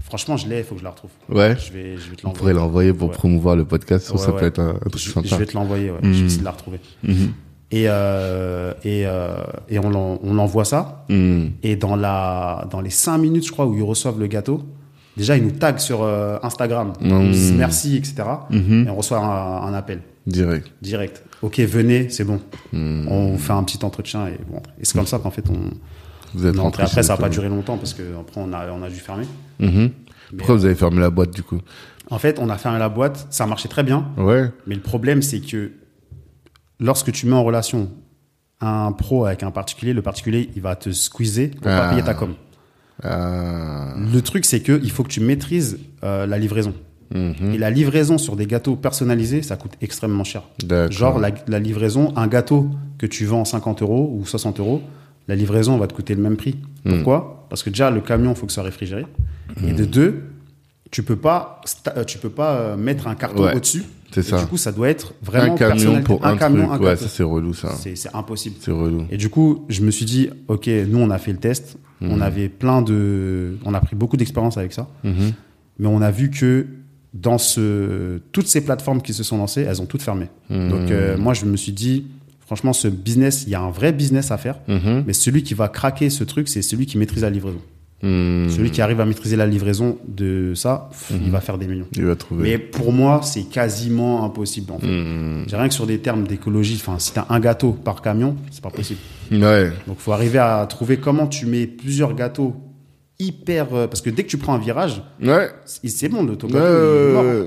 Franchement, 0.00 0.36
je 0.36 0.46
l'ai, 0.48 0.58
il 0.58 0.64
faut 0.64 0.74
que 0.74 0.80
je 0.80 0.84
la 0.84 0.90
retrouve. 0.90 1.10
Ouais. 1.30 1.56
Je 1.58 1.72
vais, 1.72 1.96
je 1.96 2.10
vais 2.10 2.16
te 2.16 2.26
On 2.26 2.32
pourrait 2.32 2.52
l'envoyer. 2.52 2.88
l'envoyer 2.88 2.92
pour 2.92 3.08
Ouais. 3.08 3.14
promouvoir 3.14 3.56
le 3.56 3.64
podcast. 3.64 4.10
Ouais, 4.10 4.18
ça 4.18 4.30
ouais. 4.34 4.40
peut 4.40 4.46
être 4.46 4.58
un, 4.58 4.70
un 4.74 4.90
truc 4.90 4.98
Je, 5.02 5.10
sympa. 5.10 5.28
je 5.28 5.36
vais 5.36 5.46
te 5.46 5.54
l'envoyer, 5.54 5.90
ouais. 5.90 5.98
Je 6.02 6.08
vais 6.08 6.26
essayer 6.26 6.40
de 6.40 6.44
la 6.44 6.50
retrouver. 6.50 6.80
Et, 7.72 7.84
euh, 7.88 8.72
et, 8.84 9.04
euh, 9.06 9.34
et 9.70 9.78
on, 9.78 9.88
l'en- 9.90 10.18
on 10.22 10.38
envoie 10.38 10.64
ça. 10.66 11.04
Mhm. 11.08 11.52
Et 11.62 11.76
dans, 11.76 11.96
la, 11.96 12.66
dans 12.70 12.80
les 12.82 12.90
5 12.90 13.16
minutes, 13.18 13.46
je 13.46 13.52
crois, 13.52 13.66
où 13.66 13.74
ils 13.74 13.82
reçoivent 13.82 14.20
le 14.20 14.26
gâteau, 14.26 14.62
déjà, 15.16 15.36
ils 15.38 15.42
nous 15.42 15.50
taguent 15.52 15.78
sur 15.78 16.02
euh, 16.02 16.36
Instagram. 16.42 16.92
Ils 17.00 17.08
nous 17.08 17.30
disent 17.30 17.52
merci, 17.54 17.96
etc. 17.96 18.24
Mhm. 18.50 18.84
Et 18.86 18.90
on 18.90 18.96
reçoit 18.96 19.18
un, 19.18 19.62
un 19.68 19.74
appel 19.74 20.00
Direct. 20.26 20.70
direct. 20.82 21.24
Ok, 21.40 21.58
venez, 21.60 22.08
c'est 22.10 22.24
bon. 22.24 22.40
Mhm. 22.72 23.08
On 23.08 23.38
fait 23.38 23.52
un 23.54 23.64
petit 23.64 23.82
entretien 23.84 24.26
et 24.28 24.38
bon. 24.48 24.58
Et 24.78 24.84
c'est 24.84 24.96
comme 24.96 25.06
ça 25.06 25.18
qu'en 25.18 25.30
fait, 25.30 25.44
on, 25.50 25.70
Vous 26.34 26.46
êtes 26.46 26.58
on 26.58 26.62
rentré. 26.64 26.82
Après, 26.84 27.02
ça 27.02 27.14
n'a 27.14 27.16
The 27.16 27.20
pas 27.22 27.28
duré 27.30 27.48
longtemps 27.48 27.78
parce 27.78 27.94
qu'après, 27.94 28.40
on 28.40 28.52
a, 28.52 28.70
on 28.70 28.82
a 28.82 28.88
dû 28.90 28.96
fermer. 28.96 29.24
Pourquoi 30.36 30.56
vous 30.56 30.64
avez 30.64 30.74
fermé 30.74 31.00
la 31.00 31.10
boîte 31.10 31.30
du 31.34 31.42
coup? 31.42 31.58
En 32.10 32.18
fait, 32.18 32.38
on 32.38 32.48
a 32.50 32.56
fermé 32.58 32.78
la 32.78 32.88
boîte. 32.88 33.26
Ça 33.30 33.46
marchait 33.46 33.68
très 33.68 33.82
bien. 33.82 34.08
Ouais. 34.18 34.50
Mais 34.66 34.74
le 34.74 34.80
problème, 34.82 35.22
c'est 35.22 35.40
que 35.40 35.72
lorsque 36.82 37.10
tu 37.12 37.26
mets 37.26 37.34
en 37.34 37.44
relation 37.44 37.88
un 38.60 38.92
pro 38.92 39.24
avec 39.24 39.42
un 39.42 39.50
particulier, 39.50 39.92
le 39.94 40.02
particulier, 40.02 40.50
il 40.54 40.62
va 40.62 40.76
te 40.76 40.90
squeezer 40.92 41.50
pour 41.50 41.70
Ah. 41.70 41.78
pas 41.80 41.88
payer 41.90 42.02
ta 42.02 42.14
com. 42.14 42.34
Ah. 43.02 43.94
Le 44.12 44.20
truc, 44.20 44.44
c'est 44.44 44.60
que 44.60 44.80
il 44.82 44.90
faut 44.90 45.02
que 45.02 45.08
tu 45.08 45.20
maîtrises 45.20 45.78
euh, 46.04 46.26
la 46.26 46.38
livraison. 46.38 46.74
Mhm. 47.14 47.54
Et 47.54 47.58
la 47.58 47.70
livraison 47.70 48.16
sur 48.18 48.36
des 48.36 48.46
gâteaux 48.46 48.76
personnalisés, 48.76 49.42
ça 49.42 49.56
coûte 49.56 49.72
extrêmement 49.80 50.24
cher. 50.24 50.42
Genre, 50.90 51.18
la, 51.18 51.30
la 51.48 51.58
livraison, 51.58 52.12
un 52.16 52.26
gâteau 52.26 52.70
que 52.98 53.06
tu 53.06 53.24
vends 53.26 53.44
50 53.44 53.82
euros 53.82 54.14
ou 54.18 54.24
60 54.24 54.60
euros, 54.60 54.80
la 55.28 55.34
livraison 55.34 55.76
va 55.78 55.86
te 55.86 55.92
coûter 55.94 56.14
le 56.14 56.22
même 56.22 56.36
prix. 56.36 56.56
Hmm. 56.84 56.94
Pourquoi? 56.96 57.46
Parce 57.50 57.62
que 57.62 57.70
déjà, 57.70 57.90
le 57.90 58.00
camion, 58.00 58.30
il 58.32 58.36
faut 58.36 58.46
que 58.46 58.52
ça 58.52 58.56
soit 58.56 58.64
réfrigéré. 58.64 59.04
Et 59.66 59.72
de 59.72 59.84
deux, 59.84 60.22
tu 60.90 61.02
peux 61.02 61.16
pas, 61.16 61.60
euh, 61.96 62.04
tu 62.04 62.16
peux 62.18 62.30
pas 62.30 62.52
euh, 62.54 62.76
mettre 62.76 63.06
un 63.06 63.14
carton 63.14 63.44
Ouais, 63.44 63.54
au-dessus. 63.54 63.82
C'est 64.12 64.22
ça. 64.22 64.40
Du 64.40 64.46
coup, 64.46 64.56
ça 64.56 64.72
doit 64.72 64.88
être 64.88 65.14
vraiment 65.22 65.54
un 65.54 65.56
camion 65.56 66.02
pour 66.02 66.24
un, 66.26 66.36
camion, 66.36 66.68
truc. 66.68 66.80
un 66.80 66.84
ouais, 66.84 66.96
ça 66.96 67.08
c'est 67.08 67.22
relou 67.22 67.54
ça. 67.54 67.72
C'est 67.74 68.14
impossible. 68.14 68.56
C'est 68.60 68.70
relou. 68.70 69.04
Et 69.10 69.16
du 69.16 69.28
coup, 69.28 69.64
je 69.68 69.82
me 69.82 69.90
suis 69.90 70.04
dit, 70.04 70.28
ok, 70.48 70.68
nous 70.88 70.98
on 70.98 71.10
a 71.10 71.18
fait 71.18 71.32
le 71.32 71.38
test, 71.38 71.76
on 72.00 72.16
Hmm. 72.18 72.22
avait 72.22 72.48
plein 72.48 72.82
de, 72.82 73.56
on 73.64 73.74
a 73.74 73.80
pris 73.80 73.94
beaucoup 73.96 74.16
d'expérience 74.16 74.56
avec 74.58 74.72
ça, 74.72 74.88
Mhm. 75.04 75.32
mais 75.78 75.86
on 75.86 76.02
a 76.02 76.10
vu 76.10 76.30
que 76.30 76.66
dans 77.14 77.38
ce, 77.38 78.18
toutes 78.32 78.48
ces 78.48 78.62
plateformes 78.62 79.02
qui 79.02 79.12
se 79.12 79.22
sont 79.22 79.36
lancées, 79.38 79.62
elles 79.62 79.80
ont 79.82 79.86
toutes 79.86 80.02
fermé. 80.02 80.26
Hmm. 80.50 80.68
Donc 80.68 80.90
euh, 80.90 81.16
moi 81.16 81.32
je 81.34 81.44
me 81.44 81.56
suis 81.56 81.72
dit, 81.72 82.06
franchement, 82.40 82.72
ce 82.72 82.88
business, 82.88 83.44
il 83.46 83.50
y 83.50 83.54
a 83.54 83.60
un 83.60 83.70
vrai 83.70 83.92
business 83.92 84.30
à 84.30 84.36
faire, 84.38 84.58
Mhm. 84.68 85.04
mais 85.06 85.12
celui 85.12 85.42
qui 85.42 85.54
va 85.54 85.68
craquer 85.68 86.10
ce 86.10 86.24
truc, 86.24 86.48
c'est 86.48 86.62
celui 86.62 86.86
qui 86.86 86.98
maîtrise 86.98 87.22
la 87.22 87.30
livraison. 87.30 87.60
Mhm. 88.02 88.50
Celui 88.50 88.70
qui 88.72 88.82
arrive 88.82 89.00
à 89.00 89.04
maîtriser 89.06 89.36
la 89.36 89.46
livraison 89.46 89.98
de 90.08 90.54
ça, 90.54 90.88
pff, 90.90 91.10
Hmm. 91.12 91.22
il 91.24 91.30
va 91.30 91.40
faire 91.40 91.56
des 91.58 91.66
millions. 91.68 91.86
Il 91.92 92.04
va 92.04 92.16
trouver. 92.16 92.42
Mais 92.42 92.58
pour 92.58 92.92
moi, 92.92 93.20
c'est 93.22 93.44
quasiment 93.44 94.24
impossible 94.24 94.72
en 94.72 94.78
fait. 94.78 94.86
Mhm. 94.88 95.44
J'ai 95.46 95.56
rien 95.56 95.68
que 95.68 95.74
sur 95.74 95.86
des 95.86 95.98
termes 95.98 96.26
d'écologie, 96.26 96.74
enfin, 96.80 96.98
si 96.98 97.12
t'as 97.12 97.26
un 97.28 97.38
gâteau 97.38 97.72
par 97.72 98.02
camion, 98.02 98.36
c'est 98.50 98.62
pas 98.62 98.70
possible. 98.70 99.00
Ouais. 99.32 99.70
Donc, 99.86 99.98
faut 99.98 100.12
arriver 100.12 100.38
à 100.38 100.66
trouver 100.68 100.98
comment 100.98 101.26
tu 101.26 101.46
mets 101.46 101.66
plusieurs 101.66 102.14
gâteaux 102.14 102.54
hyper. 103.18 103.72
euh, 103.72 103.86
parce 103.86 104.00
que 104.02 104.10
dès 104.10 104.24
que 104.24 104.28
tu 104.28 104.36
prends 104.36 104.54
un 104.54 104.58
virage, 104.58 105.02
Ouais. 105.22 105.48
c'est 105.64 106.08
bon, 106.08 106.22
le 106.24 106.32
Ouais, 106.32 106.36
gâteau. 106.36 106.48
il 106.48 107.12
mort. 107.12 107.24
ouais. 107.24 107.42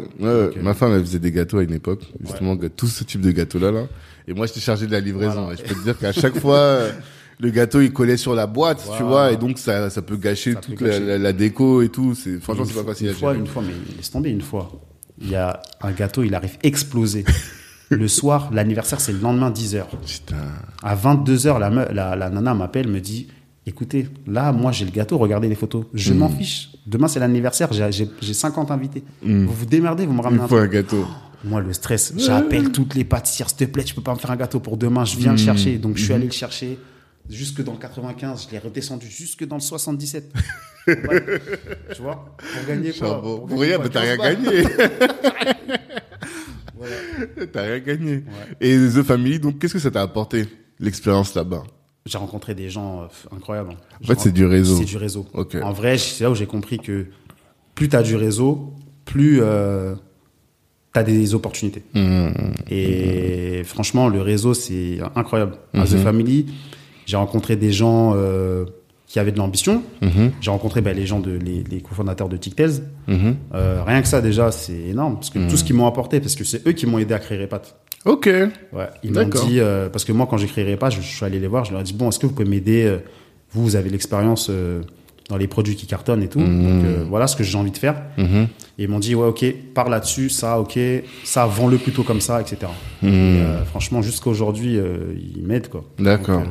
Donc, 0.47 0.57
euh, 0.57 0.61
Ma 0.63 0.73
femme, 0.73 0.93
elle 0.93 1.01
faisait 1.01 1.19
des 1.19 1.31
gâteaux 1.31 1.57
à 1.59 1.63
une 1.63 1.73
époque, 1.73 2.01
justement, 2.23 2.55
tout 2.75 2.87
ce 2.87 3.03
type 3.03 3.21
de 3.21 3.31
gâteaux-là. 3.31 3.71
Là. 3.71 3.83
Et 4.27 4.33
moi, 4.33 4.47
j'étais 4.47 4.61
chargé 4.61 4.87
de 4.87 4.91
la 4.93 4.99
livraison. 5.01 5.43
Voilà. 5.43 5.53
Et 5.53 5.57
je 5.57 5.63
peux 5.63 5.75
te 5.75 5.83
dire 5.83 5.97
qu'à 5.97 6.11
chaque 6.13 6.39
fois, 6.39 6.57
euh, 6.57 6.91
le 7.39 7.49
gâteau, 7.49 7.81
il 7.81 7.91
collait 7.91 8.17
sur 8.17 8.33
la 8.35 8.47
boîte, 8.47 8.83
tu 8.97 9.03
vois, 9.03 9.31
et 9.31 9.37
donc 9.37 9.57
ça, 9.57 9.89
ça 9.89 10.01
peut 10.01 10.17
gâcher 10.17 10.53
Ça 10.53 10.59
toute 10.61 10.79
la, 10.81 10.89
gâcher. 10.89 11.05
la- 11.05 11.17
la 11.17 11.33
déco 11.33 11.81
et 11.81 11.89
tout. 11.89 12.15
C'est, 12.15 12.39
franchement, 12.39 12.65
c'est 12.65 12.73
pas 12.73 12.83
facile 12.91 13.07
une 13.07 13.13
à 13.13 13.15
fois, 13.15 13.31
gérer. 13.33 13.39
une 13.45 13.47
fois, 13.47 13.63
mais 13.65 13.73
laisse 13.97 14.09
tomber 14.11 14.29
une 14.29 14.41
fois. 14.41 14.71
Il 15.21 15.29
y 15.29 15.35
a 15.35 15.61
un 15.81 15.91
gâteau, 15.91 16.23
il 16.23 16.33
arrive 16.35 16.57
explosé. 16.63 17.23
le 17.89 18.07
soir, 18.07 18.49
l'anniversaire, 18.53 18.99
c'est 18.99 19.11
le 19.13 19.19
lendemain 19.19 19.51
10h. 19.51 19.83
Putain. 20.05 20.35
À 20.83 20.95
22h, 20.95 21.59
la, 21.59 21.69
me- 21.69 21.91
la, 21.93 22.15
la 22.15 22.29
nana 22.29 22.53
m'appelle, 22.53 22.87
me 22.87 22.99
dit 22.99 23.27
Écoutez, 23.67 24.07
là, 24.27 24.51
moi, 24.51 24.71
j'ai 24.71 24.85
le 24.85 24.91
gâteau, 24.91 25.17
regardez 25.17 25.47
les 25.49 25.55
photos. 25.55 25.85
Je 25.93 26.13
Hmm. 26.13 26.17
m'en 26.19 26.29
fiche. 26.29 26.69
Demain, 26.85 27.07
c'est 27.07 27.19
l'anniversaire, 27.19 27.73
j'ai- 27.73 27.91
j'ai 27.91 28.07
j'ai 28.21 28.33
50 28.35 28.69
invités. 28.69 29.03
Vous 29.23 29.47
vous 29.51 29.65
démerdez, 29.65 30.05
vous 30.05 30.13
me 30.13 30.21
ramenez 30.21 30.43
un 30.43 30.67
gâteau. 30.67 31.03
Moi, 31.43 31.61
le 31.61 31.73
stress, 31.73 32.13
j'appelle 32.17 32.71
toutes 32.71 32.93
les 32.95 33.03
pâtissières, 33.03 33.49
s'il 33.49 33.57
te 33.57 33.63
plaît, 33.65 33.83
tu 33.83 33.93
peux 33.95 34.01
pas 34.03 34.13
me 34.13 34.19
faire 34.19 34.31
un 34.31 34.35
gâteau 34.35 34.59
pour 34.59 34.77
demain, 34.77 35.03
je 35.05 35.17
viens 35.17 35.31
Hmm. 35.31 35.35
le 35.37 35.41
chercher. 35.41 35.77
Donc, 35.77 35.97
je 35.97 36.03
suis 36.03 36.13
allé 36.13 36.25
le 36.25 36.31
chercher 36.31 36.77
jusque 37.29 37.63
dans 37.63 37.73
le 37.73 37.77
95, 37.79 38.45
je 38.47 38.51
l'ai 38.51 38.59
redescendu 38.59 39.07
jusque 39.07 39.45
dans 39.45 39.55
le 39.55 39.61
77. 39.61 40.31
Ouais. 40.87 40.95
Tu 41.95 42.01
vois 42.01 42.35
Pour 42.37 42.67
gagner 42.67 42.91
quoi. 42.93 43.21
Pour 43.21 43.47
Pour 43.47 43.59
gagner 43.59 43.75
rien, 43.75 43.83
mais 43.83 43.89
t'as 43.89 44.01
rien 44.01 44.17
15 44.17 44.17
balles. 44.17 44.43
gagné. 44.43 44.63
Voilà. 46.77 47.47
t'as 47.51 47.61
rien 47.61 47.79
gagné. 47.79 48.23
Et 48.61 48.75
The 48.77 49.01
Family, 49.01 49.39
donc, 49.39 49.59
qu'est-ce 49.59 49.73
que 49.73 49.79
ça 49.79 49.89
t'a 49.91 50.01
apporté, 50.01 50.45
l'expérience 50.79 51.33
là-bas? 51.33 51.63
J'ai 52.05 52.17
rencontré 52.17 52.53
des 52.53 52.69
gens 52.69 53.01
euh, 53.03 53.07
incroyables. 53.35 53.71
En 54.03 54.05
fait, 54.07 54.19
c'est 54.19 54.31
du 54.31 54.45
réseau. 54.45 54.77
C'est 54.77 54.85
du 54.85 54.97
réseau. 54.97 55.25
Ok. 55.33 55.55
En 55.63 55.71
vrai, 55.73 55.97
c'est 55.97 56.23
là 56.23 56.29
où 56.31 56.35
j'ai 56.35 56.45
compris 56.45 56.77
que 56.77 57.07
plus 57.73 57.89
tu 57.89 57.95
as 57.95 58.03
du 58.03 58.15
réseau, 58.15 58.73
plus 59.05 59.39
euh, 59.41 59.95
tu 60.93 60.99
as 60.99 61.03
des 61.03 61.33
opportunités. 61.33 61.81
Mmh. 61.95 62.29
Et 62.69 63.63
franchement, 63.63 64.07
le 64.07 64.21
réseau, 64.21 64.53
c'est 64.53 64.99
incroyable. 65.15 65.57
The 65.73 65.97
Family, 65.97 66.45
j'ai 67.05 67.17
rencontré 67.17 67.55
des 67.55 67.71
gens 67.71 68.13
euh, 68.15 68.65
qui 69.07 69.19
avaient 69.19 69.31
de 69.31 69.37
l'ambition. 69.37 69.83
Mhm. 70.01 70.31
J'ai 70.41 70.51
rencontré 70.51 70.81
ben, 70.81 70.95
les 70.95 71.05
gens, 71.05 71.19
de, 71.19 71.31
les, 71.31 71.63
les 71.63 71.81
cofondateurs 71.81 72.29
de 72.29 72.37
TickTales. 72.37 72.83
Mhm. 73.07 73.35
Euh, 73.53 73.83
rien 73.85 74.01
que 74.01 74.07
ça, 74.07 74.21
déjà, 74.21 74.51
c'est 74.51 74.73
énorme. 74.73 75.15
Parce 75.15 75.29
que 75.29 75.49
tout 75.49 75.57
ce 75.57 75.63
qu'ils 75.63 75.75
m'ont 75.75 75.87
apporté, 75.87 76.19
parce 76.19 76.35
que 76.35 76.43
c'est 76.43 76.67
eux 76.67 76.71
qui 76.71 76.85
m'ont 76.85 76.97
aidé 76.97 77.13
à 77.13 77.19
créer 77.19 77.39
Repat. 77.41 77.61
Ok. 78.05 78.27
Ouais, 78.27 78.87
ils 79.03 79.11
m'ont 79.11 79.23
dit, 79.23 79.59
euh, 79.59 79.89
parce 79.89 80.05
que 80.05 80.11
moi, 80.11 80.27
quand 80.29 80.37
j'ai 80.37 80.47
créé 80.47 80.69
Repas, 80.71 80.91
je, 80.91 81.01
je 81.01 81.07
suis 81.07 81.25
allé 81.25 81.39
les 81.39 81.47
voir, 81.47 81.65
je 81.65 81.71
leur 81.71 81.81
ai 81.81 81.83
dit, 81.83 81.93
bon, 81.93 82.09
est-ce 82.09 82.19
que 82.19 82.27
vous 82.27 82.33
pouvez 82.33 82.49
m'aider 82.49 82.97
Vous, 83.51 83.63
vous 83.63 83.75
avez 83.75 83.89
l'expérience 83.89 84.49
dans 85.29 85.37
les 85.37 85.47
produits 85.47 85.75
qui 85.75 85.87
cartonnent 85.87 86.23
et 86.23 86.27
tout. 86.27 86.39
Donc, 86.39 86.47
euh, 86.85 87.03
voilà 87.07 87.27
ce 87.27 87.35
que 87.35 87.43
j'ai 87.43 87.57
envie 87.57 87.71
de 87.71 87.77
faire. 87.77 87.95
Mhm. 88.17 88.47
Et 88.77 88.83
ils 88.83 88.89
m'ont 88.89 88.99
dit, 88.99 89.15
ouais, 89.15 89.27
ok, 89.27 89.45
pars 89.73 89.89
là-dessus, 89.89 90.29
ça, 90.29 90.59
ok, 90.59 90.77
ça, 91.23 91.45
vends-le 91.45 91.77
plutôt 91.77 92.03
comme 92.03 92.21
ça, 92.21 92.41
etc. 92.41 92.57
Et, 93.01 93.07
euh, 93.07 93.63
franchement, 93.65 94.01
jusqu'à 94.01 94.29
aujourd'hui, 94.29 94.77
euh, 94.77 95.13
ils 95.35 95.43
m'aident, 95.43 95.69
quoi. 95.69 95.83
D'accord. 95.97 96.43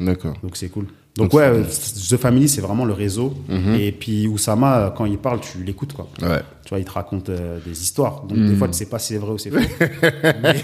D'accord. 0.00 0.34
donc 0.42 0.56
c'est 0.56 0.68
cool. 0.68 0.86
Donc, 1.16 1.34
ouais, 1.34 1.42
euh, 1.42 1.64
The 1.64 2.16
Family, 2.16 2.48
c'est 2.48 2.60
vraiment 2.60 2.84
le 2.84 2.92
réseau. 2.92 3.34
Mhm. 3.48 3.74
Et 3.74 3.90
puis, 3.90 4.28
Oussama, 4.28 4.78
euh, 4.78 4.90
quand 4.90 5.04
il 5.04 5.18
parle, 5.18 5.40
tu 5.40 5.64
l'écoutes, 5.64 5.92
quoi. 5.92 6.08
Ouais. 6.22 6.40
Tu 6.64 6.68
vois, 6.68 6.78
il 6.78 6.84
te 6.84 6.92
raconte 6.92 7.28
euh, 7.28 7.58
des 7.66 7.82
histoires. 7.82 8.22
Donc, 8.22 8.38
des 8.38 8.54
fois, 8.54 8.68
tu 8.68 8.74
sais 8.74 8.86
pas 8.86 9.00
si 9.00 9.14
c'est 9.14 9.18
vrai 9.18 9.32
ou 9.32 9.38
c'est 9.38 9.50
faux. 9.50 9.58
mais, 10.40 10.62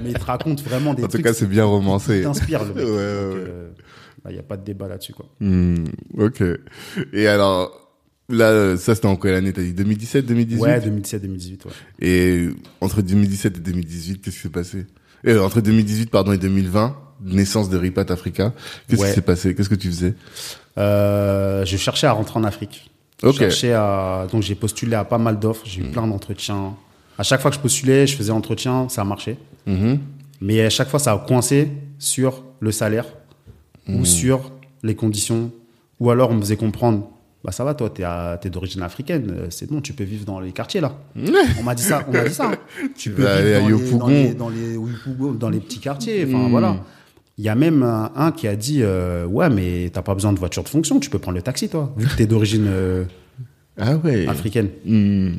mais 0.00 0.10
il 0.10 0.14
te 0.14 0.24
raconte 0.24 0.62
vraiment 0.62 0.94
des 0.94 1.02
En 1.02 1.06
tout 1.06 1.12
trucs 1.14 1.24
cas, 1.24 1.34
c'est 1.34 1.48
bien 1.48 1.64
romancé. 1.64 2.18
qui 2.18 2.22
t'inspirent, 2.22 2.64
le 2.64 2.74
mec. 2.74 2.76
Ouais, 2.84 2.84
Donc, 2.84 2.94
ouais, 2.94 3.00
euh, 3.00 3.68
bah, 4.22 4.30
il 4.30 4.34
n'y 4.34 4.38
a 4.38 4.44
pas 4.44 4.56
de 4.56 4.64
débat 4.64 4.86
là-dessus, 4.86 5.14
quoi. 5.14 5.26
Hmm, 5.40 5.84
ok. 6.16 6.44
Et 7.12 7.26
alors, 7.26 7.90
là, 8.28 8.76
ça 8.76 8.94
c'était 8.94 9.08
en 9.08 9.16
quelle 9.16 9.34
année? 9.34 9.52
T'as 9.52 9.62
dit 9.62 9.72
2017, 9.74 10.26
2018 10.26 10.60
Ouais, 10.62 10.78
2017-2018, 10.78 11.66
ouais. 11.66 11.72
Et 12.00 12.48
entre 12.80 13.02
2017 13.02 13.56
et 13.56 13.60
2018, 13.60 14.20
qu'est-ce 14.22 14.36
qui 14.36 14.42
s'est 14.42 14.48
passé? 14.48 14.86
Et 15.24 15.36
Entre 15.36 15.60
2018 15.60 16.10
pardon 16.10 16.32
et 16.32 16.38
2020, 16.38 16.96
naissance 17.24 17.68
de 17.70 17.76
Ripat 17.76 18.10
Africa, 18.10 18.52
qu'est-ce 18.88 19.00
Ouais. 19.00 19.08
qui 19.08 19.14
s'est 19.14 19.20
passé? 19.22 19.54
Qu'est-ce 19.54 19.68
que 19.68 19.74
tu 19.74 19.88
faisais? 19.88 20.14
Euh, 20.78 21.64
je 21.64 21.76
cherchais 21.76 22.06
à 22.06 22.12
rentrer 22.12 22.38
en 22.38 22.44
Afrique. 22.44 22.90
Ok. 23.22 23.32
Je 23.34 23.38
cherchais 23.38 23.72
à... 23.72 24.26
Donc, 24.30 24.42
j'ai 24.42 24.54
postulé 24.54 24.94
à 24.94 25.04
pas 25.04 25.18
mal 25.18 25.38
d'offres. 25.40 25.62
J'ai 25.66 25.80
eu 25.80 25.84
plein 25.84 26.06
d'entretiens. 26.06 26.74
À 27.18 27.24
chaque 27.24 27.40
fois 27.40 27.50
que 27.50 27.56
je 27.56 27.60
postulais, 27.60 28.06
je 28.06 28.16
faisais 28.16 28.30
entretien, 28.30 28.88
ça 28.88 29.00
a 29.00 29.04
marché. 29.04 29.36
Mhm. 29.66 29.98
Mais 30.40 30.60
à 30.64 30.70
chaque 30.70 30.88
fois, 30.88 31.00
ça 31.00 31.12
a 31.12 31.18
coincé 31.18 31.68
sur 31.98 32.44
le 32.60 32.70
salaire 32.72 33.06
Hmm. 33.88 34.00
ou 34.00 34.04
sur 34.04 34.52
les 34.82 34.94
conditions. 34.94 35.50
Ou 35.98 36.10
alors, 36.10 36.30
on 36.30 36.34
me 36.34 36.40
faisait 36.42 36.56
comprendre, 36.58 37.08
bah 37.44 37.52
ça 37.52 37.62
va, 37.64 37.74
toi, 37.74 37.88
t'es, 37.90 38.02
à- 38.02 38.38
t'es 38.40 38.50
d'origine 38.50 38.82
africaine, 38.82 39.30
euh, 39.30 39.46
c'est 39.50 39.70
bon, 39.70 39.80
tu 39.80 39.92
peux 39.92 40.04
vivre 40.04 40.24
dans 40.24 40.40
les 40.40 40.50
quartiers 40.52 40.80
là. 40.80 40.92
on 41.58 41.62
m'a 41.62 41.74
dit 41.74 41.82
ça, 41.82 42.04
on 42.08 42.12
m'a 42.12 42.24
dit 42.24 42.34
ça. 42.34 42.50
Tu 42.96 43.10
peux 43.12 43.28
à 43.28 43.40
vivre 43.60 43.98
dans 43.98 44.08
les, 44.08 44.34
dans, 44.34 44.48
les, 44.48 44.74
dans, 44.74 44.84
les, 44.86 44.92
Yopougon, 44.92 45.32
dans 45.32 45.48
les 45.50 45.60
petits 45.60 45.78
quartiers. 45.80 46.24
Enfin 46.26 46.48
Mm. 46.48 46.50
voilà. 46.50 46.76
Il 47.40 47.44
y 47.44 47.48
a 47.48 47.54
même 47.54 47.84
un, 47.84 48.10
un 48.16 48.32
qui 48.32 48.48
a 48.48 48.56
dit, 48.56 48.80
euh, 48.82 49.24
ouais, 49.24 49.48
mais 49.48 49.88
t'as 49.92 50.02
pas 50.02 50.14
besoin 50.14 50.32
de 50.32 50.38
voiture 50.40 50.64
de 50.64 50.68
fonction, 50.68 50.98
tu 50.98 51.08
peux 51.08 51.20
prendre 51.20 51.36
le 51.36 51.42
taxi, 51.42 51.68
toi, 51.68 51.94
vu 51.96 52.08
que 52.08 52.16
t'es 52.16 52.26
d'origine 52.26 52.66
euh, 52.66 53.04
Ah 53.78 53.94
ouais. 53.94 54.26
africaine. 54.26 54.68
Hmm. 54.84 55.34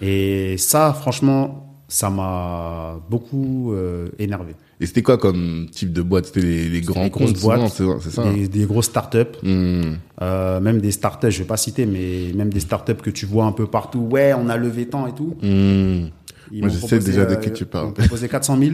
Et 0.00 0.56
ça, 0.56 0.94
franchement, 0.98 1.84
ça 1.86 2.08
m'a 2.08 2.98
beaucoup 3.10 3.72
euh, 3.74 4.08
énervé. 4.18 4.54
Et 4.80 4.86
c'était 4.86 5.02
quoi 5.02 5.18
comme 5.18 5.68
type 5.70 5.92
de 5.92 6.02
boîte? 6.02 6.26
C'était 6.26 6.40
les, 6.42 6.68
les 6.68 6.80
grands 6.80 7.04
des 7.04 7.10
grosses 7.10 7.40
boîtes, 7.40 7.80
c'est 8.00 8.10
ça 8.10 8.24
Des, 8.32 8.48
des 8.48 8.64
grosses 8.66 8.86
startups. 8.86 9.18
Hmm. 9.42 9.94
Euh, 10.22 10.60
même 10.60 10.80
des 10.80 10.90
startups, 10.90 11.30
je 11.30 11.38
vais 11.38 11.44
pas 11.44 11.56
citer, 11.56 11.86
mais 11.86 12.32
même 12.34 12.50
des 12.52 12.60
startups 12.60 12.94
que 12.94 13.10
tu 13.10 13.24
vois 13.26 13.44
un 13.44 13.52
peu 13.52 13.66
partout. 13.66 14.00
Ouais, 14.10 14.34
on 14.34 14.48
a 14.48 14.56
levé 14.56 14.86
tant 14.86 15.06
et 15.06 15.12
tout. 15.14 15.36
Hmm. 15.42 16.08
Ils 16.52 16.60
Moi, 16.60 16.68
je 16.68 16.86
sais 16.86 16.98
déjà 16.98 17.24
de 17.24 17.34
euh, 17.34 17.36
qui 17.36 17.52
tu 17.52 17.64
parles. 17.64 17.86
Ils 17.86 17.88
m'ont 17.88 17.92
proposé 17.94 18.28
400 18.28 18.58
000. 18.58 18.72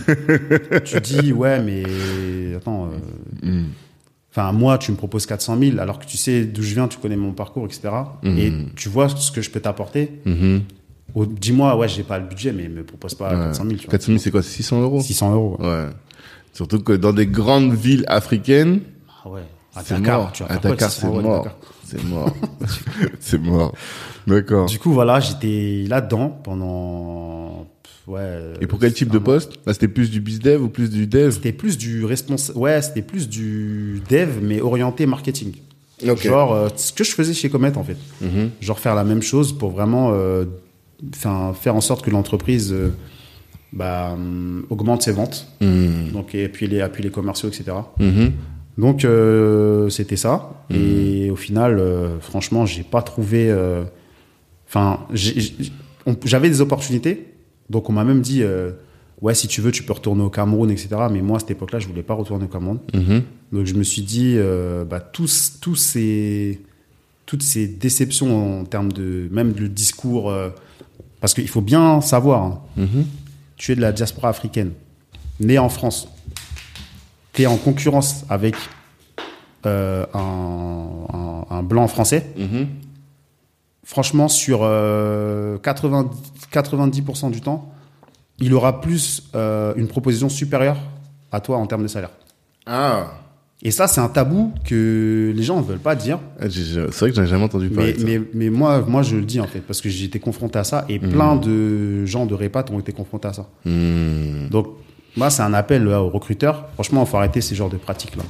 tu 0.84 1.00
dis, 1.00 1.32
ouais, 1.32 1.60
mais 1.62 1.82
attends. 2.56 2.86
euh, 2.86 2.98
Hmm. 3.42 3.64
Enfin, 4.32 4.52
moi, 4.52 4.78
tu 4.78 4.92
me 4.92 4.96
proposes 4.96 5.26
400 5.26 5.58
000 5.58 5.78
alors 5.80 5.98
que 5.98 6.04
tu 6.06 6.16
sais 6.16 6.44
d'où 6.44 6.62
je 6.62 6.74
viens, 6.74 6.86
tu 6.86 6.98
connais 6.98 7.16
mon 7.16 7.32
parcours, 7.32 7.64
etc. 7.66 7.88
Mhm. 8.22 8.38
Et 8.38 8.52
tu 8.76 8.88
vois 8.88 9.08
ce 9.08 9.32
que 9.32 9.42
je 9.42 9.50
peux 9.50 9.58
t'apporter. 9.58 10.20
Mhm. 10.24 10.62
Dis-moi, 11.16 11.76
ouais, 11.76 11.88
j'ai 11.88 12.02
pas 12.02 12.18
le 12.18 12.26
budget, 12.26 12.52
mais 12.52 12.68
me 12.68 12.82
propose 12.84 13.14
pas 13.14 13.30
Ouais. 13.30 13.44
400 13.46 13.64
000. 13.64 13.76
Tu 13.76 13.86
vois. 13.86 13.90
400 13.92 14.06
000, 14.06 14.18
c'est 14.18 14.30
quoi 14.30 14.42
600 14.42 14.80
euros 14.82 15.00
600 15.00 15.32
euros. 15.34 15.56
ouais. 15.60 15.66
Ouais. 15.66 15.86
Surtout 16.52 16.80
que 16.80 16.92
dans 16.92 17.12
des 17.12 17.26
grandes 17.26 17.72
villes 17.74 18.04
africaines, 18.08 18.80
Ah 19.24 19.28
ouais. 19.28 19.42
À 19.74 19.82
c'est 19.84 19.94
Dakar, 19.94 20.32
tu 20.32 20.42
vas 20.42 20.48
À 20.48 20.52
faire 20.54 20.60
quoi 20.62 20.70
avec 20.70 20.80
Dakar, 20.80 20.90
600 20.90 21.14
c'est 21.14 21.22
mort. 21.22 21.46
C'est 21.84 22.04
mort. 22.04 22.34
c'est 23.20 23.38
mort. 23.40 23.74
D'accord. 24.26 24.66
Du 24.66 24.78
coup, 24.78 24.92
voilà, 24.92 25.20
j'étais 25.20 25.84
là-dedans 25.88 26.28
pendant. 26.42 27.66
Ouais. 28.06 28.54
Et 28.60 28.66
pour 28.66 28.80
quel 28.80 28.92
type 28.92 29.10
de 29.10 29.18
poste? 29.18 29.52
Là, 29.66 29.72
c'était 29.72 29.86
plus 29.88 30.10
du 30.10 30.20
bizdev 30.20 30.60
ou 30.62 30.68
plus 30.68 30.90
du 30.90 31.06
dev? 31.06 31.30
C'était 31.30 31.52
plus 31.52 31.78
du 31.78 32.04
responsable. 32.04 32.58
Ouais, 32.58 32.82
c'était 32.82 33.02
plus 33.02 33.28
du 33.28 34.02
dev, 34.10 34.38
mais 34.42 34.60
orienté 34.60 35.06
marketing. 35.06 35.52
Ok. 36.08 36.22
Genre, 36.24 36.52
euh, 36.52 36.68
ce 36.76 36.92
que 36.92 37.04
je 37.04 37.12
faisais 37.12 37.34
chez 37.34 37.48
Comet, 37.50 37.76
en 37.76 37.84
fait. 37.84 37.96
Mhm. 38.20 38.50
Genre, 38.60 38.78
faire 38.80 38.94
la 38.96 39.04
même 39.04 39.22
chose 39.22 39.52
pour 39.56 39.70
vraiment 39.70 40.10
euh, 40.14 40.46
enfin, 41.14 41.52
faire 41.54 41.76
en 41.76 41.80
sorte 41.80 42.04
que 42.04 42.10
l'entreprise 42.10 42.72
euh, 42.72 42.92
bah, 43.72 44.12
hum, 44.12 44.64
augmente 44.70 45.02
ses 45.02 45.12
ventes. 45.12 45.48
Mhm. 45.60 46.12
Donc, 46.12 46.34
et 46.34 46.48
puis 46.48 46.66
les, 46.66 46.80
appuie 46.80 47.02
les 47.02 47.10
commerciaux, 47.10 47.48
etc. 47.48 47.72
Mhm. 47.98 48.32
Donc, 48.78 49.04
euh, 49.04 49.88
c'était 49.88 50.16
ça. 50.16 50.64
Et 50.70 51.30
au 51.30 51.36
final, 51.36 51.78
euh, 51.78 52.18
franchement, 52.20 52.66
j'ai 52.66 52.82
pas 52.82 53.02
trouvé. 53.02 53.54
Enfin, 54.68 55.00
j'avais 56.24 56.48
des 56.48 56.60
opportunités. 56.60 57.26
Donc, 57.68 57.90
on 57.90 57.92
m'a 57.92 58.04
même 58.04 58.20
dit. 58.22 58.42
Ouais, 59.20 59.34
si 59.34 59.48
tu 59.48 59.60
veux, 59.60 59.70
tu 59.70 59.82
peux 59.82 59.92
retourner 59.92 60.22
au 60.22 60.30
Cameroun, 60.30 60.70
etc. 60.70 60.88
Mais 61.10 61.20
moi, 61.20 61.36
à 61.36 61.40
cette 61.40 61.50
époque-là, 61.50 61.78
je 61.78 61.86
voulais 61.86 62.02
pas 62.02 62.14
retourner 62.14 62.46
au 62.46 62.48
Cameroun. 62.48 62.78
Mhm. 62.94 63.22
Donc 63.52 63.66
je 63.66 63.74
me 63.74 63.82
suis 63.82 64.02
dit, 64.02 64.34
euh, 64.36 64.84
bah, 64.84 65.00
tous, 65.00 65.58
tous 65.60 65.76
ces, 65.76 66.60
toutes 67.26 67.42
ces 67.42 67.66
déceptions 67.66 68.60
en 68.60 68.64
termes 68.64 68.92
de 68.92 69.28
même 69.30 69.52
le 69.58 69.68
discours, 69.68 70.30
euh, 70.30 70.50
parce 71.20 71.34
qu'il 71.34 71.48
faut 71.48 71.60
bien 71.60 72.00
savoir, 72.00 72.42
hein, 72.42 72.60
Mhm. 72.76 73.06
tu 73.56 73.72
es 73.72 73.76
de 73.76 73.80
la 73.80 73.92
diaspora 73.92 74.28
africaine, 74.30 74.72
né 75.40 75.58
en 75.58 75.68
France, 75.68 76.08
tu 77.32 77.42
es 77.42 77.46
en 77.46 77.56
concurrence 77.56 78.24
avec 78.28 78.54
euh, 79.66 80.06
un, 80.14 81.06
un- 81.12 81.44
un 81.58 81.62
blanc 81.62 81.86
français. 81.86 82.32
Mhm. 82.38 82.66
Franchement, 83.84 84.28
sur 84.28 84.60
euh, 84.62 85.58
90, 85.58 86.16
90% 86.50 87.30
du 87.30 87.40
temps, 87.40 87.70
il 88.38 88.54
aura 88.54 88.80
plus 88.80 89.24
euh, 89.34 89.74
une 89.76 89.86
proposition 89.88 90.28
supérieure 90.30 90.78
à 91.32 91.40
toi 91.40 91.58
en 91.58 91.66
termes 91.66 91.82
de 91.82 91.88
salaire. 91.88 92.10
Ah. 92.66 93.08
Et 93.62 93.70
ça, 93.70 93.86
c'est 93.88 94.00
un 94.00 94.08
tabou 94.08 94.54
que 94.64 95.32
les 95.36 95.42
gens 95.42 95.60
ne 95.60 95.66
veulent 95.66 95.78
pas 95.78 95.94
dire. 95.94 96.18
Ah, 96.40 96.46
C'est 96.48 96.80
vrai 96.98 97.10
que 97.10 97.16
j'en 97.16 97.24
ai 97.24 97.26
jamais 97.26 97.44
entendu 97.44 97.68
parler. 97.68 97.92
Mais, 97.92 97.92
de 97.92 97.98
ça. 97.98 98.06
mais, 98.06 98.20
mais 98.32 98.50
moi, 98.50 98.82
moi, 98.86 99.02
je 99.02 99.16
le 99.16 99.22
dis 99.22 99.38
en 99.38 99.46
fait, 99.46 99.60
parce 99.60 99.82
que 99.82 99.90
j'ai 99.90 100.06
été 100.06 100.18
confronté 100.18 100.58
à 100.58 100.64
ça 100.64 100.86
et 100.88 100.98
plein 100.98 101.36
de 101.36 102.06
gens 102.06 102.24
de 102.24 102.34
Répat 102.34 102.64
ont 102.70 102.78
été 102.78 102.92
confrontés 102.92 103.28
à 103.28 103.32
ça. 103.34 103.48
Hmm. 103.66 104.48
Donc, 104.50 104.68
moi, 105.16 105.28
c'est 105.28 105.42
un 105.42 105.52
appel 105.52 105.84
là, 105.84 106.02
aux 106.02 106.08
recruteurs. 106.08 106.68
Franchement, 106.74 107.04
il 107.04 107.10
faut 107.10 107.18
arrêter 107.18 107.42
ces 107.42 107.54
genres 107.54 107.68
de 107.68 107.76
pratiques-là. 107.76 108.22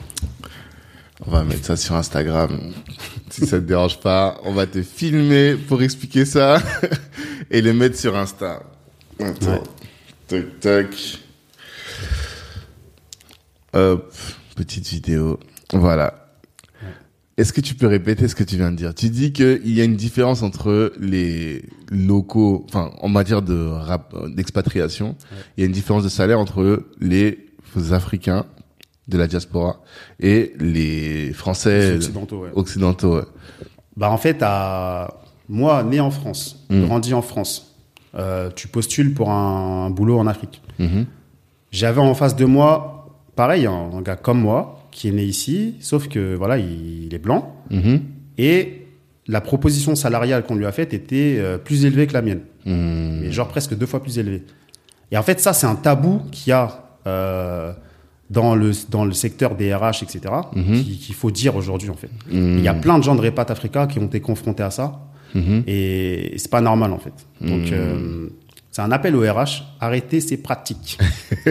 On 1.26 1.30
va 1.30 1.44
mettre 1.44 1.64
ça 1.64 1.76
sur 1.76 1.94
Instagram. 1.94 2.58
si 3.30 3.46
ça 3.46 3.60
te 3.60 3.64
dérange 3.64 4.00
pas, 4.00 4.40
on 4.44 4.52
va 4.52 4.66
te 4.66 4.82
filmer 4.82 5.54
pour 5.54 5.82
expliquer 5.82 6.24
ça 6.24 6.60
et 7.50 7.60
le 7.60 7.72
mettre 7.72 7.96
sur 7.96 8.16
Insta. 8.16 8.62
Attends. 9.20 9.52
Ouais. 9.52 9.62
Tac, 10.26 10.60
tac. 10.60 11.18
Hop. 13.74 14.12
Petite 14.60 14.88
vidéo. 14.88 15.40
Voilà. 15.72 16.28
Est-ce 17.38 17.54
que 17.54 17.62
tu 17.62 17.74
peux 17.74 17.86
répéter 17.86 18.28
ce 18.28 18.34
que 18.34 18.44
tu 18.44 18.56
viens 18.56 18.70
de 18.70 18.76
dire? 18.76 18.94
Tu 18.94 19.08
dis 19.08 19.32
qu'il 19.32 19.72
y 19.74 19.80
a 19.80 19.84
une 19.84 19.96
différence 19.96 20.42
entre 20.42 20.92
les 21.00 21.64
locaux, 21.90 22.66
enfin, 22.68 22.90
en 23.00 23.08
matière 23.08 23.40
de 23.40 23.70
d'expatriation, 24.34 25.16
il 25.56 25.60
y 25.60 25.64
a 25.64 25.66
une 25.66 25.72
différence 25.72 26.04
de 26.04 26.10
salaire 26.10 26.38
entre 26.38 26.84
les 27.00 27.38
Africains 27.90 28.44
de 29.08 29.16
la 29.16 29.26
diaspora 29.26 29.80
et 30.20 30.52
les 30.60 31.32
Français 31.32 31.92
Les 31.92 31.96
Occidentaux, 31.96 32.42
ouais. 32.42 32.50
occidentaux. 32.54 33.16
ouais. 33.16 33.24
Bah, 33.96 34.10
en 34.10 34.18
fait, 34.18 34.36
à... 34.42 35.22
moi, 35.48 35.82
né 35.84 36.00
en 36.00 36.10
France, 36.10 36.66
Mm. 36.68 36.84
grandi 36.84 37.14
en 37.14 37.22
France, 37.22 37.76
euh, 38.14 38.50
tu 38.54 38.68
postules 38.68 39.14
pour 39.14 39.30
un, 39.30 39.88
boulot 39.88 40.18
en 40.18 40.26
Afrique. 40.26 40.60
Mhm. 40.78 41.06
J'avais 41.72 42.00
en 42.02 42.14
face 42.14 42.36
de 42.36 42.44
moi, 42.44 42.99
pareil, 43.42 43.64
un, 43.66 43.90
un 43.98 44.02
gars 44.02 44.16
comme 44.16 44.40
moi, 44.48 44.58
qui 44.90 45.08
est 45.08 45.12
né 45.12 45.24
ici, 45.24 45.76
sauf 45.80 46.08
que 46.08 46.34
voilà, 46.34 46.58
il, 46.58 47.04
il 47.06 47.14
est 47.14 47.18
blanc. 47.28 47.42
Mhm. 47.70 48.00
Et 48.36 48.56
la 49.26 49.40
proposition 49.40 49.94
salariale 49.94 50.42
qu'on 50.44 50.56
lui 50.56 50.66
a 50.66 50.72
faite 50.72 50.92
était 50.92 51.36
euh, 51.38 51.56
plus 51.56 51.84
élevée 51.86 52.06
que 52.06 52.12
la 52.12 52.22
mienne. 52.22 52.42
Mhm. 52.66 53.20
Mais 53.22 53.32
genre 53.32 53.48
presque 53.48 53.74
deux 53.76 53.86
fois 53.86 54.02
plus 54.02 54.18
élevée. 54.18 54.42
Et 55.12 55.16
en 55.16 55.22
fait, 55.22 55.40
ça, 55.40 55.52
c'est 55.54 55.66
un 55.66 55.74
tabou 55.86 56.20
qu'il 56.32 56.50
y 56.50 56.52
a 56.52 56.66
euh, 57.06 57.72
dans, 58.28 58.54
le, 58.54 58.72
dans 58.90 59.04
le 59.06 59.12
secteur 59.12 59.54
des 59.56 59.74
RH, 59.74 60.02
etc., 60.04 60.20
qui- 60.54 60.98
qu'il 60.98 61.14
faut 61.14 61.30
dire 61.30 61.56
aujourd'hui, 61.56 61.88
en 61.90 61.94
fait. 62.02 62.10
Mhm. 62.30 62.58
Il 62.58 62.64
y 62.64 62.68
a 62.68 62.74
plein 62.74 62.98
de 62.98 63.04
gens 63.04 63.14
de 63.14 63.22
Repat 63.22 63.46
Africa 63.50 63.86
qui 63.86 63.98
ont 64.00 64.06
été 64.12 64.20
confrontés 64.20 64.62
à 64.64 64.70
ça. 64.70 64.86
Et 65.66 66.34
c'est 66.36 66.50
pas 66.50 66.60
normal, 66.60 66.92
en 66.92 66.98
fait. 66.98 67.14
Donc, 67.40 67.70
euh, 67.72 68.28
c'est 68.70 68.82
un 68.82 68.92
appel 68.92 69.14
au 69.16 69.20
RH. 69.20 69.62
Arrêtez 69.80 70.20
ces 70.20 70.36
pratiques. 70.36 70.98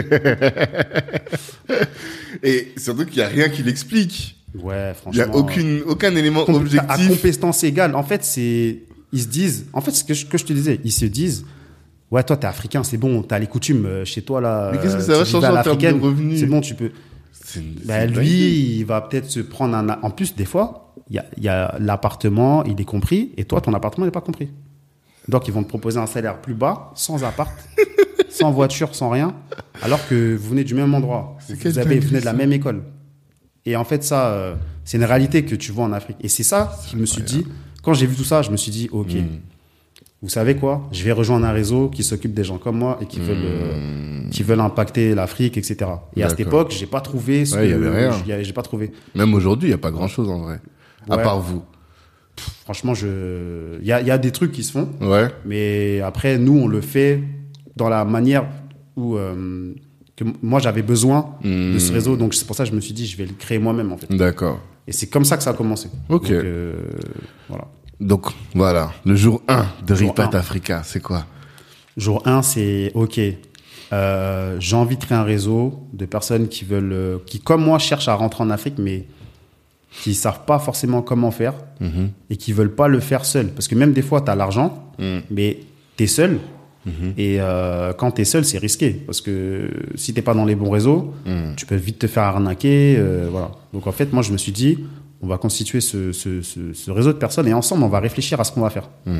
Et 2.44 2.74
surtout 2.78 3.06
qu'il 3.06 3.18
n'y 3.18 3.24
a 3.24 3.28
rien 3.28 3.50
qui 3.50 3.64
l'explique. 3.64 4.36
Ouais, 4.56 4.92
Il 4.92 4.96
franchement. 4.96 5.24
n'y 5.26 5.30
a 5.32 5.36
aucune, 5.36 5.82
aucun 5.86 6.16
élément 6.16 6.44
Com- 6.46 6.56
à 6.56 6.58
objectif. 6.60 7.08
compétence 7.10 7.64
égale. 7.64 7.96
En 7.96 8.04
fait, 8.04 8.24
c'est 8.24 8.80
ils 9.12 9.22
se 9.22 9.28
disent. 9.28 9.66
En 9.74 9.82
fait, 9.82 9.92
ce 9.92 10.04
que 10.04 10.14
je, 10.14 10.26
que 10.26 10.38
je 10.38 10.46
te 10.46 10.54
disais, 10.54 10.80
ils 10.84 10.92
se 10.92 11.06
disent. 11.06 11.46
Ouais, 12.12 12.24
toi, 12.24 12.38
t'es 12.38 12.48
africain, 12.48 12.84
c'est 12.84 12.98
bon, 12.98 13.22
t'as 13.22 13.38
les 13.38 13.46
coutumes 13.46 13.86
euh, 13.86 14.04
chez 14.06 14.24
toi 14.24 14.42
là. 14.42 14.72
Mais 14.74 14.80
qu'est-ce 14.80 14.96
que 14.96 15.04
ça 15.04 15.16
va 15.20 15.26
changer 15.26 15.46
à 15.46 15.60
en 15.60 15.76
termes 15.76 16.00
de 16.00 16.04
revenus 16.04 16.40
C'est 16.40 16.48
bon, 16.48 16.60
tu 16.62 16.74
peux. 16.74 16.92
Une- 17.56 17.76
Bah, 17.86 18.06
lui, 18.08 18.78
il 18.80 18.84
va 18.86 19.02
peut-être 19.02 19.30
se 19.30 19.40
prendre 19.42 19.76
un. 19.76 19.88
En 20.02 20.10
plus, 20.10 20.36
des 20.36 20.46
fois, 20.46 20.96
il 21.12 21.18
y 21.18 21.20
a, 21.20 21.26
il 21.38 21.44
y 21.44 21.50
a 21.50 21.76
l'appartement, 21.80 22.64
il 22.66 22.82
est 22.82 22.86
compris, 22.86 23.32
et 23.38 23.46
toi, 23.46 23.62
ton 23.62 23.74
appartement 23.76 24.06
n'est 24.08 24.12
pas 24.12 24.22
compris. 24.22 24.50
Donc, 25.30 25.48
ils 25.48 25.54
vont 25.54 25.64
te 25.64 25.70
proposer 25.70 26.00
un 26.00 26.06
salaire 26.08 26.42
plus 26.42 26.54
bas, 26.56 26.92
sans 26.96 27.24
appart, 27.24 27.52
sans 28.30 28.52
voiture, 28.52 28.96
sans 28.96 29.10
rien, 29.10 29.34
alors 29.82 30.06
que 30.08 30.36
vous 30.36 30.50
venez 30.50 30.64
du 30.64 30.74
même 30.76 30.94
endroit. 30.94 31.38
Vous, 31.48 31.78
avez, 31.80 32.00
vous 32.00 32.08
venez 32.10 32.20
de 32.20 32.26
la 32.26 32.34
même 32.34 32.52
école. 32.52 32.82
Et 33.66 33.76
en 33.76 33.84
fait, 33.84 34.04
ça, 34.04 34.28
euh, 34.30 34.56
c'est 34.86 34.98
une 34.98 35.04
réalité 35.04 35.46
que 35.46 35.56
tu 35.56 35.72
vois 35.72 35.86
en 35.86 35.94
Afrique. 35.94 36.18
Et 36.22 36.30
c'est 36.30 36.44
ça 36.44 36.76
qui 36.88 36.96
me 36.98 37.06
suis 37.06 37.22
dit. 37.22 37.46
Quand 37.84 37.94
j'ai 37.94 38.08
vu 38.08 38.16
tout 38.16 38.24
ça, 38.24 38.42
je 38.42 38.50
me 38.52 38.58
suis 38.58 38.72
dit, 38.72 38.90
OK, 38.92 39.12
Hmm. 39.14 39.38
vous 40.24 40.30
savez 40.30 40.56
quoi? 40.56 40.88
Je 40.92 41.04
vais 41.04 41.12
rejoindre 41.12 41.46
un 41.46 41.52
réseau 41.52 41.90
qui 41.90 42.04
s'occupe 42.04 42.34
des 42.34 42.44
gens 42.44 42.58
comme 42.58 42.78
moi 42.78 42.98
et 43.02 43.06
qui 43.06 43.20
veulent, 43.20 43.38
euh, 43.42 44.30
qui 44.32 44.42
veulent 44.44 44.60
impacter 44.62 45.14
l'Afrique, 45.16 45.58
etc. 45.58 45.78
Et 46.16 46.24
à 46.24 46.30
cette 46.30 46.40
Hmm. 46.40 46.48
Époque, 46.48 46.72
j'ai 46.72 46.88
pas 46.88 47.02
trouvé 47.02 47.46
ce 47.46 47.56
Ouais, 47.56 47.70
que 47.70 48.44
j'ai- 48.44 48.54
pas 48.54 48.64
trouvé. 48.64 48.92
Même 49.16 49.34
aujourd'hui, 49.34 49.68
il 49.68 49.72
n'y 49.72 49.76
a 49.76 49.78
pas 49.80 49.92
grand 49.92 50.08
chose 50.08 50.30
en 50.30 50.40
vrai. 50.40 50.60
À 51.10 51.18
part 51.20 51.40
vous. 51.40 51.62
Franchement, 52.64 52.94
je, 52.94 53.80
il 53.82 53.88
y 53.88 53.92
a, 53.92 54.02
y 54.02 54.12
a 54.12 54.18
des 54.18 54.32
trucs 54.32 54.52
qui 54.52 54.64
se 54.64 54.72
font, 54.72 54.90
Ouais. 55.02 55.28
mais 55.46 56.02
après, 56.02 56.38
nous, 56.38 56.58
on 56.60 56.68
le 56.68 56.82
fait 56.82 57.22
dans 57.76 57.90
la 57.90 58.06
manière 58.06 58.46
où 58.96 59.16
euh, 59.16 59.74
que 60.16 60.24
moi 60.42 60.60
j'avais 60.60 60.82
besoin 60.82 61.36
Hmm. 61.44 61.74
de 61.74 61.80
ce 61.80 61.92
réseau, 61.94 62.16
donc 62.18 62.34
c'est 62.34 62.46
pour 62.46 62.56
ça 62.56 62.64
que 62.66 62.70
je 62.70 62.76
me 62.76 62.82
suis 62.82 62.94
dit, 62.94 63.06
je 63.08 63.16
vais 63.18 63.26
le 63.26 63.34
créer 63.34 63.60
moi-même 63.60 63.92
en 63.92 63.98
fait. 63.98 64.14
D'accord. 64.16 64.60
Et 64.88 64.92
c'est 64.92 65.08
comme 65.08 65.26
ça 65.26 65.38
que 65.38 65.44
ça 65.44 65.52
a 65.52 65.54
commencé. 65.54 65.88
Ok. 66.10 66.24
Donc, 66.24 66.32
euh, 66.32 66.74
voilà. 67.48 67.66
Donc, 68.00 68.26
voilà. 68.56 68.92
Le 69.06 69.16
jour 69.16 69.42
1 69.48 69.66
de 69.86 69.94
Ripat. 69.94 70.30
Africa, 70.34 70.82
c'est 70.84 71.02
quoi? 71.02 71.26
Jour 71.98 72.22
1, 72.26 72.42
c'est 72.42 72.92
OK. 72.96 73.20
euh, 73.92 74.56
j'ai 74.60 74.76
envie 74.76 74.98
de 74.98 75.04
créer 75.04 75.18
un 75.18 75.24
réseau 75.24 75.88
de 75.94 76.06
personnes 76.06 76.48
qui 76.48 76.64
veulent, 76.66 76.92
euh, 76.94 77.18
qui 77.26 77.40
comme 77.40 77.64
moi 77.64 77.80
cherchent 77.80 78.08
à 78.08 78.14
rentrer 78.16 78.44
en 78.44 78.50
Afrique, 78.52 78.76
mais 78.78 79.06
qui 79.92 80.14
savent 80.14 80.46
pas 80.46 80.60
forcément 80.60 81.02
comment 81.02 81.32
faire 81.32 81.54
Mhm. 81.82 82.10
et 82.30 82.38
qui 82.38 82.54
veulent 82.54 82.74
pas 82.76 82.88
le 82.88 83.00
faire 83.00 83.26
seul. 83.26 83.48
Parce 83.50 83.68
que 83.68 83.76
même 83.76 83.94
des 83.94 84.02
fois, 84.02 84.22
tu 84.22 84.30
as 84.32 84.36
l'argent, 84.36 84.92
Mm. 85.00 85.20
mais 85.32 85.60
tu 85.98 86.04
es 86.04 86.08
seul. 86.08 86.40
Mhm. 86.86 87.14
Et 87.18 87.38
euh, 87.42 87.92
quand 87.94 88.12
tu 88.12 88.22
es 88.22 88.26
seul, 88.26 88.46
c'est 88.46 88.58
risqué. 88.58 88.92
Parce 88.92 89.20
que 89.22 89.70
si 89.96 90.14
t'es 90.14 90.22
pas 90.22 90.34
dans 90.34 90.46
les 90.46 90.56
bons 90.56 90.70
réseaux, 90.70 91.14
Mm. 91.26 91.56
tu 91.58 91.66
peux 91.66 91.76
vite 91.76 92.00
te 92.00 92.08
faire 92.08 92.24
arnaquer. 92.24 92.96
euh, 92.98 93.28
voilà. 93.32 93.52
Donc 93.74 93.88
en 93.88 93.92
fait, 93.92 94.14
moi, 94.14 94.22
je 94.24 94.32
me 94.32 94.38
suis 94.38 94.52
dit, 94.52 94.80
on 95.22 95.28
va 95.28 95.38
constituer 95.38 95.82
ce, 95.82 96.14
ce- 96.14 96.42
ce- 96.42 96.72
ce 96.74 96.92
réseau 96.92 97.12
de 97.12 97.18
personnes 97.18 97.48
et 97.48 97.54
ensemble, 97.54 97.84
on 97.84 97.90
va 97.90 98.00
réfléchir 98.00 98.40
à 98.40 98.46
ce 98.46 98.52
qu'on 98.54 98.62
va 98.62 98.70
faire. 98.70 98.90
Mm. 99.06 99.12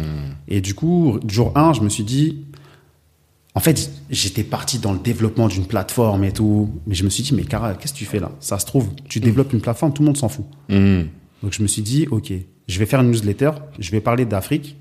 Et 0.48 0.62
du 0.62 0.74
coup, 0.74 1.20
jour 1.28 1.52
1, 1.56 1.74
je 1.74 1.82
me 1.82 1.90
suis 1.90 2.04
dit, 2.06 2.46
en 3.56 3.60
fait, 3.60 3.92
j'étais 4.10 4.44
parti 4.44 4.80
dans 4.80 4.94
le 4.94 5.00
développement 5.00 5.48
d'une 5.48 5.66
plateforme 5.66 6.24
et 6.24 6.32
tout. 6.32 6.70
Mais 6.88 6.96
je 6.96 7.04
me 7.04 7.10
suis 7.10 7.24
dit, 7.24 7.34
mais 7.34 7.44
Cara, 7.44 7.74
qu'est-ce 7.74 7.94
que 7.94 7.98
tu 7.98 8.06
fais 8.06 8.20
là? 8.20 8.32
Ça 8.40 8.60
se 8.60 8.66
trouve, 8.66 8.90
tu 9.08 9.20
développes 9.20 9.54
une 9.54 9.62
plateforme, 9.62 9.94
tout 9.94 10.02
le 10.02 10.08
monde 10.08 10.18
s'en 10.18 10.30
fout. 10.30 10.46
Mm. 10.70 11.02
Donc 11.44 11.54
je 11.54 11.62
me 11.62 11.68
suis 11.68 11.82
dit, 11.82 12.08
ok, 12.12 12.32
je 12.68 12.80
vais 12.80 12.86
faire 12.86 13.02
une 13.02 13.10
newsletter, 13.12 13.52
je 13.80 13.92
vais 13.92 14.02
parler 14.02 14.26
d'Afrique. 14.26 14.78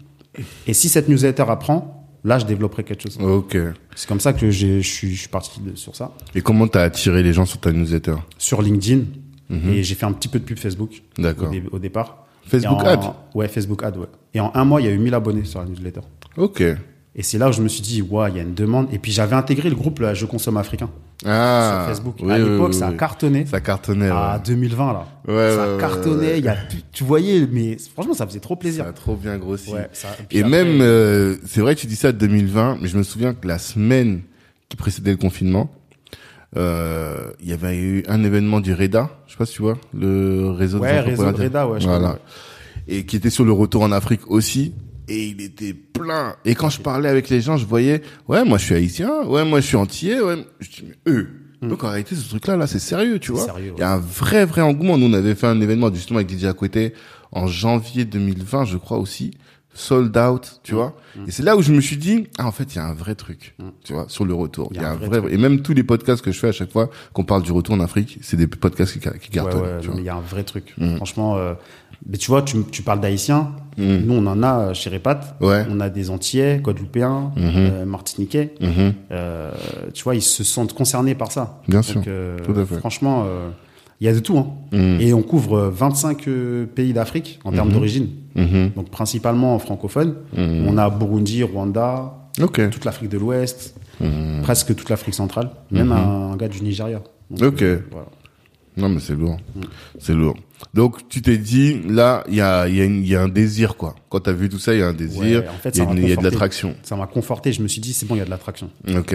Et 0.67 0.75
si 0.75 0.89
cette 0.89 1.09
newsletter 1.09 1.45
apprend, 1.49 1.95
là, 2.25 2.39
je 2.39 2.45
développerai 2.47 2.85
quelque 2.85 3.03
chose. 3.09 3.19
Ok. 3.21 3.57
C'est 3.97 4.09
comme 4.09 4.21
ça 4.21 4.33
que 4.33 4.51
je 4.51 4.81
suis, 4.81 5.17
parti 5.31 5.61
de- 5.61 5.75
sur 5.77 5.97
ça. 5.97 6.13
Et 6.35 6.43
comment 6.43 6.69
t'as 6.69 6.83
attiré 6.83 7.23
les 7.23 7.33
gens 7.33 7.47
sur 7.47 7.59
ta 7.59 7.73
newsletter? 7.73 8.17
Sur 8.39 8.61
LinkedIn, 8.63 9.05
et 9.73 9.83
j'ai 9.83 9.95
fait 9.95 10.05
un 10.05 10.13
petit 10.13 10.29
peu 10.29 10.39
de 10.39 10.45
pub 10.45 10.59
Facebook 10.59 11.03
au. 11.19 11.23
D'accord. 11.23 11.51
dé- 11.51 11.63
au 11.73 11.79
départ. 11.79 12.27
Facebook 12.47 12.81
en- 12.83 12.87
Ad 12.87 13.01
Ouais, 13.35 13.49
Facebook 13.49 13.83
Ad, 13.83 13.97
ouais. 13.97 14.07
Et 14.35 14.41
en 14.41 14.51
un 14.55 14.65
mois, 14.65 14.81
il 14.83 14.85
y 14.87 14.91
a 14.91 14.93
eu 14.93 14.99
1000 14.99 15.15
abonnés 15.15 15.45
sur 15.45 15.61
la 15.61 15.67
newsletter. 15.67 16.01
Ok. 16.37 16.63
Et 17.17 17.23
c'est 17.23 17.39
là 17.39 17.49
où 17.49 17.53
je 17.53 17.63
me 17.63 17.69
suis 17.69 17.81
dit, 17.83 18.01
ouais, 18.03 18.31
il 18.31 18.37
y 18.37 18.39
a 18.39 18.43
une 18.43 18.55
demande. 18.55 18.87
Et 18.93 18.99
puis 18.99 19.11
j'avais 19.11 19.35
intégré 19.35 19.69
le 19.71 19.75
groupe 19.75 19.99
là, 19.99 20.15
Je 20.15 20.25
consomme 20.27 20.57
africain 20.57 20.89
Ah. 21.27 21.81
sur 21.87 21.89
Facebook. 21.89 22.17
oui, 22.23 22.33
à 22.33 22.39
l'époque, 22.39 22.69
oui, 22.69 22.75
ça 22.79 22.89
a 22.89 22.91
oui. 22.91 22.97
cartonné. 22.97 23.45
Ça 23.47 23.61
cartonnait. 23.61 24.09
À 24.09 24.35
ouais. 24.37 24.43
2020 24.47 24.93
là. 24.93 25.07
Ouais, 25.27 25.55
ça 25.57 25.73
ouais, 25.75 25.81
cartonnait. 25.81 26.39
Il 26.39 26.45
y 26.45 26.49
a, 26.49 26.55
tu, 26.57 26.77
tu 26.93 27.03
voyais, 27.05 27.49
mais 27.51 27.77
franchement, 27.93 28.15
ça 28.15 28.25
faisait 28.27 28.39
trop 28.41 28.55
plaisir. 28.55 28.85
Ça 28.85 28.91
a 28.91 28.93
trop 28.93 29.17
bien 29.17 29.37
grossi. 29.37 29.73
Ouais, 29.73 29.89
ça- 29.93 30.09
Et 30.31 30.41
après- 30.43 30.51
même, 30.51 30.81
euh, 30.81 31.35
c'est 31.45 31.61
vrai 31.61 31.75
que 31.75 31.81
tu 31.81 31.87
dis 31.89 31.97
ça 31.97 32.13
2020, 32.13 32.79
mais 32.81 32.87
je 32.89 32.97
me 32.97 33.03
souviens 33.03 33.35
que 33.35 33.49
la 33.49 33.59
semaine 33.59 34.21
qui 34.69 34.77
précédait 34.77 35.11
le 35.11 35.17
confinement, 35.17 35.71
euh, 36.57 37.31
il 37.41 37.49
y 37.49 37.53
avait 37.53 37.77
eu 37.77 38.05
un 38.09 38.23
événement 38.23 38.61
du 38.61 38.73
REDA, 38.73 39.11
je 39.27 39.33
sais 39.33 39.39
pas 39.39 39.47
si 39.47 39.55
tu 39.55 39.63
vois, 39.63 39.77
le 39.93 40.51
réseau 40.51 40.79
Ouais, 40.79 40.93
des 40.93 41.01
réseau 41.01 41.31
de. 41.33 41.37
Reda, 41.43 41.67
ouais. 41.67 41.81
je 41.81 41.87
Voilà. 41.89 42.19
Et 42.87 43.05
qui 43.05 43.17
était 43.17 43.31
sur 43.31 43.45
le 43.45 43.53
retour 43.53 43.83
en 43.83 43.93
Afrique 43.93 44.21
aussi. 44.31 44.73
Et 45.09 45.29
il 45.29 45.41
était 45.41 45.73
plein. 45.75 46.37
Et 46.45 46.55
quand 46.55 46.69
je 46.71 46.81
parlais 46.81 47.09
avec 47.09 47.29
les 47.31 47.41
gens, 47.41 47.57
je 47.57 47.67
voyais, 47.67 48.03
ouais, 48.29 48.45
moi 48.45 48.59
je 48.59 48.65
suis 48.65 48.75
haïtien, 48.75 49.23
ouais, 49.25 49.45
moi 49.45 49.61
je 49.61 49.67
suis 49.67 49.77
antillais, 49.77 50.21
ouais. 50.21 50.45
Je 50.61 50.69
dis, 50.69 50.85
mais 50.87 51.13
eux. 51.13 51.29
Donc 51.63 51.83
en 51.83 51.89
réalité, 51.91 52.15
ce 52.15 52.29
truc-là, 52.29 52.57
là, 52.57 52.67
c'est 52.69 52.79
sérieux, 52.79 53.19
tu 53.19 53.33
Hmm. 53.33 53.35
Vois. 53.35 53.45
sérieux, 53.47 53.73
Il 53.77 53.81
y 53.81 53.83
a 53.83 53.93
un 53.95 53.99
vrai, 53.99 54.45
vrai 54.45 54.61
engouement. 54.61 54.97
Nous, 54.97 55.07
on 55.07 55.13
avait 55.13 55.35
fait 55.35 55.49
un 55.49 55.61
événement 55.61 55.93
justement 55.93 56.19
avec 56.19 56.29
Didier 56.29 56.49
Akouete 56.49 56.93
en 57.33 57.47
janvier 57.49 58.05
2020, 58.05 58.65
je 58.65 58.77
crois 58.77 58.99
aussi. 58.99 59.33
Sold 59.75 60.17
out, 60.17 60.47
Hmm. 60.47 60.61
tu 60.65 60.75
vois. 60.75 60.97
Et 61.27 61.31
c'est 61.31 61.43
là 61.45 61.57
où 61.57 61.63
je 61.63 61.73
me 61.73 61.81
suis 61.81 61.97
dit, 61.97 62.27
ah, 62.39 62.47
en 62.47 62.53
fait, 62.53 62.75
il 62.75 62.77
y 62.77 62.81
a 62.81 62.85
un 62.87 62.95
vrai 62.95 63.15
truc, 63.15 63.55
tu 63.85 63.93
vois, 63.93 64.07
sur 64.09 64.25
le 64.25 64.35
retour. 64.35 64.71
Il 64.75 64.81
y 64.81 64.85
a 64.85 64.91
un 64.91 64.97
vrai, 64.97 65.21
et 65.33 65.37
même 65.37 65.63
tous 65.63 65.73
les 65.75 65.83
podcasts 65.85 66.23
que 66.23 66.31
je 66.33 66.39
fais 66.39 66.49
à 66.49 66.53
chaque 66.53 66.71
fois 66.73 66.91
qu'on 67.13 67.23
parle 67.25 67.43
du 67.43 67.53
retour 67.53 67.75
en 67.75 67.81
Afrique, 67.81 68.19
c'est 68.21 68.37
des 68.37 68.47
podcasts 68.49 68.93
qui, 68.95 68.99
qui 69.01 69.07
Ouais, 69.09 69.19
cartonnent, 69.31 69.61
ouais, 69.63 69.81
tu 69.81 69.87
non, 69.87 69.93
vois. 69.93 69.95
mais 69.97 70.03
il 70.03 70.07
y 70.07 70.09
a 70.09 70.17
un 70.17 70.21
vrai 70.21 70.43
truc. 70.45 70.75
Franchement, 70.97 71.37
euh, 71.37 71.55
mais 72.07 72.17
tu 72.19 72.31
vois, 72.31 72.43
tu, 72.43 72.59
tu 72.71 72.83
parles 72.83 73.01
d'haïtiens. 73.01 73.53
Mm. 73.77 73.97
Nous, 74.07 74.15
on 74.15 74.27
en 74.27 74.43
a 74.43 74.75
chez 74.75 74.91
Repat. 74.91 75.21
Ouais. 75.41 75.65
On 75.71 75.79
a 75.81 75.89
des 75.89 76.11
Antillais, 76.11 76.59
Guadeloupéens, 76.59 77.33
euh, 77.39 77.85
Martiniquais. 77.85 78.55
Mhm. 78.61 78.93
Euh, 79.13 79.53
tu 79.95 80.03
vois, 80.05 80.15
ils 80.17 80.23
se 80.23 80.43
sentent 80.43 80.73
concernés 80.73 81.15
par 81.15 81.31
ça. 81.31 81.61
Bien 81.69 81.81
Donc, 81.81 81.85
sûr. 81.89 82.03
euh, 82.09 82.39
Tout 82.45 82.59
à 82.59 82.65
fait. 82.67 82.77
Franchement, 82.79 83.25
euh, 83.27 83.51
il 84.01 84.07
y 84.07 84.11
a 84.11 84.15
de 84.15 84.19
tout. 84.19 84.37
Hein. 84.39 84.49
Mhm. 84.73 85.01
Et 85.01 85.15
on 85.15 85.23
couvre 85.23 85.69
25 85.73 86.27
euh, 86.27 86.67
pays 86.67 86.93
d'Afrique 86.93 87.39
en 87.45 87.53
termes 87.53 87.71
d'origine. 87.71 88.09
Mhm. 88.35 88.73
Donc, 88.75 88.91
principalement 88.91 89.57
francophones. 89.61 90.15
Mhm. 90.37 90.67
On 90.69 90.77
a 90.77 90.91
Burundi, 90.91 91.43
Rwanda, 91.45 92.15
Ok. 92.43 92.71
toute 92.71 92.85
l'Afrique 92.85 93.11
de 93.11 93.19
l'Ouest, 93.19 93.77
Mhm. 94.01 94.43
presque 94.43 94.75
toute 94.75 94.89
l'Afrique 94.91 95.15
centrale, 95.15 95.51
même 95.71 95.93
un, 95.93 96.33
un 96.33 96.37
gars 96.37 96.49
du 96.49 96.63
Nigeria. 96.63 97.01
Donc, 97.31 97.43
Ok. 97.55 97.63
euh, 97.63 97.79
voilà. 97.93 98.07
Non, 98.77 98.89
mais 98.89 99.01
c'est 99.01 99.15
lourd. 99.17 99.37
Mm. 99.57 99.61
C'est 99.99 100.15
lourd. 100.15 100.37
Donc, 100.75 101.09
tu 101.09 101.23
t'es 101.23 101.39
dit, 101.39 101.81
là, 101.89 102.25
il 102.29 102.35
y 102.35 102.41
a, 102.41 102.69
il 102.69 102.77
y, 102.77 102.83
a 102.83 102.85
y 102.87 103.15
a 103.17 103.23
un 103.23 103.29
désir, 103.29 103.77
quoi. 103.77 103.95
Quand 104.09 104.21
t'as 104.21 104.33
vu 104.33 104.49
tout 104.49 104.59
ça, 104.59 104.75
il 104.75 104.81
y 104.81 104.83
a 104.83 104.89
un 104.89 104.93
désir. 104.93 105.21
Ouais, 105.43 105.49
en 105.49 105.53
fait, 105.59 105.77
il 105.77 106.09
y 106.09 106.13
a, 106.13 106.17
de 106.17 106.23
l'attraction. 106.25 106.75
Ça 106.83 106.97
m'a 106.97 107.07
conforté. 107.07 107.53
Je 107.53 107.63
me 107.63 107.69
suis 107.69 107.81
dit, 107.81 107.93
c'est 107.93 108.07
bon, 108.07 108.15
il 108.17 108.19
y 108.19 108.23
a 108.23 108.25
de 108.25 108.31
l'attraction. 108.31 108.71
Ok. 108.97 109.15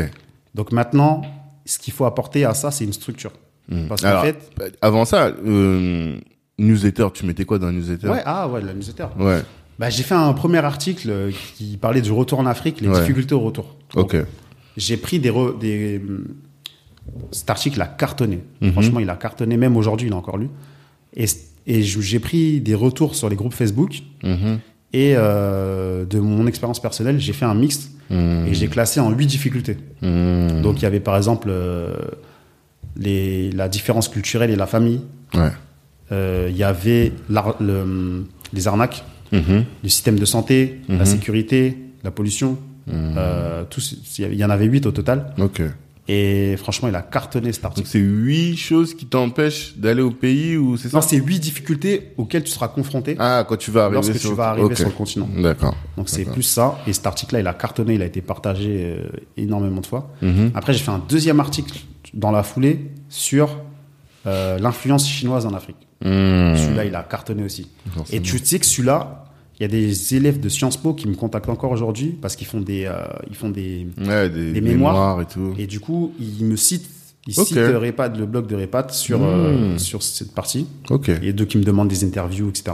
Donc 0.56 0.72
maintenant, 0.72 1.22
ce 1.66 1.80
qu'il 1.80 1.94
faut 1.94 2.06
apporter 2.06 2.46
à 2.46 2.54
ça, 2.54 2.72
c'est 2.72 2.84
une 2.86 2.94
structure. 2.94 3.32
Mm. 3.70 3.88
Parce 3.88 4.02
qu'en 4.02 4.22
fait, 4.22 4.52
avant 4.82 5.06
ça, 5.06 5.28
euh, 5.46 6.18
newsletter, 6.60 7.08
tu 7.14 7.26
mettais 7.26 7.46
quoi 7.46 7.60
dans 7.60 7.68
le 7.68 7.74
newsletter? 7.74 8.08
Ouais, 8.10 8.22
ah 8.26 8.48
ouais, 8.48 8.62
la 8.62 8.74
newsletter. 8.74 9.08
Ouais. 9.20 9.42
Bah, 9.80 9.90
j'ai 9.90 10.04
fait 10.04 10.14
un 10.16 10.34
premier 10.34 10.60
article 10.60 11.10
euh, 11.10 11.32
qui 11.56 11.78
parlait 11.78 12.02
du 12.02 12.12
retour 12.12 12.40
en 12.40 12.46
Afrique, 12.46 12.80
les 12.82 12.88
Ouais. 12.88 13.00
difficultés 13.00 13.34
au 13.36 13.40
retour. 13.40 13.76
Donc, 13.96 14.14
Ok. 14.14 14.26
J'ai 14.78 14.98
pris 14.98 15.20
des, 15.20 15.30
re- 15.32 15.58
des 15.60 15.98
hum, 16.00 16.26
cet 17.32 17.50
article 17.50 17.82
a 17.82 17.86
cartonné. 17.88 18.44
Mhm. 18.62 18.72
Franchement, 18.74 19.00
il 19.00 19.10
a 19.10 19.16
cartonné. 19.16 19.58
Même 19.58 19.76
aujourd'hui, 19.78 20.08
il 20.08 20.14
a 20.14 20.16
encore 20.16 20.38
lu. 20.38 20.50
Et, 21.16 21.28
j'ai 21.82 22.20
pris 22.20 22.60
des 22.62 22.76
retours 22.76 23.16
sur 23.16 23.30
les 23.30 23.36
groupes 23.36 23.54
Facebook 23.54 24.02
Mhm. 24.24 24.60
et 24.92 25.14
euh, 25.16 26.04
de 26.06 26.20
mon 26.20 26.46
expérience 26.48 26.82
personnelle, 26.82 27.20
j'ai 27.20 27.34
fait 27.34 27.46
un 27.46 27.54
mix 27.56 27.90
Mhm. 28.10 28.48
et 28.48 28.54
j'ai 28.54 28.68
classé 28.68 29.00
en 29.00 29.10
huit 29.12 29.28
difficultés. 29.28 29.78
Mhm. 30.02 30.62
Donc 30.62 30.80
il 30.80 30.84
y 30.84 30.86
avait 30.86 31.00
par 31.00 31.16
exemple 31.16 31.48
euh, 31.50 31.94
les, 32.98 33.52
la 33.52 33.70
différence 33.70 34.08
culturelle 34.10 34.50
et 34.52 34.56
la 34.56 34.68
famille. 34.68 35.02
Ouais. 35.34 35.52
Euh, 36.12 36.48
Il 36.52 36.58
y 36.58 36.64
avait 36.64 37.12
le- 37.30 38.26
les 38.52 38.68
arnaques, 38.68 39.04
Mhm. 39.32 39.64
le 39.84 39.90
système 39.90 40.20
de 40.20 40.26
santé, 40.26 40.82
la 40.90 41.06
sécurité, 41.06 41.78
la 42.04 42.12
pollution. 42.12 42.58
Il 42.88 44.34
y 44.36 44.44
en 44.46 44.50
avait 44.50 44.66
huit 44.66 44.86
au 44.86 44.92
total. 44.92 45.34
Ok. 45.40 45.62
Et 46.08 46.58
franchement, 46.58 46.90
il 46.90 46.96
a 46.96 47.02
cartonné 47.02 47.54
cet 47.54 47.64
article. 47.64 47.88
c'est 47.88 48.00
huit 48.00 48.58
choses 48.58 48.94
qui 48.94 49.06
t'empêchent 49.06 49.78
d'aller 49.78 50.02
au 50.02 50.12
pays 50.12 50.58
ou 50.58 50.76
c'est 50.76 50.90
ça 50.90 50.98
Non, 50.98 51.02
c'est 51.02 51.16
huit 51.16 51.40
difficultés 51.40 52.12
auxquelles 52.18 52.44
tu 52.44 52.52
seras 52.52 52.68
confronté 52.68 53.16
Ah, 53.20 53.46
quand 53.48 53.56
tu 53.56 53.72
vas 53.72 53.84
arriver 53.86 53.96
lorsque 53.96 54.20
sur... 54.20 54.32
tu 54.32 54.36
vas 54.36 54.50
arriver 54.50 54.76
sur 54.76 54.88
le 54.88 54.92
continent. 54.92 55.30
D'accord. 55.38 55.76
Donc 55.96 56.10
c'est 56.10 56.26
plus 56.26 56.44
ça. 56.44 56.78
Et 56.88 56.94
cet 56.94 57.08
article-là, 57.08 57.40
il 57.40 57.48
a 57.48 57.54
cartonné, 57.54 57.94
il 57.94 58.02
a 58.02 58.06
été 58.06 58.22
partagé 58.22 58.98
euh, 59.00 59.08
énormément 59.38 59.80
de 59.80 59.86
fois. 59.86 60.10
Mhm. 60.22 60.52
Après, 60.56 60.74
j'ai 60.74 60.80
fait 60.84 60.92
un 60.92 61.04
deuxième 61.08 61.40
article 61.40 61.80
dans 62.14 62.32
la 62.32 62.44
foulée 62.44 62.92
sur 63.08 63.62
euh, 64.28 64.60
l'influence 64.60 65.08
chinoise 65.08 65.46
en 65.46 65.54
Afrique. 65.54 65.88
Mhm. 66.04 66.58
Celui-là, 66.58 66.86
il 66.86 66.96
a 66.96 67.04
cartonné 67.04 67.44
aussi. 67.44 67.70
Forcément. 67.96 68.20
Et 68.20 68.22
tu 68.22 68.38
sais 68.40 68.60
que 68.60 68.66
celui-là, 68.66 69.24
il 69.60 69.64
y 69.64 69.66
a 69.66 69.68
des 69.68 70.16
élèves 70.16 70.40
de 70.40 70.50
Sciences 70.50 70.78
Po 70.78 70.94
qui 70.94 71.08
me 71.08 71.16
contactent 71.16 71.50
encore 71.50 71.72
aujourd'hui 71.72 72.18
parce 72.22 72.36
qu'ils 72.36 72.48
font 72.48 72.60
des, 72.62 72.86
euh, 72.86 72.94
ils 73.30 73.36
font 73.36 73.50
des, 73.50 73.88
Ouais, 74.04 74.30
des, 74.30 74.52
des 74.54 74.62
mémoires. 74.62 74.94
mémoires. 74.94 75.22
et 75.22 75.26
tout. 75.26 75.54
et 75.58 75.68
du 75.68 75.80
coup, 75.80 76.12
ils 76.20 76.44
me 76.46 76.56
citent, 76.56 76.90
ils 77.28 77.34
citent 77.34 77.56
le 77.56 78.26
blog 78.26 78.48
de 78.48 78.56
Repat 78.56 78.88
sur 78.90 79.24
euh, 79.24 79.76
Hmm. 79.76 79.78
sur 79.80 80.02
cette 80.04 80.34
partie. 80.34 80.68
Et 81.22 81.32
deux 81.34 81.46
qui 81.46 81.58
me 81.58 81.64
demandent 81.64 81.88
des 81.88 82.04
interviews, 82.04 82.50
etc. 82.50 82.72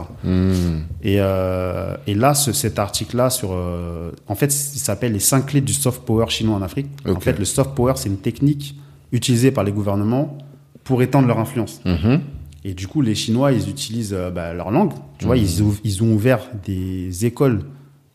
Et, 1.02 1.16
euh, 1.20 1.94
et 2.06 2.14
là, 2.14 2.34
ce, 2.34 2.52
cet 2.52 2.78
article-là 2.78 3.30
sur, 3.30 3.50
en 3.50 4.34
fait, 4.34 4.46
il 4.46 4.78
s'appelle 4.80 5.12
les 5.12 5.18
cinq 5.20 5.46
clés 5.46 5.60
du 5.60 5.72
soft 5.72 6.02
power 6.04 6.26
chinois 6.28 6.56
en 6.56 6.62
Afrique. 6.62 6.86
En 7.06 7.20
fait, 7.20 7.38
le 7.38 7.44
soft 7.44 7.74
power, 7.74 7.92
c'est 7.96 8.08
une 8.08 8.16
technique 8.18 8.74
utilisée 9.12 9.50
par 9.50 9.64
les 9.64 9.72
gouvernements 9.72 10.38
pour 10.84 11.02
étendre 11.02 11.28
leur 11.28 11.38
influence. 11.38 11.80
Mhm. 11.84 12.20
Et 12.64 12.74
du 12.74 12.86
coup, 12.88 13.00
les 13.00 13.14
Chinois, 13.14 13.52
ils 13.52 13.68
utilisent 13.70 14.12
euh, 14.12 14.30
bah, 14.30 14.52
leur 14.52 14.70
langue. 14.70 14.92
Tu 15.18 15.24
vois, 15.26 15.36
Mhm. 15.36 15.74
ils, 15.84 16.02
ont 16.02 16.12
ouvert 16.12 16.40
des 16.66 17.24
écoles 17.24 17.62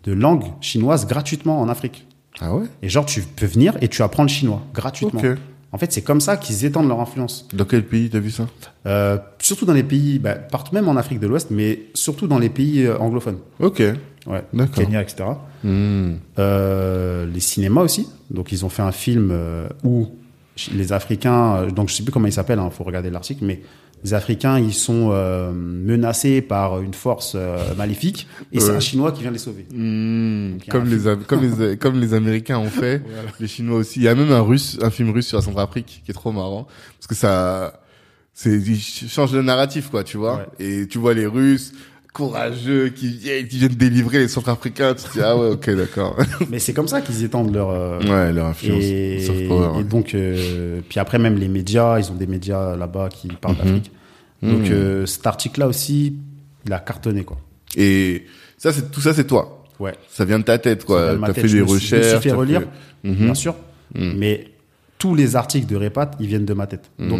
de 0.03 0.13
langue 0.13 0.43
chinoise 0.61 1.07
gratuitement 1.07 1.59
en 1.61 1.67
Afrique. 1.69 2.05
Ah 2.39 2.53
ouais? 2.53 2.65
Et 2.83 2.89
genre, 2.89 3.05
tu 3.05 3.21
peux 3.21 3.45
venir 3.47 3.75
et 3.81 3.87
tu 3.87 4.03
apprends 4.03 4.23
le 4.23 4.29
chinois 4.29 4.61
gratuitement. 4.73 5.19
Ok. 5.19 5.37
En 5.71 5.77
fait, 5.77 5.91
c'est 5.91 6.03
comme 6.03 6.21
ça 6.21 6.37
qu'ils 6.37 6.63
étendent 6.63 6.87
leur 6.87 7.01
influence. 7.01 7.47
Dans 7.53 7.65
quel 7.65 7.83
pays 7.85 8.09
t'as 8.09 8.19
vu 8.19 8.31
ça? 8.31 8.47
Euh, 8.85 9.17
surtout 9.39 9.65
dans 9.65 9.73
les 9.73 9.83
pays, 9.83 10.19
bah, 10.19 10.35
partout 10.35 10.73
même 10.73 10.87
en 10.87 10.95
Afrique 10.95 11.19
de 11.19 11.27
l'Ouest, 11.27 11.49
mais 11.51 11.87
surtout 11.93 12.27
dans 12.27 12.39
les 12.39 12.49
pays 12.49 12.83
euh, 12.85 12.97
anglophones. 12.99 13.39
Ok. 13.59 13.81
Ouais. 14.27 14.43
Kenya, 14.73 15.01
etc. 15.01 15.25
Euh, 16.39 17.25
les 17.25 17.39
cinémas 17.39 17.81
aussi. 17.81 18.07
Donc 18.31 18.51
ils 18.51 18.63
ont 18.65 18.69
fait 18.69 18.81
un 18.83 18.91
film 18.91 19.33
où 19.83 20.07
les 20.73 20.93
Africains, 20.93 21.67
donc 21.67 21.89
je 21.89 21.95
sais 21.95 22.03
plus 22.03 22.11
comment 22.11 22.27
il 22.27 22.31
s'appelle, 22.33 22.59
il 22.63 22.71
faut 22.71 22.83
regarder 22.85 23.09
l'article, 23.09 23.43
mais 23.45 23.61
les 24.03 24.13
Africains 24.13 24.59
ils 24.59 24.73
sont 24.73 25.09
euh, 25.11 25.51
menacés 25.51 26.41
par 26.41 26.81
une 26.81 26.93
force 26.93 27.33
euh, 27.35 27.73
maléfique 27.75 28.27
et 28.51 28.59
c'est 28.59 28.75
un 28.75 28.79
Chinois 28.79 29.11
qui 29.11 29.21
vient 29.21 29.31
les 29.31 29.37
sauver. 29.39 29.65
A 30.67 30.71
Comme 30.71 30.85
les, 30.85 31.25
comme 31.25 31.41
les 31.41 31.77
comme 31.77 31.99
les 31.99 32.13
Américains 32.13 32.59
ont 32.59 32.69
fait, 32.69 33.01
les 33.39 33.47
Chinois 33.47 33.79
aussi. 33.79 33.99
Il 33.99 34.03
y 34.03 34.07
a 34.07 34.15
même 34.15 34.31
un 34.31 34.41
russe, 34.41 34.77
un 34.81 34.89
film 34.89 35.11
russe 35.11 35.27
sur 35.27 35.37
la 35.37 35.43
Centrafrique 35.43 36.01
qui 36.05 36.11
est 36.11 36.13
trop 36.13 36.31
marrant 36.31 36.67
parce 36.99 37.07
que 37.07 37.15
ça, 37.15 37.81
c'est 38.33 38.55
il 38.55 38.79
change 38.79 39.33
le 39.33 39.41
narratif 39.41 39.89
quoi, 39.89 40.03
tu 40.03 40.17
vois. 40.17 40.47
Et 40.59 40.87
tu 40.87 40.97
vois 40.97 41.13
les 41.13 41.25
Russes 41.25 41.73
courageux 42.15 42.89
qui 42.89 43.09
viennent, 43.17 43.47
qui 43.47 43.57
viennent 43.59 43.75
délivrer 43.75 44.19
les 44.19 44.27
Centrafricains. 44.27 44.93
Tu 44.95 45.03
te 45.03 45.13
dis 45.13 45.21
ah 45.21 45.35
ouais 45.37 45.49
ok 45.49 45.69
d'accord. 45.75 46.15
mais 46.49 46.59
c'est 46.59 46.73
comme 46.73 46.87
ça 46.87 47.01
qu'ils 47.01 47.23
étendent 47.23 47.53
leur 47.53 47.69
euh, 47.69 47.99
ouais 47.99 48.31
leur 48.33 48.47
influence. 48.47 48.81
et, 48.83 49.19
soft 49.19 49.47
power, 49.47 49.65
et 49.73 49.77
ouais. 49.79 49.83
donc 49.83 50.15
euh, 50.15 50.79
puis 50.87 50.99
après 50.99 51.19
même 51.19 51.35
les 51.37 51.49
médias, 51.49 51.99
ils 51.99 52.09
ont 52.11 52.15
des 52.15 52.27
médias 52.27 52.75
là-bas 52.75 53.09
qui 53.09 53.27
parlent 53.27 53.55
Mhm. 53.57 53.63
d'Afrique. 53.65 53.91
Donc 54.41 54.61
Mhm. 54.61 54.71
euh, 54.71 55.05
cet 55.05 55.27
article-là 55.27 55.67
aussi, 55.67 56.15
il 56.65 56.73
a 56.73 56.79
cartonné 56.79 57.23
quoi. 57.23 57.37
Et 57.75 58.25
ça 58.57 58.71
c'est 58.71 58.89
tout 58.91 59.01
ça 59.01 59.13
c'est 59.13 59.27
toi. 59.27 59.63
Ouais. 59.79 59.93
Ça 60.09 60.23
vient 60.23 60.39
de 60.39 60.45
ta 60.45 60.57
tête 60.57 60.85
quoi. 60.85 61.15
T'as 61.19 61.33
fait 61.33 61.41
des 61.43 61.47
suis- 61.49 61.57
je 61.59 61.63
me 61.63 61.67
suis 61.77 61.95
recherches. 61.97 62.23
fait 62.23 62.31
relire. 62.31 62.61
Mhm. 63.03 63.13
bien 63.25 63.33
sûr. 63.35 63.55
Mais 63.93 64.45
tous 64.97 65.13
les 65.13 65.35
articles 65.35 65.67
de 65.67 65.75
Repat, 65.75 66.11
ils 66.21 66.27
viennent 66.27 66.45
de 66.45 66.53
ma 66.53 66.65
tête. 66.67 66.89
Donc, 66.97 67.19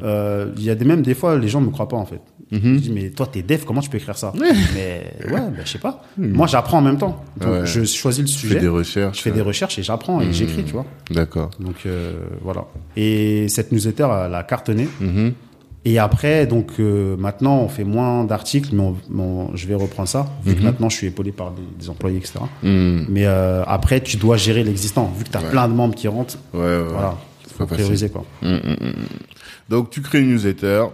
il 0.00 0.62
y 0.64 0.70
a 0.70 0.74
des, 0.74 0.84
même 0.86 1.02
des 1.02 1.14
fois, 1.14 1.36
les 1.38 1.48
gens 1.48 1.60
ne 1.60 1.66
me 1.66 1.70
croient 1.70 1.88
pas, 1.88 1.98
en 1.98 2.06
fait. 2.06 2.20
Je 2.52 2.58
dis, 2.58 2.90
mais 2.92 3.10
toi, 3.10 3.26
t'es 3.26 3.42
dev, 3.42 3.64
comment 3.66 3.80
tu 3.80 3.90
peux 3.90 3.96
écrire 3.98 4.16
ça 4.16 4.32
Mais 4.74 5.12
ouais, 5.30 5.40
ben, 5.40 5.54
je 5.64 5.70
sais 5.70 5.78
pas. 5.78 6.02
Moi, 6.18 6.46
j'apprends 6.46 6.78
en 6.78 6.82
même 6.82 6.98
temps. 6.98 7.24
Donc, 7.38 7.50
Ouais. 7.50 7.66
je 7.66 7.84
choisis 7.84 8.20
le 8.22 8.28
Tu 8.28 8.34
fais 8.34 8.40
sujet, 8.48 8.60
des 8.60 8.68
recherches. 8.68 9.18
je 9.18 9.22
fais 9.22 9.30
des 9.32 9.40
recherches 9.40 9.78
et 9.78 9.82
j'apprends 9.82 10.20
et 10.20 10.32
j'écris, 10.32 10.64
tu 10.64 10.72
vois. 10.72 10.84
D'accord. 11.10 11.50
Donc, 11.58 11.76
euh, 11.86 12.12
voilà. 12.42 12.64
Et 12.96 13.48
cette 13.48 13.72
newsletter, 13.72 14.08
elle 14.26 14.34
a 14.34 14.42
cartonné. 14.44 14.88
Mhm. 15.00 15.32
Et 15.86 15.98
après, 15.98 16.46
donc 16.46 16.72
euh, 16.80 17.14
maintenant, 17.18 17.58
on 17.58 17.68
fait 17.68 17.84
moins 17.84 18.24
d'articles, 18.24 18.70
mais 18.72 18.82
on- 18.82 18.96
on- 19.18 19.50
je 19.54 19.66
vais 19.66 19.74
reprendre 19.74 20.08
ça, 20.08 20.26
vu 20.42 20.54
que 20.54 20.58
Mhm. 20.60 20.64
maintenant 20.64 20.88
je 20.88 20.96
suis 20.96 21.08
épaulé 21.08 21.30
par 21.30 21.50
des, 21.50 21.60
des 21.78 21.90
employés, 21.90 22.16
etc. 22.16 22.38
Hmm. 22.62 23.02
Mais 23.10 23.26
euh, 23.26 23.62
après, 23.66 24.00
tu 24.00 24.16
dois 24.16 24.38
gérer 24.38 24.64
l'existant, 24.64 25.12
vu 25.18 25.24
que 25.24 25.28
tu 25.30 25.36
as 25.36 25.42
Ouais. 25.42 25.50
plein 25.50 25.68
de 25.68 25.74
membres 25.74 25.94
qui 25.94 26.08
rentrent. 26.08 26.38
Ouais, 26.54 26.60
ouais. 26.60 26.84
Voilà, 26.90 27.16
faut 27.58 27.66
prioriser 27.66 28.08
quoi. 28.08 28.24
Mm, 28.40 28.48
mm, 28.54 28.76
mm. 28.80 28.92
Donc, 29.68 29.90
tu 29.90 30.00
crées 30.00 30.20
une 30.20 30.30
newsletter. 30.30 30.84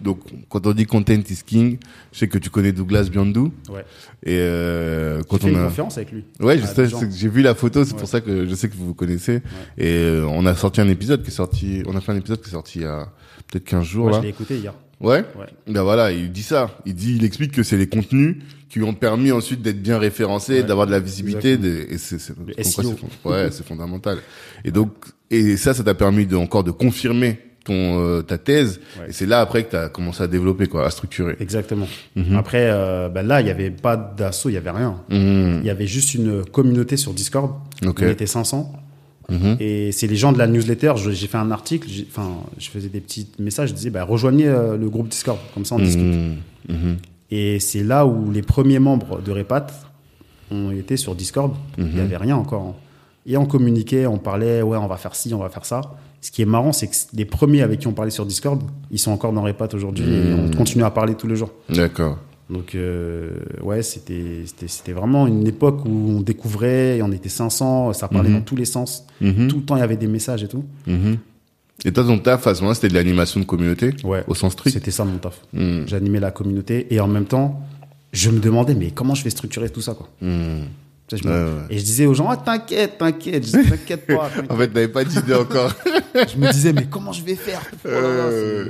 Donc, 0.00 0.20
quand 0.48 0.66
on 0.66 0.72
dit 0.72 0.86
content 0.86 1.14
is 1.28 1.40
king, 1.44 1.78
je 2.12 2.18
sais 2.18 2.28
que 2.28 2.38
tu 2.38 2.50
connais 2.50 2.72
Douglas 2.72 3.04
Biandou. 3.10 3.52
Ouais. 3.68 3.80
Et 4.24 4.36
euh, 4.38 5.18
Quand 5.28 5.36
quand 5.38 5.38
fait 5.38 5.46
on 5.46 5.50
une 5.54 5.56
a, 5.58 5.64
conférence 5.64 5.96
avec 5.98 6.12
lui. 6.12 6.24
ouais, 6.40 6.58
je 6.58 6.66
sais, 6.66 6.88
que 6.88 7.10
j'ai 7.10 7.28
vu 7.28 7.42
la 7.42 7.54
photo, 7.54 7.84
c'est 7.84 7.92
Ouais. 7.94 7.98
pour 7.98 8.08
ça 8.08 8.20
que 8.20 8.46
je 8.46 8.54
sais 8.54 8.68
que 8.68 8.74
vous 8.76 8.86
vous 8.86 8.94
connaissez. 8.94 9.42
Et 9.78 9.86
euh, 9.94 10.26
on 10.28 10.44
a 10.46 10.54
sorti 10.54 10.80
un 10.80 10.88
épisode 10.88 11.22
qui 11.22 11.28
est 11.28 11.34
sorti, 11.34 11.82
on 11.86 11.96
a 11.96 12.00
fait 12.00 12.12
un 12.12 12.16
épisode 12.16 12.40
qui 12.40 12.48
est 12.48 12.52
sorti 12.52 12.78
il 12.80 12.82
y 12.82 12.86
a 12.86 13.08
peut-être 13.48 13.64
15 13.64 13.84
jours 13.84 14.10
là. 14.10 14.18
je 14.18 14.22
l'ai 14.24 14.28
écouté 14.30 14.56
hier. 14.58 14.74
Ouais? 15.00 15.24
Ouais. 15.38 15.46
Ben 15.66 15.82
voilà, 15.82 16.10
il 16.10 16.32
dit 16.32 16.42
ça. 16.42 16.78
Il 16.86 16.94
dit, 16.94 17.16
il 17.16 17.24
explique 17.24 17.52
que 17.52 17.62
c'est 17.62 17.76
les 17.76 17.86
contenus 17.86 18.36
qui 18.70 18.78
lui 18.78 18.86
ont 18.86 18.94
permis 18.94 19.30
ensuite 19.30 19.60
d'être 19.60 19.80
bien 19.82 19.98
référencés, 19.98 20.54
Ouais, 20.60 20.62
d'avoir 20.62 20.86
de 20.86 20.92
la 20.92 21.00
visibilité, 21.00 21.52
et 21.52 21.98
c'est, 21.98 22.18
c'est, 22.18 22.34
fond- 22.34 23.30
ouais, 23.30 23.48
c'est 23.50 23.64
fondamental. 23.64 24.18
Et 24.64 24.70
donc, 24.70 24.92
et 25.30 25.56
ça, 25.58 25.74
ça 25.74 25.84
t'a 25.84 25.94
permis 25.94 26.24
de 26.26 26.34
encore 26.36 26.64
de 26.64 26.70
confirmer 26.70 27.38
ton 27.66 28.00
euh, 28.00 28.22
ta 28.22 28.38
thèse. 28.38 28.80
Ouais. 28.98 29.10
Et 29.10 29.12
c'est 29.12 29.26
là 29.26 29.40
après 29.40 29.64
que 29.64 29.72
t'as 29.72 29.88
commencé 29.90 30.22
à 30.22 30.26
développer 30.26 30.66
quoi, 30.66 30.86
à 30.86 30.90
structurer. 30.90 31.36
Exactement. 31.40 31.86
Mhm. 32.14 32.36
Après, 32.36 32.68
euh, 32.70 33.08
ben 33.10 33.26
là, 33.26 33.40
il 33.40 33.44
n'y 33.44 33.50
avait 33.50 33.70
pas 33.70 33.96
d'assaut, 33.96 34.48
il 34.48 34.52
n'y 34.52 34.58
avait 34.58 34.70
rien. 34.70 34.96
Mhm. 35.10 35.58
Il 35.60 35.66
y 35.66 35.70
avait 35.70 35.86
juste 35.86 36.14
une 36.14 36.44
communauté 36.44 36.96
sur 36.96 37.12
Discord. 37.12 37.52
Ok. 37.84 38.00
On 38.02 38.08
était 38.08 38.26
500. 38.26 38.72
Mhm. 39.28 39.56
Et 39.60 39.90
c'est 39.92 40.06
les 40.06 40.16
gens 40.16 40.32
de 40.32 40.38
la 40.38 40.46
newsletter. 40.46 40.92
J'ai 40.96 41.26
fait 41.26 41.36
un 41.38 41.50
article. 41.50 41.88
Enfin, 42.08 42.30
je 42.58 42.70
faisais 42.70 42.88
des 42.88 43.00
petits 43.00 43.28
messages. 43.40 43.70
Je 43.70 43.74
disais, 43.74 43.90
bah, 43.90 44.04
rejoignez 44.04 44.46
euh, 44.46 44.76
le 44.76 44.88
groupe 44.88 45.08
Discord. 45.08 45.38
Comme 45.52 45.64
ça, 45.64 45.74
on 45.74 45.78
discute. 45.80 46.14
Et 47.30 47.58
c'est 47.58 47.82
là 47.82 48.06
où 48.06 48.30
les 48.30 48.42
premiers 48.42 48.78
membres 48.78 49.20
de 49.20 49.32
Repat 49.32 49.66
ont 50.52 50.70
été 50.70 50.96
sur 50.96 51.14
Discord. 51.16 51.54
Il 51.76 51.86
n'y 51.86 52.00
avait 52.00 52.16
rien 52.16 52.36
encore. 52.36 52.62
hein. 52.62 52.74
Et 53.28 53.36
on 53.36 53.46
communiquait, 53.46 54.06
on 54.06 54.18
parlait, 54.18 54.62
ouais, 54.62 54.78
on 54.78 54.86
va 54.86 54.96
faire 54.96 55.16
ci, 55.16 55.34
on 55.34 55.38
va 55.38 55.48
faire 55.48 55.64
ça. 55.64 55.80
Ce 56.26 56.32
qui 56.32 56.42
est 56.42 56.46
marrant, 56.46 56.72
c'est 56.72 56.88
que 56.88 56.96
les 57.14 57.24
premiers 57.24 57.62
avec 57.62 57.78
qui 57.78 57.86
on 57.86 57.92
parlait 57.92 58.10
sur 58.10 58.26
Discord, 58.26 58.60
ils 58.90 58.98
sont 58.98 59.12
encore 59.12 59.32
dans 59.32 59.42
Repat 59.42 59.68
aujourd'hui 59.74 60.02
et 60.04 60.24
Mhm. 60.34 60.50
on 60.52 60.56
continue 60.56 60.82
à 60.82 60.90
parler 60.90 61.14
tous 61.14 61.28
les 61.28 61.36
jours. 61.36 61.52
D'accord. 61.68 62.18
Donc, 62.50 62.74
euh, 62.74 63.30
ouais, 63.62 63.80
c'était 63.82 64.42
vraiment 64.92 65.28
une 65.28 65.46
époque 65.46 65.84
où 65.84 65.88
on 66.16 66.20
découvrait, 66.22 66.96
et 66.98 67.02
on 67.02 67.12
était 67.12 67.28
500, 67.28 67.92
ça 67.92 68.08
parlait 68.08 68.28
Mhm. 68.30 68.34
dans 68.38 68.40
tous 68.40 68.56
les 68.56 68.64
sens. 68.64 69.06
Mhm. 69.20 69.46
Tout 69.46 69.58
le 69.58 69.62
temps, 69.62 69.76
il 69.76 69.80
y 69.80 69.82
avait 69.82 69.96
des 69.96 70.08
messages 70.08 70.42
et 70.42 70.48
tout. 70.48 70.64
Et 71.84 71.92
toi, 71.92 72.02
ton 72.02 72.18
taf, 72.18 72.44
à 72.48 72.56
ce 72.56 72.60
moment-là, 72.62 72.74
c'était 72.74 72.88
de 72.88 72.94
l'animation 72.94 73.38
de 73.38 73.44
communauté, 73.44 73.94
Ouais. 74.02 74.24
au 74.26 74.34
sens 74.34 74.54
strict? 74.54 74.74
C'était 74.74 74.90
ça 74.90 75.04
mon 75.04 75.18
taf. 75.18 75.40
J'animais 75.86 76.18
la 76.18 76.32
communauté 76.32 76.88
et 76.92 76.98
en 76.98 77.06
même 77.06 77.26
temps, 77.26 77.60
je 78.12 78.30
me 78.30 78.40
demandais, 78.40 78.74
mais 78.74 78.90
comment 78.90 79.14
je 79.14 79.22
vais 79.22 79.30
structurer 79.30 79.70
tout 79.70 79.80
ça, 79.80 79.94
quoi? 79.94 80.08
Tu 81.08 81.16
sais, 81.16 81.22
je 81.22 81.28
me- 81.28 81.32
Ouais, 81.34 81.50
ouais. 81.52 81.66
Et 81.70 81.78
je 81.78 81.84
disais 81.84 82.06
aux 82.06 82.14
gens, 82.14 82.28
ah, 82.28 82.36
t'inquiète, 82.36 82.98
t'inquiète, 82.98 83.50
t'inquiète 83.52 84.06
pas. 84.06 84.30
En 84.50 84.56
fait, 84.56 84.68
t'avais 84.68 84.88
pas 84.88 85.04
d'idée 85.04 85.34
encore. 85.34 85.72
je 86.14 86.36
me 86.36 86.50
disais, 86.52 86.72
mais 86.72 86.86
comment 86.90 87.12
je 87.12 87.22
vais 87.22 87.36
faire 87.36 87.62
Oh 87.84 87.88
là 87.88 88.00
là, 88.00 88.64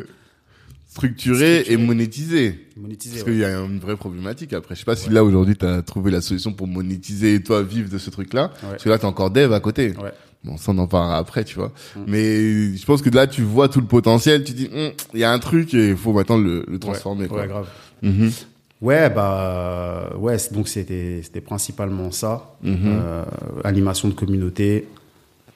structurer 0.88 1.64
et 1.68 1.76
monétiser. 1.76 2.66
Monétiser, 2.76 3.16
Parce 3.16 3.26
ouais. 3.26 3.32
qu'il 3.32 3.40
y 3.40 3.44
a 3.44 3.58
une 3.58 3.78
vraie 3.78 3.96
problématique 3.96 4.52
après. 4.52 4.74
Je 4.74 4.80
sais 4.80 4.84
pas 4.86 4.96
si 4.96 5.10
là 5.10 5.24
aujourd'hui 5.24 5.56
tu 5.56 5.66
as 5.66 5.82
trouvé 5.82 6.10
la 6.10 6.20
solution 6.20 6.52
pour 6.52 6.66
monétiser 6.66 7.34
et 7.34 7.42
toi 7.42 7.62
vivre 7.62 7.90
de 7.90 7.98
ce 7.98 8.08
truc-là. 8.10 8.50
Parce 8.62 8.82
que 8.82 8.88
là 8.88 8.98
tu 8.98 9.04
es 9.04 9.08
encore 9.08 9.30
dev 9.30 9.52
à 9.52 9.60
côté. 9.60 9.92
Bon, 10.44 10.56
ça 10.56 10.72
on 10.72 10.78
en 10.78 10.86
parlera 10.86 11.18
après, 11.18 11.44
tu 11.44 11.56
vois. 11.56 11.72
Mm. 11.96 12.00
Mais 12.06 12.76
je 12.76 12.84
pense 12.86 13.02
que 13.02 13.10
là 13.10 13.26
tu 13.26 13.42
vois 13.42 13.68
tout 13.68 13.80
le 13.80 13.86
potentiel, 13.86 14.44
tu 14.44 14.52
dis 14.52 14.70
Hum, 14.74 14.92
il 15.12 15.20
y 15.20 15.24
a 15.24 15.32
un 15.32 15.38
truc 15.38 15.74
et 15.74 15.88
il 15.90 15.96
faut 15.96 16.12
maintenant 16.12 16.38
le, 16.38 16.64
le 16.68 16.78
transformer 16.78 17.26
quoi. 17.28 17.40
ouais, 17.42 17.48
grave. 17.48 17.68
Mhm. 18.02 18.30
Ouais, 18.82 19.08
bah, 19.08 20.10
ouais, 20.18 20.36
donc 20.52 20.68
c'était, 20.68 21.20
c'était 21.22 21.40
principalement 21.40 22.10
ça, 22.10 22.56
Mhm. 22.62 22.76
euh, 22.84 23.24
animation 23.64 24.08
de 24.08 24.14
communauté. 24.14 24.86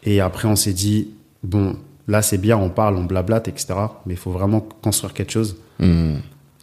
Et 0.05 0.21
après, 0.21 0.49
on 0.49 0.57
s'est 0.57 0.73
dit, 0.73 1.09
bon, 1.43 1.77
là, 2.09 2.23
c'est 2.23 2.39
bien, 2.39 2.57
on 2.57 2.71
parle, 2.71 2.97
on 2.97 3.05
blablate, 3.05 3.49
etc. 3.49 3.75
Mais 4.07 4.15
il 4.15 4.17
faut 4.17 4.31
vraiment 4.31 4.67
construire 4.83 5.13
quelque 5.13 5.33
chose 5.33 5.57
Mhm. 5.79 6.17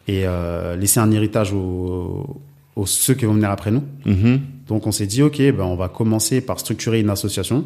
et 0.08 0.24
euh, 0.26 0.76
laisser 0.76 1.00
un 1.00 1.12
héritage 1.12 1.54
aux, 1.54 2.42
aux 2.76 2.86
ceux 2.88 3.14
qui 3.14 3.26
vont 3.26 3.34
venir 3.36 3.52
après 3.52 3.70
nous. 3.70 3.84
Mhm. 4.06 4.40
Donc, 4.68 4.88
on 4.88 4.92
s'est 4.92 5.06
dit, 5.08 5.22
OK, 5.22 5.38
ben, 5.38 5.64
on 5.64 5.76
va 5.76 5.90
commencer 5.90 6.42
par 6.42 6.60
structurer 6.60 7.00
une 7.02 7.10
association 7.12 7.66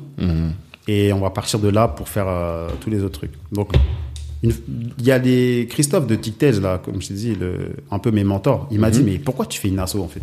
et 0.87 1.13
on 1.13 1.19
va 1.21 1.29
partir 1.29 1.59
de 1.59 1.69
là 1.69 1.87
pour 1.87 2.09
faire 2.09 2.25
euh, 2.27 2.67
tous 2.81 2.89
les 2.89 3.01
autres 3.03 3.19
trucs. 3.19 3.33
Donc, 3.53 3.69
il 4.43 5.05
y 5.05 5.11
a 5.11 5.19
des 5.19 5.67
Christophe 5.69 6.07
de 6.07 6.15
TicTage, 6.15 6.59
là, 6.59 6.81
comme 6.83 7.01
je 7.01 7.09
t'ai 7.09 7.13
dit, 7.13 7.35
le, 7.35 7.73
un 7.91 7.99
peu 7.99 8.11
mes 8.11 8.23
mentors. 8.23 8.67
Il 8.71 8.79
m'a 8.79 8.87
Mhm. 8.87 8.93
dit, 8.93 9.03
mais 9.03 9.19
pourquoi 9.19 9.45
tu 9.45 9.59
fais 9.59 9.67
une 9.69 9.79
asso 9.79 9.95
en 9.97 10.07
fait? 10.07 10.21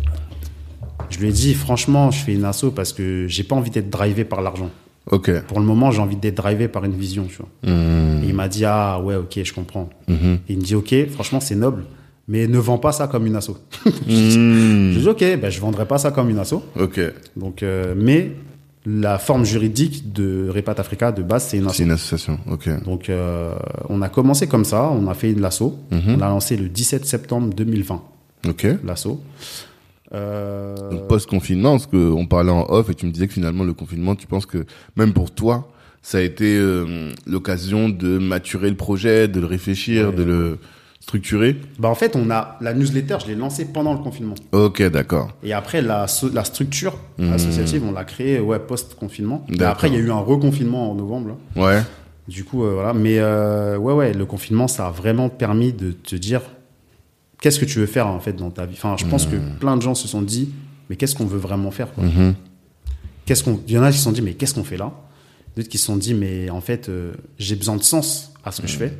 Je 1.09 1.19
lui 1.19 1.29
ai 1.29 1.31
dit, 1.31 1.53
franchement, 1.53 2.11
je 2.11 2.19
fais 2.23 2.33
une 2.33 2.45
asso 2.45 2.65
parce 2.75 2.91
que 2.93 3.25
j'ai 3.27 3.43
pas 3.43 3.55
envie 3.55 3.71
d'être 3.71 3.89
drivé 3.89 4.25
par 4.25 4.41
l'argent. 4.41 4.69
Ok. 5.09 5.31
Pour 5.47 5.59
le 5.59 5.65
moment, 5.65 5.89
j'ai 5.91 6.01
envie 6.01 6.17
d'être 6.17 6.35
drivé 6.37 6.67
par 6.67 6.83
une 6.85 6.93
vision, 6.93 7.25
tu 7.25 7.37
vois. 7.37 7.73
Mhm. 7.73 8.23
Et 8.23 8.27
il 8.27 8.35
m'a 8.35 8.47
dit, 8.47 8.65
ah 8.65 8.99
ouais, 9.01 9.15
ok, 9.15 9.39
je 9.43 9.53
comprends. 9.53 9.89
Mhm. 10.07 10.39
Et 10.47 10.53
il 10.53 10.57
me 10.57 10.63
dit, 10.63 10.75
ok, 10.75 10.93
franchement, 11.09 11.39
c'est 11.39 11.55
noble, 11.55 11.85
mais 12.27 12.45
ne 12.47 12.59
vends 12.59 12.77
pas 12.77 12.91
ça 12.91 13.07
comme 13.07 13.25
une 13.25 13.35
asso. 13.35 13.51
Mhm. 14.05 14.91
Je 14.93 14.99
dis, 14.99 15.07
ok, 15.07 15.39
ben, 15.41 15.49
je 15.49 15.59
vendrai 15.61 15.85
pas 15.87 15.97
ça 15.97 16.11
comme 16.11 16.29
une 16.29 16.37
asso. 16.39 16.61
Ok. 16.79 16.99
Donc, 17.37 17.63
euh, 17.63 17.95
mais 17.97 18.31
la 18.85 19.19
forme 19.19 19.43
juridique 19.45 20.13
de 20.13 20.49
Repat 20.49 20.75
Africa, 20.79 21.11
de 21.11 21.21
base, 21.21 21.47
c'est 21.49 21.57
une 21.57 21.65
asso. 21.67 21.73
C'est 21.77 21.83
une 21.83 21.91
association. 21.91 22.39
Ok. 22.49 22.69
Donc, 22.85 23.09
euh, 23.09 23.53
on 23.89 24.01
a 24.01 24.09
commencé 24.09 24.47
comme 24.47 24.65
ça, 24.65 24.89
on 24.89 25.07
a 25.07 25.13
fait 25.13 25.31
une 25.31 25.41
lasso. 25.41 25.77
Mhm. 25.91 26.15
On 26.17 26.21
a 26.21 26.29
lancé 26.29 26.55
le 26.57 26.69
17 26.69 27.05
septembre 27.05 27.53
2020, 27.53 28.01
Ok. 28.47 28.67
l'asso. 28.83 29.19
Euh, 30.13 30.75
Donc 30.89 31.07
post-confinement, 31.07 31.71
parce 31.71 31.85
qu'on 31.85 32.25
parlait 32.25 32.51
en 32.51 32.65
off 32.69 32.89
et 32.89 32.95
tu 32.95 33.05
me 33.05 33.11
disais 33.11 33.27
que 33.27 33.33
finalement 33.33 33.63
le 33.63 33.73
confinement, 33.73 34.15
tu 34.15 34.25
penses 34.27 34.45
que 34.47 34.65
même 34.95 35.13
pour 35.13 35.29
toi, 35.31 35.71
ça 36.01 36.17
a 36.17 36.21
été 36.21 36.57
euh, 36.57 37.11
l'occasion 37.27 37.89
de 37.89 38.17
maturer 38.17 38.69
le 38.69 38.75
projet, 38.75 39.27
de 39.27 39.39
le 39.39 39.45
réfléchir, 39.45 40.09
Ouais. 40.09 40.15
de 40.15 40.23
le 40.23 40.57
structurer. 40.99 41.55
bah, 41.79 41.87
en 41.89 41.95
fait, 41.95 42.15
on 42.15 42.29
a 42.29 42.57
la 42.61 42.73
newsletter, 42.73 43.17
je 43.21 43.27
l'ai 43.27 43.35
lancée 43.35 43.65
pendant 43.65 43.93
le 43.93 43.99
confinement. 43.99 44.35
Ok, 44.51 44.81
d'accord. 44.89 45.31
Et 45.43 45.53
après, 45.53 45.81
la, 45.81 46.05
la 46.33 46.43
structure 46.43 46.97
Mhm. 47.17 47.33
associative, 47.33 47.83
on 47.85 47.91
l'a 47.91 48.03
créée 48.05 48.39
ouais, 48.39 48.59
post-confinement. 48.59 49.45
Et 49.49 49.53
D'accord. 49.55 49.71
après, 49.73 49.87
il 49.89 49.93
y 49.93 49.97
a 49.97 49.99
eu 50.01 50.11
un 50.11 50.19
reconfinement 50.19 50.91
en 50.91 50.95
novembre. 50.95 51.35
là. 51.55 51.61
Ouais. 51.63 51.81
Du 52.27 52.43
coup, 52.43 52.63
euh, 52.63 52.73
voilà. 52.75 52.93
Mais 52.93 53.17
euh, 53.17 53.77
ouais, 53.77 53.93
ouais, 53.93 54.13
le 54.13 54.25
confinement, 54.25 54.67
ça 54.67 54.87
a 54.87 54.91
vraiment 54.91 55.29
permis 55.29 55.73
de 55.73 55.91
te 55.93 56.15
dire 56.15 56.41
qu'est-ce 57.41 57.59
que 57.59 57.65
tu 57.65 57.79
veux 57.79 57.87
faire 57.87 58.05
en 58.07 58.19
fait 58.19 58.33
dans 58.33 58.51
ta 58.51 58.65
vie? 58.67 58.75
Enfin, 58.77 58.95
je 58.99 59.05
pense 59.05 59.25
que 59.25 59.37
plein 59.59 59.77
de 59.77 59.81
gens 59.81 59.95
se 59.95 60.07
sont 60.07 60.21
dit, 60.21 60.51
mais 60.89 60.95
qu'est-ce 60.95 61.15
qu'on 61.15 61.25
veut 61.25 61.39
vraiment 61.39 61.71
faire 61.71 61.91
quoi? 61.91 62.03
Mhm. 62.03 62.35
Qu'est-ce 63.25 63.43
qu'on 63.43 63.59
Il 63.67 63.73
y 63.73 63.77
en 63.79 63.83
a 63.83 63.91
qui 63.91 63.97
se 63.97 64.03
sont 64.03 64.11
dit, 64.11 64.21
mais 64.21 64.33
qu'est-ce 64.33 64.53
qu'on 64.53 64.63
fait 64.63 64.77
là? 64.77 64.91
D'autres 65.55 65.69
qui 65.69 65.79
se 65.79 65.85
sont 65.87 65.95
dit, 65.97 66.13
mais 66.13 66.49
en 66.51 66.61
fait, 66.61 66.89
euh, 66.89 67.13
j'ai 67.39 67.55
besoin 67.55 67.77
de 67.77 67.83
sens 67.83 68.31
à 68.45 68.51
ce 68.51 68.61
que 68.61 68.67
je 68.67 68.77
fais. 68.77 68.93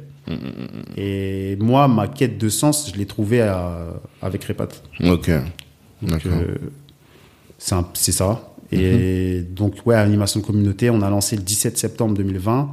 Et 0.97 1.56
moi, 1.60 1.88
ma 1.88 2.07
quête 2.07 2.38
de 2.38 2.49
sens, 2.49 2.91
je 2.93 2.97
l'ai 2.97 3.06
trouvée 3.06 3.41
à- 3.41 3.88
avec 4.22 4.43
Repat. 4.45 4.68
Ok. 5.06 5.31
D'accord. 6.01 6.31
euh, 6.34 6.56
c'est 7.93 8.11
ça. 8.11 8.53
Et 8.72 9.41
donc, 9.41 9.76
ouais, 9.85 9.95
animation 9.95 10.39
de 10.41 10.45
communauté, 10.45 10.89
on 10.89 11.01
a 11.01 11.10
lancé 11.10 11.35
le 11.35 11.41
17 11.41 11.77
septembre 11.77 12.14
2020. 12.15 12.69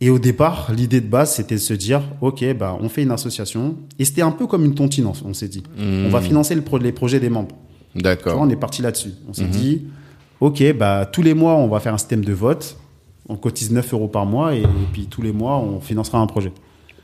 Et 0.00 0.10
au 0.10 0.18
départ, 0.18 0.70
l'idée 0.76 1.00
de 1.00 1.06
base, 1.06 1.34
c'était 1.36 1.54
de 1.54 1.60
se 1.60 1.72
dire, 1.72 2.02
OK, 2.20 2.44
bah, 2.54 2.76
on 2.80 2.88
fait 2.88 3.02
une 3.04 3.12
association. 3.12 3.76
Et 3.98 4.04
c'était 4.04 4.20
un 4.22 4.32
peu 4.32 4.46
comme 4.46 4.64
une 4.64 4.74
tontine, 4.74 5.06
on, 5.24 5.32
s'est 5.32 5.48
dit. 5.48 5.62
On 5.78 6.08
va 6.10 6.20
financer 6.20 6.54
le 6.54 6.60
pro- 6.62 6.78
les 6.78 6.92
projets 6.92 7.20
des 7.20 7.30
membres. 7.30 7.54
D'accord. 7.94 8.38
on 8.40 8.50
est 8.50 8.56
parti 8.56 8.82
là-dessus. 8.82 9.12
On 9.28 9.32
s'est 9.32 9.44
dit, 9.44 9.84
OK, 10.40 10.62
bah, 10.76 11.08
tous 11.10 11.22
les 11.22 11.32
mois, 11.32 11.54
on 11.54 11.66
va 11.68 11.80
faire 11.80 11.94
un 11.94 11.98
système 11.98 12.22
de 12.24 12.32
vote. 12.34 12.76
On 13.28 13.36
cotise 13.36 13.72
9 13.72 13.92
euros 13.94 14.08
par 14.08 14.24
mois 14.26 14.54
et, 14.54 14.62
puis 14.92 15.06
tous 15.06 15.22
les 15.22 15.32
mois, 15.32 15.58
on 15.58 15.80
financera 15.80 16.18
un 16.18 16.26
projet. 16.26 16.52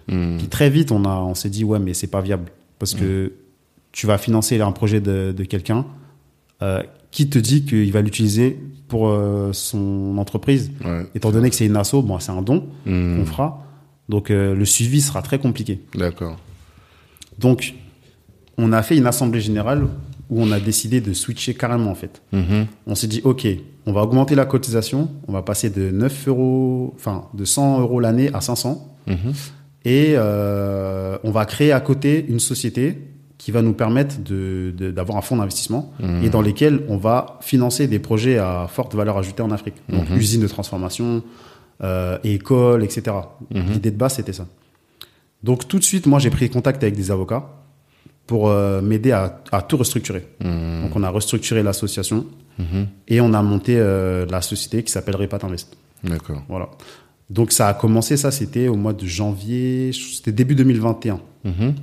Puis 0.06 0.48
très 0.50 0.68
vite, 0.70 0.92
on, 0.92 1.04
a, 1.04 1.16
on 1.20 1.34
s'est 1.34 1.48
dit, 1.50 1.64
ouais, 1.64 1.78
mais 1.78 1.94
c'est 1.94 2.06
pas 2.08 2.20
viable. 2.20 2.50
Parce 2.78 2.94
que 2.94 3.32
tu 3.92 4.06
vas 4.06 4.18
financer 4.18 4.60
un 4.60 4.72
projet 4.72 5.00
de, 5.00 5.32
de 5.36 5.44
quelqu'un 5.44 5.84
euh, 6.62 6.82
qui 7.10 7.28
te 7.28 7.38
dit 7.38 7.64
qu'il 7.64 7.90
va 7.92 8.02
l'utiliser 8.02 8.58
pour 8.88 9.08
euh, 9.08 9.52
son 9.52 10.16
entreprise. 10.18 10.70
Ouais. 10.84 11.06
Étant 11.14 11.30
donné 11.30 11.48
que 11.50 11.56
c'est 11.56 11.66
une 11.66 11.76
asso, 11.76 12.02
bon, 12.02 12.18
c'est 12.18 12.32
un 12.32 12.42
don 12.42 12.66
Mhm. 12.86 13.18
qu'on 13.18 13.26
fera. 13.26 13.66
Donc 14.08 14.30
euh, 14.30 14.54
le 14.54 14.64
suivi 14.64 15.00
sera 15.00 15.22
très 15.22 15.38
compliqué. 15.38 15.80
D'accord. 15.94 16.36
Donc, 17.38 17.74
on 18.58 18.72
a 18.72 18.82
fait 18.82 18.96
une 18.96 19.06
assemblée 19.06 19.40
générale 19.40 19.86
où 20.28 20.42
on 20.42 20.52
a 20.52 20.60
décidé 20.60 21.00
de 21.00 21.12
switcher 21.12 21.54
carrément 21.54 21.90
en 21.90 21.94
fait. 21.94 22.22
Mhm. 22.32 22.66
On 22.86 22.94
s'est 22.94 23.06
dit, 23.06 23.20
OK, 23.24 23.46
on 23.86 23.92
va 23.92 24.02
augmenter 24.02 24.34
la 24.34 24.44
cotisation, 24.46 25.08
on 25.28 25.32
va 25.32 25.42
passer 25.42 25.70
de 25.70 25.90
9 25.90 26.28
euros, 26.28 26.92
enfin 26.96 27.26
de 27.34 27.44
100 27.44 27.80
euros 27.80 28.00
l'année 28.00 28.30
à 28.32 28.40
500. 28.40 28.86
Mhm. 29.06 29.16
Et 29.84 30.14
euh, 30.16 31.18
on 31.24 31.30
va 31.32 31.44
créer 31.44 31.72
à 31.72 31.80
côté 31.80 32.24
une 32.28 32.38
société 32.40 32.98
qui 33.38 33.50
va 33.50 33.60
nous 33.62 33.72
permettre 33.72 34.20
de- 34.22 34.72
de- 34.76 34.92
d'avoir 34.92 35.18
un 35.18 35.20
fonds 35.20 35.36
d'investissement 35.36 35.92
Mhm. 35.98 36.22
et 36.22 36.28
dans 36.30 36.40
lesquels 36.42 36.82
on 36.88 36.96
va 36.96 37.38
financer 37.40 37.88
des 37.88 37.98
projets 37.98 38.38
à 38.38 38.66
forte 38.68 38.94
valeur 38.94 39.18
ajoutée 39.18 39.42
en 39.42 39.50
Afrique. 39.50 39.74
Donc 39.88 40.08
usines 40.10 40.42
de 40.42 40.46
transformation, 40.46 41.22
euh, 41.82 42.18
écoles, 42.22 42.84
etc. 42.84 43.16
Mhm. 43.52 43.62
L'idée 43.72 43.90
de 43.90 43.96
base, 43.96 44.14
c'était 44.14 44.32
ça. 44.32 44.46
Donc 45.42 45.66
tout 45.66 45.80
de 45.80 45.84
suite, 45.84 46.06
moi, 46.06 46.20
j'ai 46.20 46.30
pris 46.30 46.48
contact 46.50 46.80
avec 46.84 46.94
des 46.94 47.10
avocats 47.10 47.48
pour 48.26 48.48
euh, 48.48 48.80
m'aider 48.80 49.12
à, 49.12 49.42
à 49.50 49.62
tout 49.62 49.76
restructurer. 49.76 50.26
Mhm. 50.42 50.82
Donc 50.82 50.96
on 50.96 51.02
a 51.02 51.10
restructuré 51.10 51.62
l'association 51.62 52.26
Mhm. 52.58 52.86
et 53.08 53.20
on 53.22 53.32
a 53.32 53.40
monté 53.42 53.76
euh, 53.78 54.26
la 54.30 54.42
société 54.42 54.82
qui 54.82 54.92
s'appelle 54.92 55.16
Repat 55.16 55.38
Invest. 55.42 55.74
D'accord. 56.04 56.42
Voilà. 56.48 56.68
Donc 57.30 57.50
ça 57.50 57.68
a 57.68 57.74
commencé, 57.74 58.16
ça 58.18 58.30
c'était 58.30 58.68
au 58.68 58.76
mois 58.76 58.92
de 58.92 59.06
janvier, 59.06 59.90
c'était 59.92 60.32
début 60.32 60.54
2021. 60.54 61.18
Mhm. 61.44 61.74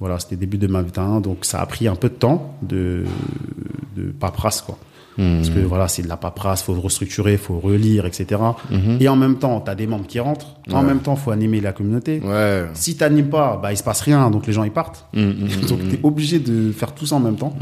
Voilà, 0.00 0.18
c'était 0.18 0.36
début 0.36 0.56
2021, 0.58 1.20
donc 1.20 1.44
ça 1.44 1.60
a 1.60 1.66
pris 1.66 1.88
un 1.88 1.96
peu 1.96 2.08
de 2.08 2.14
temps 2.14 2.56
de, 2.62 3.04
de 3.96 4.10
paperasse, 4.12 4.62
quoi. 4.62 4.78
Parce 5.18 5.50
que 5.50 5.58
voilà, 5.58 5.88
c'est 5.88 6.02
de 6.02 6.08
la 6.08 6.16
paperasse, 6.16 6.62
faut 6.62 6.74
restructurer, 6.74 7.36
faut 7.36 7.58
relire, 7.58 8.06
etc. 8.06 8.40
Mhm. 8.70 8.98
Et 9.00 9.08
en 9.08 9.16
même 9.16 9.36
temps, 9.36 9.60
tu 9.60 9.68
as 9.68 9.74
des 9.74 9.88
membres 9.88 10.06
qui 10.06 10.20
rentrent, 10.20 10.54
en 10.70 10.82
même 10.82 11.00
temps, 11.00 11.16
faut 11.16 11.32
animer 11.32 11.60
la 11.60 11.72
communauté. 11.72 12.20
Ouais. 12.24 12.66
Si 12.74 12.96
tu 12.96 13.22
pas, 13.24 13.58
bah, 13.60 13.72
il 13.72 13.76
se 13.76 13.82
passe 13.82 14.00
rien, 14.02 14.30
donc 14.30 14.46
les 14.46 14.52
gens 14.52 14.62
ils 14.62 14.70
partent. 14.70 15.06
Mhm, 15.14 15.22
mhm, 15.22 15.48
Donc 15.68 15.88
tu 15.88 15.96
es 15.96 16.00
obligé 16.04 16.38
de 16.38 16.70
faire 16.70 16.94
tout 16.94 17.04
ça 17.06 17.16
en 17.16 17.20
même 17.20 17.36
temps. 17.36 17.56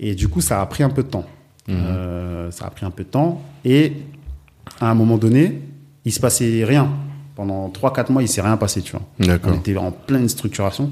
Et 0.00 0.14
du 0.14 0.28
coup, 0.28 0.40
ça 0.40 0.60
a 0.60 0.66
pris 0.66 0.82
un 0.82 0.90
peu 0.90 1.02
de 1.02 1.08
temps. 1.08 1.26
Euh, 1.68 2.50
ça 2.50 2.66
a 2.66 2.70
pris 2.70 2.84
un 2.84 2.90
peu 2.90 3.04
de 3.04 3.08
temps. 3.08 3.40
Et 3.64 3.92
à 4.80 4.90
un 4.90 4.94
moment 4.94 5.16
donné, 5.16 5.60
il 6.04 6.12
se 6.12 6.18
passait 6.18 6.64
rien. 6.64 6.90
Pendant 7.36 7.68
3-4 7.68 8.10
mois, 8.10 8.22
il 8.22 8.28
s'est 8.28 8.42
rien 8.42 8.56
passé, 8.56 8.82
tu 8.82 8.92
vois. 8.92 9.02
On 9.44 9.54
était 9.54 9.76
en 9.76 9.92
pleine 9.92 10.28
structuration. 10.28 10.90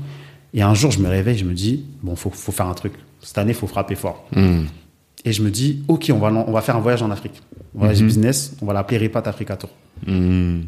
Et 0.55 0.63
un 0.63 0.75
jour, 0.75 0.93
je 0.93 1.01
me 1.01 1.09
réveille, 1.09 1.37
je 1.37 1.45
me 1.45 1.55
dis, 1.55 1.85
bon, 2.03 2.15
faut, 2.15 2.31
faut 2.31 2.53
faire 2.53 2.67
un 2.67 2.75
truc. 2.75 2.93
Cette 3.21 3.39
année, 3.39 3.53
faut 3.53 3.67
frapper 3.67 3.97
fort. 3.97 4.25
Mhm. 4.35 4.67
Et 5.25 5.33
je 5.33 5.43
me 5.43 5.51
dis, 5.51 5.83
ok, 5.89 6.11
on 6.15 6.19
va, 6.19 6.29
on 6.29 6.53
va 6.53 6.61
faire 6.61 6.77
un 6.77 6.81
voyage 6.81 7.03
en 7.03 7.11
Afrique. 7.11 7.43
Voyage 7.75 8.01
Mhm. 8.01 8.07
business, 8.07 8.57
on 8.63 8.67
va 8.67 8.73
l'appeler 8.73 8.99
Repat 8.99 9.23
Africa 9.29 9.57
Tour. 9.57 9.71
Mhm. 10.07 10.65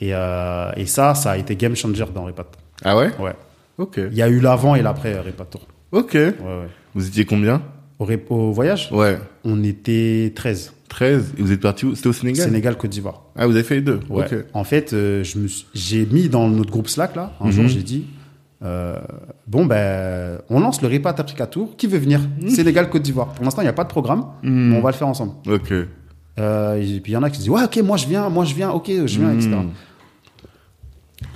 Et, 0.00 0.14
euh, 0.14 0.70
et 0.76 0.86
ça, 0.86 1.14
ça 1.14 1.32
a 1.32 1.36
été 1.36 1.56
game 1.56 1.74
changer 1.74 2.04
dans 2.14 2.24
Repat. 2.24 2.46
Ah 2.84 2.96
ouais? 2.96 3.10
Ouais. 3.18 3.32
Ok. 3.78 3.98
Il 4.10 4.16
y 4.16 4.22
a 4.22 4.28
eu 4.28 4.40
l'avant 4.40 4.74
et 4.76 4.82
l'après 4.82 5.14
euh, 5.14 5.22
Repat 5.22 5.44
Tour. 5.46 5.66
Ok. 5.92 6.14
Ouais, 6.14 6.28
ouais. 6.40 6.68
Vous 6.94 7.06
étiez 7.06 7.24
combien? 7.24 7.62
Au, 7.98 8.52
voyage, 8.52 8.88
Ouais. 8.92 9.18
on 9.44 9.64
était 9.64 10.32
13. 10.34 10.72
13. 10.88 11.32
Et 11.36 11.42
vous 11.42 11.50
êtes 11.52 11.60
parti 11.60 11.84
où? 11.84 11.94
C'était 11.96 12.08
au 12.08 12.12
Sénégal? 12.12 12.44
Sénégal, 12.46 12.76
Côte 12.76 12.90
d'Ivoire. 12.90 13.22
Ah, 13.34 13.46
vous 13.46 13.54
avez 13.54 13.64
fait 13.64 13.74
les 13.76 13.80
deux 13.82 13.98
Ouais. 14.08 14.24
Ok. 14.32 14.44
En 14.54 14.62
fait, 14.64 14.92
euh, 14.92 15.24
j'ai 15.74 16.06
mis 16.06 16.28
dans 16.28 16.48
notre 16.48 16.70
groupe 16.70 16.88
Slack 16.88 17.16
là. 17.16 17.32
Un 17.40 17.46
Mhm. 17.46 17.50
jour, 17.52 17.68
j'ai 17.68 17.82
dit 17.82 18.04
euh, 18.62 18.98
bon 19.46 19.66
ben, 19.66 20.38
on 20.50 20.58
lance 20.60 20.82
le 20.82 20.88
Repat 20.88 21.14
Africa 21.18 21.46
Tour. 21.46 21.76
Qui 21.76 21.86
veut 21.86 21.98
venir? 21.98 22.20
Sénégal, 22.48 22.90
Côte 22.90 23.02
d'Ivoire. 23.02 23.28
Pour 23.28 23.44
l'instant, 23.44 23.62
il 23.62 23.66
n'y 23.66 23.70
a 23.70 23.74
pas 23.74 23.84
de 23.84 23.88
programme, 23.88 24.26
Mhm. 24.42 24.70
mais 24.70 24.76
on 24.78 24.80
va 24.82 24.90
le 24.90 24.96
faire 24.96 25.08
ensemble. 25.08 25.32
Ok. 25.48 25.72
Euh, 26.38 26.76
et 26.80 27.00
puis 27.00 27.12
il 27.12 27.14
y 27.14 27.16
en 27.16 27.22
a 27.22 27.30
qui 27.30 27.38
disent 27.38 27.50
ouais, 27.50 27.64
ok, 27.64 27.76
moi 27.78 27.96
je 27.96 28.06
viens, 28.06 28.28
moi 28.28 28.44
je 28.44 28.54
viens, 28.54 28.70
ok, 28.70 28.86
je 28.88 29.18
viens, 29.18 29.32
etc. 29.32 29.50
Mhm. 29.50 29.70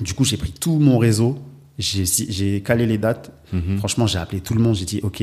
Du 0.00 0.14
coup, 0.14 0.24
j'ai 0.24 0.36
pris 0.36 0.52
tout 0.52 0.78
mon 0.78 0.98
réseau, 0.98 1.38
j'ai 1.78 2.60
calé 2.62 2.86
les 2.86 2.98
dates. 2.98 3.30
Mhm. 3.52 3.78
Franchement, 3.78 4.06
j'ai 4.06 4.18
appelé 4.18 4.40
tout 4.40 4.54
le 4.54 4.60
monde. 4.60 4.74
J'ai 4.76 4.84
dit 4.84 5.00
ok, 5.02 5.22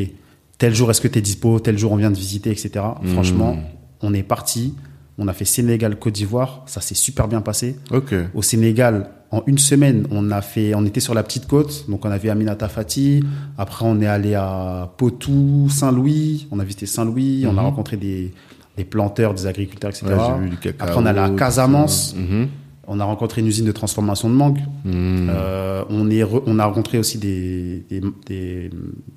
tel 0.57 0.73
jour 0.75 0.89
est-ce 0.91 1.01
que 1.01 1.07
tu 1.07 1.17
es 1.19 1.21
dispo, 1.21 1.59
tel 1.59 1.77
jour 1.77 1.91
on 1.91 1.95
vient 1.95 2.11
de 2.11 2.17
visiter, 2.17 2.51
etc. 2.51 2.71
Franchement, 3.13 3.57
on 4.01 4.13
est 4.13 4.23
parti. 4.23 4.75
On 5.17 5.27
a 5.27 5.33
fait 5.33 5.43
Sénégal, 5.45 5.97
Côte 5.99 6.13
d'Ivoire. 6.13 6.63
Ça 6.65 6.79
s'est 6.79 6.95
super 6.95 7.27
bien 7.27 7.41
passé. 7.41 7.75
Ok. 7.91 8.13
Au 8.33 8.41
Sénégal, 8.41 9.09
en 9.31 9.43
une 9.45 9.57
semaine, 9.59 10.07
on 10.11 10.31
a 10.31 10.41
fait, 10.41 10.73
on 10.73 10.85
était 10.85 10.99
sur 10.99 11.13
la 11.13 11.21
petite 11.23 11.47
côte, 11.47 11.85
donc 11.87 12.03
on 12.05 12.09
a 12.11 12.17
vu 12.17 12.29
Aminata 12.29 12.67
Fati. 12.67 13.23
Après, 13.57 13.85
on 13.87 14.01
est 14.01 14.07
allé 14.07 14.33
à 14.35 14.89
Potou, 14.97 15.67
Saint-Louis. 15.69 16.47
On 16.51 16.59
a 16.59 16.63
visité 16.63 16.85
Saint-Louis. 16.87 17.43
On 17.45 17.51
a 17.51 17.53
Mhm. 17.53 17.59
rencontré 17.59 17.95
des, 17.97 18.33
des 18.77 18.85
planteurs, 18.85 19.33
des 19.35 19.45
agriculteurs, 19.45 19.91
etc. 19.91 20.07
Ouais, 20.07 20.49
cacao. 20.61 20.77
Après, 20.83 20.95
on 20.97 21.05
est 21.05 21.09
allé 21.09 21.19
à 21.19 21.29
Casamance. 21.29 22.15
Mhm. 22.17 22.47
On 22.91 22.99
a 22.99 23.03
rencontré 23.03 23.41
une 23.41 23.47
usine 23.47 23.67
de 23.67 23.71
transformation 23.71 24.27
de 24.31 24.33
mangue. 24.33 24.57
Mhm. 24.83 25.27
Euh, 25.29 25.83
on, 25.91 26.09
est 26.09 26.23
re- 26.23 26.41
on 26.47 26.57
a 26.57 26.65
rencontré 26.65 26.97
aussi 26.97 27.19
des, 27.19 27.85
des, 27.87 28.01
des 28.25 28.71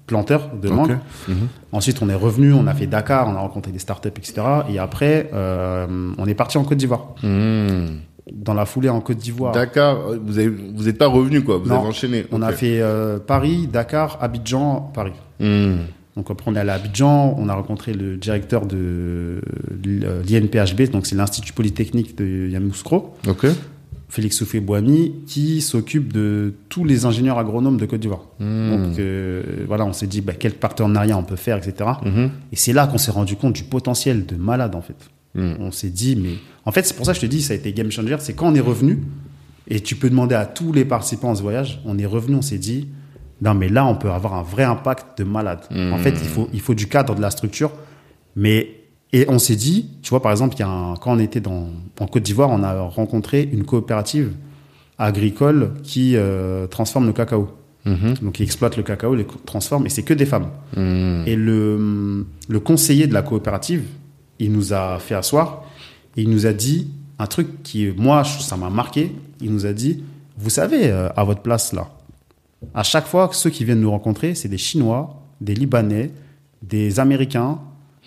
planteurs 0.06 0.50
de 0.60 0.68
mangue. 0.68 0.98
Ensuite, 1.72 2.02
on 2.02 2.10
est 2.10 2.14
revenu, 2.14 2.52
on 2.52 2.66
a 2.66 2.74
fait 2.74 2.86
Dakar, 2.86 3.28
on 3.28 3.34
a 3.34 3.38
rencontré 3.40 3.72
des 3.72 3.78
startups, 3.78 4.08
etc. 4.08 4.42
Et 4.68 4.78
après, 4.78 5.30
euh, 5.32 5.86
on 6.18 6.26
est 6.26 6.34
parti 6.34 6.58
en 6.58 6.64
Côte 6.64 6.76
d'Ivoire. 6.76 7.14
Dans 8.30 8.54
la 8.54 8.66
foulée 8.66 8.88
en 8.88 9.00
Côte 9.00 9.16
d'Ivoire. 9.18 9.52
Dakar, 9.52 9.96
euh, 10.10 10.18
vous 10.24 10.38
avez, 10.38 10.48
vous 10.48 10.88
êtes 10.88 10.96
pas 10.98 11.08
revenu 11.08 11.42
quoi 11.42 11.58
Vous 11.58 11.68
Non. 11.68 11.80
avez 11.80 11.88
enchaîné. 11.88 12.24
On 12.30 12.40
a 12.40 12.52
fait 12.52 12.80
euh, 12.80 13.18
Paris, 13.18 13.66
Dakar, 13.66 14.18
Abidjan, 14.20 14.92
Paris. 14.94 15.12
Mhm. 15.40 15.78
Donc 16.16 16.30
après 16.30 16.50
on 16.50 16.54
est 16.54 16.58
allé 16.60 16.70
à 16.70 16.74
Abidjan, 16.74 17.34
on 17.38 17.48
a 17.48 17.54
rencontré 17.54 17.94
le 17.94 18.16
directeur 18.18 18.66
de 18.66 19.40
l'INPHB, 20.28 20.90
donc 20.90 21.06
c'est 21.06 21.14
l'Institut 21.16 21.52
Polytechnique 21.52 22.16
de 22.16 22.48
Yamoussoukro, 22.50 23.14
Ok. 23.28 23.46
Félix 24.08 24.36
Soufé 24.36 24.60
Boami, 24.60 25.14
qui 25.26 25.62
s'occupe 25.62 26.12
de 26.12 26.52
tous 26.68 26.84
les 26.84 27.06
ingénieurs 27.06 27.38
agronomes 27.38 27.78
de 27.78 27.86
Côte 27.86 28.00
d'Ivoire. 28.00 28.26
Mhm. 28.40 28.70
Donc 28.88 28.98
euh, 28.98 29.42
voilà, 29.66 29.86
on 29.86 29.94
s'est 29.94 30.06
dit 30.06 30.20
bah, 30.20 30.34
quel 30.38 30.52
partenariat 30.52 31.16
on 31.16 31.22
peut 31.24 31.36
faire, 31.36 31.56
etc. 31.56 31.90
Mhm. 32.04 32.30
Et 32.52 32.56
c'est 32.56 32.74
là 32.74 32.86
qu'on 32.86 32.98
s'est 32.98 33.10
rendu 33.10 33.36
compte 33.36 33.54
du 33.54 33.64
potentiel 33.64 34.26
de 34.26 34.36
malade 34.36 34.74
en 34.74 34.82
fait. 34.82 34.96
Mhm. 35.34 35.56
On 35.60 35.70
s'est 35.70 35.90
dit, 35.90 36.16
mais 36.16 36.34
en 36.64 36.72
fait, 36.72 36.84
c'est 36.86 36.94
pour 36.94 37.06
ça 37.06 37.12
que 37.12 37.16
je 37.16 37.22
te 37.22 37.30
dis, 37.30 37.42
ça 37.42 37.52
a 37.54 37.56
été 37.56 37.72
game 37.72 37.90
changer. 37.90 38.16
C'est 38.20 38.34
quand 38.34 38.48
on 38.50 38.54
est 38.54 38.60
revenu, 38.60 38.98
et 39.68 39.80
tu 39.80 39.96
peux 39.96 40.10
demander 40.10 40.34
à 40.34 40.44
tous 40.46 40.72
les 40.72 40.84
participants 40.84 41.32
à 41.32 41.34
ce 41.34 41.42
voyage, 41.42 41.80
on 41.84 41.98
est 41.98 42.06
revenu, 42.06 42.36
on 42.36 42.42
s'est 42.42 42.58
dit, 42.58 42.88
non, 43.40 43.54
mais 43.54 43.68
là, 43.68 43.84
on 43.86 43.94
peut 43.96 44.10
avoir 44.10 44.34
un 44.34 44.42
vrai 44.42 44.64
impact 44.64 45.18
de 45.18 45.24
malade. 45.24 45.60
Mmh. 45.70 45.92
En 45.92 45.98
fait, 45.98 46.10
il 46.10 46.28
faut, 46.28 46.48
il 46.52 46.60
faut 46.60 46.74
du 46.74 46.86
cadre, 46.86 47.14
de 47.14 47.20
la 47.20 47.30
structure. 47.30 47.72
Mais, 48.36 48.68
et 49.12 49.24
on 49.28 49.38
s'est 49.38 49.56
dit, 49.56 49.88
tu 50.02 50.10
vois, 50.10 50.22
par 50.22 50.30
exemple, 50.32 50.54
il 50.56 50.60
y 50.60 50.62
a 50.62 50.68
un- 50.68 50.94
quand 50.96 51.12
on 51.12 51.18
était 51.18 51.40
dans, 51.40 51.68
en 51.98 52.06
Côte 52.06 52.22
d'Ivoire, 52.22 52.50
on 52.50 52.62
a 52.62 52.80
rencontré 52.82 53.48
une 53.52 53.64
coopérative 53.64 54.32
agricole 54.98 55.72
qui 55.82 56.16
euh, 56.16 56.66
transforme 56.66 57.06
le 57.06 57.12
cacao. 57.12 57.48
Mhm. 57.84 58.14
Donc, 58.22 58.34
qui 58.34 58.44
exploite 58.44 58.76
le 58.76 58.84
cacao, 58.84 59.14
les 59.16 59.26
transforme, 59.44 59.86
et 59.86 59.88
c'est 59.88 60.02
que 60.04 60.14
des 60.14 60.26
femmes. 60.26 60.48
Mhm. 60.76 61.24
Et 61.26 61.34
le, 61.34 62.26
le 62.48 62.60
conseiller 62.60 63.08
de 63.08 63.14
la 63.14 63.22
coopérative, 63.22 63.82
il 64.44 64.52
nous 64.52 64.72
a 64.72 64.98
fait 64.98 65.14
asseoir 65.14 65.64
et 66.16 66.22
il 66.22 66.30
nous 66.30 66.46
a 66.46 66.52
dit 66.52 66.88
un 67.18 67.26
truc 67.26 67.62
qui, 67.62 67.92
moi, 67.96 68.24
ça 68.24 68.56
m'a 68.56 68.70
marqué. 68.70 69.12
Il 69.40 69.52
nous 69.52 69.66
a 69.66 69.72
dit, 69.72 70.02
vous 70.36 70.50
savez, 70.50 70.86
euh, 70.86 71.08
à 71.16 71.24
votre 71.24 71.40
place 71.40 71.72
là, 71.72 71.88
à 72.74 72.82
chaque 72.82 73.06
fois 73.06 73.28
que 73.28 73.36
ceux 73.36 73.50
qui 73.50 73.64
viennent 73.64 73.80
nous 73.80 73.90
rencontrer, 73.90 74.34
c'est 74.34 74.48
des 74.48 74.58
Chinois, 74.58 75.22
des 75.40 75.54
Libanais, 75.54 76.10
des 76.62 77.00
Américains. 77.00 77.58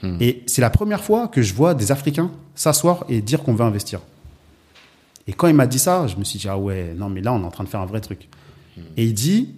Hmm. 0.02 0.18
Et 0.20 0.44
c'est 0.46 0.62
la 0.62 0.70
première 0.70 1.04
fois 1.04 1.28
que 1.28 1.42
je 1.42 1.54
vois 1.54 1.74
des 1.74 1.92
Africains 1.92 2.32
s'asseoir 2.56 3.06
et 3.10 3.22
dire 3.22 3.44
qu'on 3.44 3.54
veut 3.54 3.66
investir. 3.66 4.00
Et 5.28 5.34
quand 5.34 5.48
il 5.48 5.56
m'a 5.56 5.68
dit 5.68 5.80
ça, 5.80 6.08
je 6.08 6.16
me 6.18 6.24
suis 6.24 6.40
dit, 6.40 6.48
ah 6.48 6.58
ouais, 6.58 6.94
non, 6.96 7.10
mais 7.10 7.22
là, 7.22 7.34
on 7.34 7.42
est 7.42 7.46
en 7.46 7.52
train 7.52 7.64
de 7.64 7.70
faire 7.70 7.82
un 7.82 7.86
vrai 7.86 8.02
truc. 8.02 8.28
Et 8.98 9.06
il 9.06 9.14
dit, 9.14 9.50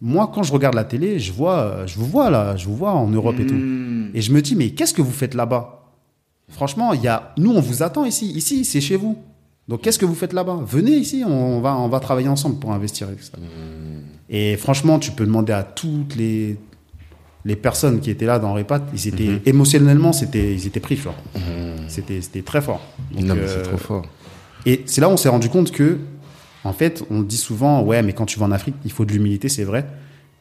moi, 0.00 0.30
quand 0.32 0.42
je 0.42 0.52
regarde 0.52 0.74
la 0.74 0.84
télé, 0.84 1.18
je 1.18 1.32
vois, 1.32 1.58
euh, 1.58 1.86
je 1.86 1.98
vous 1.98 2.06
vois 2.06 2.30
là, 2.30 2.56
je 2.56 2.66
vous 2.66 2.76
vois 2.76 2.92
en 2.92 3.08
Europe 3.08 3.38
et 3.38 3.46
tout. 3.46 3.54
Mhm. 3.54 4.10
Et 4.14 4.22
je 4.22 4.32
me 4.32 4.40
dis, 4.40 4.56
mais 4.56 4.70
qu'est-ce 4.70 4.94
que 4.94 5.02
vous 5.02 5.12
faites 5.12 5.34
là-bas? 5.34 5.79
Franchement, 6.50 6.92
il 6.92 7.02
y 7.02 7.08
a, 7.08 7.32
nous, 7.38 7.52
on 7.52 7.60
vous 7.60 7.82
attend 7.82 8.04
ici. 8.04 8.26
Ici, 8.32 8.64
c'est 8.64 8.80
chez 8.80 8.96
vous. 8.96 9.16
Donc, 9.68 9.82
qu'est-ce 9.82 9.98
que 9.98 10.04
vous 10.06 10.14
faites 10.14 10.32
là-bas? 10.32 10.58
Venez 10.66 10.92
ici, 10.96 11.22
on 11.26 11.60
va, 11.60 11.76
on 11.76 11.88
va 11.88 12.00
travailler 12.00 12.28
ensemble 12.28 12.58
pour 12.58 12.72
investir. 12.72 13.06
Avec 13.08 13.22
ça. 13.22 13.32
Et 14.28 14.56
franchement, 14.56 14.98
tu 14.98 15.12
peux 15.12 15.24
demander 15.24 15.52
à 15.52 15.62
toutes 15.62 16.16
les, 16.16 16.56
les 17.44 17.56
personnes 17.56 18.00
qui 18.00 18.10
étaient 18.10 18.26
là 18.26 18.38
dans 18.38 18.54
Repat, 18.54 18.80
ils 18.92 19.08
étaient 19.08 19.24
Mhm. 19.28 19.40
émotionnellement, 19.46 20.12
c'était, 20.12 20.54
ils 20.54 20.66
étaient 20.66 20.80
pris, 20.80 20.96
tu 20.96 21.02
vois. 21.02 21.14
C'était, 21.88 22.20
c'était 22.20 22.42
très 22.42 22.60
fort. 22.60 22.80
Donc, 23.12 23.24
non, 23.24 23.34
mais 23.34 23.42
euh, 23.42 23.48
c'est 23.48 23.62
trop 23.68 23.76
fort. 23.78 24.04
et 24.66 24.82
c'est 24.86 25.00
là 25.00 25.08
où 25.08 25.12
on 25.12 25.16
s'est 25.16 25.28
rendu 25.28 25.48
compte 25.48 25.70
que, 25.72 25.98
en 26.64 26.72
fait, 26.72 27.02
on 27.10 27.22
dit 27.22 27.36
souvent, 27.38 27.82
ouais, 27.82 28.02
mais 28.02 28.12
quand 28.12 28.26
tu 28.26 28.38
vas 28.38 28.46
en 28.46 28.52
Afrique, 28.52 28.74
il 28.84 28.92
faut 28.92 29.04
de 29.04 29.12
l'humilité, 29.12 29.48
c'est 29.48 29.64
vrai. 29.64 29.86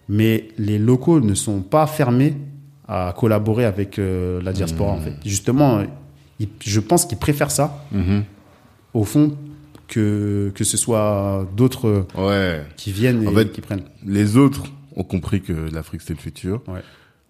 Mais 0.09 0.49
les 0.57 0.77
locaux 0.79 1.19
ne 1.21 1.33
sont 1.35 1.61
pas 1.61 1.85
fermés 1.87 2.35
à 2.89 3.13
collaborer 3.15 3.65
avec 3.65 3.99
euh, 3.99 4.41
la 4.41 4.51
diaspora, 4.51 4.91
en 4.91 4.99
fait. 4.99 5.13
Justement, 5.23 5.83
je 6.65 6.79
pense 6.79 7.05
qu'ils 7.05 7.19
préfèrent 7.19 7.51
ça, 7.51 7.85
Mhm. 7.91 8.23
au 8.93 9.03
fond, 9.03 9.37
que, 9.87 10.51
que 10.55 10.63
ce 10.63 10.75
soit 10.77 11.47
d'autres 11.55 12.05
Ouais. 12.17 12.63
qui 12.77 12.91
viennent 12.91 13.23
et 13.23 13.27
En 13.27 13.33
fait, 13.33 13.51
qui 13.51 13.61
prennent. 13.61 13.83
Les 14.05 14.37
autres 14.37 14.63
ont 14.95 15.03
compris 15.03 15.41
que 15.41 15.53
l'Afrique 15.73 16.01
c'était 16.01 16.13
le 16.13 16.19
futur. 16.19 16.61
Ouais. 16.67 16.81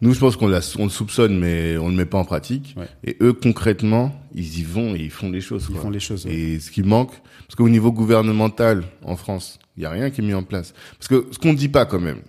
Nous, 0.01 0.13
je 0.13 0.19
pense 0.19 0.37
qu'on 0.37 0.45
on 0.47 0.83
le 0.85 0.89
soupçonne, 0.89 1.37
mais 1.37 1.77
on 1.77 1.89
le 1.89 1.95
met 1.95 2.05
pas 2.05 2.17
en 2.17 2.23
pratique. 2.25 2.73
Ouais. 2.77 2.87
Et 3.03 3.17
eux, 3.21 3.33
concrètement, 3.33 4.13
ils 4.33 4.59
y 4.59 4.63
vont 4.63 4.95
et 4.95 4.99
ils 4.99 5.09
font 5.11 5.29
les 5.29 5.41
choses. 5.41 5.65
Ils 5.69 5.73
quoi. 5.73 5.81
font 5.83 5.89
les 5.89 5.99
choses. 5.99 6.25
ouais. 6.25 6.33
Et 6.33 6.59
ce 6.61 6.71
qui 6.71 6.83
manque, 6.83 7.11
parce 7.47 7.55
qu'au 7.57 7.67
niveau 7.67 7.91
gouvernemental 7.91 8.83
en 9.03 9.17
France, 9.17 9.59
il 9.75 9.83
y 9.83 9.85
a 9.85 9.89
rien 9.89 10.09
qui 10.09 10.21
est 10.21 10.23
mis 10.23 10.33
en 10.33 10.43
place. 10.43 10.73
Parce 10.97 11.09
que 11.09 11.27
ce 11.31 11.37
qu'on 11.37 11.53
dit 11.53 11.67
pas 11.69 11.85
quand 11.85 11.99
même, 11.99 12.19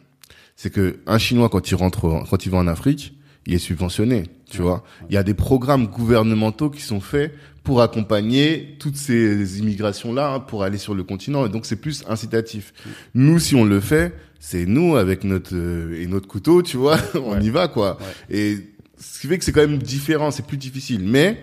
c'est 0.57 0.71
que 0.71 0.99
un 1.07 1.19
Chinois 1.19 1.49
quand 1.49 1.71
il 1.71 1.75
rentre, 1.77 2.05
en- 2.07 2.25
quand 2.25 2.45
il 2.45 2.51
va 2.51 2.59
en 2.59 2.67
Afrique, 2.67 3.15
il 3.47 3.55
est 3.55 3.59
subventionné. 3.59 4.25
Tu 4.51 4.63
vois, 4.63 4.83
il 5.09 5.15
y 5.15 5.19
a 5.19 5.23
des 5.23 5.35
programmes 5.35 5.87
gouvernementaux 5.87 6.71
qui 6.71 6.83
sont 6.83 7.01
faits 7.01 7.33
pour 7.63 7.83
accompagner 7.83 8.77
toutes 8.79 8.97
ces 8.97 9.59
immigrations 9.61 10.13
là 10.13 10.35
hein, 10.35 10.41
pour 10.41 10.63
aller 10.65 10.79
sur 10.79 10.95
le 10.95 11.05
continent. 11.05 11.47
Et 11.47 11.49
donc 11.49 11.67
c'est 11.67 11.77
plus 11.77 12.05
incitatif. 12.09 12.73
Nous, 13.15 13.39
si 13.39 13.55
on 13.55 13.65
le 13.65 13.81
fait, 13.81 14.15
c'est 14.41 14.67
nous 14.67 14.97
avec 14.97 15.25
notre 15.25 15.55
euh, 15.55 16.01
et 16.03 16.07
notre 16.07 16.27
couteau, 16.27 16.63
tu 16.63 16.77
vois, 16.77 16.97
on 17.15 17.33
Ouais. 17.35 17.43
y 17.45 17.51
va 17.51 17.69
quoi. 17.69 17.99
Et 18.31 18.57
ce 18.99 19.21
qui 19.21 19.27
fait 19.27 19.39
que 19.39 19.45
c'est 19.45 19.53
quand 19.53 19.61
même 19.67 19.79
différent, 19.79 20.31
c'est 20.31 20.47
plus 20.47 20.57
difficile. 20.57 21.03
Mais 21.05 21.39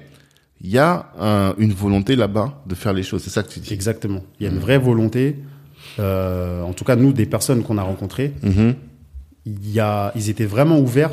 il 0.62 0.70
y 0.72 0.78
a 0.80 1.12
un- 1.20 1.54
une 1.60 1.72
volonté 1.74 2.16
là-bas 2.16 2.64
de 2.68 2.76
faire 2.76 2.94
les 2.94 3.04
choses. 3.04 3.22
C'est 3.24 3.30
ça 3.30 3.44
que 3.44 3.50
tu 3.50 3.60
dis. 3.60 3.74
Exactement. 3.74 4.24
Il 4.40 4.46
y 4.46 4.50
a 4.50 4.52
une 4.52 4.60
vraie 4.60 4.80
volonté. 4.80 5.36
euh, 6.00 6.62
en 6.64 6.74
tout 6.74 6.84
cas 6.84 6.96
nous, 6.96 7.14
des 7.14 7.26
personnes 7.26 7.64
qu'on 7.64 7.78
a 7.78 7.84
rencontrées, 7.84 8.34
Mhm. 8.44 8.76
il 9.46 9.72
y 9.72 9.80
a, 9.80 10.12
ils 10.16 10.30
étaient 10.30 10.46
vraiment 10.46 10.80
ouverts 10.80 11.12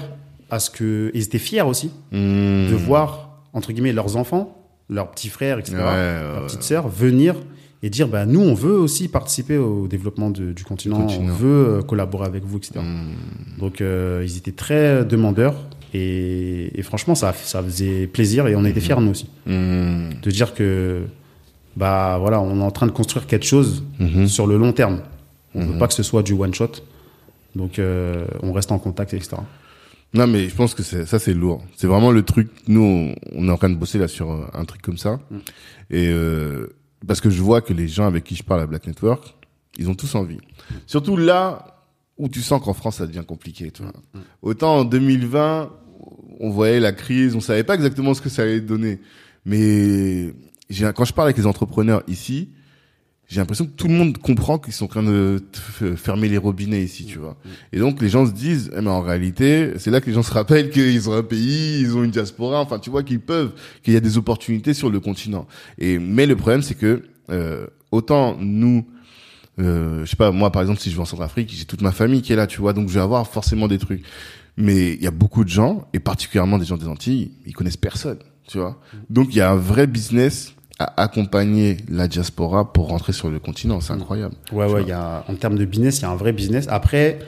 à 0.54 0.58
ce 0.60 0.70
que, 0.70 1.10
ils 1.14 1.22
étaient 1.24 1.38
fiers 1.38 1.62
aussi 1.62 1.90
Mhm. 2.12 2.70
de 2.70 2.74
voir 2.74 3.40
entre 3.52 3.72
guillemets 3.72 3.92
leurs 3.92 4.16
enfants, 4.16 4.56
leurs 4.88 5.10
petits 5.10 5.28
frères, 5.28 5.58
etc., 5.58 5.76
Ouais, 5.76 5.82
leurs 5.82 6.40
ouais. 6.40 6.46
petites 6.46 6.62
sœurs 6.62 6.88
venir 6.88 7.34
et 7.82 7.90
dire 7.90 8.08
bah 8.08 8.24
nous 8.26 8.40
on 8.40 8.54
veut 8.54 8.72
aussi 8.78 9.08
participer 9.08 9.56
au 9.58 9.86
développement 9.88 10.30
de- 10.30 10.52
du 10.52 10.64
continent, 10.64 11.00
continent. 11.02 11.24
on 11.30 11.32
veut 11.32 11.66
euh, 11.78 11.82
collaborer 11.82 12.26
avec 12.26 12.44
vous, 12.44 12.56
etc. 12.58 12.80
Mhm. 12.80 13.58
Donc 13.58 13.80
euh, 13.80 14.22
ils 14.26 14.36
étaient 14.38 14.52
très 14.52 15.04
demandeurs 15.04 15.54
et, 15.92 16.78
et 16.78 16.82
franchement 16.82 17.14
ça 17.14 17.32
ça 17.32 17.62
faisait 17.62 18.06
plaisir 18.06 18.46
et 18.48 18.56
on 18.56 18.64
était 18.64 18.80
fiers 18.80 19.00
nous 19.00 19.10
aussi 19.10 19.28
de 19.46 20.30
dire 20.30 20.54
que 20.54 21.02
bah 21.76 22.16
voilà 22.18 22.40
on 22.40 22.58
est 22.60 22.62
en 22.62 22.70
train 22.70 22.86
de 22.86 22.92
construire 22.92 23.26
quelque 23.26 23.46
chose 23.46 23.84
sur 24.26 24.46
le 24.46 24.56
long 24.56 24.72
terme. 24.72 25.00
On 25.54 25.60
Mhm. 25.62 25.72
veut 25.72 25.78
pas 25.78 25.86
que 25.86 25.94
ce 25.94 26.02
soit 26.02 26.22
du 26.22 26.32
one 26.32 26.52
shot. 26.54 26.72
Donc 27.54 27.78
euh, 27.78 28.26
on 28.42 28.52
reste 28.52 28.72
en 28.72 28.78
contact, 28.80 29.14
etc. 29.14 29.36
Non, 30.14 30.28
mais 30.28 30.48
je 30.48 30.54
pense 30.54 30.74
que 30.74 30.82
c'est, 30.84 31.06
ça, 31.06 31.18
c'est 31.18 31.34
lourd. 31.34 31.62
C'est 31.76 31.88
vraiment 31.88 32.12
le 32.12 32.22
truc. 32.22 32.48
Nous, 32.68 32.80
on, 32.80 33.14
on 33.32 33.48
est 33.48 33.50
en 33.50 33.56
train 33.56 33.68
de 33.68 33.74
bosser 33.74 33.98
là 33.98 34.06
sur 34.06 34.30
euh, 34.30 34.46
un 34.54 34.64
truc 34.64 34.80
comme 34.80 34.96
ça. 34.96 35.18
Mm. 35.30 35.36
Et 35.90 36.08
euh, 36.08 36.68
parce 37.06 37.20
que 37.20 37.30
je 37.30 37.42
vois 37.42 37.60
que 37.60 37.72
les 37.72 37.88
gens 37.88 38.06
avec 38.06 38.22
qui 38.24 38.36
je 38.36 38.44
parle 38.44 38.60
à 38.60 38.66
Black 38.66 38.86
Network, 38.86 39.34
ils 39.76 39.90
ont 39.90 39.94
tous 39.94 40.14
envie. 40.14 40.38
Surtout 40.86 41.16
là 41.16 41.82
où 42.16 42.28
tu 42.28 42.42
sens 42.42 42.62
qu'en 42.62 42.74
France, 42.74 42.96
ça 42.96 43.06
devient 43.06 43.24
compliqué. 43.26 43.72
Tu 43.72 43.82
vois. 43.82 43.92
Mm. 44.14 44.20
Autant 44.42 44.76
en 44.78 44.84
2020, 44.84 45.72
on 46.40 46.50
voyait 46.50 46.80
la 46.80 46.92
crise, 46.92 47.34
on 47.34 47.40
savait 47.40 47.64
pas 47.64 47.74
exactement 47.74 48.14
ce 48.14 48.20
que 48.20 48.28
ça 48.28 48.42
allait 48.42 48.60
donner. 48.60 49.00
Mais 49.44 50.32
quand 50.94 51.04
je 51.04 51.12
parle 51.12 51.28
avec 51.28 51.38
les 51.38 51.46
entrepreneurs 51.46 52.04
ici, 52.06 52.50
j'ai 53.28 53.40
l'impression 53.40 53.64
que 53.64 53.70
tout 53.70 53.88
le 53.88 53.94
monde 53.94 54.18
comprend 54.18 54.58
qu'ils 54.58 54.72
sont 54.74 54.84
en 54.84 54.88
train 54.88 55.02
de 55.02 55.42
f- 55.80 55.96
fermer 55.96 56.28
les 56.28 56.36
robinets 56.38 56.82
ici, 56.82 57.06
tu 57.06 57.18
vois. 57.18 57.36
Et 57.72 57.78
donc 57.78 58.00
les 58.02 58.08
gens 58.10 58.26
se 58.26 58.32
disent, 58.32 58.70
eh, 58.76 58.80
mais 58.80 58.90
en 58.90 59.00
réalité, 59.00 59.72
c'est 59.78 59.90
là 59.90 60.00
que 60.00 60.06
les 60.06 60.12
gens 60.12 60.22
se 60.22 60.32
rappellent 60.32 60.70
qu'ils 60.74 61.08
ont 61.08 61.14
un 61.14 61.22
pays, 61.22 61.80
ils 61.80 61.96
ont 61.96 62.04
une 62.04 62.10
diaspora, 62.10 62.60
enfin 62.60 62.78
tu 62.78 62.90
vois 62.90 63.02
qu'ils 63.02 63.20
peuvent, 63.20 63.52
qu'il 63.82 63.94
y 63.94 63.96
a 63.96 64.00
des 64.00 64.18
opportunités 64.18 64.74
sur 64.74 64.90
le 64.90 65.00
continent. 65.00 65.46
Et 65.78 65.98
mais 65.98 66.26
le 66.26 66.36
problème 66.36 66.62
c'est 66.62 66.74
que 66.74 67.02
euh, 67.30 67.66
autant 67.90 68.36
nous, 68.38 68.86
euh, 69.58 70.04
je 70.04 70.10
sais 70.10 70.16
pas, 70.16 70.30
moi 70.30 70.50
par 70.52 70.62
exemple 70.62 70.80
si 70.80 70.90
je 70.90 70.96
vais 70.96 71.02
en 71.02 71.06
Centrafrique, 71.06 71.50
j'ai 71.52 71.64
toute 71.64 71.80
ma 71.82 71.92
famille 71.92 72.20
qui 72.22 72.32
est 72.32 72.36
là, 72.36 72.46
tu 72.46 72.60
vois, 72.60 72.72
donc 72.72 72.88
je 72.88 72.94
vais 72.94 73.00
avoir 73.00 73.26
forcément 73.26 73.68
des 73.68 73.78
trucs. 73.78 74.02
Mais 74.56 74.92
il 74.92 75.02
y 75.02 75.06
a 75.06 75.10
beaucoup 75.10 75.42
de 75.44 75.48
gens, 75.48 75.88
et 75.92 75.98
particulièrement 75.98 76.58
des 76.58 76.64
gens 76.64 76.76
des 76.76 76.86
Antilles, 76.86 77.32
ils 77.46 77.54
connaissent 77.54 77.76
personne, 77.76 78.18
tu 78.46 78.58
vois. 78.58 78.80
Donc 79.10 79.28
il 79.30 79.38
y 79.38 79.40
a 79.40 79.50
un 79.50 79.56
vrai 79.56 79.86
business 79.88 80.54
à 80.78 81.02
accompagner 81.02 81.76
la 81.88 82.08
diaspora 82.08 82.72
pour 82.72 82.88
rentrer 82.88 83.12
sur 83.12 83.30
le 83.30 83.38
continent, 83.38 83.80
c'est 83.80 83.92
incroyable. 83.92 84.34
Ouais, 84.52 84.66
ouais, 84.70 84.84
y 84.84 84.92
a, 84.92 85.24
en 85.28 85.34
termes 85.36 85.56
de 85.56 85.64
business, 85.64 85.98
il 86.00 86.02
y 86.02 86.04
a 86.04 86.10
un 86.10 86.16
vrai 86.16 86.32
business. 86.32 86.66
Après, 86.68 87.20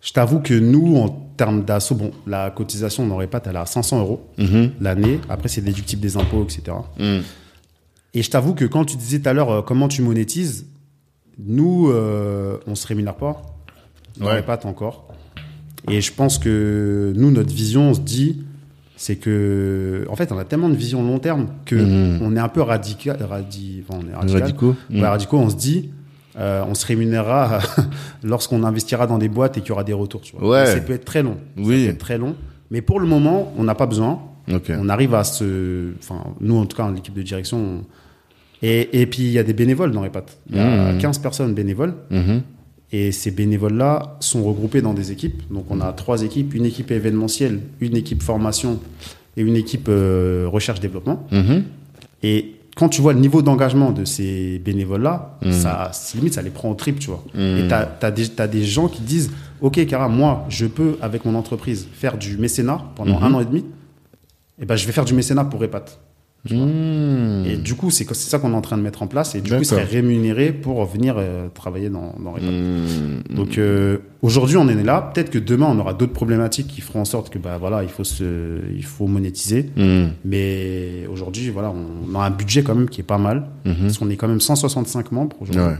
je 0.00 0.12
t'avoue 0.12 0.40
que 0.40 0.54
nous, 0.54 0.96
en 0.96 1.08
termes 1.36 1.64
d'assaut, 1.64 1.94
bon, 1.96 2.10
la 2.26 2.50
cotisation 2.50 3.06
n'aurait 3.06 3.26
pas, 3.26 3.42
elle 3.44 3.56
est 3.56 3.58
à 3.58 3.66
500 3.66 4.00
euros 4.00 4.26
Mhm. 4.38 4.70
l'année. 4.80 5.20
Après, 5.28 5.48
c'est 5.48 5.60
déductible 5.60 6.00
des 6.00 6.16
impôts, 6.16 6.42
etc. 6.44 6.76
Mhm. 6.98 7.22
Et 8.14 8.22
je 8.22 8.30
t'avoue 8.30 8.54
que 8.54 8.64
quand 8.64 8.84
tu 8.86 8.96
disais 8.96 9.18
tout 9.20 9.28
à 9.28 9.32
l'heure 9.34 9.50
euh, 9.50 9.62
comment 9.62 9.86
tu 9.88 10.00
monétises, 10.02 10.66
nous, 11.38 11.90
euh, 11.90 12.56
on 12.66 12.74
se 12.74 12.86
rémunère 12.86 13.16
pas. 13.16 13.42
On 14.18 14.24
Ouais. 14.24 14.28
n'aurait 14.30 14.46
pas 14.46 14.58
encore. 14.66 15.08
Et 15.90 16.00
je 16.00 16.12
pense 16.12 16.38
que 16.38 17.12
nous, 17.16 17.30
notre 17.30 17.52
vision, 17.54 17.90
on 17.90 17.94
se 17.94 18.00
dit, 18.00 18.44
c'est 19.00 19.14
que, 19.16 20.04
en 20.10 20.16
fait, 20.16 20.32
on 20.32 20.38
a 20.38 20.44
tellement 20.44 20.68
de 20.68 20.74
vision 20.74 21.02
long 21.02 21.20
terme 21.20 21.46
que 21.64 21.76
Mhm. 21.76 22.18
on 22.20 22.34
est 22.36 22.40
un 22.40 22.48
peu 22.48 22.60
radical, 22.62 23.16
radi, 23.22 23.82
enfin, 23.88 24.00
on 24.04 24.10
est 24.10 24.14
radical. 24.14 24.42
Radicaux. 24.42 24.74
Radicaux, 24.92 25.38
on 25.38 25.48
se 25.48 25.56
dit, 25.56 25.90
euh, 26.38 26.64
on 26.68 26.74
se 26.74 26.84
rémunérera 26.84 27.60
lorsqu'on 28.24 28.64
investira 28.64 29.06
dans 29.06 29.18
des 29.18 29.28
boîtes 29.28 29.56
et 29.56 29.60
qu'il 29.60 29.68
y 29.70 29.72
aura 29.72 29.84
des 29.84 29.92
retours. 29.92 30.20
Tu 30.22 30.36
vois. 30.36 30.48
Ouais. 30.50 30.66
Ça 30.66 30.80
peut 30.80 30.92
être 30.94 31.04
très 31.04 31.22
long. 31.22 31.36
Ça 31.56 31.62
Oui. 31.64 31.84
peut 31.84 31.90
être 31.92 31.98
très 31.98 32.18
long. 32.18 32.34
Mais 32.72 32.82
pour 32.82 32.98
le 33.00 33.06
moment, 33.06 33.52
on 33.56 33.62
n'a 33.64 33.74
pas 33.76 33.86
besoin. 33.86 34.20
On 34.68 34.88
arrive 34.88 35.14
à 35.14 35.24
se, 35.24 35.92
enfin, 35.98 36.24
nous 36.40 36.56
en 36.56 36.66
tout 36.66 36.76
cas, 36.76 36.90
l'équipe 36.90 37.14
de 37.14 37.22
direction. 37.22 37.58
on- 37.58 37.84
Et, 38.62 39.00
et 39.02 39.06
puis 39.06 39.22
il 39.22 39.30
y 39.30 39.38
a 39.38 39.44
des 39.44 39.52
bénévoles 39.52 39.92
dans 39.92 40.02
les 40.02 40.10
pattes. 40.10 40.38
Il 40.50 40.56
y 40.56 40.58
a 40.60 40.92
Mmh. 40.92 40.98
15 40.98 41.18
personnes 41.18 41.54
bénévoles. 41.54 41.94
Et 42.90 43.12
ces 43.12 43.30
bénévoles-là 43.30 44.16
sont 44.20 44.42
regroupés 44.44 44.80
dans 44.80 44.94
des 44.94 45.12
équipes. 45.12 45.42
Donc 45.52 45.66
on 45.70 45.80
a 45.80 45.92
trois 45.92 46.22
équipes, 46.22 46.54
une 46.54 46.64
équipe 46.64 46.90
événementielle, 46.90 47.60
une 47.80 47.96
équipe 47.96 48.22
formation 48.22 48.80
et 49.36 49.42
une 49.42 49.56
équipe 49.56 49.88
euh, 49.88 50.46
recherche-développement. 50.50 51.26
Mhm. 51.30 51.64
Et 52.22 52.54
quand 52.76 52.88
tu 52.88 53.02
vois 53.02 53.12
le 53.12 53.20
niveau 53.20 53.42
d'engagement 53.42 53.90
de 53.92 54.04
ces 54.04 54.58
bénévoles-là, 54.64 55.38
Mhm. 55.44 55.52
ça, 55.52 55.90
limite, 56.14 56.34
ça 56.34 56.42
les 56.42 56.50
prend 56.50 56.70
au 56.70 56.74
trip, 56.74 56.98
tu 56.98 57.08
vois. 57.08 57.22
Mhm. 57.34 57.58
Et 57.58 57.68
t'as 57.68 57.88
as 58.00 58.46
des, 58.46 58.64
gens 58.64 58.88
qui 58.88 59.02
disent, 59.02 59.30
OK, 59.60 59.84
Cara, 59.86 60.08
moi, 60.08 60.46
je 60.48 60.64
peux, 60.66 60.96
avec 61.02 61.24
mon 61.24 61.34
entreprise, 61.34 61.88
faire 61.92 62.16
du 62.16 62.38
mécénat 62.38 62.80
pendant 62.94 63.20
un 63.20 63.34
an 63.34 63.40
et 63.40 63.44
demi. 63.44 63.64
Et 64.60 64.64
ben, 64.64 64.76
je 64.76 64.86
vais 64.86 64.92
faire 64.92 65.04
du 65.04 65.14
mécénat 65.14 65.44
pour 65.44 65.60
Repat. 65.60 65.84
Tu 66.48 66.54
vois. 66.56 66.66
Et 67.46 67.56
du 67.56 67.74
coup, 67.74 67.90
c'est 67.90 68.04
ça 68.12 68.38
qu'on 68.38 68.52
est 68.52 68.56
en 68.56 68.60
train 68.60 68.76
de 68.78 68.82
mettre 68.82 69.02
en 69.02 69.06
place. 69.06 69.34
Et 69.34 69.40
du 69.40 69.50
coup, 69.50 69.58
ils 69.60 69.64
seraient 69.66 69.84
rémunérés 69.84 70.52
pour 70.52 70.84
venir 70.86 71.14
euh, 71.18 71.48
travailler 71.54 71.90
dans, 71.90 72.14
dans. 72.18 72.32
Mhm. 72.40 73.36
Donc 73.36 73.58
euh, 73.58 73.98
aujourd'hui 74.22 74.56
on 74.56 74.62
en 74.62 74.68
est 74.68 74.82
là. 74.82 75.10
Peut-être 75.14 75.30
que 75.30 75.38
demain 75.38 75.66
on 75.70 75.78
aura 75.78 75.92
d'autres 75.94 76.12
problématiques 76.12 76.66
qui 76.68 76.80
feront 76.80 77.00
en 77.02 77.04
sorte 77.04 77.30
que 77.30 77.38
bah 77.38 77.56
voilà 77.58 77.82
il 77.82 77.88
faut 77.88 78.04
se, 78.04 78.60
il 78.74 78.84
faut 78.84 79.06
monétiser. 79.06 79.70
Mhm. 79.76 80.10
Mais 80.24 81.06
aujourd'hui 81.12 81.50
voilà 81.50 81.72
on 81.72 82.14
a 82.18 82.24
un 82.24 82.30
budget 82.30 82.62
quand 82.62 82.74
même 82.74 82.88
qui 82.88 83.00
est 83.00 83.04
pas 83.04 83.18
mal 83.18 83.46
Mhm. 83.64 83.74
parce 83.82 83.98
qu'on 83.98 84.08
est 84.10 84.16
quand 84.16 84.28
même 84.28 84.40
165 84.40 85.12
membres 85.12 85.36
aujourd'hui 85.40 85.62
Ouais. 85.62 85.76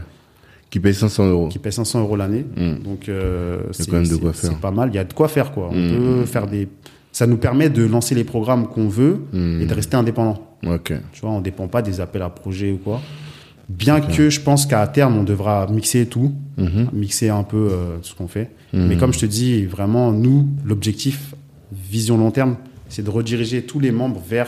Qui 0.69 0.79
paye 0.79 0.93
500 0.93 1.27
euros. 1.29 1.47
qui 1.47 1.57
paient 1.57 1.71
500 1.71 2.01
euros 2.01 2.15
l'année. 2.15 2.45
Donc 2.83 3.09
euh, 3.09 3.61
c'est 3.71 3.87
quand 3.89 3.97
même 3.97 4.03
de 4.07 4.09
c'est- 4.13 4.19
quoi 4.19 4.33
faire. 4.33 4.51
C'est 4.51 4.59
pas 4.61 4.69
mal. 4.71 4.89
Il 4.93 4.95
y 4.95 4.99
a 4.99 5.03
de 5.03 5.13
quoi 5.13 5.27
faire 5.27 5.51
quoi. 5.51 5.69
On 5.71 5.73
peut 5.73 6.25
faire 6.25 6.45
des. 6.45 6.67
Ça 7.11 7.25
nous 7.25 7.37
permet 7.37 7.69
de 7.71 7.83
lancer 7.85 8.13
les 8.13 8.23
programmes 8.23 8.67
qu'on 8.67 8.87
veut 8.87 9.21
et 9.33 9.65
de 9.65 9.73
rester 9.73 9.97
indépendant. 9.97 10.45
Ok. 10.65 10.93
Tu 11.13 11.21
vois, 11.21 11.31
on 11.31 11.41
dépend 11.41 11.67
pas 11.67 11.81
des 11.81 12.01
appels 12.01 12.21
à 12.21 12.29
projets 12.29 12.71
ou 12.71 12.77
quoi. 12.77 13.01
Bien 13.69 14.01
que 14.01 14.29
je 14.31 14.39
pense 14.41 14.65
qu'à 14.65 14.85
terme, 14.87 15.17
on 15.17 15.23
devra 15.23 15.67
mixer 15.67 16.07
tout, 16.07 16.33
Mhm. 16.57 16.89
mixer 16.91 17.29
un 17.29 17.43
peu 17.43 17.69
euh, 17.71 17.97
ce 18.01 18.15
qu'on 18.15 18.27
fait. 18.27 18.49
Mhm. 18.73 18.87
Mais 18.87 18.97
comme 18.97 19.13
je 19.13 19.19
te 19.19 19.25
dis, 19.27 19.65
vraiment, 19.65 20.11
nous, 20.11 20.47
l'objectif, 20.65 21.35
vision 21.71 22.17
long 22.17 22.31
terme, 22.31 22.57
c'est 22.89 23.03
de 23.03 23.09
rediriger 23.11 23.61
tous 23.63 23.79
les 23.79 23.91
membres 23.91 24.21
vers 24.27 24.47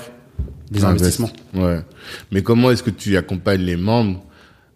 des 0.72 0.84
Invest. 0.84 1.02
investissements. 1.04 1.30
Ouais. 1.54 1.82
Mais 2.32 2.42
comment 2.42 2.72
est-ce 2.72 2.82
que 2.82 2.90
tu 2.90 3.16
accompagnes 3.16 3.62
les 3.62 3.76
membres 3.78 4.24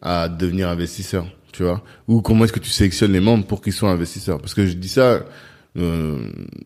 à 0.02 0.30
devenir 0.30 0.70
investisseurs, 0.70 1.26
tu 1.52 1.64
vois? 1.64 1.82
Ou 2.08 2.22
comment 2.22 2.46
est-ce 2.46 2.54
que 2.54 2.60
tu 2.60 2.70
sélectionnes 2.70 3.14
les 3.14 3.20
membres 3.20 3.46
pour 3.46 3.62
qu'ils 3.62 3.74
soient 3.74 3.90
investisseurs? 3.92 4.40
Parce 4.40 4.54
que 4.54 4.68
je 4.68 4.74
dis 4.74 4.90
ça, 4.90 5.22
euh, 5.78 6.18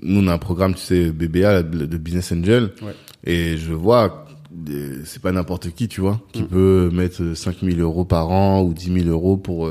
nous 0.04 0.20
on 0.22 0.28
a 0.28 0.34
un 0.34 0.38
programme, 0.38 0.74
tu 0.76 0.82
sais, 0.82 1.12
BBA 1.12 1.64
de 1.64 1.98
Business 1.98 2.32
Angel, 2.34 2.72
Ouais. 2.82 2.94
et 3.24 3.58
je 3.58 3.72
vois, 3.72 4.26
c'est 5.06 5.22
pas 5.22 5.32
n'importe 5.32 5.70
qui, 5.72 5.88
tu 5.88 6.02
vois, 6.02 6.14
Mm. 6.14 6.32
qui 6.32 6.44
peut 6.44 6.90
mettre 6.92 7.34
5000 7.36 7.80
euros 7.82 8.04
par 8.06 8.30
an 8.32 8.62
ou 8.64 8.74
10 8.74 8.94
000 9.04 9.10
euros 9.10 9.38
pour 9.38 9.68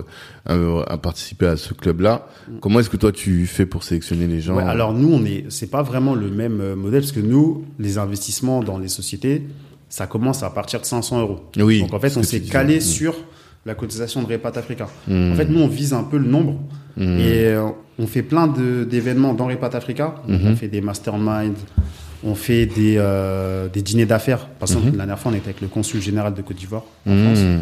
euh, 0.50 0.82
à 0.86 0.96
participer 0.98 1.46
à 1.46 1.56
ce 1.56 1.74
club-là. 1.74 2.26
Comment 2.60 2.80
est-ce 2.80 2.90
que 2.90 2.96
toi 2.96 3.10
tu 3.12 3.46
fais 3.46 3.66
pour 3.66 3.82
sélectionner 3.82 4.26
les 4.26 4.40
gens 4.40 4.54
Mm. 4.54 4.56
Ouais, 4.58 4.62
alors 4.64 4.92
nous, 4.94 5.12
on 5.12 5.24
est, 5.24 5.46
c'est 5.48 5.70
pas 5.70 5.82
vraiment 5.82 6.14
le 6.14 6.30
même 6.30 6.60
euh, 6.60 6.76
modèle 6.76 7.00
parce 7.00 7.12
que 7.12 7.20
nous, 7.20 7.64
les 7.78 7.98
investissements 7.98 8.62
dans 8.62 8.78
les 8.78 8.88
sociétés, 8.88 9.42
ça 9.88 10.06
commence 10.06 10.42
à 10.42 10.50
partir 10.50 10.80
de 10.80 10.84
500 10.86 11.20
euros. 11.20 11.40
Oui. 11.58 11.80
Donc 11.80 11.92
en 11.94 11.98
fait, 12.00 12.16
on 12.16 12.22
s'est 12.22 12.40
calé 12.40 12.76
Mm. 12.78 12.80
sur 12.80 13.14
la 13.66 13.74
cotisation 13.74 14.22
de 14.22 14.32
Repat 14.32 14.52
Africa. 14.56 14.88
Mm. 15.08 15.32
En 15.32 15.34
fait, 15.34 15.46
nous, 15.46 15.60
on 15.60 15.68
vise 15.68 15.92
un 15.92 16.04
peu 16.04 16.18
le 16.18 16.28
nombre 16.28 16.60
Mm. 16.96 17.02
et 17.18 17.44
euh, 17.46 17.66
on 17.98 18.06
fait 18.06 18.22
plein 18.22 18.46
d'événements 18.46 19.34
dans 19.34 19.46
Repat 19.48 19.70
Africa. 19.74 20.14
Mhm. 20.28 20.40
On 20.52 20.56
fait 20.56 20.68
des 20.68 20.80
masterminds, 20.80 21.54
on 22.24 22.34
fait 22.34 22.66
des, 22.66 22.96
euh, 22.98 23.68
des 23.68 23.82
dîners 23.82 24.06
d'affaires. 24.06 24.46
Par 24.58 24.68
exemple, 24.68 24.86
Mhm. 24.86 24.92
la 24.92 24.98
dernière 24.98 25.18
fois, 25.18 25.30
on 25.32 25.34
était 25.34 25.46
avec 25.50 25.60
le 25.60 25.68
consul 25.68 26.00
général 26.00 26.34
de 26.34 26.42
Côte 26.42 26.56
d'Ivoire 26.56 26.82
en 27.06 27.10
France, 27.24 27.38
Mm. 27.38 27.58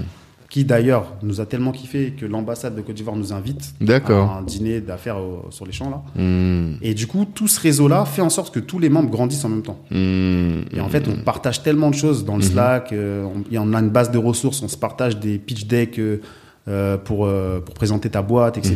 qui 0.48 0.64
d'ailleurs 0.64 1.12
nous 1.22 1.40
a 1.40 1.46
tellement 1.46 1.72
kiffé 1.72 2.14
que 2.18 2.24
l'ambassade 2.24 2.74
de 2.74 2.80
Côte 2.80 2.94
d'Ivoire 2.94 3.16
nous 3.16 3.32
invite 3.32 3.74
à 4.14 4.38
un 4.38 4.42
dîner 4.42 4.80
d'affaires 4.80 5.16
sur 5.50 5.66
les 5.66 5.72
champs 5.72 5.90
là. 5.90 6.02
Mm. 6.22 6.76
Et 6.82 6.94
du 6.94 7.06
coup, 7.06 7.24
tout 7.26 7.48
ce 7.48 7.60
réseau-là 7.60 8.04
fait 8.06 8.22
en 8.22 8.30
sorte 8.30 8.54
que 8.54 8.60
tous 8.60 8.78
les 8.78 8.88
membres 8.88 9.10
grandissent 9.10 9.44
en 9.44 9.48
même 9.50 9.62
temps. 9.62 9.78
Et 9.90 10.80
en 10.80 10.88
fait, 10.88 11.06
on 11.08 11.16
partage 11.22 11.62
tellement 11.62 11.90
de 11.90 11.94
choses 11.96 12.24
dans 12.24 12.36
le 12.36 12.44
Mhm. 12.44 12.50
Slack. 12.50 12.92
euh, 12.92 13.26
on, 13.52 13.74
a 13.74 13.78
une 13.80 13.90
base 13.90 14.10
de 14.10 14.18
ressources. 14.18 14.62
On 14.62 14.68
se 14.68 14.76
partage 14.78 15.18
des 15.18 15.36
pitch 15.38 15.66
decks 15.66 15.98
euh, 15.98 16.20
euh, 16.68 16.96
pour, 16.96 17.26
euh, 17.26 17.60
pour 17.60 17.74
présenter 17.74 18.08
ta 18.10 18.22
boîte, 18.22 18.56
etc. 18.58 18.74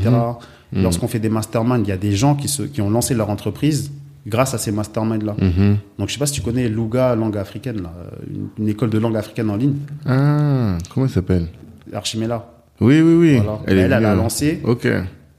Mhm. 0.72 0.82
Lorsqu'on 0.82 1.08
fait 1.08 1.18
des 1.18 1.28
masterminds, 1.30 1.82
il 1.84 1.88
y 1.88 1.92
a 1.92 1.96
des 1.96 2.12
gens 2.14 2.34
qui, 2.36 2.46
se, 2.48 2.62
qui 2.62 2.80
ont 2.80 2.90
lancé 2.90 3.14
leur 3.14 3.30
entreprise 3.30 3.90
grâce 4.26 4.54
à 4.54 4.58
ces 4.58 4.72
masterminds-là. 4.72 5.34
Mhm. 5.40 5.76
Donc, 5.98 6.08
je 6.08 6.12
sais 6.14 6.18
pas 6.18 6.26
si 6.26 6.34
tu 6.34 6.42
connais 6.42 6.68
Luga, 6.68 7.14
langue 7.14 7.36
africaine, 7.36 7.82
là, 7.82 7.92
une, 8.28 8.48
une 8.58 8.68
école 8.68 8.90
de 8.90 8.98
langue 8.98 9.16
africaine 9.16 9.50
en 9.50 9.56
ligne, 9.56 9.74
Ah, 10.06 10.76
comment 10.92 11.06
elle 11.06 11.12
s'appelle? 11.12 11.46
Archimela. 11.92 12.46
Oui, 12.80 13.00
oui, 13.00 13.14
oui. 13.14 13.36
Voilà. 13.36 13.60
Elle, 13.66 13.78
Elle, 13.78 13.92
a 13.92 14.14
lancé 14.14 14.60
Ok. 14.64 14.86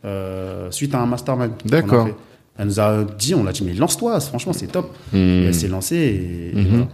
euh, 0.05 0.71
suite 0.71 0.93
à 0.95 1.01
un 1.01 1.05
mastermind. 1.05 1.51
D'accord. 1.65 2.09
Elle 2.57 2.67
nous 2.67 2.79
a 2.79 3.03
dit, 3.17 3.33
on 3.33 3.43
l'a 3.43 3.51
dit, 3.51 3.63
mais 3.63 3.73
lance-toi, 3.73 4.19
franchement, 4.19 4.53
c'est 4.53 4.67
top. 4.67 4.93
Et 5.13 5.45
elle 5.45 5.55
s'est 5.55 5.67
lancée 5.67 5.95
et, 5.95 6.49
et 6.59 6.61
Mhm. 6.61 6.67
voilà. 6.69 6.87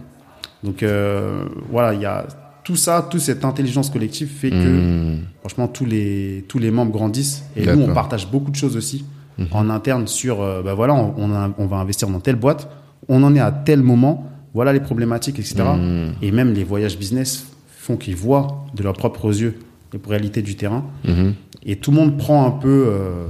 Donc 0.64 0.82
euh, 0.82 1.44
voilà, 1.70 1.94
il 1.94 2.00
y 2.00 2.06
a 2.06 2.26
tout 2.64 2.76
ça, 2.76 3.06
toute 3.10 3.20
cette 3.20 3.44
intelligence 3.44 3.90
collective 3.90 4.28
fait 4.28 4.50
que, 4.50 5.16
franchement, 5.40 5.68
tous 5.68 5.84
les, 5.86 6.44
tous 6.48 6.58
les 6.58 6.70
membres 6.70 6.92
grandissent. 6.92 7.44
Et 7.56 7.64
nous, 7.66 7.82
on 7.82 7.94
partage 7.94 8.30
beaucoup 8.30 8.50
de 8.50 8.56
choses 8.56 8.76
aussi 8.76 9.04
En 9.52 9.70
interne 9.70 10.06
sur, 10.08 10.40
euh, 10.42 10.62
bah 10.62 10.74
voilà, 10.74 10.94
on, 10.94 11.14
on, 11.16 11.32
a- 11.32 11.50
on 11.58 11.66
va 11.66 11.76
investir 11.76 12.08
dans 12.08 12.18
telle 12.20 12.36
boîte, 12.36 12.68
on 13.08 13.22
en 13.22 13.34
est 13.36 13.40
à 13.40 13.52
tel 13.52 13.82
moment, 13.82 14.26
voilà 14.52 14.72
les 14.72 14.80
problématiques, 14.80 15.38
etc. 15.38 15.62
Mhm. 15.76 16.14
Et 16.22 16.32
même 16.32 16.52
les 16.52 16.64
voyages 16.64 16.98
business 16.98 17.46
font 17.68 17.96
qu'ils 17.96 18.16
voient 18.16 18.64
de 18.74 18.82
leurs 18.82 18.94
propres 18.94 19.28
yeux 19.40 19.58
les 19.92 20.00
réalités 20.06 20.42
du 20.42 20.56
terrain. 20.56 20.84
Mhm. 21.04 21.34
Et 21.64 21.76
tout 21.76 21.90
le 21.92 21.96
monde 21.98 22.18
prend 22.18 22.46
un 22.46 22.50
peu 22.50 22.86
euh, 22.88 23.26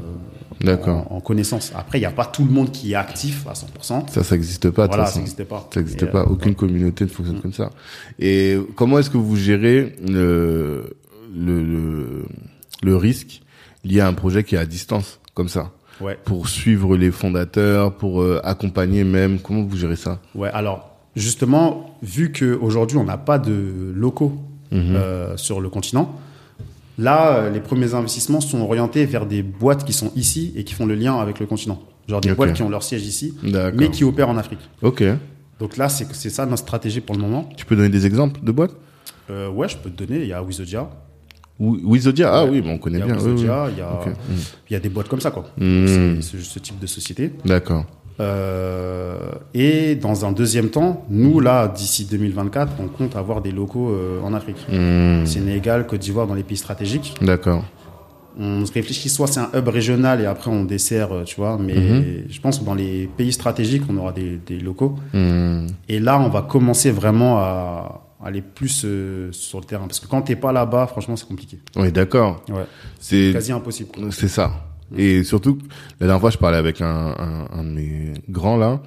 D'accord. 0.63 1.07
en, 1.13 1.17
en 1.17 1.21
connaissance. 1.21 1.73
Après, 1.77 1.99
il 1.99 2.01
n'y 2.01 2.07
a 2.07 2.11
pas 2.11 2.25
tout 2.25 2.45
le 2.45 2.51
monde 2.51 2.71
qui 2.73 2.93
est 2.93 2.97
actif 2.97 3.47
à 3.47 3.53
100%. 3.53 4.09
Ça, 4.09 4.25
ça 4.25 4.35
n'existe 4.35 4.71
pas. 4.71 4.87
voilà, 4.87 5.07
ça 5.07 5.19
n'existait 5.19 5.45
pas. 5.45 5.69
Ça 5.73 5.81
n'existe 5.81 6.07
pas. 6.07 6.23
euh, 6.23 6.31
Aucune 6.31 6.55
communauté 6.55 7.05
ne 7.05 7.11
fonctionne 7.11 7.41
comme 7.41 7.53
ça. 7.53 7.71
Et 8.19 8.57
comment 8.77 8.99
est-ce 8.99 9.11
que 9.11 9.19
vous 9.19 9.37
gérez 9.37 9.95
le, 10.09 10.97
le, 11.37 11.63
le, 11.63 12.25
le 12.83 12.97
risque 12.97 13.43
lié 13.85 14.01
à 14.01 14.09
un 14.09 14.15
projet 14.15 14.43
qui 14.43 14.55
est 14.57 14.59
à 14.59 14.67
distance, 14.67 15.21
comme 15.35 15.49
ça? 15.49 15.71
Ouais. 16.01 16.19
Pour 16.25 16.49
suivre 16.49 16.97
les 16.97 17.11
fondateurs, 17.11 17.93
pour 17.95 18.23
euh, 18.23 18.41
accompagner 18.45 19.05
même. 19.05 19.39
Comment 19.41 19.63
vous 19.65 19.77
gérez 19.77 19.97
ça? 19.97 20.21
Ouais, 20.35 20.49
alors 20.53 20.91
justement, 21.17 21.97
vu 22.03 22.31
qu'aujourd'hui 22.33 22.97
on 22.99 23.05
n'a 23.05 23.17
pas 23.19 23.39
de 23.39 23.93
locaux 23.95 24.33
Mhm. 24.71 24.97
euh, 24.97 25.37
sur 25.39 25.61
le 25.63 25.71
continent, 25.71 26.15
là 26.99 27.37
euh, 27.39 27.51
les 27.51 27.61
premiers 27.61 27.95
investissements 27.95 28.41
sont 28.43 28.61
orientés 28.61 29.07
vers 29.07 29.25
des 29.27 29.43
boîtes 29.43 29.85
qui 29.85 29.93
sont 29.95 30.13
ici 30.15 30.53
et 30.57 30.65
qui 30.65 30.75
font 30.75 30.85
le 30.87 30.95
lien 30.95 31.17
avec 31.17 31.41
le 31.41 31.47
continent. 31.47 31.81
Genre 32.09 32.21
des 32.21 32.35
boîtes 32.35 32.53
qui 32.55 32.63
ont 32.63 32.69
leur 32.71 32.83
siège 32.83 33.05
ici, 33.07 33.35
mais 33.75 33.91
qui 33.91 34.05
opèrent 34.05 34.29
en 34.31 34.37
Afrique. 34.37 34.61
Ok. 34.83 35.03
Donc 35.59 35.77
là, 35.77 35.89
c'est 35.89 36.07
c'est 36.15 36.31
ça 36.31 36.47
notre 36.47 36.63
stratégie 36.63 37.01
pour 37.01 37.17
le 37.17 37.21
moment. 37.23 37.49
Tu 37.57 37.65
peux 37.67 37.75
donner 37.77 37.89
des 37.89 38.07
exemples 38.07 38.41
de 38.43 38.53
boîtes? 38.53 38.75
Euh, 39.31 39.51
ouais, 39.51 39.69
je 39.69 39.77
peux 39.77 39.91
te 39.91 40.05
donner. 40.05 40.23
Il 40.23 40.29
y 40.29 40.33
a 40.33 40.43
Wizodia, 40.43 40.89
Ou 41.61 41.77
Wizodia 41.85 42.31
Ah 42.33 42.45
Ouais. 42.45 42.51
oui, 42.53 42.61
bon, 42.63 42.73
on 42.73 42.79
connaît 42.79 42.99
il 43.01 43.05
bien. 43.05 43.17
oui, 43.17 43.33
oui. 43.35 43.41
Il 43.43 44.73
y 44.73 44.77
a 44.77 44.79
y 44.79 44.81
des 44.81 44.89
boîtes 44.89 45.09
comme 45.09 45.21
ça 45.21 45.31
quoi. 45.31 45.45
Mm. 45.59 46.21
C'est 46.21 46.41
ce 46.41 46.59
type 46.59 46.79
de 46.79 46.87
société. 46.87 47.33
D'accord. 47.45 47.85
Euh, 48.21 49.17
et 49.55 49.95
dans 49.95 50.25
un 50.25 50.33
deuxième 50.33 50.71
temps, 50.71 51.05
nous 51.09 51.39
là, 51.41 51.69
d'ici 51.69 52.05
2024, 52.05 52.73
on 52.81 52.89
compte 52.89 53.15
avoir 53.17 53.41
des 53.43 53.53
locaux 53.53 53.91
euh, 53.91 54.21
en 54.23 54.35
Afrique. 54.35 54.67
Mm. 54.71 55.25
Sénégal, 55.27 55.87
Côte 55.87 56.01
d'Ivoire, 56.01 56.27
dans 56.27 56.35
les 56.35 56.43
pays 56.43 56.57
stratégiques. 56.57 57.15
D'accord. 57.23 57.65
On 58.41 58.65
se 58.65 58.73
réfléchit 58.73 59.09
soit 59.09 59.27
c'est 59.27 59.41
un 59.41 59.51
hub 59.55 59.67
régional 59.69 60.21
et 60.21 60.27
après 60.27 60.51
on 60.51 60.65
dessert, 60.65 61.13
euh, 61.13 61.25
tu 61.25 61.37
vois. 61.37 61.59
Mais 61.61 61.75
Mhm. 61.75 62.05
je 62.29 62.41
pense 62.41 62.59
que 62.61 62.65
dans 62.65 62.75
les 62.75 63.09
pays 63.17 63.33
stratégiques, 63.33 63.83
on 63.89 63.97
aura 63.97 64.13
des, 64.13 64.39
des 64.47 64.59
locaux. 64.61 64.95
Mm. 65.13 65.67
Et 65.89 65.99
là, 65.99 66.21
on 66.21 66.29
va 66.29 66.43
commencer 66.43 66.91
vraiment 66.93 67.39
à 67.39 68.05
aller 68.23 68.43
plus 68.43 68.83
euh, 68.85 69.31
sur 69.33 69.61
le 69.61 69.65
terrain. 69.65 69.87
Parce 69.87 70.01
que 70.01 70.07
quand 70.07 70.23
t'es 70.23 70.37
pas 70.37 70.53
là-bas, 70.53 70.87
franchement, 70.87 71.17
c'est 71.17 71.27
compliqué. 71.29 71.59
Oui, 71.77 71.93
d'accord. 71.93 72.45
Ouais. 72.49 72.65
C'est 72.99 73.31
Quasi 73.33 73.53
impossible. 73.53 73.91
C'est 74.13 74.29
ça. 74.29 74.65
Et 74.97 75.23
surtout, 75.23 75.59
la 76.01 76.07
dernière 76.07 76.21
fois, 76.21 76.31
je 76.31 76.39
parlais 76.39 76.57
avec 76.57 76.81
un, 76.81 76.87
un, 77.19 77.49
un 77.53 77.65
de 77.65 77.69
mes 77.71 78.13
grands 78.29 78.57
là, 78.57 78.81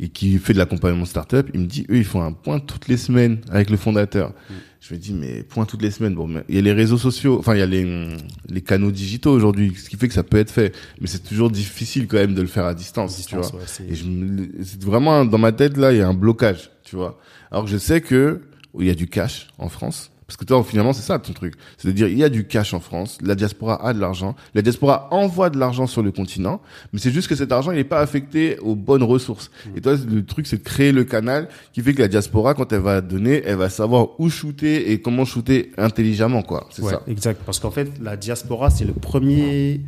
et 0.00 0.08
qui 0.08 0.38
fait 0.38 0.52
de 0.52 0.58
l'accompagnement 0.58 1.04
startup. 1.04 1.50
Il 1.54 1.60
me 1.60 1.66
dit, 1.66 1.84
eux, 1.90 1.96
ils 1.96 2.04
font 2.04 2.22
un 2.22 2.32
point 2.32 2.60
toutes 2.60 2.86
les 2.86 2.96
semaines 2.96 3.40
avec 3.50 3.68
le 3.68 3.76
fondateur. 3.76 4.32
Je 4.80 4.94
me 4.94 4.98
dis, 5.00 5.12
mais 5.12 5.42
point 5.42 5.64
toutes 5.64 5.82
les 5.82 5.90
semaines. 5.90 6.14
Bon, 6.14 6.28
mais 6.28 6.44
il 6.48 6.54
y 6.54 6.58
a 6.58 6.62
les 6.62 6.72
réseaux 6.72 6.96
sociaux, 6.98 7.36
enfin, 7.40 7.54
il 7.56 7.58
y 7.58 7.62
a 7.62 7.66
les, 7.66 8.16
les 8.48 8.60
canaux 8.60 8.92
digitaux 8.92 9.32
aujourd'hui, 9.32 9.74
ce 9.76 9.90
qui 9.90 9.96
fait 9.96 10.06
que 10.06 10.14
ça 10.14 10.22
peut 10.22 10.36
être 10.38 10.52
fait. 10.52 10.72
Mais 11.00 11.08
c'est 11.08 11.18
toujours 11.24 11.50
difficile 11.50 12.06
quand 12.06 12.18
même 12.18 12.34
de 12.36 12.40
le 12.42 12.46
faire 12.46 12.64
à 12.64 12.74
distance, 12.74 13.16
Distance, 13.16 13.46
tu 13.46 13.50
vois. 13.52 13.60
ouais, 13.60 13.66
c'est- 13.66 13.88
Et 13.90 13.96
je 13.96 14.04
me- 14.04 14.48
c'est 14.62 14.82
vraiment 14.84 15.24
dans 15.24 15.38
ma 15.38 15.50
tête 15.50 15.76
là, 15.76 15.90
il 15.92 15.98
y 15.98 16.00
a 16.00 16.06
un 16.06 16.14
blocage, 16.14 16.70
tu 16.84 16.94
vois. 16.94 17.18
Alors 17.50 17.64
que 17.64 17.70
je 17.70 17.76
sais 17.78 18.00
que 18.00 18.42
il 18.78 18.86
y 18.86 18.90
a 18.90 18.94
du 18.94 19.06
cash 19.08 19.48
en 19.58 19.68
France. 19.68 20.10
Parce 20.26 20.36
que 20.36 20.44
toi, 20.44 20.62
finalement, 20.62 20.92
c'est 20.92 21.00
ça 21.00 21.18
ton 21.18 21.32
truc. 21.32 21.54
C'est 21.78 21.88
de 21.88 21.92
dire, 21.92 22.06
il 22.06 22.18
y 22.18 22.22
a 22.22 22.28
du 22.28 22.46
cash 22.46 22.74
en 22.74 22.80
France, 22.80 23.16
la 23.22 23.34
diaspora 23.34 23.82
a 23.82 23.94
de 23.94 23.98
l'argent, 23.98 24.36
la 24.54 24.60
diaspora 24.60 25.08
envoie 25.10 25.48
de 25.48 25.58
l'argent 25.58 25.86
sur 25.86 26.02
le 26.02 26.12
continent, 26.12 26.60
mais 26.92 26.98
c'est 26.98 27.10
juste 27.10 27.28
que 27.28 27.34
cet 27.34 27.50
argent, 27.50 27.70
il 27.72 27.76
n'est 27.76 27.84
pas 27.84 28.00
affecté 28.00 28.58
aux 28.58 28.74
bonnes 28.74 29.02
ressources. 29.02 29.50
Et 29.74 29.80
toi, 29.80 29.94
le 30.06 30.22
truc, 30.26 30.46
c'est 30.46 30.58
de 30.58 30.62
créer 30.62 30.92
le 30.92 31.04
canal 31.04 31.48
qui 31.72 31.80
fait 31.80 31.94
que 31.94 32.02
la 32.02 32.08
diaspora, 32.08 32.52
quand 32.52 32.70
elle 32.74 32.80
va 32.82 33.00
donner, 33.00 33.42
elle 33.46 33.56
va 33.56 33.70
savoir 33.70 34.20
où 34.20 34.28
shooter 34.28 34.92
et 34.92 35.00
comment 35.00 35.24
shooter 35.24 35.72
intelligemment, 35.78 36.42
quoi. 36.42 36.68
C'est 36.72 36.82
Ouais, 36.82 36.92
ça. 36.92 37.02
exact. 37.06 37.40
Parce 37.46 37.58
qu'en 37.58 37.70
fait, 37.70 37.90
la 38.02 38.18
diaspora, 38.18 38.68
c'est 38.68 38.84
le 38.84 38.92
premier 38.92 39.80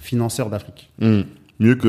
financeur 0.00 0.50
d'Afrique. 0.50 0.90
Hmm. 1.00 1.22
Mieux 1.58 1.74
que 1.74 1.88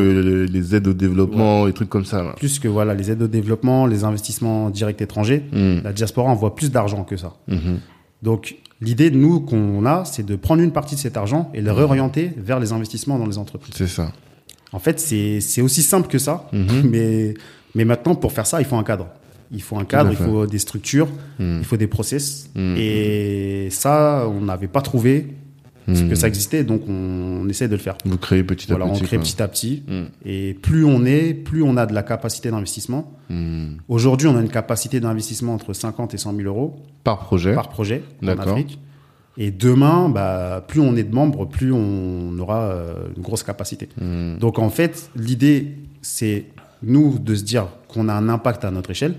les- 0.49 0.75
aides 0.75 0.87
au 0.87 0.93
développement, 0.93 1.65
les 1.65 1.73
trucs 1.73 1.89
comme 1.89 2.05
ça, 2.05 2.23
là. 2.23 2.33
Plus 2.37 2.57
que 2.59 2.67
voilà, 2.69 2.93
les 2.93 3.11
aides 3.11 3.21
au 3.21 3.27
développement, 3.27 3.85
les 3.85 4.03
investissements 4.05 4.69
directs 4.69 5.01
étrangers, 5.01 5.43
Hmm. 5.51 5.79
la 5.83 5.91
diaspora 5.93 6.29
envoie 6.29 6.55
plus 6.55 6.71
d'argent 6.71 7.03
que 7.03 7.17
ça. 7.17 7.33
Mhm. 7.47 7.79
Donc, 8.23 8.55
l'idée, 8.81 9.11
nous, 9.11 9.41
qu'on 9.41 9.85
a, 9.85 10.05
c'est 10.05 10.25
de 10.25 10.35
prendre 10.37 10.61
une 10.61 10.71
partie 10.71 10.95
de 10.95 10.99
cet 11.01 11.17
argent 11.17 11.51
et 11.53 11.61
le 11.61 11.71
réorienter 11.71 12.31
vers 12.37 12.59
les 12.59 12.71
investissements 12.71 13.19
dans 13.19 13.27
les 13.27 13.37
entreprises. 13.37 13.75
C'est 13.77 13.87
ça. 13.87 14.11
En 14.71 14.79
fait, 14.79 14.99
c'est 14.99 15.61
aussi 15.61 15.81
simple 15.81 16.07
que 16.07 16.17
ça, 16.17 16.49
Mhm. 16.53 16.67
mais, 16.89 17.33
mais 17.75 17.83
maintenant, 17.85 18.15
pour 18.15 18.31
faire 18.31 18.45
ça, 18.47 18.61
il 18.61 18.65
faut 18.65 18.77
un 18.77 18.83
cadre. 18.83 19.07
Il 19.51 19.61
faut 19.61 19.77
un 19.77 19.85
cadre, 19.85 20.11
il 20.11 20.17
faut 20.17 20.45
des 20.45 20.59
structures, 20.59 21.07
Hmm. 21.39 21.57
il 21.59 21.65
faut 21.65 21.77
des 21.77 21.87
process. 21.87 22.49
Mhm. 22.55 22.75
Et 22.77 23.67
ça, 23.71 24.27
on 24.29 24.41
n'avait 24.45 24.67
pas 24.67 24.81
trouvé 24.81 25.27
Hmm. 25.87 26.09
que 26.09 26.15
ça 26.15 26.27
existait, 26.27 26.63
donc 26.65 26.81
on, 26.89 27.41
on 27.43 27.47
essaie 27.49 27.67
de 27.67 27.73
le 27.73 27.77
faire. 27.81 27.97
Vous 28.03 28.17
créez 28.17 28.43
petit 28.43 28.71
à 28.71 28.75
Voilà, 28.75 28.91
petit. 28.91 29.03
on 29.03 29.05
crée 29.05 29.15
quoi. 29.17 29.23
petit 29.23 29.41
à 29.41 29.47
petit. 29.47 29.83
Hmm. 29.87 30.03
Et 30.25 30.53
plus 30.53 30.83
on 30.83 31.05
est, 31.05 31.33
plus 31.33 31.63
on 31.63 31.77
a 31.77 31.85
de 31.85 31.93
la 31.93 32.03
capacité 32.03 32.51
d'investissement. 32.51 33.13
Hmm. 33.29 33.75
Aujourd'hui, 33.87 34.27
on 34.27 34.35
a 34.37 34.41
une 34.41 34.49
capacité 34.49 34.99
d'investissement 34.99 35.53
entre 35.53 35.71
50 35.73 36.13
et 36.13 36.17
100 36.17 36.35
000 36.35 36.47
euros 36.47 36.75
Par 37.03 37.19
projet. 37.19 37.53
par 37.53 37.69
projet 37.69 38.03
en 38.21 38.25
D'accord. 38.25 38.49
Afrique. 38.49 38.79
Et 39.37 39.51
demain, 39.51 40.09
bah, 40.09 40.65
plus 40.67 40.81
on 40.81 40.95
est 40.95 41.03
de 41.03 41.13
membres, 41.13 41.45
plus 41.45 41.71
on 41.71 42.37
aura 42.39 42.63
euh, 42.63 42.93
une 43.15 43.21
grosse 43.21 43.43
capacité. 43.43 43.87
Hmm. 44.01 44.37
Donc 44.39 44.59
en 44.59 44.69
fait, 44.69 45.09
l'idée, 45.15 45.75
c'est 46.01 46.45
nous 46.83 47.17
de 47.19 47.33
se 47.35 47.43
dire 47.43 47.67
qu'on 47.87 48.09
a 48.09 48.13
un 48.13 48.29
impact 48.29 48.65
à 48.65 48.71
notre 48.71 48.91
échelle. 48.91 49.15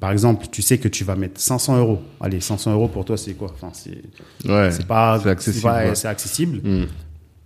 Par 0.00 0.12
exemple, 0.12 0.46
tu 0.52 0.60
sais 0.62 0.78
que 0.78 0.88
tu 0.88 1.04
vas 1.04 1.16
mettre 1.16 1.40
500 1.40 1.78
euros. 1.78 2.00
Allez, 2.20 2.40
500 2.40 2.72
euros 2.72 2.88
pour 2.88 3.04
toi, 3.04 3.16
c'est 3.16 3.32
quoi? 3.34 3.50
Enfin, 3.54 3.70
c'est 3.72 4.02
Ouais. 4.48 4.70
pas 4.86 5.18
c'est 5.22 5.30
accessible, 5.30 5.62
pas- 5.62 5.84
ouais. 5.86 5.94
c'est 5.94 6.08
accessible. 6.08 6.60
Hmm. 6.62 6.84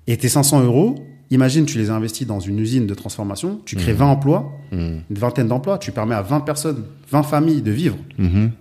Et 0.09 0.17
tes 0.17 0.29
500 0.29 0.65
euros, 0.65 0.97
imagine, 1.31 1.65
tu 1.65 1.79
les 1.79 1.91
investis 1.91 2.27
dans 2.27 2.41
une 2.41 2.59
usine 2.59 2.89
de 2.89 2.95
transformation, 2.95 3.61
tu 3.65 3.77
crées 3.77 3.93
20 3.93 4.07
emplois, 4.07 4.51
Hmm. 4.73 4.99
une 5.09 5.17
vingtaine 5.19 5.47
d'emplois, 5.47 5.79
tu 5.79 5.93
permets 5.93 6.17
à 6.17 6.23
20 6.23 6.41
personnes, 6.41 6.85
20 7.11 7.23
familles 7.23 7.63
de 7.63 7.71
vivre. 7.71 7.97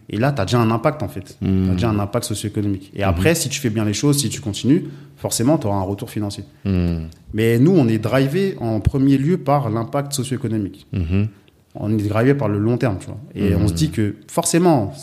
Et 0.09 0.17
là, 0.17 0.31
tu 0.33 0.41
as 0.41 0.45
déjà 0.45 0.59
un 0.59 0.69
impact 0.69 1.01
en 1.01 1.07
fait. 1.07 1.37
Tu 1.41 1.47
as 1.69 1.73
déjà 1.73 1.89
un 1.89 1.97
impact 1.99 2.25
socio-économique. 2.25 2.91
Et 2.95 3.01
après, 3.03 3.33
si 3.33 3.49
tu 3.49 3.59
fais 3.59 3.71
bien 3.71 3.85
les 3.85 3.93
choses, 3.93 4.19
si 4.19 4.29
tu 4.29 4.39
continues, 4.39 4.85
forcément, 5.17 5.57
tu 5.57 5.65
auras 5.65 5.77
un 5.77 5.81
retour 5.83 6.11
financier. 6.11 6.43
Hmm. 6.63 7.05
Mais 7.33 7.57
nous, 7.57 7.71
on 7.71 7.87
est 7.87 7.97
drivé 7.99 8.55
en 8.59 8.79
premier 8.81 9.17
lieu 9.17 9.37
par 9.39 9.71
l'impact 9.71 10.13
socio-économique. 10.13 10.85
On 11.75 11.95
est 11.97 12.07
drivé 12.07 12.33
par 12.33 12.49
le 12.49 12.57
long 12.59 12.77
terme, 12.77 12.97
tu 12.99 13.05
vois. 13.07 13.19
Et 13.35 13.53
on 13.55 13.67
se 13.67 13.73
dit 13.73 13.89
que 13.91 14.15
forcément, 14.27 14.93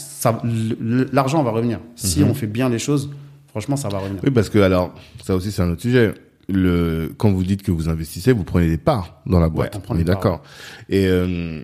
l'argent 1.12 1.42
va 1.42 1.50
revenir. 1.50 1.80
Si 1.94 2.20
Mhm. 2.20 2.30
on 2.30 2.34
fait 2.34 2.46
bien 2.46 2.68
les 2.68 2.78
choses, 2.78 3.10
franchement, 3.48 3.76
ça 3.76 3.88
va 3.88 3.98
revenir. 3.98 4.20
Oui, 4.24 4.30
parce 4.30 4.48
que 4.48 4.58
alors, 4.58 4.94
ça 5.24 5.34
aussi 5.36 5.52
c'est 5.52 5.62
un 5.62 5.70
autre 5.70 5.82
sujet. 5.82 6.12
Le, 6.48 7.12
quand 7.16 7.32
vous 7.32 7.42
dites 7.42 7.62
que 7.62 7.72
vous 7.72 7.88
investissez, 7.88 8.32
vous 8.32 8.44
prenez 8.44 8.68
des 8.68 8.78
parts 8.78 9.20
dans 9.26 9.40
la 9.40 9.48
boîte. 9.48 9.74
on 9.76 9.80
prend 9.80 9.96
est 9.96 10.04
d'accord. 10.04 10.42
Et 10.88 11.06
euh, 11.06 11.62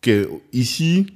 que, 0.00 0.28
ici, 0.52 1.06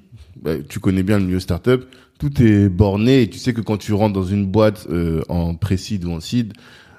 bah, 0.41 0.53
tu 0.69 0.81
connais 0.81 1.03
bien 1.03 1.19
le 1.19 1.25
milieu 1.25 1.41
startup. 1.41 1.85
Tout 2.19 2.43
est 2.43 2.69
borné 2.69 3.23
et 3.23 3.31
tu 3.31 3.39
sais 3.39 3.55
que 3.55 3.63
quand 3.63 3.79
tu 3.79 3.95
rentres 3.95 4.13
dans 4.13 4.25
une 4.25 4.45
boîte 4.47 4.87
euh, 4.91 5.23
en 5.31 5.55
pré-seed 5.55 6.05
ou 6.05 6.13
en 6.13 6.21
seed, 6.21 6.53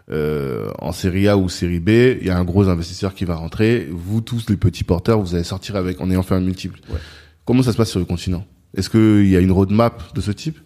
euh, 0.10 0.70
en 0.80 0.92
série 0.92 1.28
A 1.28 1.38
ou 1.38 1.50
série 1.50 1.80
B, 1.80 1.90
il 2.22 2.26
y 2.28 2.30
a 2.30 2.38
un 2.38 2.44
gros 2.44 2.68
investisseur 2.70 3.14
qui 3.14 3.26
va 3.26 3.36
rentrer. 3.36 3.88
Vous 3.92 4.22
tous 4.22 4.46
les 4.50 4.58
petits 4.58 4.84
porteurs, 4.84 5.20
vous 5.22 5.36
allez 5.36 5.44
sortir 5.44 5.76
avec 5.76 6.02
en 6.02 6.10
ayant 6.10 6.24
fait 6.24 6.36
un 6.36 6.40
multiple. 6.42 6.80
Ouais. 6.90 6.98
Comment 7.46 7.64
ça 7.64 7.72
se 7.72 7.78
passe 7.78 7.90
sur 7.90 8.00
le 8.00 8.06
continent? 8.06 8.46
Est-ce 8.76 8.90
qu'il 8.90 9.28
y 9.30 9.36
a 9.36 9.40
une 9.40 9.52
roadmap 9.52 10.14
de 10.14 10.22
ce 10.22 10.32
type? 10.32 10.58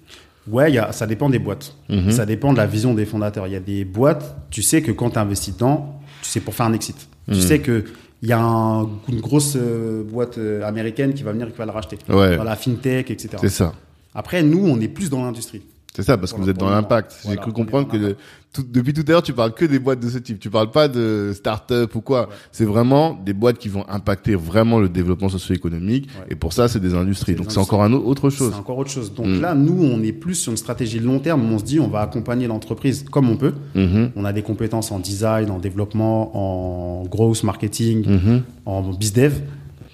Ouais, 0.48 0.72
il 0.72 0.76
y 0.76 0.80
a, 0.80 0.92
ça 0.92 1.08
dépend 1.08 1.30
des 1.30 1.40
boîtes. 1.40 1.76
Mhm. 1.90 2.12
Ça 2.12 2.26
dépend 2.26 2.54
de 2.54 2.58
la 2.58 2.68
vision 2.68 2.94
des 2.94 3.06
fondateurs. 3.06 3.48
Il 3.48 3.54
y 3.54 3.56
a 3.56 3.60
des 3.60 3.84
boîtes, 3.84 4.38
tu 4.52 4.62
sais 4.62 4.82
que 4.84 4.92
quand 4.92 5.12
tu 5.12 5.18
investis 5.20 5.54
dedans, 5.56 6.00
tu 6.22 6.30
sais 6.30 6.40
pour 6.40 6.54
faire 6.54 6.68
un 6.68 6.74
exit. 6.74 7.08
Tu 7.28 7.36
Mhm. 7.36 7.42
sais 7.42 7.60
que 7.60 7.84
il 8.22 8.30
y 8.30 8.34
a 8.34 8.40
un- 8.40 8.84
une 9.10 9.20
grosse 9.22 9.56
euh, 9.56 10.04
boîte 10.04 10.38
euh, 10.38 10.64
américaine 10.64 11.14
qui 11.14 11.24
va 11.24 11.32
venir 11.32 11.48
et 11.48 11.52
qui 11.52 11.58
va 11.58 11.66
le 11.66 11.72
racheter. 11.72 11.98
Ouais, 12.10 12.38
Dans 12.38 12.44
la 12.44 12.56
fintech, 12.56 13.10
etc. 13.12 13.38
c'est 13.42 13.50
ça. 13.50 13.74
Après, 14.14 14.42
nous, 14.44 14.66
on 14.66 14.80
est 14.80 14.88
plus 14.88 15.10
dans 15.10 15.24
l'industrie. 15.24 15.62
C'est 15.96 16.04
ça, 16.04 16.18
parce 16.18 16.32
que 16.34 16.40
vous 16.42 16.50
êtes 16.50 16.58
dans 16.58 16.70
l'impact. 16.70 17.14
J'ai 17.22 17.28
Voilà, 17.30 17.42
cru 17.42 17.52
comprendre 17.54 17.88
que 17.88 18.16
tout- 18.56 18.66
depuis 18.72 18.94
tout 18.94 19.04
à 19.08 19.12
l'heure, 19.12 19.24
tu 19.24 19.34
parles 19.34 19.54
que 19.54 19.66
des 19.66 19.80
boîtes 19.80 20.00
de 20.00 20.10
ce 20.10 20.18
type. 20.18 20.40
Tu 20.40 20.50
parles 20.50 20.72
pas 20.72 20.88
de 20.88 21.32
start-up 21.36 21.94
ou 21.96 22.02
quoi. 22.02 22.30
C'est 22.52 22.66
vraiment 22.66 23.14
des 23.26 23.34
boîtes 23.34 23.58
qui 23.58 23.68
vont 23.70 23.86
impacter 23.90 24.36
vraiment 24.36 24.80
le 24.80 24.88
développement 24.90 25.30
socio-économique. 25.30 26.08
Ouais. 26.20 26.28
Et 26.32 26.36
pour 26.36 26.54
ça, 26.54 26.68
c'est 26.68 26.80
des 26.80 26.94
industries. 26.94 27.34
Des 27.34 27.40
Donc 27.40 27.52
c'est 27.52 27.60
encore 27.60 27.84
un 27.84 27.92
au- 27.94 28.04
autre 28.06 28.30
chose. 28.30 28.52
C'est 28.54 28.60
encore 28.60 28.78
autre 28.78 28.90
chose. 28.92 29.14
Donc 29.14 29.28
Mm. 29.28 29.42
là, 29.42 29.54
nous, 29.54 29.78
on 29.84 30.02
est 30.02 30.12
plus 30.14 30.36
sur 30.36 30.52
une 30.52 30.58
stratégie 30.58 31.00
long 31.00 31.20
terme. 31.20 31.44
On 31.52 31.60
se 31.60 31.64
dit, 31.66 31.80
on 31.80 31.88
va 31.90 32.02
accompagner 32.02 32.48
l'entreprise 32.48 33.06
comme 33.12 33.30
on 33.30 33.38
peut. 33.38 33.54
Mhm, 33.76 34.12
On 34.16 34.24
a 34.26 34.32
des 34.34 34.42
compétences 34.42 34.92
en 34.92 35.00
design, 35.00 35.52
en 35.52 35.60
développement, 35.60 37.02
en 37.02 37.04
growth 37.06 37.44
marketing, 37.44 38.08
mhm, 38.08 38.42
en 38.66 38.82
bizdev. 38.94 39.42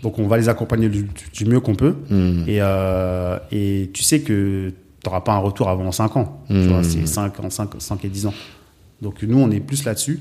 Donc 0.04 0.18
on 0.18 0.28
va 0.28 0.38
les 0.38 0.50
accompagner 0.50 0.90
du, 0.90 1.08
du 1.34 1.46
mieux 1.46 1.60
qu'on 1.60 1.76
peut. 1.76 1.94
mhm. 2.10 2.46
Et, 2.48 2.58
euh, 2.60 3.38
et 3.52 3.90
tu 3.94 4.04
sais 4.04 4.22
que 4.22 4.72
n'auras 5.06 5.22
pas 5.22 5.34
un 5.34 5.40
retour 5.40 5.70
avant 5.70 5.92
5 5.92 6.16
ans. 6.18 6.44
Tu 6.48 6.68
vois, 6.68 6.84
c'est 6.84 7.06
5, 7.08 7.40
en 7.40 7.50
5, 7.50 7.70
5 7.80 8.06
et 8.06 8.10
10 8.10 8.26
ans. 8.28 8.34
Donc 9.02 9.24
nous, 9.24 9.40
on 9.40 9.50
est 9.52 9.60
plus 9.60 9.84
là-dessus. 9.86 10.20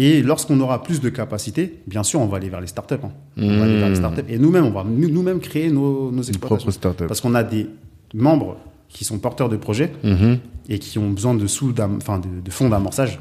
Et 0.00 0.22
lorsqu'on 0.22 0.60
aura 0.60 0.82
plus 0.82 1.00
de 1.00 1.08
capacité, 1.08 1.80
bien 1.88 2.02
sûr, 2.04 2.20
on 2.20 2.26
va 2.26 2.36
aller 2.36 2.48
vers 2.48 2.60
les 2.60 2.66
startups. 2.68 2.94
hein. 3.02 3.10
On 3.36 3.58
va 3.58 3.64
aller 3.64 3.78
vers 3.78 3.88
les 3.88 3.96
startups. 3.96 4.22
Et 4.28 4.38
nous-mêmes, 4.38 4.66
on 4.66 4.70
va 4.70 4.84
nous- 4.84 5.08
nous-mêmes 5.10 5.40
créer 5.40 5.70
nos, 5.70 6.12
nos 6.12 6.22
exploitations. 6.22 6.56
propre 6.56 6.70
startup. 6.70 7.06
Parce 7.08 7.20
qu'on 7.20 7.34
a 7.34 7.42
des 7.42 7.66
membres 8.14 8.56
qui 8.88 9.04
sont 9.04 9.18
porteurs 9.18 9.48
de 9.48 9.56
projets 9.56 9.92
Mhm. 10.04 10.38
et 10.68 10.78
qui 10.78 10.98
ont 10.98 11.10
besoin 11.10 11.34
de 11.34 11.46
sous, 11.46 11.72
d'am- 11.72 11.98
enfin, 12.00 12.18
de, 12.20 12.28
de 12.44 12.50
fonds 12.50 12.68
d'amorçage. 12.68 13.18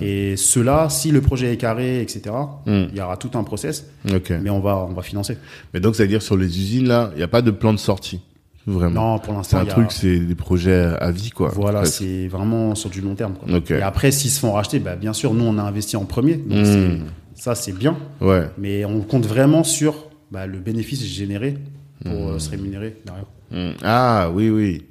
Et 0.00 0.36
ceux-là, 0.36 0.88
si 0.88 1.10
le 1.10 1.20
projet 1.20 1.52
est 1.52 1.56
carré, 1.56 2.00
etc., 2.00 2.22
il 2.66 2.90
y 2.94 3.00
aura 3.00 3.16
tout 3.16 3.30
un 3.34 3.42
process, 3.42 3.86
Ok. 4.14 4.32
mais 4.42 4.50
on 4.50 4.60
va, 4.60 4.86
on 4.88 4.92
va 4.92 5.02
financer. 5.02 5.36
Mais 5.72 5.80
donc, 5.80 5.96
ça 5.96 6.04
veut 6.04 6.08
dire 6.08 6.22
sur 6.22 6.36
les 6.36 6.46
usines, 6.46 6.86
là, 6.86 7.10
il 7.14 7.18
n'y 7.18 7.22
a 7.24 7.28
pas 7.28 7.42
de 7.42 7.50
plan 7.50 7.72
de 7.72 7.78
sortie? 7.78 8.20
Vraiment. 8.66 9.12
Non, 9.14 9.18
pour 9.18 9.32
C'est 9.32 9.36
l'instant, 9.36 9.58
un 9.58 9.62
il 9.62 9.66
y 9.66 9.70
a- 9.70 9.74
truc, 9.74 9.92
c'est 9.92 10.18
des 10.18 10.34
projets 10.34 10.72
à 10.98 11.10
vie, 11.10 11.30
quoi. 11.30 11.50
Voilà, 11.54 11.84
c'est 11.84 12.28
vraiment 12.28 12.74
sur 12.74 12.88
du 12.90 13.00
long 13.02 13.14
terme. 13.14 13.34
quoi. 13.34 13.48
Et 13.76 13.82
après, 13.82 14.10
s'ils 14.10 14.30
se 14.30 14.40
font 14.40 14.52
racheter, 14.52 14.78
bah, 14.78 14.96
bien 14.96 15.12
sûr, 15.12 15.34
nous, 15.34 15.44
on 15.44 15.58
a 15.58 15.62
investi 15.62 15.96
en 15.96 16.04
premier. 16.06 16.34
Donc, 16.36 16.64
c'est- 16.64 16.98
ça, 17.34 17.54
c'est 17.54 17.72
bien. 17.72 17.96
Ouais. 18.20 18.48
Mais 18.58 18.84
on 18.84 19.00
compte 19.02 19.26
vraiment 19.26 19.64
sur 19.64 20.08
bah, 20.30 20.46
le 20.46 20.58
bénéfice 20.58 21.04
généré 21.04 21.58
pour 22.04 22.28
euh, 22.30 22.38
se 22.38 22.50
rémunérer 22.50 22.96
derrière. 23.04 23.26
Mhm. 23.50 23.74
Ah, 23.82 24.30
oui, 24.34 24.48
oui. 24.50 24.82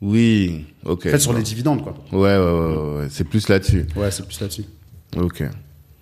Oui, 0.00 0.64
ok. 0.84 1.06
En 1.06 1.10
fait, 1.10 1.18
sur 1.18 1.32
les 1.32 1.42
dividendes, 1.42 1.82
quoi. 1.82 1.94
Ouais, 2.12 2.36
ouais, 2.38 2.38
ouais, 2.38 2.98
ouais. 3.00 3.06
C'est 3.10 3.24
plus 3.24 3.48
là-dessus. 3.48 3.84
Ouais, 3.96 4.10
c'est 4.12 4.24
plus 4.26 4.40
là-dessus. 4.40 4.64
Ok. 5.16 5.42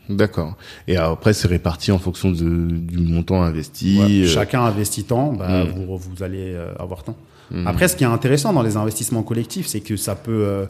D'accord. 0.08 0.56
Et 0.88 0.96
après, 0.96 1.32
c'est 1.32 1.48
réparti 1.48 1.90
en 1.92 1.98
fonction 1.98 2.30
de, 2.30 2.36
du 2.70 2.98
montant 2.98 3.42
investi. 3.42 3.98
Ouais, 3.98 4.22
euh, 4.24 4.26
Chacun 4.26 4.62
investit 4.62 5.04
tant, 5.04 5.32
bah, 5.32 5.64
Mm. 5.64 5.68
vous, 5.70 5.96
vous 5.98 6.22
allez 6.22 6.54
euh, 6.54 6.72
avoir 6.78 7.02
tant. 7.02 7.16
Mm. 7.50 7.66
Après, 7.66 7.88
ce 7.88 7.96
qui 7.96 8.04
est 8.04 8.08
intéressant 8.08 8.52
dans 8.52 8.62
les 8.62 8.76
investissements 8.76 9.22
collectifs, 9.22 9.66
c'est 9.66 9.80
que 9.80 9.96
ça 9.96 10.14
peut. 10.14 10.44
euh, 10.46 10.66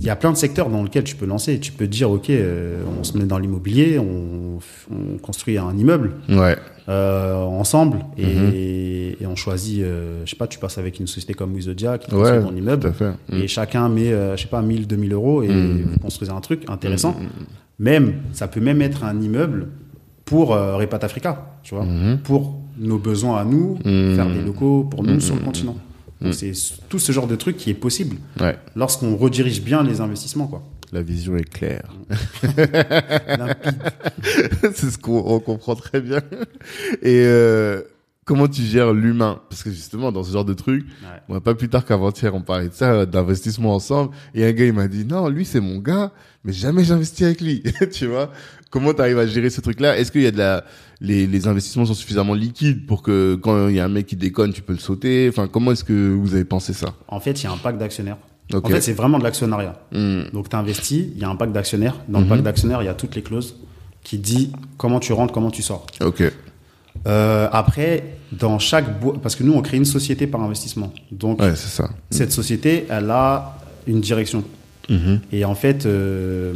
Il 0.00 0.06
y 0.06 0.10
a 0.10 0.16
plein 0.16 0.32
de 0.32 0.36
secteurs 0.36 0.70
dans 0.70 0.82
lesquels 0.82 1.04
tu 1.04 1.14
peux 1.14 1.26
lancer. 1.26 1.60
Tu 1.60 1.72
peux 1.72 1.86
dire, 1.86 2.10
ok, 2.10 2.30
euh, 2.30 2.80
on 2.98 3.04
se 3.04 3.18
met 3.18 3.24
dans 3.26 3.38
l'immobilier, 3.38 3.98
on, 3.98 4.58
on 4.90 5.18
construit 5.18 5.58
un 5.58 5.76
immeuble 5.76 6.12
Ouais. 6.30 6.56
euh, 6.88 7.34
ensemble 7.34 7.98
et, 8.16 8.24
Mhm. 8.34 8.52
et 8.54 9.26
on 9.26 9.36
choisit. 9.36 9.80
je 10.24 10.30
sais 10.30 10.36
pas, 10.36 10.46
tu 10.46 10.58
passes 10.58 10.78
avec 10.78 10.98
une 11.00 11.06
société 11.06 11.34
comme 11.34 11.52
Wizodia 11.54 11.98
qui 11.98 12.10
Ouais, 12.14 12.18
construit 12.22 12.40
ton 12.44 12.48
Tout 12.48 12.56
immeuble 12.56 12.86
à 12.88 12.92
fait. 12.94 13.10
et 13.30 13.46
chacun 13.46 13.90
met, 13.90 14.10
je 14.36 14.40
sais 14.42 14.48
pas, 14.48 14.62
1000, 14.62 14.86
2000 14.86 15.12
euros 15.12 15.42
et 15.42 15.48
vous 15.48 15.98
construisez 16.00 16.32
un 16.32 16.40
truc 16.40 16.62
intéressant. 16.68 17.14
Même, 17.78 18.14
ça 18.32 18.48
peut 18.48 18.60
même 18.60 18.82
être 18.82 19.04
un 19.04 19.20
immeuble 19.20 19.68
pour 20.24 20.52
euh, 20.54 20.76
Repat 20.76 20.98
Africa, 21.02 21.58
tu 21.62 21.74
vois 21.74 21.84
Mhm. 21.84 22.18
pour 22.18 22.60
nos 22.78 22.98
besoins 22.98 23.38
à 23.40 23.44
nous, 23.44 23.78
Mhm. 23.84 24.16
faire 24.16 24.28
des 24.28 24.42
locaux 24.42 24.84
pour 24.84 25.02
nous 25.04 25.14
Mhm. 25.14 25.20
sur 25.20 25.34
le 25.36 25.42
continent. 25.42 25.76
C'est 26.32 26.52
tout 26.88 26.98
ce 26.98 27.12
genre 27.12 27.28
de 27.28 27.36
truc 27.36 27.56
qui 27.56 27.70
est 27.70 27.74
possible 27.74 28.16
Ouais. 28.40 28.58
lorsqu'on 28.74 29.16
redirige 29.16 29.62
bien 29.62 29.84
les 29.84 30.00
investissements. 30.00 30.48
Quoi. 30.48 30.62
La 30.92 31.02
vision 31.02 31.36
est 31.36 31.48
claire. 31.48 31.88
C'est 34.74 34.90
ce 34.90 34.98
qu'on 34.98 35.22
on 35.26 35.40
comprend 35.40 35.74
très 35.76 36.00
bien. 36.00 36.20
Et 37.02 37.22
euh, 37.24 37.82
comment 38.24 38.48
tu 38.48 38.62
gères 38.62 38.92
l'humain? 38.92 39.40
Parce 39.48 39.62
que 39.62 39.70
justement, 39.70 40.12
dans 40.12 40.24
ce 40.24 40.32
genre 40.32 40.44
de 40.44 40.54
truc, 40.54 40.84
Ouais. 40.86 41.20
moi, 41.28 41.40
pas 41.40 41.54
plus 41.54 41.68
tard 41.68 41.84
qu'avant-hier, 41.84 42.34
on 42.34 42.42
parlait 42.42 42.68
de 42.68 42.74
ça, 42.74 43.06
d'investissement 43.06 43.74
ensemble. 43.74 44.10
Et 44.34 44.44
un 44.44 44.52
gars, 44.52 44.64
il 44.66 44.72
m'a 44.72 44.88
dit, 44.88 45.04
non, 45.04 45.28
lui, 45.28 45.44
c'est 45.44 45.60
mon 45.60 45.78
gars, 45.78 46.10
mais 46.44 46.52
jamais 46.52 46.84
j'investis 46.84 47.22
avec 47.26 47.40
lui. 47.40 47.62
tu 47.92 48.06
vois 48.06 48.30
Comment 48.70 48.92
tu 48.92 49.00
arrives 49.00 49.18
à 49.18 49.26
gérer 49.26 49.48
ce 49.48 49.60
truc-là? 49.62 49.96
Est-ce 49.98 50.12
qu'il 50.12 50.20
y 50.22 50.26
a 50.26 50.30
de 50.30 50.36
la... 50.38 50.64
Les, 51.00 51.26
les 51.26 51.46
investissements 51.46 51.86
sont 51.86 51.94
suffisamment 51.94 52.34
liquides 52.34 52.86
pour 52.86 53.02
que 53.02 53.34
quand 53.36 53.68
il 53.68 53.76
y 53.76 53.80
a 53.80 53.84
un 53.84 53.88
mec 53.88 54.06
qui 54.06 54.16
déconne, 54.16 54.52
tu 54.52 54.60
peux 54.62 54.74
le 54.74 54.78
sauter? 54.78 55.26
Enfin, 55.30 55.48
comment 55.48 55.72
est-ce 55.72 55.84
que 55.84 56.12
vous 56.14 56.34
avez 56.34 56.44
pensé 56.44 56.74
ça? 56.74 56.88
En 57.08 57.18
fait, 57.20 57.40
il 57.40 57.44
y 57.44 57.46
a 57.46 57.52
un 57.52 57.56
pacte 57.56 57.78
d'actionnaires. 57.78 58.18
En 58.52 58.60
fait, 58.68 58.80
c'est 58.80 58.92
vraiment 58.92 59.18
de 59.18 59.24
l'actionnariat. 59.24 59.74
Hmm. 59.92 60.22
Donc, 60.32 60.48
tu 60.50 60.56
investis, 60.56 61.06
il 61.14 61.18
y 61.20 61.24
a 61.24 61.28
un 61.28 61.36
pacte 61.36 61.52
d'actionnaires. 61.52 61.96
Dans 62.08 62.20
le 62.20 62.26
pacte 62.26 62.42
d'actionnaires, 62.42 62.82
il 62.82 62.86
y 62.86 62.88
a 62.88 62.94
toutes 62.94 63.14
les 63.14 63.22
clauses 63.22 63.56
qui 64.04 64.18
dit 64.18 64.52
comment 64.76 65.00
tu 65.00 65.12
rentres, 65.12 65.32
comment 65.32 65.50
tu 65.50 65.62
sors. 65.62 65.86
Ok. 66.00 66.22
Euh, 67.06 67.48
après, 67.52 68.18
dans 68.32 68.58
chaque 68.58 69.00
boîte, 69.00 69.20
parce 69.22 69.36
que 69.36 69.44
nous, 69.44 69.52
on 69.52 69.62
crée 69.62 69.76
une 69.76 69.84
société 69.84 70.26
par 70.26 70.42
investissement. 70.42 70.92
Donc, 71.12 71.40
Ouais, 71.40 71.54
c'est 71.56 71.68
ça. 71.68 71.90
cette 72.10 72.32
société, 72.32 72.86
elle 72.90 73.10
a 73.10 73.56
une 73.86 74.00
direction. 74.00 74.44
Mhm. 74.88 75.20
Et 75.32 75.44
en 75.44 75.54
fait, 75.54 75.86
euh, 75.86 76.52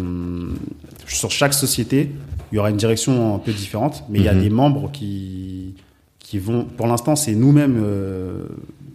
sur 1.07 1.31
chaque 1.31 1.55
société, 1.55 2.11
il 2.51 2.57
y 2.57 2.59
aura 2.59 2.71
une 2.71 2.77
direction 2.77 3.35
un 3.35 3.39
peu 3.39 3.53
différente, 3.53 4.05
mais 4.09 4.19
il 4.19 4.25
y 4.25 4.29
a 4.29 4.35
Mhm. 4.35 4.43
des 4.43 4.51
membres 4.51 4.91
qui, 4.93 5.75
qui 6.19 6.39
vont. 6.39 6.65
Pour 6.65 6.87
l'instant, 6.87 7.17
c'est 7.17 7.35
nous-mêmes, 7.35 7.81
euh, 7.83 8.45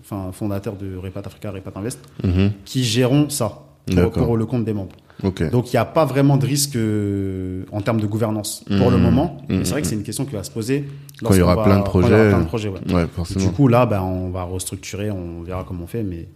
enfin, 0.01 0.31
fondateurs 0.31 0.75
de 0.75 0.95
Repat 0.95 1.21
Africa, 1.25 1.51
Repat 1.51 1.71
Invest, 1.75 1.99
Mhm. 2.23 2.51
qui 2.65 2.83
gérons 2.83 3.29
ça 3.29 3.63
pour 4.13 4.37
le 4.37 4.45
compte 4.45 4.65
des 4.65 4.73
membres. 4.73 4.95
Donc, 5.51 5.73
il 5.73 5.75
n'y 5.75 5.79
a 5.79 5.85
pas 5.85 6.05
vraiment 6.05 6.37
de 6.37 6.45
risque 6.45 6.75
euh, 6.75 7.63
en 7.71 7.81
termes 7.81 7.99
de 7.99 8.05
gouvernance 8.05 8.63
pour 8.77 8.91
le 8.91 8.97
Mhm. 8.97 9.03
moment. 9.03 9.37
Mais 9.49 9.55
Mhm. 9.57 9.65
C'est 9.65 9.71
vrai 9.71 9.81
que 9.81 9.87
c'est 9.87 9.95
une 9.95 10.03
question 10.03 10.25
qui 10.25 10.33
va 10.33 10.43
se 10.43 10.51
poser 10.51 10.87
Quand 11.23 11.31
il 11.33 11.39
y 11.39 11.41
aura 11.41 11.55
va- 11.55 11.63
plein 11.63 11.75
de 11.77 11.79
aura 11.81 11.89
projets. 11.89 12.29
plein 12.29 12.39
de 12.41 12.45
projets, 12.45 12.69
ouais. 12.69 12.93
Ouais, 12.93 13.05
Du 13.35 13.49
coup, 13.51 13.67
là, 13.67 13.85
ben, 13.85 14.01
on 14.01 14.29
va 14.29 14.43
restructurer, 14.43 15.09
on 15.09 15.41
verra 15.41 15.63
comment 15.67 15.85
on 15.85 15.87
fait, 15.87 16.03
mais 16.03 16.27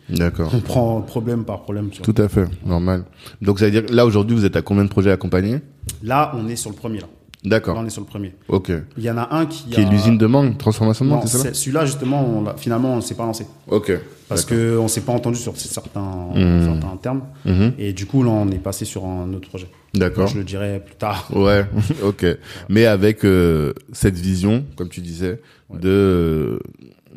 on 0.53 0.59
prend 0.61 1.01
problème 1.01 1.43
par 1.45 1.61
problème. 1.61 1.89
tu 1.91 2.01
vois. 2.01 2.11
Tout 2.13 2.21
à 2.21 2.27
fait, 2.27 2.45
normal. 2.65 3.03
Donc 3.41 3.59
ça 3.59 3.65
veut 3.65 3.71
dire 3.71 3.83
là 3.91 4.05
aujourd'hui 4.05 4.35
vous 4.35 4.45
êtes 4.45 4.55
à 4.55 4.61
combien 4.61 4.83
de 4.83 4.89
projets 4.89 5.11
accompagnés? 5.11 5.59
Là, 6.03 6.31
on 6.35 6.47
est 6.47 6.55
sur 6.55 6.69
le 6.71 6.75
premier. 6.75 6.99
Là. 6.99 7.07
Là, 7.43 7.49
D'accord. 7.49 7.77
on 7.79 7.85
est 7.85 7.89
sur 7.89 8.01
le 8.01 8.07
premier. 8.07 8.33
Ok. 8.49 8.71
Il 8.97 9.03
y 9.03 9.09
en 9.09 9.17
a 9.17 9.35
un 9.35 9.47
qui, 9.47 9.63
Qui 9.69 9.79
a... 9.79 9.83
est 9.83 9.89
l'usine 9.89 10.17
de 10.17 10.25
mangue, 10.27 10.57
transformation 10.57 11.05
de 11.05 11.09
mangue, 11.09 11.23
c'est 11.25 11.37
ça 11.39 11.53
celui-là, 11.53 11.85
justement, 11.85 12.23
on 12.23 12.55
finalement, 12.57 12.93
on 12.93 12.97
ne 12.97 13.01
s'est 13.01 13.15
pas 13.15 13.25
lancé. 13.25 13.47
Ok. 13.67 13.91
Parce 14.29 14.45
qu'on 14.45 14.83
ne 14.83 14.87
s'est 14.87 15.01
pas 15.01 15.11
entendu 15.11 15.37
sur 15.37 15.57
certains, 15.57 16.27
Mhm. 16.35 16.65
certains 16.79 16.97
termes. 16.97 17.21
Mhm. 17.45 17.73
Et 17.79 17.93
du 17.93 18.05
coup, 18.05 18.21
là, 18.23 18.29
on 18.29 18.47
est 18.49 18.59
passé 18.59 18.85
sur 18.85 19.05
un 19.05 19.33
autre 19.33 19.49
projet. 19.49 19.67
D'accord. 19.93 20.27
Je 20.27 20.37
le 20.37 20.43
dirai 20.43 20.81
plus 20.85 20.95
tard. 20.95 21.27
Ouais. 21.35 21.65
ok. 22.03 22.25
Mais 22.69 22.85
avec 22.85 23.25
euh, 23.25 23.73
cette 23.91 24.15
vision, 24.17 24.63
comme 24.77 24.89
tu 24.89 25.01
disais, 25.01 25.41
Ouais. 25.69 25.79
de 25.79 26.59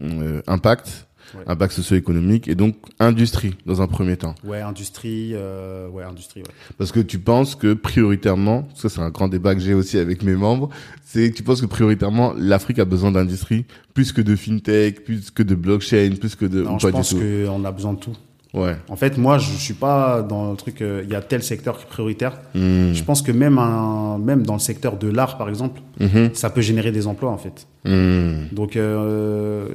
euh, 0.02 0.42
impact, 0.46 1.06
Ouais. 1.36 1.42
impact 1.46 1.72
socio-économique 1.74 2.48
et 2.48 2.54
donc 2.54 2.76
industrie 3.00 3.54
dans 3.66 3.82
un 3.82 3.86
premier 3.86 4.16
temps. 4.16 4.34
Ouais, 4.44 4.60
industrie. 4.60 5.30
euh, 5.34 5.88
ouais, 5.88 6.04
industrie, 6.04 6.40
ouais. 6.40 6.54
Parce 6.78 6.92
que 6.92 7.00
tu 7.00 7.18
penses 7.18 7.54
que 7.56 7.74
prioritairement, 7.74 8.68
ça 8.74 8.88
c'est 8.88 9.00
un 9.00 9.10
grand 9.10 9.28
débat 9.28 9.54
que 9.54 9.60
j'ai 9.60 9.74
aussi 9.74 9.98
avec 9.98 10.22
mes 10.22 10.34
membres, 10.36 10.70
c'est 11.04 11.30
que 11.30 11.36
tu 11.36 11.42
penses 11.42 11.60
que 11.60 11.66
prioritairement 11.66 12.34
l'Afrique 12.36 12.78
a 12.78 12.84
besoin 12.84 13.10
d'industrie 13.12 13.64
plus 13.94 14.12
que 14.12 14.20
de 14.20 14.36
fintech, 14.36 15.04
plus 15.04 15.30
que 15.30 15.42
de 15.42 15.54
blockchain, 15.54 16.10
plus 16.20 16.34
que 16.36 16.44
de 16.46 16.62
Non, 16.62 16.78
je 16.78 16.88
pense 16.88 17.14
qu'on 17.14 17.64
a 17.64 17.72
besoin 17.72 17.94
de 17.94 17.98
tout. 17.98 18.16
Ouais. 18.52 18.76
En 18.88 18.94
fait, 18.94 19.18
moi, 19.18 19.38
je 19.38 19.50
suis 19.56 19.74
pas 19.74 20.22
dans 20.22 20.52
le 20.52 20.56
truc, 20.56 20.80
euh, 20.80 21.02
il 21.04 21.10
y 21.10 21.16
a 21.16 21.20
tel 21.20 21.42
secteur 21.42 21.76
qui 21.76 21.82
est 21.84 21.88
prioritaire. 21.88 22.38
Hmm. 22.54 22.92
Je 22.92 23.02
pense 23.02 23.20
que 23.20 23.32
même, 23.32 23.58
un, 23.58 24.16
même 24.18 24.44
dans 24.46 24.52
le 24.52 24.60
secteur 24.60 24.96
de 24.96 25.08
l'art, 25.08 25.38
par 25.38 25.48
exemple, 25.48 25.80
Mhm. 25.98 26.30
ça 26.34 26.50
peut 26.50 26.60
générer 26.60 26.92
des 26.92 27.08
emplois, 27.08 27.30
en 27.32 27.36
fait. 27.38 27.66
Hmm. 27.84 28.44
Donc, 28.52 28.76
euh, 28.76 29.68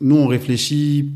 nous, 0.00 0.16
on 0.16 0.26
réfléchit 0.26 1.10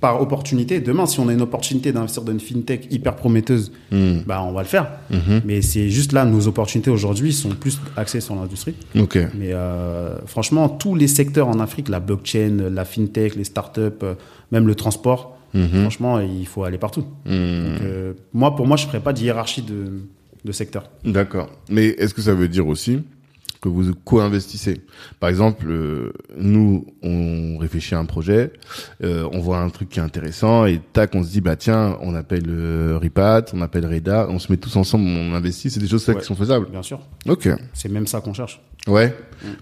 par 0.00 0.20
opportunité. 0.20 0.80
Demain, 0.80 1.06
si 1.06 1.18
on 1.18 1.28
a 1.28 1.32
une 1.32 1.40
opportunité 1.40 1.90
d'investir 1.90 2.22
dans 2.24 2.32
une 2.32 2.40
fintech 2.40 2.88
hyper 2.90 3.16
prometteuse, 3.16 3.72
Hmm. 3.90 4.18
bah, 4.26 4.42
on 4.42 4.52
va 4.52 4.60
le 4.62 4.68
faire. 4.68 4.88
Mhm. 5.10 5.40
Mais 5.46 5.62
c'est 5.62 5.88
juste 5.88 6.12
là, 6.12 6.26
nos 6.26 6.46
opportunités 6.46 6.90
aujourd'hui 6.90 7.32
sont 7.32 7.50
plus 7.50 7.80
axées 7.96 8.20
sur 8.20 8.34
l'industrie. 8.34 8.74
Mais 8.94 9.52
euh, 9.54 10.18
franchement, 10.26 10.68
tous 10.68 10.94
les 10.94 11.08
secteurs 11.08 11.48
en 11.48 11.58
Afrique, 11.58 11.88
la 11.88 12.00
blockchain, 12.00 12.68
la 12.70 12.84
fintech, 12.84 13.34
les 13.34 13.44
startups, 13.44 13.80
euh, 14.02 14.14
même 14.52 14.66
le 14.66 14.74
transport, 14.74 15.38
Mhm. 15.54 15.68
franchement, 15.82 16.20
il 16.20 16.46
faut 16.46 16.64
aller 16.64 16.78
partout. 16.78 17.04
Hmm. 17.24 17.30
Donc, 17.30 17.80
euh, 17.82 18.12
moi, 18.34 18.54
pour 18.56 18.66
moi, 18.66 18.76
je 18.76 18.84
ne 18.84 18.88
ferais 18.88 19.00
pas 19.00 19.12
de 19.14 19.20
hiérarchie 19.20 19.62
de, 19.62 20.02
de 20.44 20.52
secteur. 20.52 20.90
D'accord. 21.04 21.48
Mais 21.70 21.86
est-ce 21.86 22.12
que 22.12 22.20
ça 22.20 22.34
veut 22.34 22.48
dire 22.48 22.66
aussi 22.66 22.98
que 23.64 23.68
vous 23.70 23.94
co-investissez 24.04 24.82
Par 25.20 25.30
exemple, 25.30 25.64
euh, 25.70 26.12
nous, 26.36 26.84
on 27.02 27.56
réfléchit 27.56 27.94
à 27.94 27.98
un 27.98 28.04
projet, 28.04 28.52
euh, 29.02 29.26
on 29.32 29.40
voit 29.40 29.58
un 29.58 29.70
truc 29.70 29.88
qui 29.88 30.00
est 30.00 30.02
intéressant 30.02 30.66
et 30.66 30.82
tac, 30.92 31.14
on 31.14 31.22
se 31.24 31.30
dit 31.30 31.40
bah 31.40 31.56
tiens, 31.56 31.96
on 32.02 32.14
appelle 32.14 32.44
euh, 32.48 32.98
Ripat, 33.00 33.46
on 33.54 33.62
appelle 33.62 33.86
Reda, 33.86 34.26
on 34.28 34.38
se 34.38 34.52
met 34.52 34.58
tous 34.58 34.76
ensemble, 34.76 35.06
on 35.06 35.32
investit. 35.34 35.70
C'est 35.70 35.80
des 35.80 35.88
choses 35.88 36.04
ça 36.04 36.12
Ouais. 36.12 36.20
qui 36.20 36.26
sont 36.26 36.34
faisables. 36.34 36.66
Bien 36.70 36.82
sûr, 36.82 37.00
Ok. 37.26 37.48
c'est 37.72 37.88
même 37.88 38.06
ça 38.06 38.20
qu'on 38.20 38.34
cherche. 38.34 38.60
Ouais. 38.86 39.16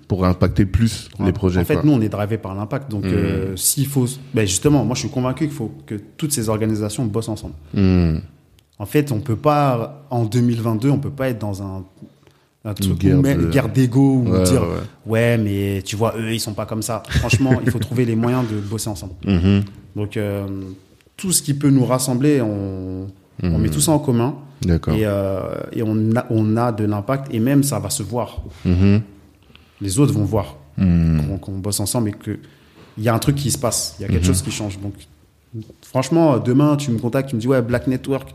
Pour 0.09 0.24
impacter 0.24 0.66
plus 0.66 1.09
les 1.24 1.33
projets. 1.33 1.61
En 1.61 1.65
fait, 1.65 1.74
quoi. 1.74 1.85
nous, 1.85 1.93
on 1.93 2.01
est 2.01 2.09
drivé 2.09 2.39
par 2.39 2.57
l'impact. 2.57 2.91
Donc, 2.91 3.05
euh, 3.05 3.55
s'il 3.57 3.87
faut. 3.87 4.07
Ben 4.35 4.45
justement, 4.49 4.85
moi, 4.85 4.97
je 4.97 5.01
suis 5.01 5.11
convaincu 5.11 5.45
qu'il 5.45 5.55
faut 5.55 5.73
que 5.87 5.95
toutes 6.16 6.33
ces 6.33 6.49
organisations 6.49 7.05
bossent 7.05 7.29
ensemble. 7.29 7.55
Hmm. 7.73 8.16
En 8.81 8.87
fait, 8.87 9.12
on 9.12 9.20
peut 9.20 9.37
pas, 9.37 10.07
en 10.11 10.24
2022, 10.24 10.91
on 10.91 10.99
peut 10.99 11.11
pas 11.11 11.29
être 11.29 11.39
dans 11.39 11.62
un, 11.62 11.85
un 12.64 12.74
truc 12.74 12.98
guerre 12.98 13.18
où, 13.18 13.22
de- 13.22 13.51
guerre 13.51 13.68
d'ego 13.68 14.22
ou 14.24 14.30
Ouais, 14.30 14.43
dire 14.44 14.62
ouais. 14.62 14.68
ouais, 15.06 15.39
mais 15.39 15.82
tu 15.84 15.97
vois, 15.97 16.14
eux, 16.16 16.32
ils 16.32 16.40
sont 16.40 16.55
pas 16.55 16.66
comme 16.66 16.82
ça. 16.82 17.02
Franchement, 17.09 17.60
il 17.64 17.70
faut 17.70 17.78
trouver 17.80 18.05
les 18.05 18.14
moyens 18.16 18.44
de 18.51 18.59
bosser 18.60 18.89
ensemble. 18.89 19.14
Mhm. 19.24 19.62
Donc, 19.97 20.16
euh, 20.16 20.47
tout 21.16 21.32
ce 21.32 21.43
qui 21.43 21.55
peut 21.55 21.70
nous 21.70 21.84
rassembler, 21.84 22.40
on, 22.40 23.06
on 23.43 23.59
met 23.59 23.68
tout 23.68 23.80
ça 23.80 23.93
en 23.93 23.98
commun 23.98 24.36
D'accord. 24.62 24.94
et, 24.94 25.05
euh, 25.05 25.40
et 25.72 25.82
on, 25.84 26.14
a, 26.16 26.24
on 26.30 26.56
a 26.56 26.72
de 26.72 26.84
l'impact 26.84 27.34
et 27.34 27.40
même 27.40 27.62
ça 27.62 27.78
va 27.78 27.90
se 27.90 28.02
voir. 28.02 28.43
Mhm. 28.64 29.02
Les 29.80 29.98
autres 29.98 30.12
vont 30.14 30.24
voir 30.24 30.56
qu'on 30.76 31.59
bosse 31.59 31.80
ensemble 31.80 32.10
et 32.10 32.12
qu'il 32.12 32.39
y 32.98 33.09
a 33.09 33.14
un 33.14 33.18
truc 33.18 33.36
qui 33.36 33.51
se 33.51 33.59
passe, 33.59 33.97
il 33.98 34.02
y 34.02 34.05
a 34.05 34.09
quelque 34.09 34.20
Mhm. 34.22 34.26
chose 34.28 34.43
qui 34.43 34.51
change. 34.52 34.78
Donc, 34.80 34.94
Franchement, 35.82 36.39
demain, 36.39 36.76
tu 36.76 36.90
me 36.90 36.98
contactes, 36.98 37.28
tu 37.28 37.36
me 37.36 37.40
dis, 37.40 37.47
ouais, 37.47 37.60
Black 37.60 37.86
Network, 37.86 38.34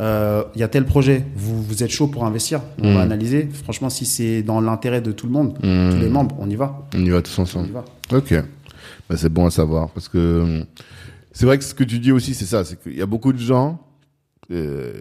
euh, 0.00 0.44
il 0.54 0.60
y 0.60 0.64
a 0.64 0.68
tel 0.68 0.84
projet, 0.86 1.24
vous, 1.36 1.62
vous 1.62 1.82
êtes 1.82 1.90
chaud 1.90 2.06
pour 2.06 2.24
investir, 2.24 2.60
on 2.82 2.94
va 2.94 3.02
analyser. 3.02 3.48
Franchement, 3.64 3.90
si 3.90 4.06
c'est 4.06 4.42
dans 4.42 4.60
l'intérêt 4.60 5.00
de 5.02 5.12
tout 5.12 5.26
le 5.26 5.32
monde, 5.32 5.54
tous 5.60 5.98
les 6.00 6.08
membres, 6.08 6.36
on 6.38 6.48
y 6.48 6.56
va. 6.56 6.86
On 6.94 7.04
y 7.04 7.10
va 7.10 7.20
tous 7.22 7.38
On 7.38 7.42
ensemble. 7.42 7.68
y 7.68 7.72
va. 7.72 7.84
Ok. 8.12 8.34
Bah, 9.08 9.16
c'est 9.16 9.28
bon 9.32 9.46
à 9.46 9.50
savoir 9.50 9.90
parce 9.90 10.08
que 10.08 10.18
euh, 10.18 10.64
c'est 11.32 11.44
vrai 11.46 11.58
que 11.58 11.64
ce 11.64 11.74
que 11.74 11.84
tu 11.84 11.98
dis 11.98 12.12
aussi, 12.12 12.34
c'est 12.34 12.44
ça, 12.46 12.64
c'est 12.64 12.80
qu'il 12.82 12.96
y 12.96 13.02
a 13.02 13.06
beaucoup 13.06 13.32
de 13.32 13.38
gens, 13.38 13.80
euh, 14.50 14.92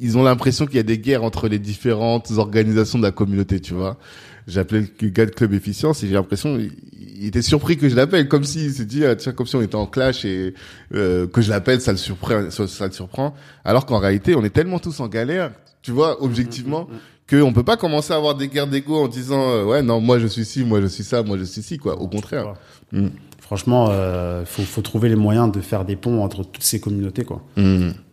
ils 0.00 0.16
ont 0.18 0.22
l'impression 0.22 0.66
qu'il 0.66 0.76
y 0.76 0.80
a 0.80 0.84
des 0.84 0.98
guerres 0.98 1.24
entre 1.24 1.48
les 1.48 1.58
différentes 1.58 2.30
organisations 2.36 2.98
de 2.98 3.04
la 3.04 3.10
communauté, 3.10 3.60
tu 3.60 3.74
vois. 3.74 3.98
J'appelais 4.48 4.84
le 5.02 5.08
gars 5.10 5.26
de 5.26 5.30
Club 5.30 5.52
Efficience 5.52 6.02
et 6.02 6.08
j'ai 6.08 6.14
l'impression, 6.14 6.58
il, 6.58 7.26
était 7.26 7.42
surpris 7.42 7.76
que 7.76 7.86
je 7.88 7.94
l'appelle, 7.94 8.28
comme 8.28 8.44
s'il 8.44 8.72
s'est 8.72 8.86
dit, 8.86 9.04
ah, 9.04 9.14
tiens, 9.14 9.32
comme 9.32 9.46
si 9.46 9.56
on 9.56 9.60
était 9.60 9.74
en 9.74 9.86
clash 9.86 10.24
et 10.24 10.54
euh, 10.94 11.26
que 11.26 11.42
je 11.42 11.50
l'appelle, 11.50 11.82
ça 11.82 11.92
le 11.92 11.98
surprend, 11.98 12.50
ça, 12.50 12.66
ça 12.66 12.86
le 12.86 12.92
surprend. 12.92 13.34
Alors 13.62 13.84
qu'en 13.84 13.98
réalité, 13.98 14.34
on 14.34 14.42
est 14.42 14.50
tellement 14.50 14.78
tous 14.78 15.00
en 15.00 15.08
galère, 15.08 15.52
tu 15.82 15.92
vois, 15.92 16.22
objectivement, 16.22 16.88
qu'on 17.28 17.52
peut 17.52 17.62
pas 17.62 17.76
commencer 17.76 18.14
à 18.14 18.16
avoir 18.16 18.36
des 18.36 18.48
guerres 18.48 18.68
d'ego 18.68 19.04
en 19.04 19.08
disant, 19.08 19.50
euh, 19.50 19.64
ouais, 19.64 19.82
non, 19.82 20.00
moi 20.00 20.18
je 20.18 20.26
suis 20.26 20.46
ci, 20.46 20.64
moi 20.64 20.80
je 20.80 20.86
suis 20.86 21.04
ça, 21.04 21.22
moi 21.22 21.36
je 21.36 21.44
suis 21.44 21.62
ci, 21.62 21.76
quoi. 21.76 22.00
Au 22.00 22.08
contraire. 22.08 22.54
Mm. 22.92 23.08
Franchement, 23.40 23.90
il 24.40 24.46
faut, 24.46 24.62
faut 24.62 24.82
trouver 24.82 25.08
les 25.08 25.16
moyens 25.16 25.52
de 25.52 25.60
faire 25.60 25.84
des 25.84 25.96
ponts 25.96 26.22
entre 26.22 26.42
toutes 26.42 26.64
ces 26.64 26.80
communautés. 26.80 27.24
Quoi. 27.24 27.42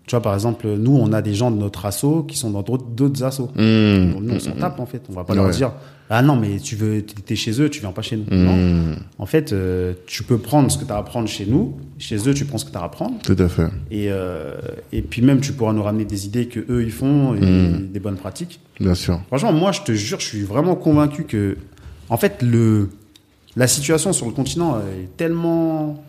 Tu 0.07 0.11
vois, 0.11 0.22
par 0.22 0.34
exemple, 0.36 0.68
nous, 0.68 0.95
on 0.95 1.11
a 1.14 1.22
des 1.23 1.34
gens 1.34 1.49
de 1.49 1.57
notre 1.57 1.86
asso 1.86 2.26
qui 2.27 2.38
sont 2.38 2.52
dans 2.52 2.61
d'autres 2.61 2.86
d'autres 2.86 3.23
assos. 3.23 3.49
Mm. 3.56 4.19
Nous, 4.22 4.34
on 4.36 4.40
s'en 4.40 4.52
tape, 4.52 4.80
en 4.80 4.86
fait. 4.86 5.02
On 5.10 5.14
va 5.14 5.23
pas 5.23 5.34
Ouais. 5.34 5.40
leur 5.40 5.49
dire 5.49 5.72
Ah 6.11 6.22
non, 6.22 6.36
mais 6.36 6.60
tu 6.60 6.76
veux, 6.76 7.02
t'es 7.03 7.36
chez 7.36 7.60
eux, 7.60 7.68
tu 7.72 7.80
viens 7.80 7.91
pas 7.91 8.03
chez 8.03 8.15
nous. 8.18 8.26
Non. 8.30 8.56
Mm. 8.56 8.95
En 9.18 9.26
fait, 9.26 9.52
euh, 9.52 9.94
tu 10.06 10.22
peux 10.22 10.38
prendre 10.38 10.69
ce 10.69 10.77
que 10.77 10.86
tu 10.86 10.91
as 10.91 10.95
à 10.95 10.99
apprendre 10.99 11.27
chez 11.27 11.48
nous. 11.48 11.76
Chez 11.98 12.18
eux, 12.30 12.36
tu 12.36 12.45
prends 12.45 12.60
ce 12.60 12.65
que 12.65 12.72
tu 12.72 12.77
as 12.77 12.82
à 12.82 12.86
apprendre. 12.86 13.15
Tout 13.23 13.36
à 13.40 13.48
fait. 13.48 13.65
Et, 13.90 14.07
euh, 14.11 14.53
et 14.91 15.02
puis 15.02 15.23
même, 15.23 15.41
tu 15.41 15.53
pourras 15.53 15.73
nous 15.73 15.82
ramener 15.82 16.06
des 16.06 16.27
idées 16.27 16.45
que 16.48 16.60
eux 16.69 16.84
ils 16.84 16.91
font 16.91 17.34
et 17.34 17.40
Mm. 17.41 17.88
des 17.91 17.99
bonnes 17.99 18.18
pratiques. 18.18 18.60
Bien 18.80 18.94
sûr. 18.94 19.19
Franchement, 19.30 19.53
moi, 19.53 19.72
je 19.72 19.82
te 19.82 19.91
jure, 19.94 20.19
je 20.19 20.26
suis 20.27 20.44
vraiment 20.44 20.76
convaincu 20.76 21.23
que, 21.23 21.57
en 22.10 22.18
fait, 22.18 22.44
le, 22.44 22.90
la 23.56 23.65
situation 23.65 24.14
sur 24.14 24.27
le 24.27 24.34
continent 24.34 24.77
est 24.80 25.18
tellement 25.18 26.03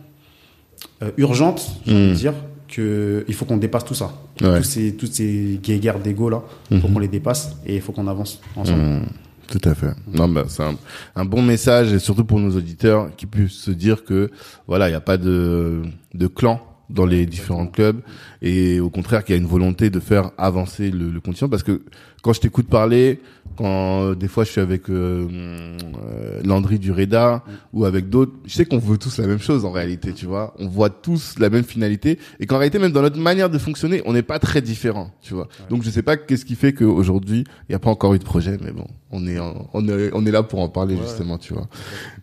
euh, 1.01 1.09
urgente, 1.17 1.65
j'ai 1.87 1.93
envie 1.95 2.09
de 2.09 2.13
dire, 2.13 2.33
qu'il 2.67 3.33
faut 3.33 3.45
qu'on 3.45 3.57
dépasse 3.57 3.85
tout 3.85 3.93
ça. 3.95 4.11
Ouais. 4.41 4.57
Tous 4.57 4.63
ces, 4.63 4.95
toutes 4.95 5.13
ces 5.13 5.59
guerres 5.63 5.99
d'ego 5.99 6.29
là, 6.29 6.43
il 6.71 6.79
faut 6.79 6.87
Mhm. 6.87 6.93
qu'on 6.93 6.99
les 6.99 7.07
dépasse 7.07 7.55
et 7.65 7.75
il 7.75 7.81
faut 7.81 7.91
qu'on 7.91 8.07
avance 8.07 8.39
ensemble. 8.55 8.81
Mm. 8.81 9.05
Tout 9.47 9.61
à 9.69 9.73
fait. 9.75 9.91
Non, 10.13 10.27
bah, 10.27 10.43
c'est 10.49 10.63
un, 10.63 10.75
un 11.15 11.23
bon 11.23 11.41
message 11.41 11.93
et 11.93 11.99
surtout 11.99 12.25
pour 12.25 12.37
nos 12.39 12.53
auditeurs 12.57 13.15
qui 13.15 13.25
puissent 13.25 13.53
se 13.53 13.71
dire 13.71 14.03
que 14.03 14.29
voilà, 14.67 14.87
il 14.89 14.91
n'y 14.91 14.97
a 14.97 15.01
pas 15.01 15.17
de, 15.17 15.83
de 16.13 16.27
clan 16.27 16.59
dans 16.89 17.05
les 17.05 17.25
différents 17.25 17.67
clubs 17.67 17.99
et 18.41 18.79
au 18.79 18.89
contraire 18.89 19.23
qu'il 19.25 19.35
y 19.35 19.37
a 19.37 19.41
une 19.41 19.47
volonté 19.47 19.89
de 19.89 19.99
faire 19.99 20.31
avancer 20.37 20.89
le, 20.89 21.09
le 21.09 21.19
continent 21.19 21.49
parce 21.49 21.63
que 21.63 21.81
quand 22.23 22.31
je 22.33 22.39
t'écoute 22.41 22.67
parler, 22.67 23.19
quand 23.57 24.01
euh, 24.03 24.15
des 24.15 24.27
fois 24.27 24.43
je 24.45 24.51
suis 24.51 24.61
avec 24.61 24.89
euh, 24.89 25.27
euh, 25.31 26.41
Landry 26.43 26.79
du 26.79 26.91
Reda 26.91 27.43
ou 27.73 27.85
avec 27.85 28.09
d'autres, 28.09 28.31
je 28.45 28.53
sais 28.53 28.65
qu'on 28.65 28.77
veut 28.79 28.97
tous 28.97 29.17
la 29.17 29.27
même 29.27 29.39
chose 29.39 29.65
en 29.65 29.71
réalité, 29.71 30.13
tu 30.13 30.25
vois. 30.25 30.53
On 30.59 30.67
voit 30.67 30.89
tous 30.89 31.35
la 31.39 31.49
même 31.49 31.63
finalité 31.63 32.19
et 32.39 32.45
qu'en 32.45 32.57
réalité 32.57 32.79
même 32.79 32.91
dans 32.91 33.01
notre 33.01 33.19
manière 33.19 33.49
de 33.49 33.57
fonctionner, 33.57 34.01
on 34.05 34.13
n'est 34.13 34.21
pas 34.23 34.39
très 34.39 34.61
différents, 34.61 35.11
tu 35.21 35.33
vois. 35.33 35.47
Donc 35.69 35.83
je 35.83 35.89
sais 35.89 36.03
pas 36.03 36.15
qu'est-ce 36.17 36.45
qui 36.45 36.55
fait 36.55 36.73
qu'aujourd'hui 36.73 37.43
il 37.67 37.71
n'y 37.71 37.75
a 37.75 37.79
pas 37.79 37.89
encore 37.89 38.13
eu 38.13 38.19
de 38.19 38.23
projet, 38.23 38.57
mais 38.63 38.71
bon, 38.71 38.87
on 39.11 39.27
est 39.27 39.39
en- 39.39 39.67
on 39.73 39.87
est 39.87 40.09
on 40.13 40.25
est 40.25 40.31
là 40.31 40.43
pour 40.43 40.59
en 40.59 40.69
parler 40.69 40.95
Ouais. 40.95 41.01
justement, 41.03 41.37
tu 41.37 41.53
vois. 41.53 41.67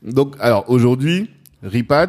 Donc 0.03 0.37
alors 0.41 0.65
aujourd'hui, 0.69 1.29
Ripat, 1.63 2.09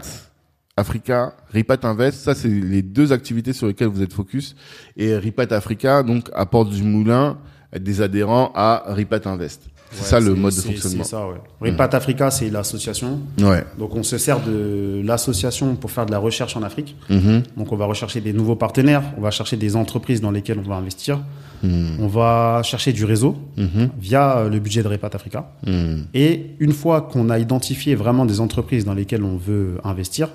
Africa, 0.77 1.37
Ripat 1.53 1.85
Invest, 1.85 2.19
ça 2.19 2.35
c'est 2.35 2.49
les 2.49 2.81
deux 2.81 3.13
activités 3.13 3.53
sur 3.53 3.67
lesquelles 3.67 3.87
vous 3.87 4.01
êtes 4.01 4.11
focus. 4.11 4.57
Et 4.97 5.15
Ripat 5.15 5.53
Africa, 5.53 6.03
donc 6.03 6.29
apporte 6.33 6.69
du 6.69 6.83
moulin 6.83 7.37
des 7.79 8.01
adhérents 8.01 8.51
à 8.55 8.83
Ripat 8.87 9.21
Invest. 9.25 9.69
C'est 9.91 10.01
Ouais, 10.01 10.07
ça 10.07 10.19
le 10.19 10.35
mode 10.35 10.53
de 10.53 10.59
fonctionnement. 10.61 11.03
C'est 11.03 11.09
ça, 11.11 11.25
ouais. 11.27 11.69
Repat 11.71 11.89
Africa, 11.95 12.29
c'est 12.31 12.49
l'association. 12.49 13.19
Ouais. 13.39 13.63
Donc 13.79 13.95
on 13.95 14.03
se 14.03 14.17
sert 14.17 14.41
de 14.43 15.01
l'association 15.05 15.75
pour 15.75 15.91
faire 15.91 16.05
de 16.05 16.11
la 16.11 16.17
recherche 16.19 16.57
en 16.57 16.63
Afrique. 16.63 16.95
Mhm. 17.09 17.43
Donc 17.55 17.71
on 17.71 17.75
va 17.77 17.85
rechercher 17.85 18.19
des 18.19 18.33
nouveaux 18.33 18.55
partenaires, 18.57 19.03
on 19.17 19.21
va 19.21 19.31
chercher 19.31 19.55
des 19.57 19.75
entreprises 19.75 20.19
dans 20.21 20.31
lesquelles 20.31 20.59
on 20.59 20.67
va 20.67 20.75
investir, 20.75 21.19
Mhm. 21.63 21.97
on 22.01 22.07
va 22.07 22.61
chercher 22.63 22.91
du 22.91 23.05
réseau 23.05 23.37
Mhm. 23.57 23.89
via 23.99 24.37
euh, 24.39 24.49
le 24.49 24.59
budget 24.59 24.83
de 24.83 24.87
Repat 24.89 25.11
Africa. 25.13 25.51
Mhm. 25.65 26.05
Et 26.13 26.47
une 26.59 26.73
fois 26.73 27.01
qu'on 27.01 27.29
a 27.29 27.39
identifié 27.39 27.95
vraiment 27.95 28.25
des 28.25 28.41
entreprises 28.41 28.83
dans 28.85 28.93
lesquelles 28.93 29.23
on 29.23 29.37
veut 29.37 29.77
investir, 29.85 30.27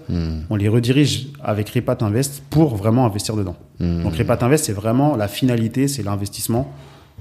on 0.49 0.57
les 0.57 0.69
redirige 0.69 1.29
avec 1.43 1.69
Repat 1.71 1.99
Invest 2.01 2.43
pour 2.51 2.77
vraiment 2.77 3.05
investir 3.05 3.37
dedans. 3.37 3.57
Donc 3.81 4.15
Repat 4.17 4.39
Invest, 4.43 4.65
c'est 4.67 4.73
vraiment 4.73 5.17
la 5.17 5.29
finalité, 5.29 5.87
c'est 5.89 6.03
l'investissement. 6.03 6.73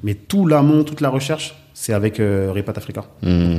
Mais 0.04 0.14
tout 0.16 0.46
l'amont, 0.48 0.84
toute 0.84 1.02
la 1.02 1.10
recherche, 1.10 1.56
c'est 1.74 1.94
avec 1.94 2.20
euh, 2.20 2.52
Repat 2.54 2.74
Africa. 2.76 3.06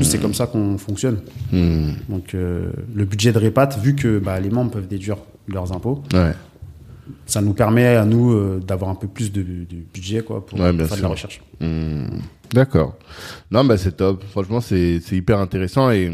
C'est 0.03 0.21
comme 0.21 0.35
ça 0.35 0.47
qu'on 0.47 0.79
fonctionne. 0.79 1.21
Mhm. 1.53 1.95
Donc 2.09 2.35
euh, 2.35 2.71
le 2.95 3.05
budget 3.05 3.33
de 3.33 3.39
Repat, 3.39 3.71
vu 3.83 3.95
que 3.95 4.19
bah, 4.19 4.39
les 4.41 4.51
membres 4.51 4.71
peuvent 4.73 4.89
déduire 4.89 5.17
leurs 5.49 5.73
impôts, 5.73 6.03
Ouais. 6.13 6.33
ça 7.27 7.41
nous 7.41 7.53
permet 7.55 7.87
à 7.97 8.05
nous 8.05 8.33
euh, 8.33 8.61
d'avoir 8.67 8.91
un 8.91 8.95
peu 8.95 9.09
plus 9.09 9.33
de, 9.33 9.43
de 9.43 9.77
budget 9.93 10.23
quoi, 10.23 10.45
pour 10.45 10.59
Ouais, 10.61 10.73
faire 10.87 10.97
de 10.97 11.03
la 11.03 11.09
recherche. 11.09 11.41
Hmm. 11.61 12.05
D'accord. 12.53 12.97
Non, 13.51 13.65
bah 13.65 13.77
c'est 13.79 13.97
top. 13.97 14.25
Franchement, 14.31 14.61
c'est 14.61 15.01
c'est 15.01 15.17
hyper 15.17 15.39
intéressant 15.39 15.91
et 15.93 16.11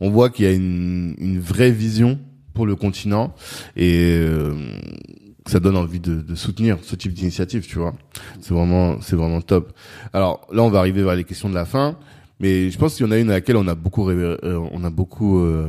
on 0.00 0.10
voit 0.10 0.28
qu'il 0.30 0.44
y 0.44 0.48
a 0.48 0.52
une, 0.52 1.14
une 1.18 1.40
vraie 1.40 1.70
vision 1.70 2.18
pour 2.54 2.66
le 2.66 2.76
continent 2.76 3.34
et 3.76 4.18
euh, 4.20 4.52
ça 5.46 5.58
donne 5.60 5.76
envie 5.76 6.00
de, 6.00 6.20
de 6.20 6.34
soutenir 6.34 6.78
ce 6.82 6.94
type 6.96 7.12
d'initiative, 7.12 7.66
tu 7.66 7.78
vois. 7.78 7.94
C'est 8.40 8.54
vraiment 8.54 9.00
c'est 9.00 9.16
vraiment 9.16 9.40
top. 9.40 9.72
Alors 10.12 10.46
là, 10.52 10.62
on 10.62 10.70
va 10.70 10.78
arriver 10.78 11.02
vers 11.02 11.14
les 11.16 11.24
questions 11.24 11.48
de 11.48 11.54
la 11.54 11.64
fin, 11.64 11.96
mais 12.40 12.70
je 12.70 12.78
pense 12.78 12.94
qu'il 12.94 13.04
y 13.06 13.08
en 13.08 13.12
a 13.12 13.18
une 13.18 13.30
à 13.30 13.34
laquelle 13.34 13.56
on 13.56 13.66
a 13.68 13.74
beaucoup 13.74 14.08
euh, 14.10 14.36
on 14.72 14.84
a 14.84 14.90
beaucoup 14.90 15.40
euh, 15.40 15.68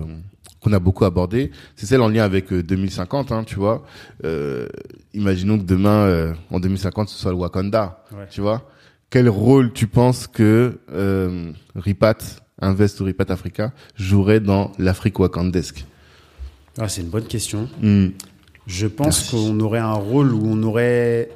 qu'on 0.61 0.71
a 0.73 0.79
beaucoup 0.79 1.03
abordé, 1.03 1.51
c'est 1.75 1.85
celle 1.85 1.99
en 2.01 2.07
lien 2.07 2.23
avec 2.23 2.53
euh, 2.53 2.63
2050, 2.63 3.31
hein, 3.33 3.43
tu 3.45 3.55
vois. 3.55 3.83
Euh, 4.23 4.67
imaginons 5.13 5.57
que 5.57 5.63
demain, 5.63 6.05
euh, 6.05 6.33
en 6.51 6.59
2050, 6.61 7.09
ce 7.09 7.17
soit 7.19 7.31
le 7.31 7.37
Wakanda, 7.37 8.03
Ouais. 8.15 8.27
tu 8.29 8.41
vois 8.41 8.69
quel 9.09 9.29
rôle 9.29 9.71
tu 9.73 9.85
penses 9.85 10.25
que 10.25 10.79
euh, 10.91 11.51
Ripat, 11.75 12.17
Invest 12.59 12.99
ou 12.99 13.03
Ripat 13.03 13.25
Africa 13.29 13.71
jouerait 13.95 14.39
dans 14.39 14.71
l'Afrique 14.79 15.19
wakandesque? 15.19 15.85
Ah, 16.79 16.87
c'est 16.87 17.01
une 17.01 17.09
bonne 17.09 17.25
question. 17.27 17.69
Hmm. 17.79 18.07
Je 18.67 18.87
pense 18.87 19.29
qu'on 19.29 19.59
aurait 19.59 19.79
un 19.79 19.93
rôle 19.93 20.33
où 20.33 20.41
on 20.45 20.61
aurait, 20.63 21.29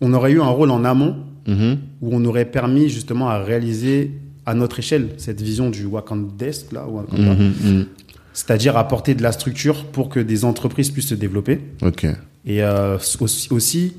on 0.00 0.12
aurait 0.12 0.32
eu 0.32 0.40
un 0.40 0.48
rôle 0.48 0.70
en 0.70 0.84
amont 0.84 1.16
Mhm. 1.46 1.78
où 2.02 2.10
on 2.12 2.24
aurait 2.26 2.44
permis 2.44 2.88
justement 2.88 3.28
à 3.30 3.38
réaliser 3.38 4.12
à 4.46 4.54
notre 4.54 4.78
échelle 4.78 5.08
cette 5.16 5.40
vision 5.40 5.70
du 5.70 5.86
Wakandesque 5.86 6.72
là, 6.72 6.86
Wakanda. 6.86 7.34
Mhm, 7.34 7.52
mhm. 7.64 7.86
c'est-à-dire 8.32 8.76
apporter 8.76 9.14
de 9.14 9.22
la 9.22 9.32
structure 9.32 9.86
pour 9.86 10.08
que 10.08 10.20
des 10.20 10.44
entreprises 10.44 10.90
puissent 10.90 11.08
se 11.08 11.14
développer. 11.14 11.60
Et 12.46 12.62
euh, 12.62 12.98
aussi, 13.20 13.48
aussi, 13.50 13.94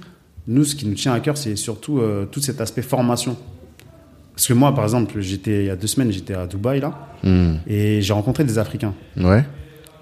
nous, 0.48 0.64
ce 0.64 0.76
qui 0.76 0.88
nous 0.88 0.93
tient 0.95 1.14
à 1.14 1.19
cœur, 1.19 1.38
c'est 1.38 1.56
surtout 1.56 1.99
euh, 1.99 2.26
tout 2.26 2.41
cet 2.41 2.61
aspect 2.61 2.81
formation. 2.81 3.35
Parce 4.35 4.48
que 4.48 4.53
moi, 4.53 4.73
par 4.73 4.85
exemple, 4.85 5.19
j'étais 5.19 5.64
il 5.64 5.68
y 5.68 5.69
a 5.69 5.76
deux 5.76 5.88
semaines, 5.88 6.11
j'étais 6.11 6.34
à 6.34 6.48
Dubaï 6.48 6.80
là, 6.80 7.10
et 7.68 8.02
j'ai 8.02 8.14
rencontré 8.14 8.43
des 8.43 8.57
Africains 8.57 8.93
Ouais. 9.18 9.43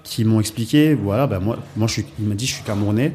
Qui 0.04 0.24
m'ont 0.24 0.40
expliqué, 0.40 0.94
voilà, 0.94 1.26
ben 1.26 1.38
moi, 1.40 1.58
moi 1.76 1.86
je 1.86 1.92
suis, 1.94 2.04
il 2.18 2.26
m'a 2.26 2.34
dit, 2.34 2.46
je 2.46 2.54
suis 2.54 2.64
camerounais, 2.64 3.12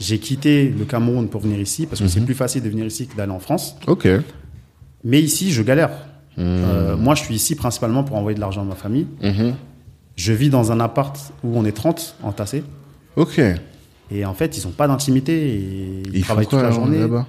j'ai 0.00 0.18
quitté 0.18 0.68
le 0.76 0.84
Cameroun 0.84 1.28
pour 1.28 1.40
venir 1.40 1.58
ici 1.60 1.86
parce 1.86 2.00
que 2.00 2.08
c'est 2.08 2.18
Mhm. 2.20 2.26
plus 2.26 2.34
facile 2.34 2.62
de 2.62 2.68
venir 2.68 2.84
ici 2.84 3.06
que 3.06 3.16
d'aller 3.16 3.32
en 3.32 3.38
France. 3.38 3.76
Ok. 3.86 4.08
Mais 5.04 5.20
ici, 5.22 5.52
je 5.52 5.62
galère. 5.62 5.90
Hmm. 6.36 6.40
Euh, 6.42 6.96
moi, 6.96 7.14
je 7.14 7.22
suis 7.22 7.34
ici 7.34 7.54
principalement 7.54 8.02
pour 8.02 8.16
envoyer 8.16 8.34
de 8.34 8.40
l'argent 8.40 8.62
à 8.62 8.64
ma 8.64 8.74
famille. 8.74 9.06
Mhm. 9.22 9.54
Je 10.16 10.32
vis 10.32 10.48
dans 10.50 10.72
un 10.72 10.80
appart 10.80 11.16
où 11.44 11.56
on 11.56 11.64
est 11.64 11.72
30 11.72 12.16
entassés. 12.22 12.64
Ok. 13.16 13.40
Et 14.10 14.24
en 14.24 14.34
fait, 14.34 14.58
ils 14.58 14.64
n'ont 14.66 14.72
pas 14.72 14.88
d'intimité 14.88 15.32
et 15.54 16.02
ils, 16.06 16.16
Ils 16.16 16.22
travaillent 16.22 16.46
quoi 16.46 16.58
toute 16.58 16.62
la 16.62 16.66
alors, 16.74 16.80
journée. 16.80 16.98
là-bas? 16.98 17.26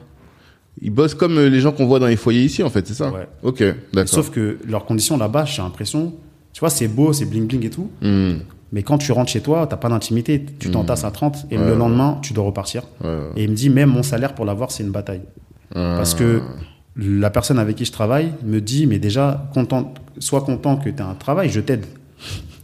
Ils 0.82 0.90
bossent 0.91 1.14
comme 1.14 1.38
euh, 1.38 1.49
les 1.49 1.60
gens 1.61 1.72
qu'on 1.72 1.86
voit 1.86 1.99
dans 1.99 2.07
les 2.07 2.15
foyers 2.18 2.44
ici, 2.44 2.64
en 2.64 2.69
fait, 2.69 2.86
c'est 2.88 2.94
ça? 2.95 3.11
Ouais. 3.11 3.27
Ok, 3.44 3.64
d'accord. 3.94 4.10
Sauf 4.10 4.30
que 4.32 4.57
leurs 4.68 4.86
conditions 4.86 5.18
là-bas, 5.18 5.45
j'ai 5.45 5.61
l'impression, 5.61 6.14
tu 6.52 6.60
vois, 6.60 6.69
c'est 6.69 6.88
beau, 6.88 7.14
c'est 7.14 7.26
bling 7.26 7.45
bling 7.48 7.64
et 7.65 7.69
tout. 7.69 7.90
Hmm. 8.02 8.38
Mais 8.76 8.84
quand 8.84 8.97
tu 8.97 9.14
rentres 9.14 9.31
chez 9.31 9.39
toi, 9.39 9.68
t'as 9.68 9.77
pas 9.77 9.88
d'intimité. 9.88 10.45
Tu 10.60 10.69
t'entasses 10.69 11.06
à 11.06 11.11
30 11.11 11.45
et 11.49 11.57
Ouais, 11.57 11.65
le 11.65 11.76
lendemain, 11.76 12.19
tu 12.22 12.34
dois 12.34 12.43
repartir. 12.43 12.84
Ouais. 13.02 13.10
Et 13.38 13.45
il 13.45 13.49
me 13.52 13.56
dit, 13.56 13.69
même 13.69 13.89
mon 13.89 14.03
salaire 14.03 14.35
pour 14.35 14.43
l'avoir, 14.43 14.69
c'est 14.69 14.84
une 14.84 14.91
bataille. 14.91 15.22
Parce 15.73 16.14
que 16.14 16.41
la 16.97 17.30
personne 17.30 17.57
avec 17.57 17.77
qui 17.77 17.85
je 17.85 17.93
travaille 17.93 18.34
me 18.45 18.60
dit, 18.60 18.85
mais 18.85 18.99
déjà, 18.99 19.49
content, 19.53 19.93
sois 20.19 20.41
content 20.41 20.76
que 20.76 20.89
tu 20.89 21.02
as 21.02 21.07
un 21.07 21.14
travail, 21.14 21.49
je 21.49 21.61
t'aide. 21.61 21.85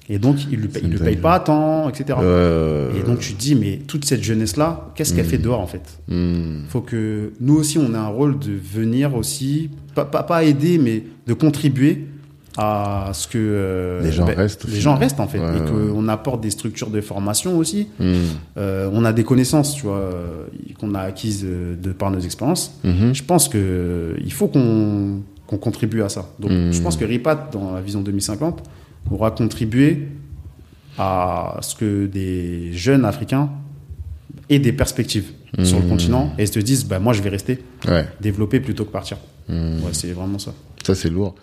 Et 0.10 0.20
donc, 0.20 0.40
il 0.52 0.60
ne 0.60 0.92
le 0.92 0.98
paye 1.00 1.16
pas 1.16 1.36
à 1.36 1.40
temps, 1.40 1.88
etc. 1.88 2.20
Euh, 2.22 2.92
Et 3.00 3.04
donc, 3.04 3.20
tu 3.20 3.34
te 3.34 3.40
dis, 3.40 3.56
mais 3.56 3.80
toute 3.88 4.04
cette 4.04 4.22
jeunesse-là, 4.22 4.92
qu'est-ce 4.96 5.14
qu'elle 5.14 5.26
fait 5.26 5.38
dehors, 5.38 5.62
en 5.62 5.68
fait? 5.68 6.02
Hmm. 6.10 6.64
faut 6.68 6.82
que 6.82 7.32
nous 7.40 7.56
aussi, 7.56 7.78
on 7.78 7.94
ait 7.94 7.98
un 7.98 8.08
rôle 8.08 8.38
de 8.38 8.52
venir 8.52 9.16
aussi, 9.16 9.70
pas, 9.96 10.04
pas, 10.04 10.24
pas 10.24 10.44
aider, 10.44 10.78
mais 10.78 11.04
de 11.26 11.34
contribuer 11.34 12.06
à 12.58 13.12
ce 13.14 13.28
que 13.28 13.38
euh, 13.38 14.02
Les 14.04 14.12
gens 14.12 14.26
ben, 14.26 14.36
restent, 14.36 14.66
Les 14.68 14.82
gens 14.82 14.96
restent 14.96 15.20
en 15.22 15.28
fait, 15.28 15.40
Ouais, 15.40 15.58
et 15.58 15.62
ouais. 15.62 15.92
qu'on 15.94 16.08
apporte 16.10 16.42
des 16.42 16.50
structures 16.50 16.90
de 16.90 17.00
formation 17.02 17.58
aussi. 17.58 17.88
Hmm. 18.00 18.14
Euh, 18.58 18.90
on 18.92 19.06
a 19.06 19.14
des 19.14 19.24
connaissances, 19.24 19.74
tu 19.76 19.84
vois, 19.84 19.98
euh, 19.98 20.46
qu'on 20.80 20.94
a 20.96 21.00
acquises 21.02 21.44
de 21.46 21.92
par 21.94 22.12
nos 22.12 22.20
expériences. 22.20 22.78
Mhm. 22.84 23.14
Je 23.14 23.24
pense 23.24 23.48
que 23.48 24.16
il 24.24 24.34
faut 24.34 24.48
qu'on 24.48 25.22
qu'on 25.48 25.58
contribue 25.58 26.02
à 26.02 26.08
ça. 26.10 26.30
Donc, 26.40 26.52
Mhm. 26.52 26.72
je 26.72 26.82
pense 26.82 26.96
que 26.96 27.04
RIPAT, 27.04 27.50
dans 27.52 27.74
la 27.74 27.82
vision 27.82 28.00
2050, 28.02 28.64
aura 29.10 29.32
contribué 29.32 30.08
à 30.98 31.58
ce 31.62 31.76
que 31.76 32.06
des 32.06 32.72
jeunes 32.74 33.04
Africains 33.06 33.50
aient 34.50 34.60
des 34.60 34.74
perspectives 34.74 35.32
sur 35.64 35.80
le 35.80 35.88
continent 35.88 36.32
et 36.38 36.46
se 36.46 36.60
disent, 36.60 36.86
bah, 36.86 37.00
moi, 37.00 37.12
je 37.14 37.22
vais 37.22 37.30
rester 37.30 37.60
Ouais. 37.88 38.06
développer 38.22 38.60
plutôt 38.62 38.86
que 38.86 38.92
partir. 38.92 39.18
Hmm. 39.48 39.84
Ouais, 39.84 39.94
c'est 39.94 40.12
vraiment 40.14 40.40
ça. 40.40 40.54
Ça, 40.86 40.96
c'est 40.96 41.10
lourd. 41.10 41.36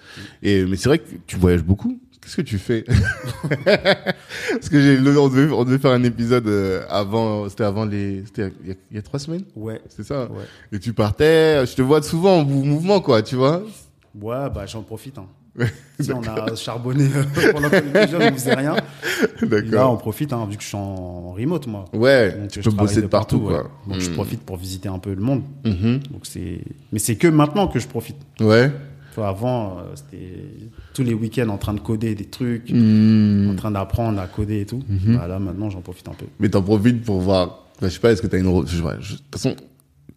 Et, 0.42 0.64
mais 0.64 0.76
c'est 0.76 0.88
vrai 0.88 0.98
que 0.98 1.04
tu 1.26 1.36
voyages 1.36 1.62
beaucoup. 1.62 1.98
Qu'est-ce 2.20 2.36
que 2.36 2.42
tu 2.42 2.58
fais? 2.58 2.84
Parce 3.64 4.68
que 4.70 4.80
j'ai, 4.80 4.98
on 4.98 5.28
devait, 5.28 5.52
on 5.52 5.64
devait 5.64 5.78
faire 5.78 5.92
un 5.92 6.02
épisode 6.02 6.46
euh, 6.46 6.84
avant, 6.88 7.48
c'était 7.48 7.64
avant 7.64 7.84
les, 7.84 8.24
c'était 8.26 8.52
il 8.62 8.68
y 8.68 8.72
a, 8.72 8.74
il 8.90 8.96
y 8.96 8.98
a 8.98 9.02
trois 9.02 9.18
semaines, 9.18 9.44
Ouais. 9.56 9.80
c'est 9.88 10.04
ça. 10.04 10.24
Ouais. 10.30 10.44
Et 10.72 10.78
tu 10.78 10.92
partais, 10.92 11.64
je 11.66 11.74
te 11.74 11.82
vois 11.82 12.02
souvent 12.02 12.38
en 12.40 12.44
mou- 12.44 12.64
mouvement, 12.64 13.00
quoi, 13.00 13.22
tu 13.22 13.36
vois? 13.36 13.62
Ouais, 14.20 14.50
bah, 14.54 14.66
j'en 14.66 14.82
profite. 14.82 15.16
Hein. 15.18 15.26
Sais, 16.00 16.12
on 16.12 16.22
a 16.22 16.54
charbonné 16.54 17.08
euh, 17.14 17.52
pendant 17.52 17.68
que 17.70 17.76
les 17.76 18.06
jeunes 18.08 18.26
ne 18.26 18.30
faisaient 18.38 18.54
rien. 18.54 18.76
Là, 19.70 19.88
on 19.88 19.96
profite, 19.96 20.32
hein, 20.32 20.46
vu 20.48 20.56
que 20.56 20.62
je 20.62 20.68
suis 20.68 20.76
en 20.76 21.32
remote, 21.32 21.66
moi. 21.66 21.86
Ouais, 21.92 22.32
Donc, 22.38 22.50
tu 22.50 22.62
je 22.62 22.70
peux 22.70 22.76
bosser 22.76 23.02
de 23.02 23.06
partout, 23.08 23.40
quoi. 23.40 23.68
Donc, 23.86 23.98
je 23.98 24.10
Hmm. 24.10 24.14
profite 24.14 24.40
pour 24.42 24.56
visiter 24.56 24.88
un 24.88 24.98
peu 25.00 25.12
le 25.14 25.20
monde. 25.20 25.42
Mhm. 25.64 26.00
Donc, 26.10 26.20
c'est, 26.22 26.60
mais 26.92 26.98
c'est 27.00 27.16
que 27.16 27.26
maintenant 27.26 27.66
que 27.66 27.78
je 27.80 27.88
profite. 27.88 28.16
Ouais. 28.40 28.70
Vois, 29.16 29.28
avant, 29.28 29.78
euh, 29.78 29.82
c'était 29.96 30.44
tous 30.94 31.02
les 31.02 31.14
week-ends 31.14 31.48
en 31.48 31.58
train 31.58 31.74
de 31.74 31.80
coder 31.80 32.14
des 32.14 32.26
trucs, 32.26 32.70
Hmm. 32.70 33.50
en 33.50 33.56
train 33.56 33.72
d'apprendre 33.72 34.20
à 34.20 34.28
coder 34.28 34.60
et 34.60 34.66
tout. 34.66 34.82
Mhm. 34.88 35.16
Bah, 35.16 35.26
là, 35.26 35.40
maintenant, 35.40 35.70
j'en 35.70 35.80
profite 35.80 36.06
un 36.08 36.14
peu. 36.14 36.26
Mais 36.38 36.48
t'en 36.48 36.62
profites 36.62 37.02
pour 37.04 37.20
voir. 37.20 37.64
Bah, 37.80 37.88
je 37.88 37.94
sais 37.94 37.98
pas, 38.00 38.12
est-ce 38.12 38.22
que 38.22 38.28
t'as 38.28 38.38
une 38.38 38.46
je- 38.66 38.76
De 38.82 39.16
toute 39.16 39.22
façon, 39.32 39.56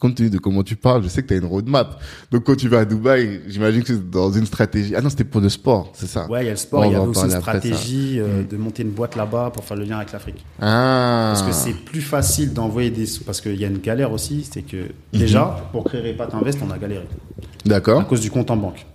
compte 0.01 0.15
tenu 0.15 0.29
de 0.29 0.39
comment 0.39 0.63
tu 0.63 0.75
parles, 0.75 1.03
je 1.03 1.07
sais 1.07 1.21
que 1.21 1.27
t'as 1.27 1.37
une 1.37 1.45
roadmap. 1.45 2.01
Donc 2.31 2.43
quand 2.43 2.55
tu 2.55 2.67
vas 2.67 2.79
à 2.79 2.85
Dubaï, 2.85 3.41
j'imagine 3.47 3.81
que 3.83 3.87
c'est 3.93 4.09
dans 4.09 4.31
une 4.31 4.45
stratégie. 4.47 4.95
Ah 4.95 5.01
non, 5.01 5.09
c'était 5.09 5.23
pour 5.23 5.39
le 5.39 5.47
sport, 5.49 5.91
c'est 5.93 6.07
ça. 6.07 6.27
Ouais, 6.29 6.41
il 6.43 6.45
y 6.45 6.49
a 6.49 6.51
le 6.51 6.57
sport, 6.57 6.83
il 6.85 6.91
y 6.93 6.97
en 6.97 7.05
aussi 7.07 7.23
une 7.23 7.29
stratégie 7.31 8.19
euh, 8.19 8.41
Mm. 8.41 8.47
de 8.47 8.57
monter 8.57 8.83
une 8.83 8.89
boîte 8.91 9.15
là-bas 9.15 9.51
pour 9.53 9.63
faire 9.63 9.77
le 9.77 9.83
lien 9.83 9.97
avec 9.97 10.11
l'Afrique. 10.11 10.43
Ah. 10.59 11.33
Parce 11.33 11.43
que 11.43 11.51
c'est 11.53 11.73
plus 11.85 12.01
facile 12.01 12.51
d'envoyer 12.53 12.89
des 12.89 13.05
sous. 13.05 13.23
Parce 13.23 13.39
qu'il 13.41 13.55
y 13.59 13.63
a 13.63 13.67
une 13.67 13.77
galère 13.77 14.11
aussi, 14.11 14.47
c'est 14.51 14.63
que 14.63 14.87
déjà, 15.13 15.69
pour 15.71 15.83
créer 15.83 16.11
Repat 16.11 16.29
Invest, 16.35 16.59
on 16.67 16.71
a 16.71 16.77
galéré. 16.77 17.05
À 17.05 17.69
D'accord. 17.69 18.07
cause 18.07 18.21
du 18.21 18.31
compte 18.31 18.49
en 18.49 18.57
banque. 18.57 18.85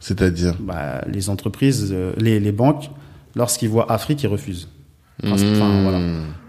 C'est-à-dire. 0.00 0.54
Bah, 0.60 1.02
les 1.06 1.28
entreprises, 1.28 1.90
euh, 1.92 2.12
les, 2.16 2.40
les 2.40 2.52
banques, 2.52 2.90
lorsqu'ils 3.36 3.68
voient 3.68 3.90
Afrique, 3.92 4.22
ils 4.22 4.28
refusent. 4.28 4.68
Enfin, 5.24 5.82
voilà. 5.82 6.00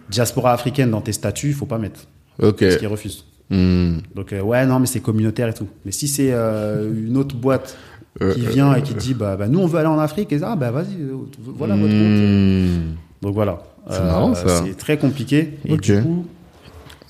Diaspora 0.09 0.53
africaine 0.53 0.91
dans 0.91 1.01
tes 1.01 1.11
statuts, 1.13 1.49
il 1.49 1.53
faut 1.53 1.65
pas 1.65 1.77
mettre. 1.77 2.01
Ok. 2.41 2.59
Parce 2.59 2.77
qu'ils 2.77 2.87
refusent. 2.87 3.25
Hmm. 3.53 3.99
Donc, 4.15 4.33
euh, 4.33 4.41
ouais, 4.41 4.65
non, 4.65 4.79
mais 4.79 4.87
c'est 4.87 4.99
communautaire 4.99 5.47
et 5.49 5.53
tout. 5.53 5.67
Mais 5.85 5.91
si 5.91 6.07
c'est 6.07 6.29
euh, 6.31 6.91
une 7.07 7.17
autre 7.17 7.35
boîte 7.35 7.77
Euh, 8.21 8.31
qui 8.35 8.41
vient 8.41 8.75
et 8.75 8.83
qui 8.83 8.93
dit, 8.93 9.15
bah, 9.15 9.35
bah, 9.35 9.47
nous, 9.47 9.57
on 9.59 9.65
veut 9.65 9.79
aller 9.79 9.87
en 9.87 9.97
Afrique, 9.97 10.31
et 10.33 10.37
ça, 10.39 10.51
ah, 10.51 10.55
bah, 10.55 10.69
vas-y, 10.69 10.97
voilà 11.39 11.75
votre 11.75 11.91
compte. 11.91 12.21
Hmm. 12.21 12.95
Donc, 13.23 13.33
voilà. 13.33 13.63
C'est 13.89 13.99
marrant, 14.03 14.35
ça. 14.35 14.63
C'est 14.63 14.77
très 14.77 14.97
compliqué. 14.97 15.57
Et 15.65 15.77
du 15.77 16.01
coup, 16.01 16.25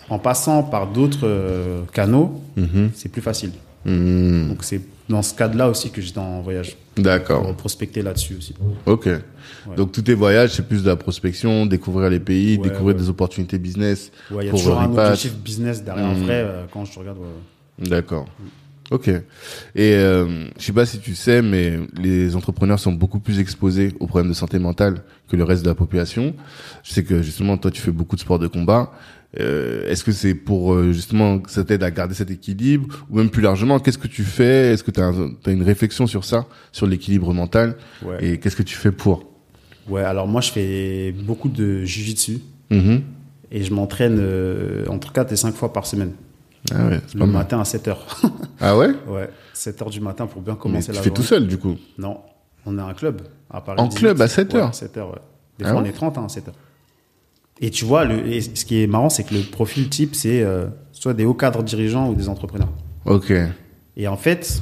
en 0.09 0.17
passant 0.17 0.63
par 0.63 0.87
d'autres 0.87 1.27
canaux, 1.91 2.41
Mhm. 2.55 2.91
c'est 2.95 3.09
plus 3.09 3.21
facile. 3.21 3.51
Hmm. 3.85 4.47
Donc, 4.49 4.63
c'est 4.63 4.79
dans 5.09 5.21
ce 5.21 5.33
cadre-là 5.33 5.69
aussi 5.69 5.89
que 5.91 6.01
j'étais 6.01 6.19
en 6.19 6.41
voyage. 6.41 6.77
D'accord. 6.97 7.41
Pour 7.43 7.55
prospecter 7.55 8.01
là-dessus 8.01 8.35
aussi. 8.37 8.53
Ok. 8.85 9.09
Donc 9.77 9.91
tous 9.91 10.01
tes 10.03 10.13
voyages, 10.13 10.51
c'est 10.51 10.67
plus 10.67 10.83
de 10.83 10.89
la 10.89 10.95
prospection, 10.95 11.65
découvrir 11.65 12.09
les 12.09 12.19
pays, 12.19 12.57
Ouais, 12.57 12.63
découvrir 12.69 12.95
ouais. 12.95 13.01
des 13.01 13.09
opportunités 13.09 13.57
business. 13.57 14.11
Ouais, 14.29 14.43
il 14.43 14.45
y 14.45 14.49
a 14.49 14.51
toujours 14.51 14.79
un 14.79 14.91
objectif 14.95 15.33
business 15.35 15.83
derrière 15.83 16.05
un 16.05 16.13
Mm. 16.15 16.23
vrai 16.23 16.43
euh, 16.45 16.65
quand 16.71 16.85
je 16.85 16.99
regarde. 16.99 17.17
ouais. 17.19 17.87
D'accord. 17.89 18.27
Ok. 18.91 19.07
Et 19.07 19.21
euh, 19.77 20.45
je 20.59 20.63
sais 20.63 20.73
pas 20.73 20.85
si 20.85 20.99
tu 20.99 21.15
sais, 21.15 21.41
mais 21.41 21.79
les 21.95 22.35
entrepreneurs 22.35 22.79
sont 22.79 22.91
beaucoup 22.91 23.19
plus 23.19 23.39
exposés 23.39 23.93
aux 23.99 24.05
problèmes 24.07 24.29
de 24.29 24.35
santé 24.35 24.59
mentale 24.59 25.01
que 25.29 25.35
le 25.35 25.43
reste 25.45 25.63
de 25.63 25.69
la 25.69 25.75
population. 25.75 26.35
Je 26.83 26.91
sais 26.93 27.03
que 27.03 27.21
justement, 27.23 27.57
toi, 27.57 27.71
tu 27.71 27.81
fais 27.81 27.91
beaucoup 27.91 28.15
de 28.15 28.21
sports 28.21 28.39
de 28.39 28.47
combat. 28.47 28.91
Euh, 29.39 29.89
Est-ce 29.89 30.03
que 30.03 30.11
c'est 30.11 30.35
pour 30.35 30.73
euh, 30.73 30.91
justement 30.93 31.39
que 31.39 31.49
ça 31.49 31.63
t'aide 31.63 31.81
à 31.83 31.89
garder 31.91 32.13
cet 32.13 32.29
équilibre 32.29 33.03
ou 33.09 33.17
même 33.17 33.29
plus 33.29 33.41
largement, 33.41 33.79
qu'est-ce 33.79 33.97
que 33.97 34.07
tu 34.07 34.23
fais? 34.23 34.73
Est-ce 34.73 34.83
que 34.83 34.91
tu 34.91 35.01
as, 35.01 35.11
une 35.51 35.63
réflexion 35.63 36.05
sur 36.05 36.23
ça, 36.23 36.45
sur 36.71 36.85
l'équilibre 36.85 37.33
mental? 37.33 37.75
Ouais. 38.05 38.17
Et 38.23 38.39
qu'est-ce 38.39 38.55
que 38.55 38.61
tu 38.63 38.75
fais 38.75 38.91
pour? 38.91 39.25
Ouais, 39.89 40.01
alors 40.03 40.27
moi 40.27 40.39
je 40.41 40.51
fais 40.51 41.11
beaucoup 41.11 41.49
de 41.49 41.83
jujitsu 41.83 42.39
Mhm. 42.69 43.01
et 43.51 43.63
je 43.63 43.73
m'entraîne 43.73 44.17
euh, 44.19 44.85
entre 44.87 45.11
4 45.11 45.31
et 45.31 45.35
5 45.35 45.53
fois 45.55 45.73
par 45.73 45.85
semaine. 45.85 46.11
Ah 46.73 46.87
ouais, 46.87 47.01
c'est 47.07 47.17
Le 47.17 47.25
matin 47.25 47.59
à 47.59 47.65
7 47.65 47.87
heures. 47.89 48.05
Ah 48.61 48.77
ouais? 48.77 48.91
Ouais, 49.07 49.29
7 49.53 49.81
heures 49.81 49.89
du 49.89 49.99
matin 49.99 50.25
pour 50.27 50.41
bien 50.41 50.53
Mais 50.53 50.59
commencer 50.59 50.85
tu 50.85 50.91
la 50.93 50.99
fais 50.99 51.05
journée. 51.09 51.15
tout 51.15 51.23
seul 51.23 51.47
du 51.47 51.57
coup? 51.57 51.75
Non, 51.97 52.19
on 52.65 52.77
a 52.77 52.83
un 52.83 52.93
club 52.93 53.21
à 53.49 53.59
Paris. 53.59 53.79
En 53.81 53.87
18. 53.87 53.99
club 53.99 54.21
à 54.21 54.27
7 54.29 54.53
Ouais, 54.53 54.59
heures? 54.59 54.69
à 54.69 54.73
7 54.73 54.95
heures, 54.97 55.09
ouais. 55.09 55.19
Des 55.59 55.65
Ah 55.65 55.71
fois 55.71 55.81
on 55.81 55.85
est 55.85 55.91
30 55.91 56.17
hein, 56.17 56.23
à 56.25 56.29
7 56.29 56.47
heures. 56.47 56.55
Et 57.65 57.69
tu 57.69 57.85
vois, 57.85 58.03
le, 58.03 58.27
et 58.27 58.41
ce 58.41 58.65
qui 58.65 58.83
est 58.83 58.87
marrant, 58.87 59.09
c'est 59.09 59.23
que 59.23 59.33
le 59.33 59.39
profil 59.39 59.87
type, 59.87 60.15
c'est 60.15 60.41
euh, 60.43 60.65
soit 60.91 61.13
des 61.13 61.23
hauts 61.23 61.33
cadres 61.33 61.63
dirigeants 61.63 62.09
ou 62.09 62.13
des 62.13 62.27
entrepreneurs. 62.27 62.67
Ok. 63.05 63.31
Et 63.95 64.07
en 64.09 64.17
fait, 64.17 64.61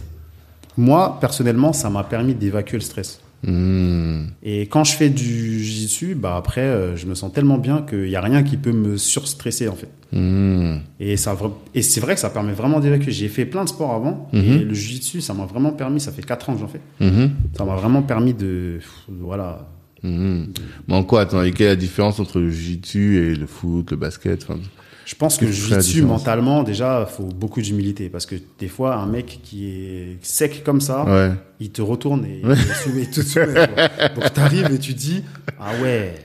moi, 0.78 1.18
personnellement, 1.20 1.74
ça 1.74 1.90
m'a 1.90 2.04
permis 2.04 2.36
d'évacuer 2.36 2.78
le 2.78 2.84
stress. 2.84 3.20
Hmm. 3.44 4.26
Et 4.44 4.68
quand 4.68 4.84
je 4.84 4.94
fais 4.94 5.10
du 5.10 5.64
jiu-jitsu, 5.64 6.14
bah 6.14 6.36
après, 6.38 6.62
euh, 6.62 6.96
je 6.96 7.08
me 7.08 7.16
sens 7.16 7.34
tellement 7.34 7.58
bien 7.58 7.82
qu'il 7.82 8.04
n'y 8.04 8.16
a 8.16 8.22
rien 8.22 8.44
qui 8.44 8.56
peut 8.56 8.72
me 8.72 8.98
surstresser 8.98 9.68
en 9.68 9.74
fait. 9.76 9.90
Hmm. 10.16 10.76
Et, 11.00 11.18
ça, 11.18 11.36
et 11.74 11.82
c'est 11.82 12.02
vrai 12.02 12.14
que 12.14 12.20
ça 12.20 12.30
permet 12.30 12.54
vraiment 12.54 12.80
d'évacuer. 12.80 13.12
J'ai 13.12 13.30
fait 13.30 13.46
plein 13.46 13.64
de 13.64 13.70
sports 13.70 13.96
avant 13.96 14.30
Mhm. 14.32 14.44
et 14.44 14.58
le 14.60 14.74
jiu-jitsu, 14.76 15.22
ça 15.22 15.34
m'a 15.34 15.46
vraiment 15.46 15.72
permis. 15.72 16.00
Ça 16.00 16.12
fait 16.12 16.22
4 16.22 16.52
ans 16.52 16.54
que 16.54 16.60
j'en 16.60 16.68
fais. 16.68 16.82
Mhm. 17.00 17.32
Ça 17.58 17.66
m'a 17.66 17.76
vraiment 17.76 18.04
permis 18.04 18.36
de, 18.36 18.80
voilà. 19.10 19.68
Mhm. 20.04 20.48
Mais 20.88 20.96
en 20.96 21.04
quoi, 21.04 21.22
attends, 21.22 21.44
et 21.44 21.52
quelle 21.52 21.68
est 21.68 21.72
la 21.72 21.76
différence 21.76 22.20
entre 22.20 22.40
le 22.40 22.50
jiu-jitsu 22.50 23.18
et 23.18 23.36
le 23.36 23.46
foot, 23.48 23.92
le 23.92 23.98
basket 23.98 24.44
enfin, 24.44 24.60
Je 25.06 25.16
pense 25.16 25.38
que 25.38 25.46
la 25.46 25.52
jiu-jitsu 25.52 26.02
mentalement, 26.04 26.64
déjà, 26.64 27.06
faut 27.06 27.24
beaucoup 27.24 27.62
d'humilité 27.62 28.10
parce 28.10 28.26
que 28.26 28.36
des 28.60 28.68
fois, 28.68 28.96
un 28.96 29.06
mec 29.06 29.40
qui 29.44 29.68
est 29.68 30.18
sec 30.22 30.64
comme 30.64 30.82
ça, 30.82 31.06
Ouais. 31.06 31.32
il 31.60 31.70
te 31.72 31.82
retourne 31.82 32.26
et 32.26 32.42
il 32.44 32.56
te 32.56 32.74
soumet, 32.74 33.02
il 33.04 33.10
te 33.10 33.22
soumet, 33.22 33.68
quoi. 33.68 34.08
Donc 34.16 34.34
t'arrives 34.34 34.72
et 34.74 34.80
tu 34.80 34.94
dis, 34.94 35.24
ah 35.60 35.72
ouais. 35.84 36.16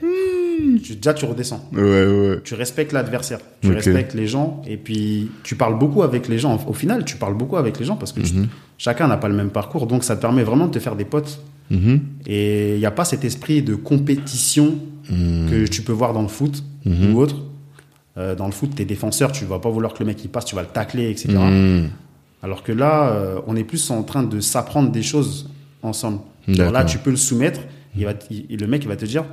Tu, 0.83 0.95
déjà, 0.95 1.13
tu 1.13 1.25
redescends. 1.25 1.63
Ouais, 1.71 1.81
ouais. 2.07 2.41
tu 2.43 2.55
respectes 2.55 2.91
l'adversaire, 2.91 3.37
tu 3.61 3.71
respectes 3.71 4.15
les 4.15 4.25
gens, 4.25 4.63
et 4.67 4.75
puis 4.77 5.29
tu 5.43 5.55
parles 5.55 5.77
beaucoup 5.77 6.01
avec 6.01 6.27
les 6.27 6.39
gens. 6.39 6.59
Au 6.67 6.73
final, 6.73 7.05
tu 7.05 7.15
parles 7.17 7.35
beaucoup 7.37 7.57
avec 7.57 7.79
les 7.79 7.85
gens 7.85 7.95
parce 7.95 8.11
que 8.11 8.21
tu- 8.21 8.33
Mhm. 8.33 8.47
chacun 8.79 9.07
n'a 9.07 9.17
pas 9.17 9.27
le 9.29 9.35
même 9.35 9.51
parcours, 9.51 9.85
donc 9.85 10.03
ça 10.03 10.15
te 10.15 10.21
permet 10.21 10.43
vraiment 10.43 10.65
de 10.65 10.71
te 10.71 10.79
faire 10.79 10.95
des 10.95 11.05
potes. 11.05 11.39
Mhm. 11.69 11.99
Et 12.27 12.73
il 12.75 12.79
n'y 12.79 12.85
a 12.85 12.91
pas 12.91 13.05
cet 13.05 13.23
esprit 13.25 13.61
de 13.61 13.75
compétition 13.75 14.75
Mhm. 15.09 15.49
que 15.49 15.67
tu 15.67 15.81
peux 15.81 15.91
voir 15.93 16.13
dans 16.13 16.21
le 16.21 16.27
foot 16.27 16.63
Mhm. 16.85 17.13
ou 17.13 17.19
autre. 17.19 17.35
Euh, 18.17 18.35
dans 18.35 18.45
le 18.47 18.51
foot, 18.51 18.71
t'es 18.75 18.85
défenseur, 18.85 19.31
tu 19.31 19.45
vas 19.45 19.59
pas 19.59 19.69
vouloir 19.69 19.93
que 19.93 19.99
le 19.99 20.05
mec 20.05 20.23
il 20.23 20.29
passe, 20.29 20.45
tu 20.45 20.55
vas 20.55 20.61
le 20.63 20.67
tacler, 20.67 21.09
etc. 21.09 21.37
Alors 22.43 22.63
que 22.63 22.71
là, 22.71 23.09
euh, 23.11 23.39
on 23.47 23.55
est 23.55 23.63
plus 23.63 23.89
en 23.91 24.03
train 24.03 24.23
de 24.23 24.39
s'apprendre 24.39 24.91
des 24.91 25.03
choses 25.03 25.49
ensemble. 25.83 26.19
Là, 26.47 26.83
tu 26.85 26.97
peux 26.97 27.09
le 27.11 27.15
soumettre, 27.17 27.59
il 27.97 28.05
va, 28.05 28.13
t- 28.13 28.45
il- 28.49 28.59
le 28.59 28.67
mec 28.67 28.83
il 28.83 28.87
va 28.87 28.95
te 28.95 29.05
dire 29.05 29.25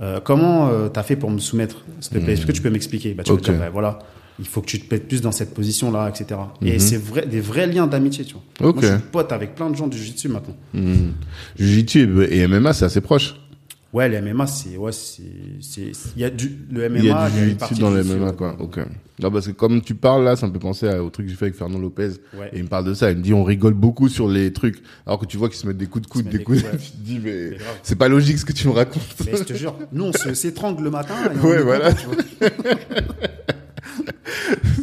euh, 0.00 0.20
comment 0.22 0.68
euh, 0.68 0.88
t'as 0.88 1.02
fait 1.02 1.16
pour 1.16 1.28
me 1.30 1.38
soumettre, 1.38 1.84
s'il 2.00 2.12
te 2.12 2.18
plaît, 2.24 2.34
est-ce 2.34 2.46
que 2.46 2.52
tu 2.52 2.62
peux 2.62 2.70
m'expliquer? 2.70 3.14
Bah, 3.14 3.24
Tu 3.24 3.32
Ok. 3.32 3.40
vas 3.46 3.52
dire, 3.52 3.60
bah, 3.60 3.70
voilà, 3.70 3.98
il 4.38 4.46
faut 4.46 4.60
que 4.60 4.66
tu 4.66 4.80
te 4.80 4.94
mettes 4.94 5.08
plus 5.08 5.20
dans 5.20 5.32
cette 5.32 5.52
position-là, 5.54 6.08
etc. 6.08 6.40
Et 6.62 6.74
Mhm. 6.74 6.78
c'est 6.78 6.96
vrai, 6.96 7.26
des 7.26 7.40
vrais 7.40 7.66
liens 7.66 7.86
d'amitié, 7.86 8.24
tu 8.24 8.34
vois. 8.34 8.72
Moi, 8.72 8.82
je 8.82 8.86
suis 8.88 8.96
pote 9.10 9.32
avec 9.32 9.54
plein 9.54 9.68
de 9.70 9.76
gens 9.76 9.86
du 9.88 9.96
jiu-jitsu 9.98 10.28
maintenant. 10.28 10.56
Mhm. 10.74 11.12
Jiu-jitsu 11.58 12.24
et 12.30 12.46
MMA, 12.46 12.72
c'est 12.72 12.84
assez 12.84 13.00
proche. 13.00 13.34
Ouais, 13.90 14.06
le 14.06 14.18
MMA, 14.20 14.46
c'est, 14.46 14.76
ouais, 14.76 14.92
c'est, 14.92 15.22
il 16.14 16.20
y 16.20 16.24
a 16.24 16.28
du, 16.28 16.58
le 16.70 16.90
MMA, 16.90 16.98
Il 16.98 17.04
y 17.06 17.10
a 17.10 17.30
du 17.30 17.36
jiu-jitsu 17.38 17.74
dans 17.80 17.90
le 17.90 18.04
MMA, 18.04 18.26
ouais. 18.26 18.32
quoi. 18.36 18.54
Ok. 18.60 18.80
Non, 19.20 19.30
parce 19.32 19.46
que 19.46 19.52
comme 19.52 19.80
tu 19.80 19.94
parles 19.94 20.22
là, 20.24 20.36
ça 20.36 20.46
me 20.46 20.52
fait 20.52 20.58
penser 20.58 20.86
au 20.98 21.08
truc 21.10 21.24
que 21.26 21.30
j'ai 21.32 21.36
fait 21.38 21.46
avec 21.46 21.56
Fernand 21.56 21.78
Lopez. 21.78 22.10
Ouais. 22.38 22.50
Et 22.52 22.58
il 22.58 22.64
me 22.64 22.68
parle 22.68 22.84
de 22.84 22.92
ça. 22.94 23.10
Il 23.10 23.16
me 23.16 23.22
dit, 23.22 23.32
on 23.32 23.42
rigole 23.44 23.72
beaucoup 23.74 24.08
sur 24.10 24.28
les 24.28 24.52
trucs. 24.52 24.80
Alors 25.06 25.18
que 25.18 25.24
tu 25.26 25.38
vois 25.38 25.48
qu'ils 25.48 25.58
se 25.58 25.66
mettent 25.66 25.78
des 25.78 25.86
coups 25.86 26.04
de 26.06 26.10
coude, 26.10 26.28
des 26.28 26.36
des 26.38 26.44
coups 26.44 26.60
coups, 26.60 26.70
ouais. 26.72 26.78
tu 26.84 26.90
te 26.92 26.96
dis, 26.98 27.18
mais 27.24 27.56
C'est 27.82 27.96
pas 27.96 28.08
logique 28.08 28.38
ce 28.38 28.44
que 28.44 28.52
tu 28.52 28.68
me 28.68 28.74
racontes. 28.74 29.02
Mais 29.26 29.36
je 29.38 29.42
te 29.42 29.54
jure, 29.54 29.74
nous, 29.90 30.04
on 30.04 30.34
s'étrangle 30.34 30.84
le 30.84 30.90
matin. 30.90 31.14
Et 31.34 31.38
Ouais, 31.44 31.62
voilà. 31.62 31.90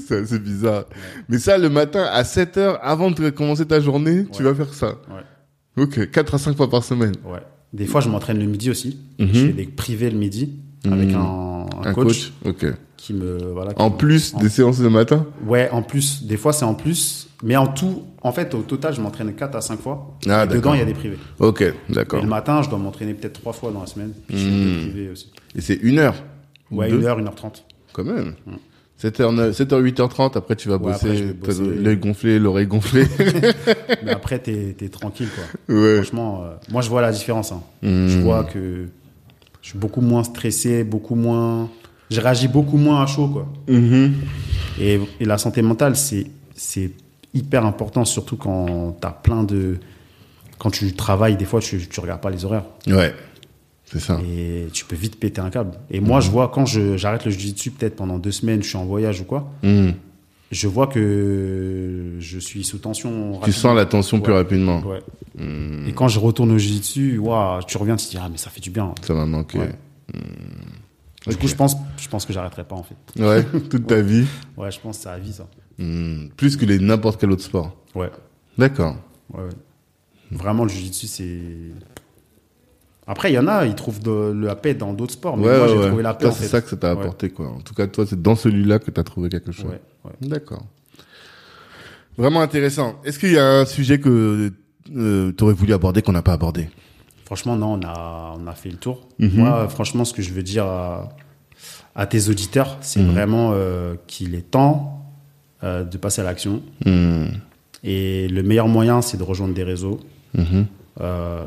c'est 0.07 0.17
assez 0.23 0.39
bizarre. 0.39 0.85
Mais 1.29 1.37
ça, 1.39 1.57
le 1.57 1.69
matin, 1.69 2.05
à 2.11 2.23
7 2.23 2.57
heures, 2.57 2.79
avant 2.81 3.11
de 3.11 3.29
commencer 3.29 3.65
ta 3.65 3.79
journée, 3.79 4.25
tu 4.31 4.43
Ouais. 4.43 4.51
vas 4.51 4.55
faire 4.65 4.73
ça. 4.73 4.87
Ouais. 4.87 5.83
Ok. 5.83 6.09
4 6.11 6.35
à 6.35 6.37
5 6.37 6.55
fois 6.57 6.69
par 6.69 6.83
semaine. 6.83 7.13
Ouais. 7.25 7.39
Des 7.73 7.85
fois, 7.85 8.01
je 8.01 8.09
m'entraîne 8.09 8.39
le 8.39 8.45
midi 8.45 8.69
aussi. 8.69 8.97
Mhm. 9.19 9.27
Je 9.33 9.45
fais 9.47 9.53
des 9.53 9.65
privés 9.65 10.09
le 10.09 10.17
midi 10.17 10.53
avec 10.85 11.09
Mhm. 11.09 11.15
un, 11.15 11.65
un 11.83 11.89
Un 11.89 11.93
coach. 11.93 12.31
coach. 12.43 12.53
Ok. 12.63 12.65
qui 12.97 13.13
me 13.13 13.37
voilà. 13.53 13.73
qui 13.73 13.81
En 13.83 13.91
me- 13.91 13.97
plus 13.97 14.33
en- 14.33 14.39
des 14.39 14.49
séances 14.49 14.79
le 14.79 14.89
matin? 14.89 15.27
Ouais, 15.45 15.69
en 15.71 15.83
plus. 15.83 16.23
Des 16.23 16.37
fois, 16.37 16.53
c'est 16.53 16.65
en 16.65 16.73
plus. 16.73 17.27
Mais 17.43 17.55
en 17.55 17.67
tout, 17.67 18.01
en 18.23 18.31
fait, 18.31 18.55
au 18.55 18.61
total, 18.63 18.95
je 18.95 19.01
m'entraîne 19.01 19.31
4 19.35 19.55
à 19.55 19.61
5 19.61 19.79
fois. 19.79 20.17
Ah, 20.27 20.45
Et 20.45 20.47
dedans, 20.53 20.73
il 20.73 20.79
y 20.79 20.81
a 20.81 20.85
des 20.85 20.93
privés. 20.95 21.17
Ok, 21.37 21.63
d'accord. 21.89 22.21
le 22.23 22.27
matin, 22.27 22.63
je 22.63 22.69
dois 22.69 22.79
m'entraîner 22.79 23.13
peut-être 23.13 23.33
3 23.41 23.53
fois 23.53 23.71
dans 23.71 23.81
la 23.81 23.85
semaine. 23.85 24.11
Puis 24.27 24.37
je 24.39 24.45
fais 24.45 24.49
Hmm. 24.51 24.73
des 24.73 24.79
privés 24.89 25.09
aussi. 25.09 25.31
Et 25.55 25.61
c'est 25.61 25.75
une 25.75 25.99
heure? 25.99 26.15
Ouais, 26.71 26.89
Deux? 26.89 26.99
1h, 27.01 27.19
1h30. 27.19 27.63
Quand 27.93 28.05
même. 28.05 28.33
7h, 29.01 29.51
7h, 29.51 29.81
8h30, 29.93 30.37
après 30.37 30.55
tu 30.55 30.69
vas 30.69 30.77
Ouais, 30.77 30.93
bosser, 30.93 31.35
l'œil 31.81 31.97
gonflé, 31.97 32.39
l'oreille 32.39 32.65
gonflée. 32.67 33.05
Mais 34.03 34.11
après, 34.11 34.39
t'es 34.39 34.75
es 34.79 34.89
tranquille, 34.89 35.27
quoi. 35.35 35.75
ouais. 35.75 35.95
Franchement, 35.97 36.43
euh, 36.45 36.55
moi, 36.71 36.81
je 36.81 36.89
vois 36.89 37.01
la 37.01 37.11
différence. 37.11 37.51
hein. 37.51 37.61
Hmm. 37.81 38.07
Je 38.07 38.19
vois 38.19 38.45
que 38.45 38.87
je 39.61 39.69
suis 39.69 39.77
beaucoup 39.77 40.01
moins 40.01 40.23
stressé, 40.23 40.83
beaucoup 40.83 41.15
moins. 41.15 41.69
Je 42.09 42.21
réagis 42.21 42.47
beaucoup 42.47 42.77
moins 42.77 43.01
à 43.03 43.05
chaud, 43.07 43.27
quoi. 43.27 43.47
Mhm. 43.67 44.13
Et, 44.79 44.99
et 45.19 45.25
la 45.25 45.37
santé 45.37 45.61
mentale, 45.61 45.95
c'est 45.97 46.27
c'est 46.55 46.91
hyper 47.33 47.65
important, 47.65 48.05
surtout 48.05 48.37
quand 48.37 48.95
t'as 49.01 49.11
plein 49.11 49.43
de. 49.43 49.77
Quand 50.57 50.69
tu 50.69 50.93
travailles, 50.93 51.35
des 51.35 51.43
fois, 51.45 51.59
tu, 51.59 51.85
tu 51.87 51.99
regardes 51.99 52.21
pas 52.21 52.29
les 52.29 52.45
horaires. 52.45 52.63
Ouais, 52.87 53.13
c'est 53.85 53.99
ça. 53.99 54.19
Et 54.27 54.67
tu 54.73 54.85
peux 54.85 54.95
vite 54.95 55.19
péter 55.19 55.41
un 55.41 55.49
câble. 55.49 55.71
Et 55.91 55.99
moi, 55.99 56.19
je 56.19 56.29
vois, 56.31 56.49
quand 56.49 56.65
j'arrête 56.65 57.25
le 57.25 57.31
jiu-jitsu, 57.31 57.71
peut-être 57.71 57.95
pendant 57.95 58.17
deux 58.19 58.31
semaines, 58.31 58.63
je 58.63 58.69
suis 58.69 58.77
en 58.77 58.85
voyage 58.85 59.21
ou 59.21 59.25
quoi, 59.25 59.51
Mhm. 59.63 59.93
je 60.51 60.67
vois 60.67 60.87
que 60.87 62.15
je 62.19 62.39
suis 62.39 62.63
sous 62.63 62.77
tension. 62.79 63.09
Tu 63.09 63.33
rapidement. 63.39 63.53
sens 63.53 63.75
la 63.75 63.85
tension 63.85 64.19
plus 64.21 64.33
rapidement. 64.33 64.81
Ouais. 64.81 65.01
Mhm. 65.37 65.85
Et 65.87 65.93
quand 65.93 66.07
je 66.07 66.19
retourne 66.19 66.51
au 66.51 66.57
jiu-jitsu, 66.57 67.19
tu 67.67 67.77
reviens, 67.77 67.95
tu 67.95 68.05
te 68.05 68.11
dis, 68.11 68.17
ah, 68.19 68.27
mais 68.31 68.37
ça 68.37 68.49
fait 68.49 68.61
du 68.61 68.69
bien. 68.71 68.93
Ça 69.01 69.13
m'a 69.13 69.25
manqué. 69.25 69.59
Ouais. 69.59 69.75
Du 71.27 71.37
coup, 71.37 71.47
je 71.47 71.55
pense, 71.55 71.75
je 71.97 72.07
pense 72.07 72.25
que 72.25 72.33
j'arrêterai 72.33 72.63
pas, 72.65 72.75
en 72.75 72.83
fait. 72.83 72.95
Ouais, 73.19 73.43
toute 73.69 73.87
ta 73.87 73.99
vie. 74.01 74.25
Ouais, 74.57 74.69
je 74.71 74.79
pense 74.79 74.97
que 74.97 75.03
c'est 75.03 75.09
à 75.09 75.17
vie, 75.17 75.33
ça. 75.33 75.47
Mhm. 75.79 76.29
Plus 76.37 76.55
que 76.57 76.65
les 76.65 76.79
n'importe 76.79 77.19
quel 77.19 77.31
autre 77.31 77.43
sport. 77.43 77.75
Ouais. 77.95 78.11
D'accord. 78.57 78.95
Ouais, 79.33 79.43
ouais. 79.43 79.49
Vraiment, 80.31 80.63
le 80.63 80.69
jiu-jitsu, 80.69 81.07
c'est. 81.07 81.39
Après, 83.07 83.31
il 83.31 83.35
y 83.35 83.39
en 83.39 83.47
a, 83.47 83.65
ils 83.65 83.75
trouvent 83.75 84.01
de, 84.01 84.33
la 84.45 84.55
paix 84.55 84.73
dans 84.73 84.91
d'autres 84.93 85.13
sports, 85.13 85.37
mais 85.37 85.45
ouais, 85.47 85.57
moi, 85.57 85.67
j'ai 85.67 85.77
ouais. 85.77 85.87
trouvé 85.87 86.01
la 86.03 86.13
paix. 86.15 86.31
C'est 86.31 86.47
ça 86.47 86.61
que 86.61 86.69
ça 86.69 86.75
t'a 86.77 86.95
Ouais. 86.95 87.01
apporté, 87.01 87.29
quoi. 87.29 87.49
En 87.49 87.59
tout 87.59 87.73
cas, 87.75 87.85
toi, 87.87 88.05
c'est 88.07 88.19
dans 88.21 88.35
celui-là 88.35 88.79
que 88.79 88.89
t'as 88.89 89.03
trouvé 89.03 89.29
quelque 89.29 89.51
chose. 89.51 89.67
D'accord. 90.21 90.63
Vraiment 92.17 92.41
intéressant. 92.41 92.95
Est-ce 93.03 93.19
qu'il 93.19 93.33
y 93.33 93.37
a 93.37 93.59
un 93.59 93.65
sujet 93.65 93.99
que 93.99 94.51
euh, 94.95 95.31
tu 95.37 95.43
aurais 95.43 95.53
voulu 95.53 95.73
aborder 95.73 96.01
qu'on 96.01 96.13
n'a 96.13 96.21
pas 96.21 96.33
abordé? 96.33 96.69
Franchement, 97.25 97.55
non, 97.55 97.73
on 97.73 97.85
a, 97.85 98.35
on 98.39 98.47
a 98.47 98.53
fait 98.53 98.69
le 98.69 98.77
tour. 98.77 99.07
Mhm. 99.19 99.31
Moi, 99.35 99.67
franchement, 99.69 100.05
ce 100.05 100.13
que 100.13 100.21
je 100.21 100.31
veux 100.31 100.43
dire 100.43 100.65
à, 100.65 101.09
à 101.95 102.05
tes 102.07 102.29
auditeurs, 102.29 102.77
c'est 102.81 103.01
Mhm. 103.01 103.11
vraiment 103.11 103.51
euh, 103.53 103.95
qu'il 104.07 104.33
est 104.35 104.49
temps 104.49 105.01
euh, 105.63 105.83
de 105.83 105.97
passer 105.97 106.21
à 106.21 106.23
l'action. 106.23 106.61
Mhm. 106.85 107.31
Et 107.83 108.27
le 108.29 108.41
meilleur 108.43 108.67
moyen, 108.67 109.01
c'est 109.01 109.17
de 109.17 109.23
rejoindre 109.23 109.53
des 109.53 109.63
réseaux. 109.63 109.99
Mhm. 110.99 111.05
Euh, 111.05 111.43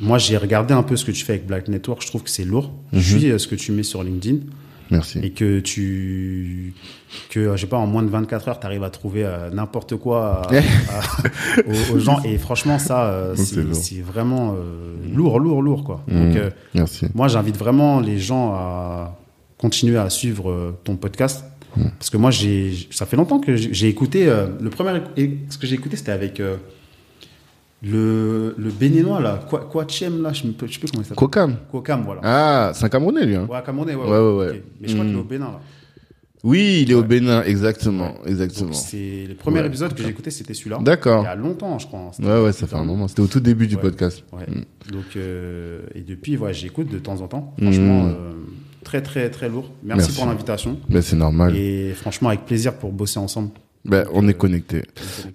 moi, 0.00 0.18
j'ai 0.18 0.36
regardé 0.36 0.72
un 0.74 0.82
peu 0.82 0.96
ce 0.96 1.04
que 1.04 1.12
tu 1.12 1.24
fais 1.24 1.34
avec 1.34 1.46
Black 1.46 1.68
Network. 1.68 2.02
Je 2.02 2.06
trouve 2.08 2.22
que 2.22 2.30
c'est 2.30 2.44
lourd. 2.44 2.72
Mhm. 2.92 3.00
Je 3.00 3.16
suis 3.18 3.30
euh, 3.30 3.38
ce 3.38 3.46
que 3.48 3.54
tu 3.54 3.72
mets 3.72 3.82
sur 3.82 4.02
LinkedIn 4.02 4.38
Merci. 4.90 5.18
et 5.22 5.30
que 5.30 5.60
tu, 5.60 6.72
que 7.30 7.40
euh, 7.40 7.56
je 7.56 7.62
sais 7.62 7.66
pas, 7.66 7.76
en 7.76 7.86
moins 7.86 8.02
de 8.02 8.08
24 8.08 8.48
heures, 8.48 8.60
tu 8.60 8.66
arrives 8.66 8.84
à 8.84 8.90
trouver 8.90 9.24
euh, 9.24 9.50
n'importe 9.50 9.96
quoi 9.96 10.42
à- 10.42 10.48
à- 10.56 11.62
aux, 11.66 11.96
aux 11.96 11.98
gens. 11.98 12.22
Et 12.24 12.38
franchement, 12.38 12.78
ça, 12.78 13.06
euh, 13.10 13.34
c'est 13.36 14.00
vraiment 14.00 14.54
lourd, 15.12 15.40
lourd, 15.40 15.62
lourd, 15.62 15.84
quoi. 15.84 16.02
Mhm. 16.08 16.32
Donc, 16.34 16.42
Merci. 16.74 17.06
moi, 17.14 17.28
j'invite 17.28 17.56
vraiment 17.56 18.00
les 18.00 18.18
gens 18.18 18.52
à 18.54 19.18
continuer 19.58 19.98
à 19.98 20.08
suivre 20.10 20.76
ton 20.84 20.96
podcast. 20.96 21.44
Mm. 21.76 21.88
Parce 21.98 22.08
que 22.10 22.16
moi, 22.16 22.30
j'ai, 22.30 22.74
ça 22.90 23.04
fait 23.04 23.16
longtemps 23.16 23.38
que 23.40 23.54
j'ai 23.56 23.88
écouté. 23.88 24.24
le 24.60 24.70
premier, 24.70 25.00
ce 25.50 25.58
que 25.58 25.66
j'ai 25.66 25.74
écouté, 25.74 25.96
c'était 25.96 26.12
avec 26.12 26.40
le, 27.86 28.54
le 28.58 28.70
béninois, 28.70 29.20
là. 29.20 29.40
Quoi, 29.48 29.68
Quachem, 29.70 30.22
là, 30.22 30.32
je 30.32 30.44
ne 30.46 30.52
sais 30.52 30.56
plus 30.56 30.90
comment 30.90 31.02
il 31.02 31.04
s'appelle. 31.04 31.16
Kokam. 31.16 31.56
Quacam, 31.70 32.02
voilà. 32.04 32.20
Ah, 32.24 32.72
c'est 32.74 32.84
un 32.84 32.88
Camerounais, 32.88 33.24
lui. 33.26 33.36
Hein. 33.36 33.46
Ouais, 33.50 33.58
Camerounais, 33.64 33.94
ouais. 33.94 34.08
Ouais, 34.08 34.34
ouais. 34.46 34.62
Mais 34.80 34.88
je 34.88 34.94
crois 34.94 35.04
Mm. 35.04 35.08
qu'il 35.08 35.16
est 35.16 35.20
au 35.20 35.24
Bénin, 35.24 35.44
là. 35.46 35.60
Oui, 36.44 36.80
il 36.82 36.90
est 36.90 36.94
au. 36.94 37.02
Bénin, 37.02 37.42
exactement. 37.42 38.14
Exactement. 38.24 38.72
c'est 38.72 39.26
le 39.28 39.34
premier 39.34 39.60
Ouais. 39.60 39.66
épisode 39.66 39.94
que 39.94 40.02
j'ai 40.02 40.08
écouté, 40.10 40.30
c'était 40.30 40.54
celui-là. 40.54 40.78
D'accord. 40.80 41.22
Il 41.22 41.26
y 41.26 41.28
a 41.28 41.34
longtemps, 41.34 41.78
je 41.78 41.86
crois. 41.86 42.00
hein. 42.00 42.10
Ouais, 42.24 42.44
ouais, 42.44 42.52
ça 42.52 42.66
fait 42.66 42.76
un 42.76 42.84
moment. 42.84 43.08
C'était 43.08 43.22
au 43.22 43.26
tout 43.26 43.40
début 43.40 43.66
du 43.66 43.76
podcast. 43.76 44.22
Ouais. 44.32 44.46
Mm. 44.46 44.92
Donc, 44.92 45.04
euh, 45.16 45.80
et 45.94 46.02
depuis, 46.02 46.36
ouais, 46.36 46.52
j'écoute 46.54 46.88
de 46.90 46.98
temps 46.98 47.20
en 47.20 47.26
temps. 47.26 47.54
Franchement, 47.60 48.04
Mm. 48.04 48.08
euh, 48.10 48.32
très, 48.84 49.02
très, 49.02 49.28
très 49.30 49.48
lourd. 49.48 49.70
Merci, 49.82 50.02
Merci. 50.08 50.16
pour 50.20 50.26
l'invitation. 50.28 50.78
Ben, 50.88 51.02
c'est 51.02 51.16
normal. 51.16 51.56
Et 51.56 51.92
franchement, 51.94 52.28
avec 52.28 52.44
plaisir 52.44 52.74
pour 52.74 52.92
bosser 52.92 53.18
ensemble. 53.18 53.50
Ben, 53.88 54.06
on 54.12 54.26
est 54.28 54.30
euh, 54.30 54.36
connectés. 54.36 54.82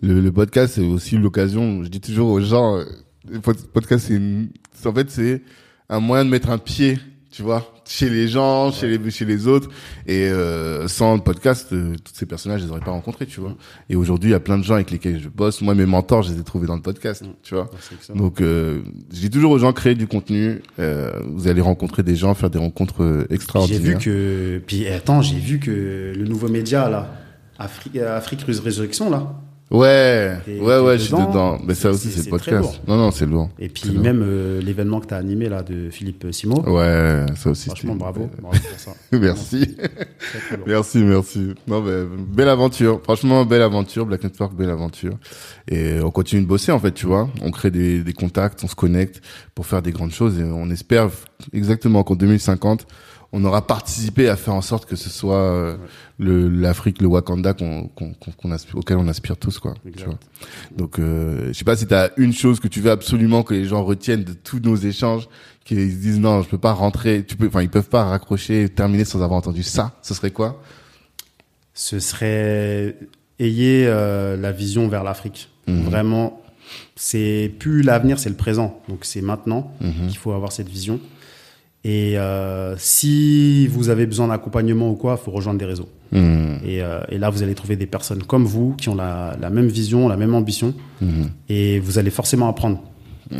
Le, 0.01 0.19
le 0.21 0.31
podcast, 0.31 0.73
c'est 0.75 0.81
aussi 0.81 1.17
l'occasion. 1.17 1.83
Je 1.83 1.89
dis 1.89 2.01
toujours 2.01 2.29
aux 2.29 2.41
gens, 2.41 2.77
euh, 2.77 2.83
le 3.29 3.39
pod- 3.39 3.67
podcast, 3.73 4.05
c'est 4.07 4.15
une- 4.15 4.49
en 4.85 4.93
fait, 4.93 5.09
c'est 5.09 5.41
un 5.89 5.99
moyen 5.99 6.25
de 6.25 6.29
mettre 6.29 6.49
un 6.49 6.57
pied, 6.57 6.97
tu 7.31 7.43
vois, 7.43 7.73
chez 7.85 8.09
les 8.09 8.27
gens, 8.27 8.71
chez 8.71 8.87
les 8.97 9.11
chez 9.11 9.25
les 9.25 9.47
autres. 9.47 9.69
Et 10.07 10.23
euh, 10.29 10.87
sans 10.87 11.15
le 11.15 11.21
podcast, 11.21 11.67
euh, 11.71 11.95
tous 12.03 12.13
ces 12.13 12.25
personnages, 12.25 12.61
je 12.61 12.65
les 12.65 12.71
aurais 12.71 12.79
pas 12.81 12.91
rencontrés, 12.91 13.25
tu 13.25 13.39
vois. 13.39 13.55
Et 13.89 13.95
aujourd'hui, 13.95 14.29
il 14.29 14.33
y 14.33 14.35
a 14.35 14.39
plein 14.39 14.57
de 14.57 14.63
gens 14.63 14.73
avec 14.75 14.91
lesquels 14.91 15.19
je 15.21 15.29
bosse. 15.29 15.61
Moi, 15.61 15.75
mes 15.75 15.85
mentors, 15.85 16.23
je 16.23 16.33
les 16.33 16.39
ai 16.39 16.43
trouvés 16.43 16.67
dans 16.67 16.75
le 16.75 16.81
podcast, 16.81 17.21
Mm. 17.23 17.27
tu 17.43 17.55
vois. 17.55 17.69
Donc, 18.15 18.41
euh, 18.41 18.81
je 19.13 19.19
dis 19.19 19.29
toujours 19.29 19.51
aux 19.51 19.59
gens, 19.59 19.71
créez 19.71 19.95
du 19.95 20.07
contenu. 20.07 20.61
euh, 20.79 21.11
vous 21.33 21.47
allez 21.47 21.61
rencontrer 21.61 22.03
des 22.03 22.15
gens, 22.15 22.33
faire 22.33 22.49
des 22.49 22.59
rencontres 22.59 23.03
euh, 23.03 23.25
J'ai 23.29 23.35
extraordinaires. 23.35 23.81
vu 23.81 24.03
que, 24.03 24.61
puis 24.65 24.87
attends, 24.87 25.21
j'ai 25.21 25.37
vu 25.39 25.59
que 25.59 26.13
le 26.15 26.25
nouveau 26.25 26.47
média 26.49 26.89
là, 26.89 27.13
Euh, 27.95 28.17
Afrique 28.17 28.41
Résurrection 28.43 29.09
là, 29.09 29.33
Ouais, 29.71 30.35
ouais, 30.47 30.79
ouais, 30.79 30.97
je 30.97 31.03
suis 31.05 31.13
dedans. 31.13 31.57
Mais 31.65 31.75
ça 31.75 31.91
aussi, 31.91 32.09
c'est- 32.09 32.25
le 32.25 32.29
podcast. 32.29 32.81
Non, 32.89 32.97
non, 32.97 33.09
c'est 33.11 33.25
lourd. 33.25 33.49
et 33.57 33.69
puis 33.69 33.89
même 33.91 34.21
euh, 34.21 34.61
l'événement 34.61 34.99
que 34.99 35.07
tu 35.07 35.13
as 35.13 35.17
animé 35.17 35.47
là 35.47 35.63
de 35.63 35.89
Philippe 35.89 36.27
Simo. 36.31 36.61
Ouais, 36.69 37.25
ça 37.37 37.51
aussi. 37.51 37.67
Franchement, 37.67 37.95
bravo, 37.95 38.29
bravo 38.41 38.57
pour 38.69 38.79
ça. 38.79 38.91
Merci. 39.17 39.77
Merci, 40.67 40.97
merci. 40.99 41.53
Non, 41.67 41.81
mais, 41.81 42.03
belle 42.05 42.49
aventure. 42.49 42.99
Franchement, 43.03 43.45
belle 43.45 43.61
aventure. 43.61 44.05
Black 44.05 44.23
Network, 44.25 44.53
belle 44.53 44.69
aventure. 44.69 45.13
Et 45.69 45.99
on 46.01 46.11
continue 46.11 46.41
de 46.41 46.47
bosser, 46.47 46.73
en 46.73 46.79
fait, 46.79 46.91
tu 46.91 47.05
vois. 47.05 47.29
On 47.41 47.49
crée 47.51 47.71
des, 47.71 48.03
des 48.03 48.13
contacts, 48.13 48.61
on 48.65 48.67
se 48.67 48.75
connecte 48.75 49.21
pour 49.55 49.65
faire 49.65 49.81
des 49.81 49.91
grandes 49.91 50.11
choses 50.11 50.37
et 50.37 50.43
on 50.43 50.69
espère 50.69 51.09
exactement 51.53 52.03
qu'en 52.03 52.15
2050, 52.15 52.85
on 53.33 53.45
aura 53.45 53.65
participé 53.65 54.27
à 54.27 54.35
faire 54.35 54.53
en 54.53 54.61
sorte 54.61 54.85
que 54.85 54.95
ce 54.97 55.09
soit 55.09 55.37
euh, 55.41 55.77
le 56.19 56.49
l'Afrique, 56.49 57.01
le 57.01 57.07
Wakanda 57.07 57.53
qu'on, 57.53 57.87
qu'on, 57.87 58.13
qu'on- 58.13 58.31
qu'on 58.31 58.51
aspire- 58.51 58.75
auquel 58.77 58.97
on 58.97 59.07
aspire 59.07 59.37
tous, 59.37 59.57
quoi. 59.59 59.73
Tu 59.83 59.89
Exact. 59.89 60.05
vois. 60.07 60.17
Donc, 60.77 60.99
euh, 60.99 61.47
je 61.47 61.53
sais 61.53 61.63
pas 61.63 61.77
si 61.77 61.87
tu 61.87 61.93
as 61.93 62.11
une 62.17 62.33
chose 62.33 62.59
que 62.59 62.67
tu 62.67 62.81
veux 62.81 62.91
absolument 62.91 63.43
que 63.43 63.53
les 63.53 63.65
gens 63.65 63.83
retiennent 63.85 64.23
de 64.25 64.33
tous 64.33 64.59
nos 64.59 64.75
échanges, 64.75 65.29
qu'ils 65.63 65.91
se 65.91 65.95
disent 65.97 66.19
non, 66.19 66.41
je 66.41 66.49
peux 66.49 66.57
pas 66.57 66.73
rentrer, 66.73 67.23
tu 67.25 67.35
peux, 67.37 67.47
enfin, 67.47 67.61
ils 67.61 67.69
peuvent 67.69 67.87
pas 67.89 68.03
raccrocher, 68.03 68.67
terminer 68.67 69.05
sans 69.05 69.21
avoir 69.21 69.37
entendu 69.37 69.63
ça. 69.63 69.93
Ce 70.01 70.13
serait 70.13 70.31
quoi? 70.31 70.61
Ce 71.73 71.99
serait 71.99 72.97
ayez 73.39 73.85
euh, 73.87 74.35
la 74.37 74.51
vision 74.51 74.87
vers 74.87 75.03
l'Afrique. 75.03 75.49
Mhm. 75.67 75.83
Vraiment, 75.83 76.41
c'est 76.95 77.51
plus 77.59 77.81
l'avenir, 77.81 78.19
c'est 78.19 78.29
le 78.29 78.35
présent. 78.35 78.81
Donc 78.89 78.99
c'est 79.05 79.21
maintenant 79.21 79.71
Mhm. 79.81 80.07
qu'il 80.09 80.17
faut 80.17 80.31
avoir 80.33 80.51
cette 80.51 80.67
vision. 80.69 80.99
Et 81.83 82.17
euh, 82.19 82.75
si 82.77 83.67
vous 83.67 83.89
avez 83.89 84.05
besoin 84.05 84.27
d'accompagnement 84.27 84.91
ou 84.91 84.95
quoi, 84.95 85.17
il 85.19 85.23
faut 85.23 85.31
rejoindre 85.31 85.59
des 85.59 85.65
réseaux. 85.65 85.89
Et, 86.13 86.83
euh, 86.83 86.99
et 87.09 87.17
là, 87.17 87.29
vous 87.29 87.41
allez 87.41 87.55
trouver 87.55 87.75
des 87.77 87.85
personnes 87.87 88.21
comme 88.23 88.45
vous 88.45 88.75
qui 88.75 88.89
ont 88.89 88.95
la, 88.95 89.35
la 89.41 89.49
même 89.49 89.67
vision, 89.67 90.07
la 90.09 90.17
même 90.17 90.35
ambition, 90.35 90.73
Mhm. 91.01 91.29
et 91.49 91.79
vous 91.79 91.97
allez 91.97 92.11
forcément 92.11 92.47
apprendre. 92.49 92.83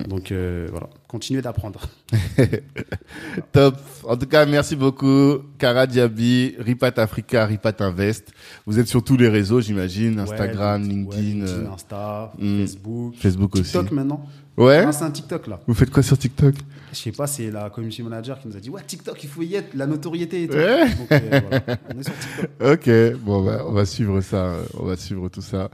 Donc 0.07 0.31
euh, 0.31 0.67
voilà, 0.71 0.87
continuez 1.09 1.41
d'apprendre. 1.41 1.81
Top. 3.51 3.75
En 4.07 4.15
tout 4.17 4.25
cas, 4.25 4.45
merci 4.45 4.75
beaucoup, 4.75 5.39
Cara 5.57 5.85
Diaby, 5.85 6.55
Ripat 6.59 6.93
Africa, 6.97 7.45
Ripat 7.45 7.75
Invest. 7.81 8.31
Vous 8.65 8.79
êtes 8.79 8.87
sur 8.87 9.03
tous 9.03 9.17
les 9.17 9.27
réseaux, 9.27 9.59
j'imagine, 9.61 10.19
Instagram, 10.19 10.81
Ouais, 10.81 10.87
LinkedIn, 10.87 11.45
ouais, 11.45 11.49
euh, 11.51 11.73
Insta, 11.73 12.31
hmm. 12.39 12.59
Facebook, 12.61 13.15
Facebook 13.17 13.55
aussi. 13.55 13.63
TikTok 13.63 13.91
maintenant. 13.91 14.25
Ouais. 14.57 14.83
Ah, 14.87 14.91
c'est 14.91 15.03
un 15.03 15.11
TikTok 15.11 15.47
là. 15.47 15.59
Vous 15.67 15.73
faites 15.73 15.89
quoi 15.91 16.03
sur 16.03 16.17
TikTok? 16.17 16.55
Je 16.91 16.97
sais 16.97 17.11
pas, 17.11 17.27
c'est 17.27 17.49
la 17.51 17.69
community 17.69 18.03
manager 18.03 18.39
qui 18.39 18.47
nous 18.47 18.57
a 18.57 18.59
dit 18.59 18.69
ouais 18.69 18.81
TikTok, 18.85 19.23
il 19.23 19.29
faut 19.29 19.41
y 19.41 19.55
être, 19.55 19.73
la 19.73 19.87
notoriété 19.87 20.43
et 20.43 20.47
tout. 20.47 20.55
Ouais. 20.55 20.89
Donc 20.89 21.11
euh, 21.11 21.41
voilà, 21.49 21.77
on 21.93 21.99
est 21.99 22.03
sur 22.03 22.13
TikTok. 22.17 22.49
Ok, 22.61 23.19
bon 23.19 23.45
bah, 23.45 23.63
on 23.67 23.71
va 23.71 23.85
suivre 23.85 24.21
ça, 24.21 24.37
euh, 24.37 24.63
on 24.77 24.85
va 24.85 24.97
suivre 24.97 25.29
tout 25.29 25.41
ça. 25.41 25.69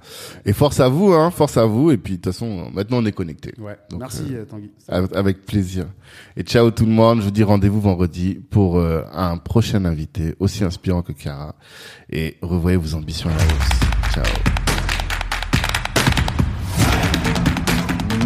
Et 0.46 0.54
force 0.54 0.80
à 0.80 0.90
vous, 0.90 1.14
hein, 1.14 1.32
force 1.32 1.58
à 1.58 1.66
vous. 1.66 1.92
Et 1.92 1.98
puis 1.98 2.18
de 2.18 2.22
toute 2.22 2.34
façon, 2.34 2.70
maintenant 2.72 2.98
on 2.98 3.06
est 3.06 3.12
connectés. 3.12 3.54
Ouais. 3.58 3.78
Donc, 3.90 4.00
Merci 4.00 4.26
euh, 4.32 4.46
Tanguy. 4.46 4.72
Avec 4.88 5.16
avec 5.16 5.46
plaisir. 5.46 5.88
Et 6.36 6.44
ciao 6.44 6.72
tout 6.72 6.86
le 6.86 6.92
monde. 6.92 7.20
Je 7.20 7.26
vous 7.26 7.32
dis 7.32 7.44
rendez-vous 7.44 7.82
vendredi 7.82 8.40
pour 8.50 8.78
euh, 8.78 9.04
un 9.12 9.38
prochain 9.38 9.84
invité 9.86 10.36
aussi 10.40 10.64
inspirant 10.64 11.02
que 11.02 11.14
Cara. 11.14 11.56
Et 12.12 12.38
revoyez 12.42 12.78
vos 12.78 12.96
ambitions 12.96 13.30
à 13.30 13.38
la 13.38 13.44
hausse. 13.44 14.14
Ciao. 14.14 14.57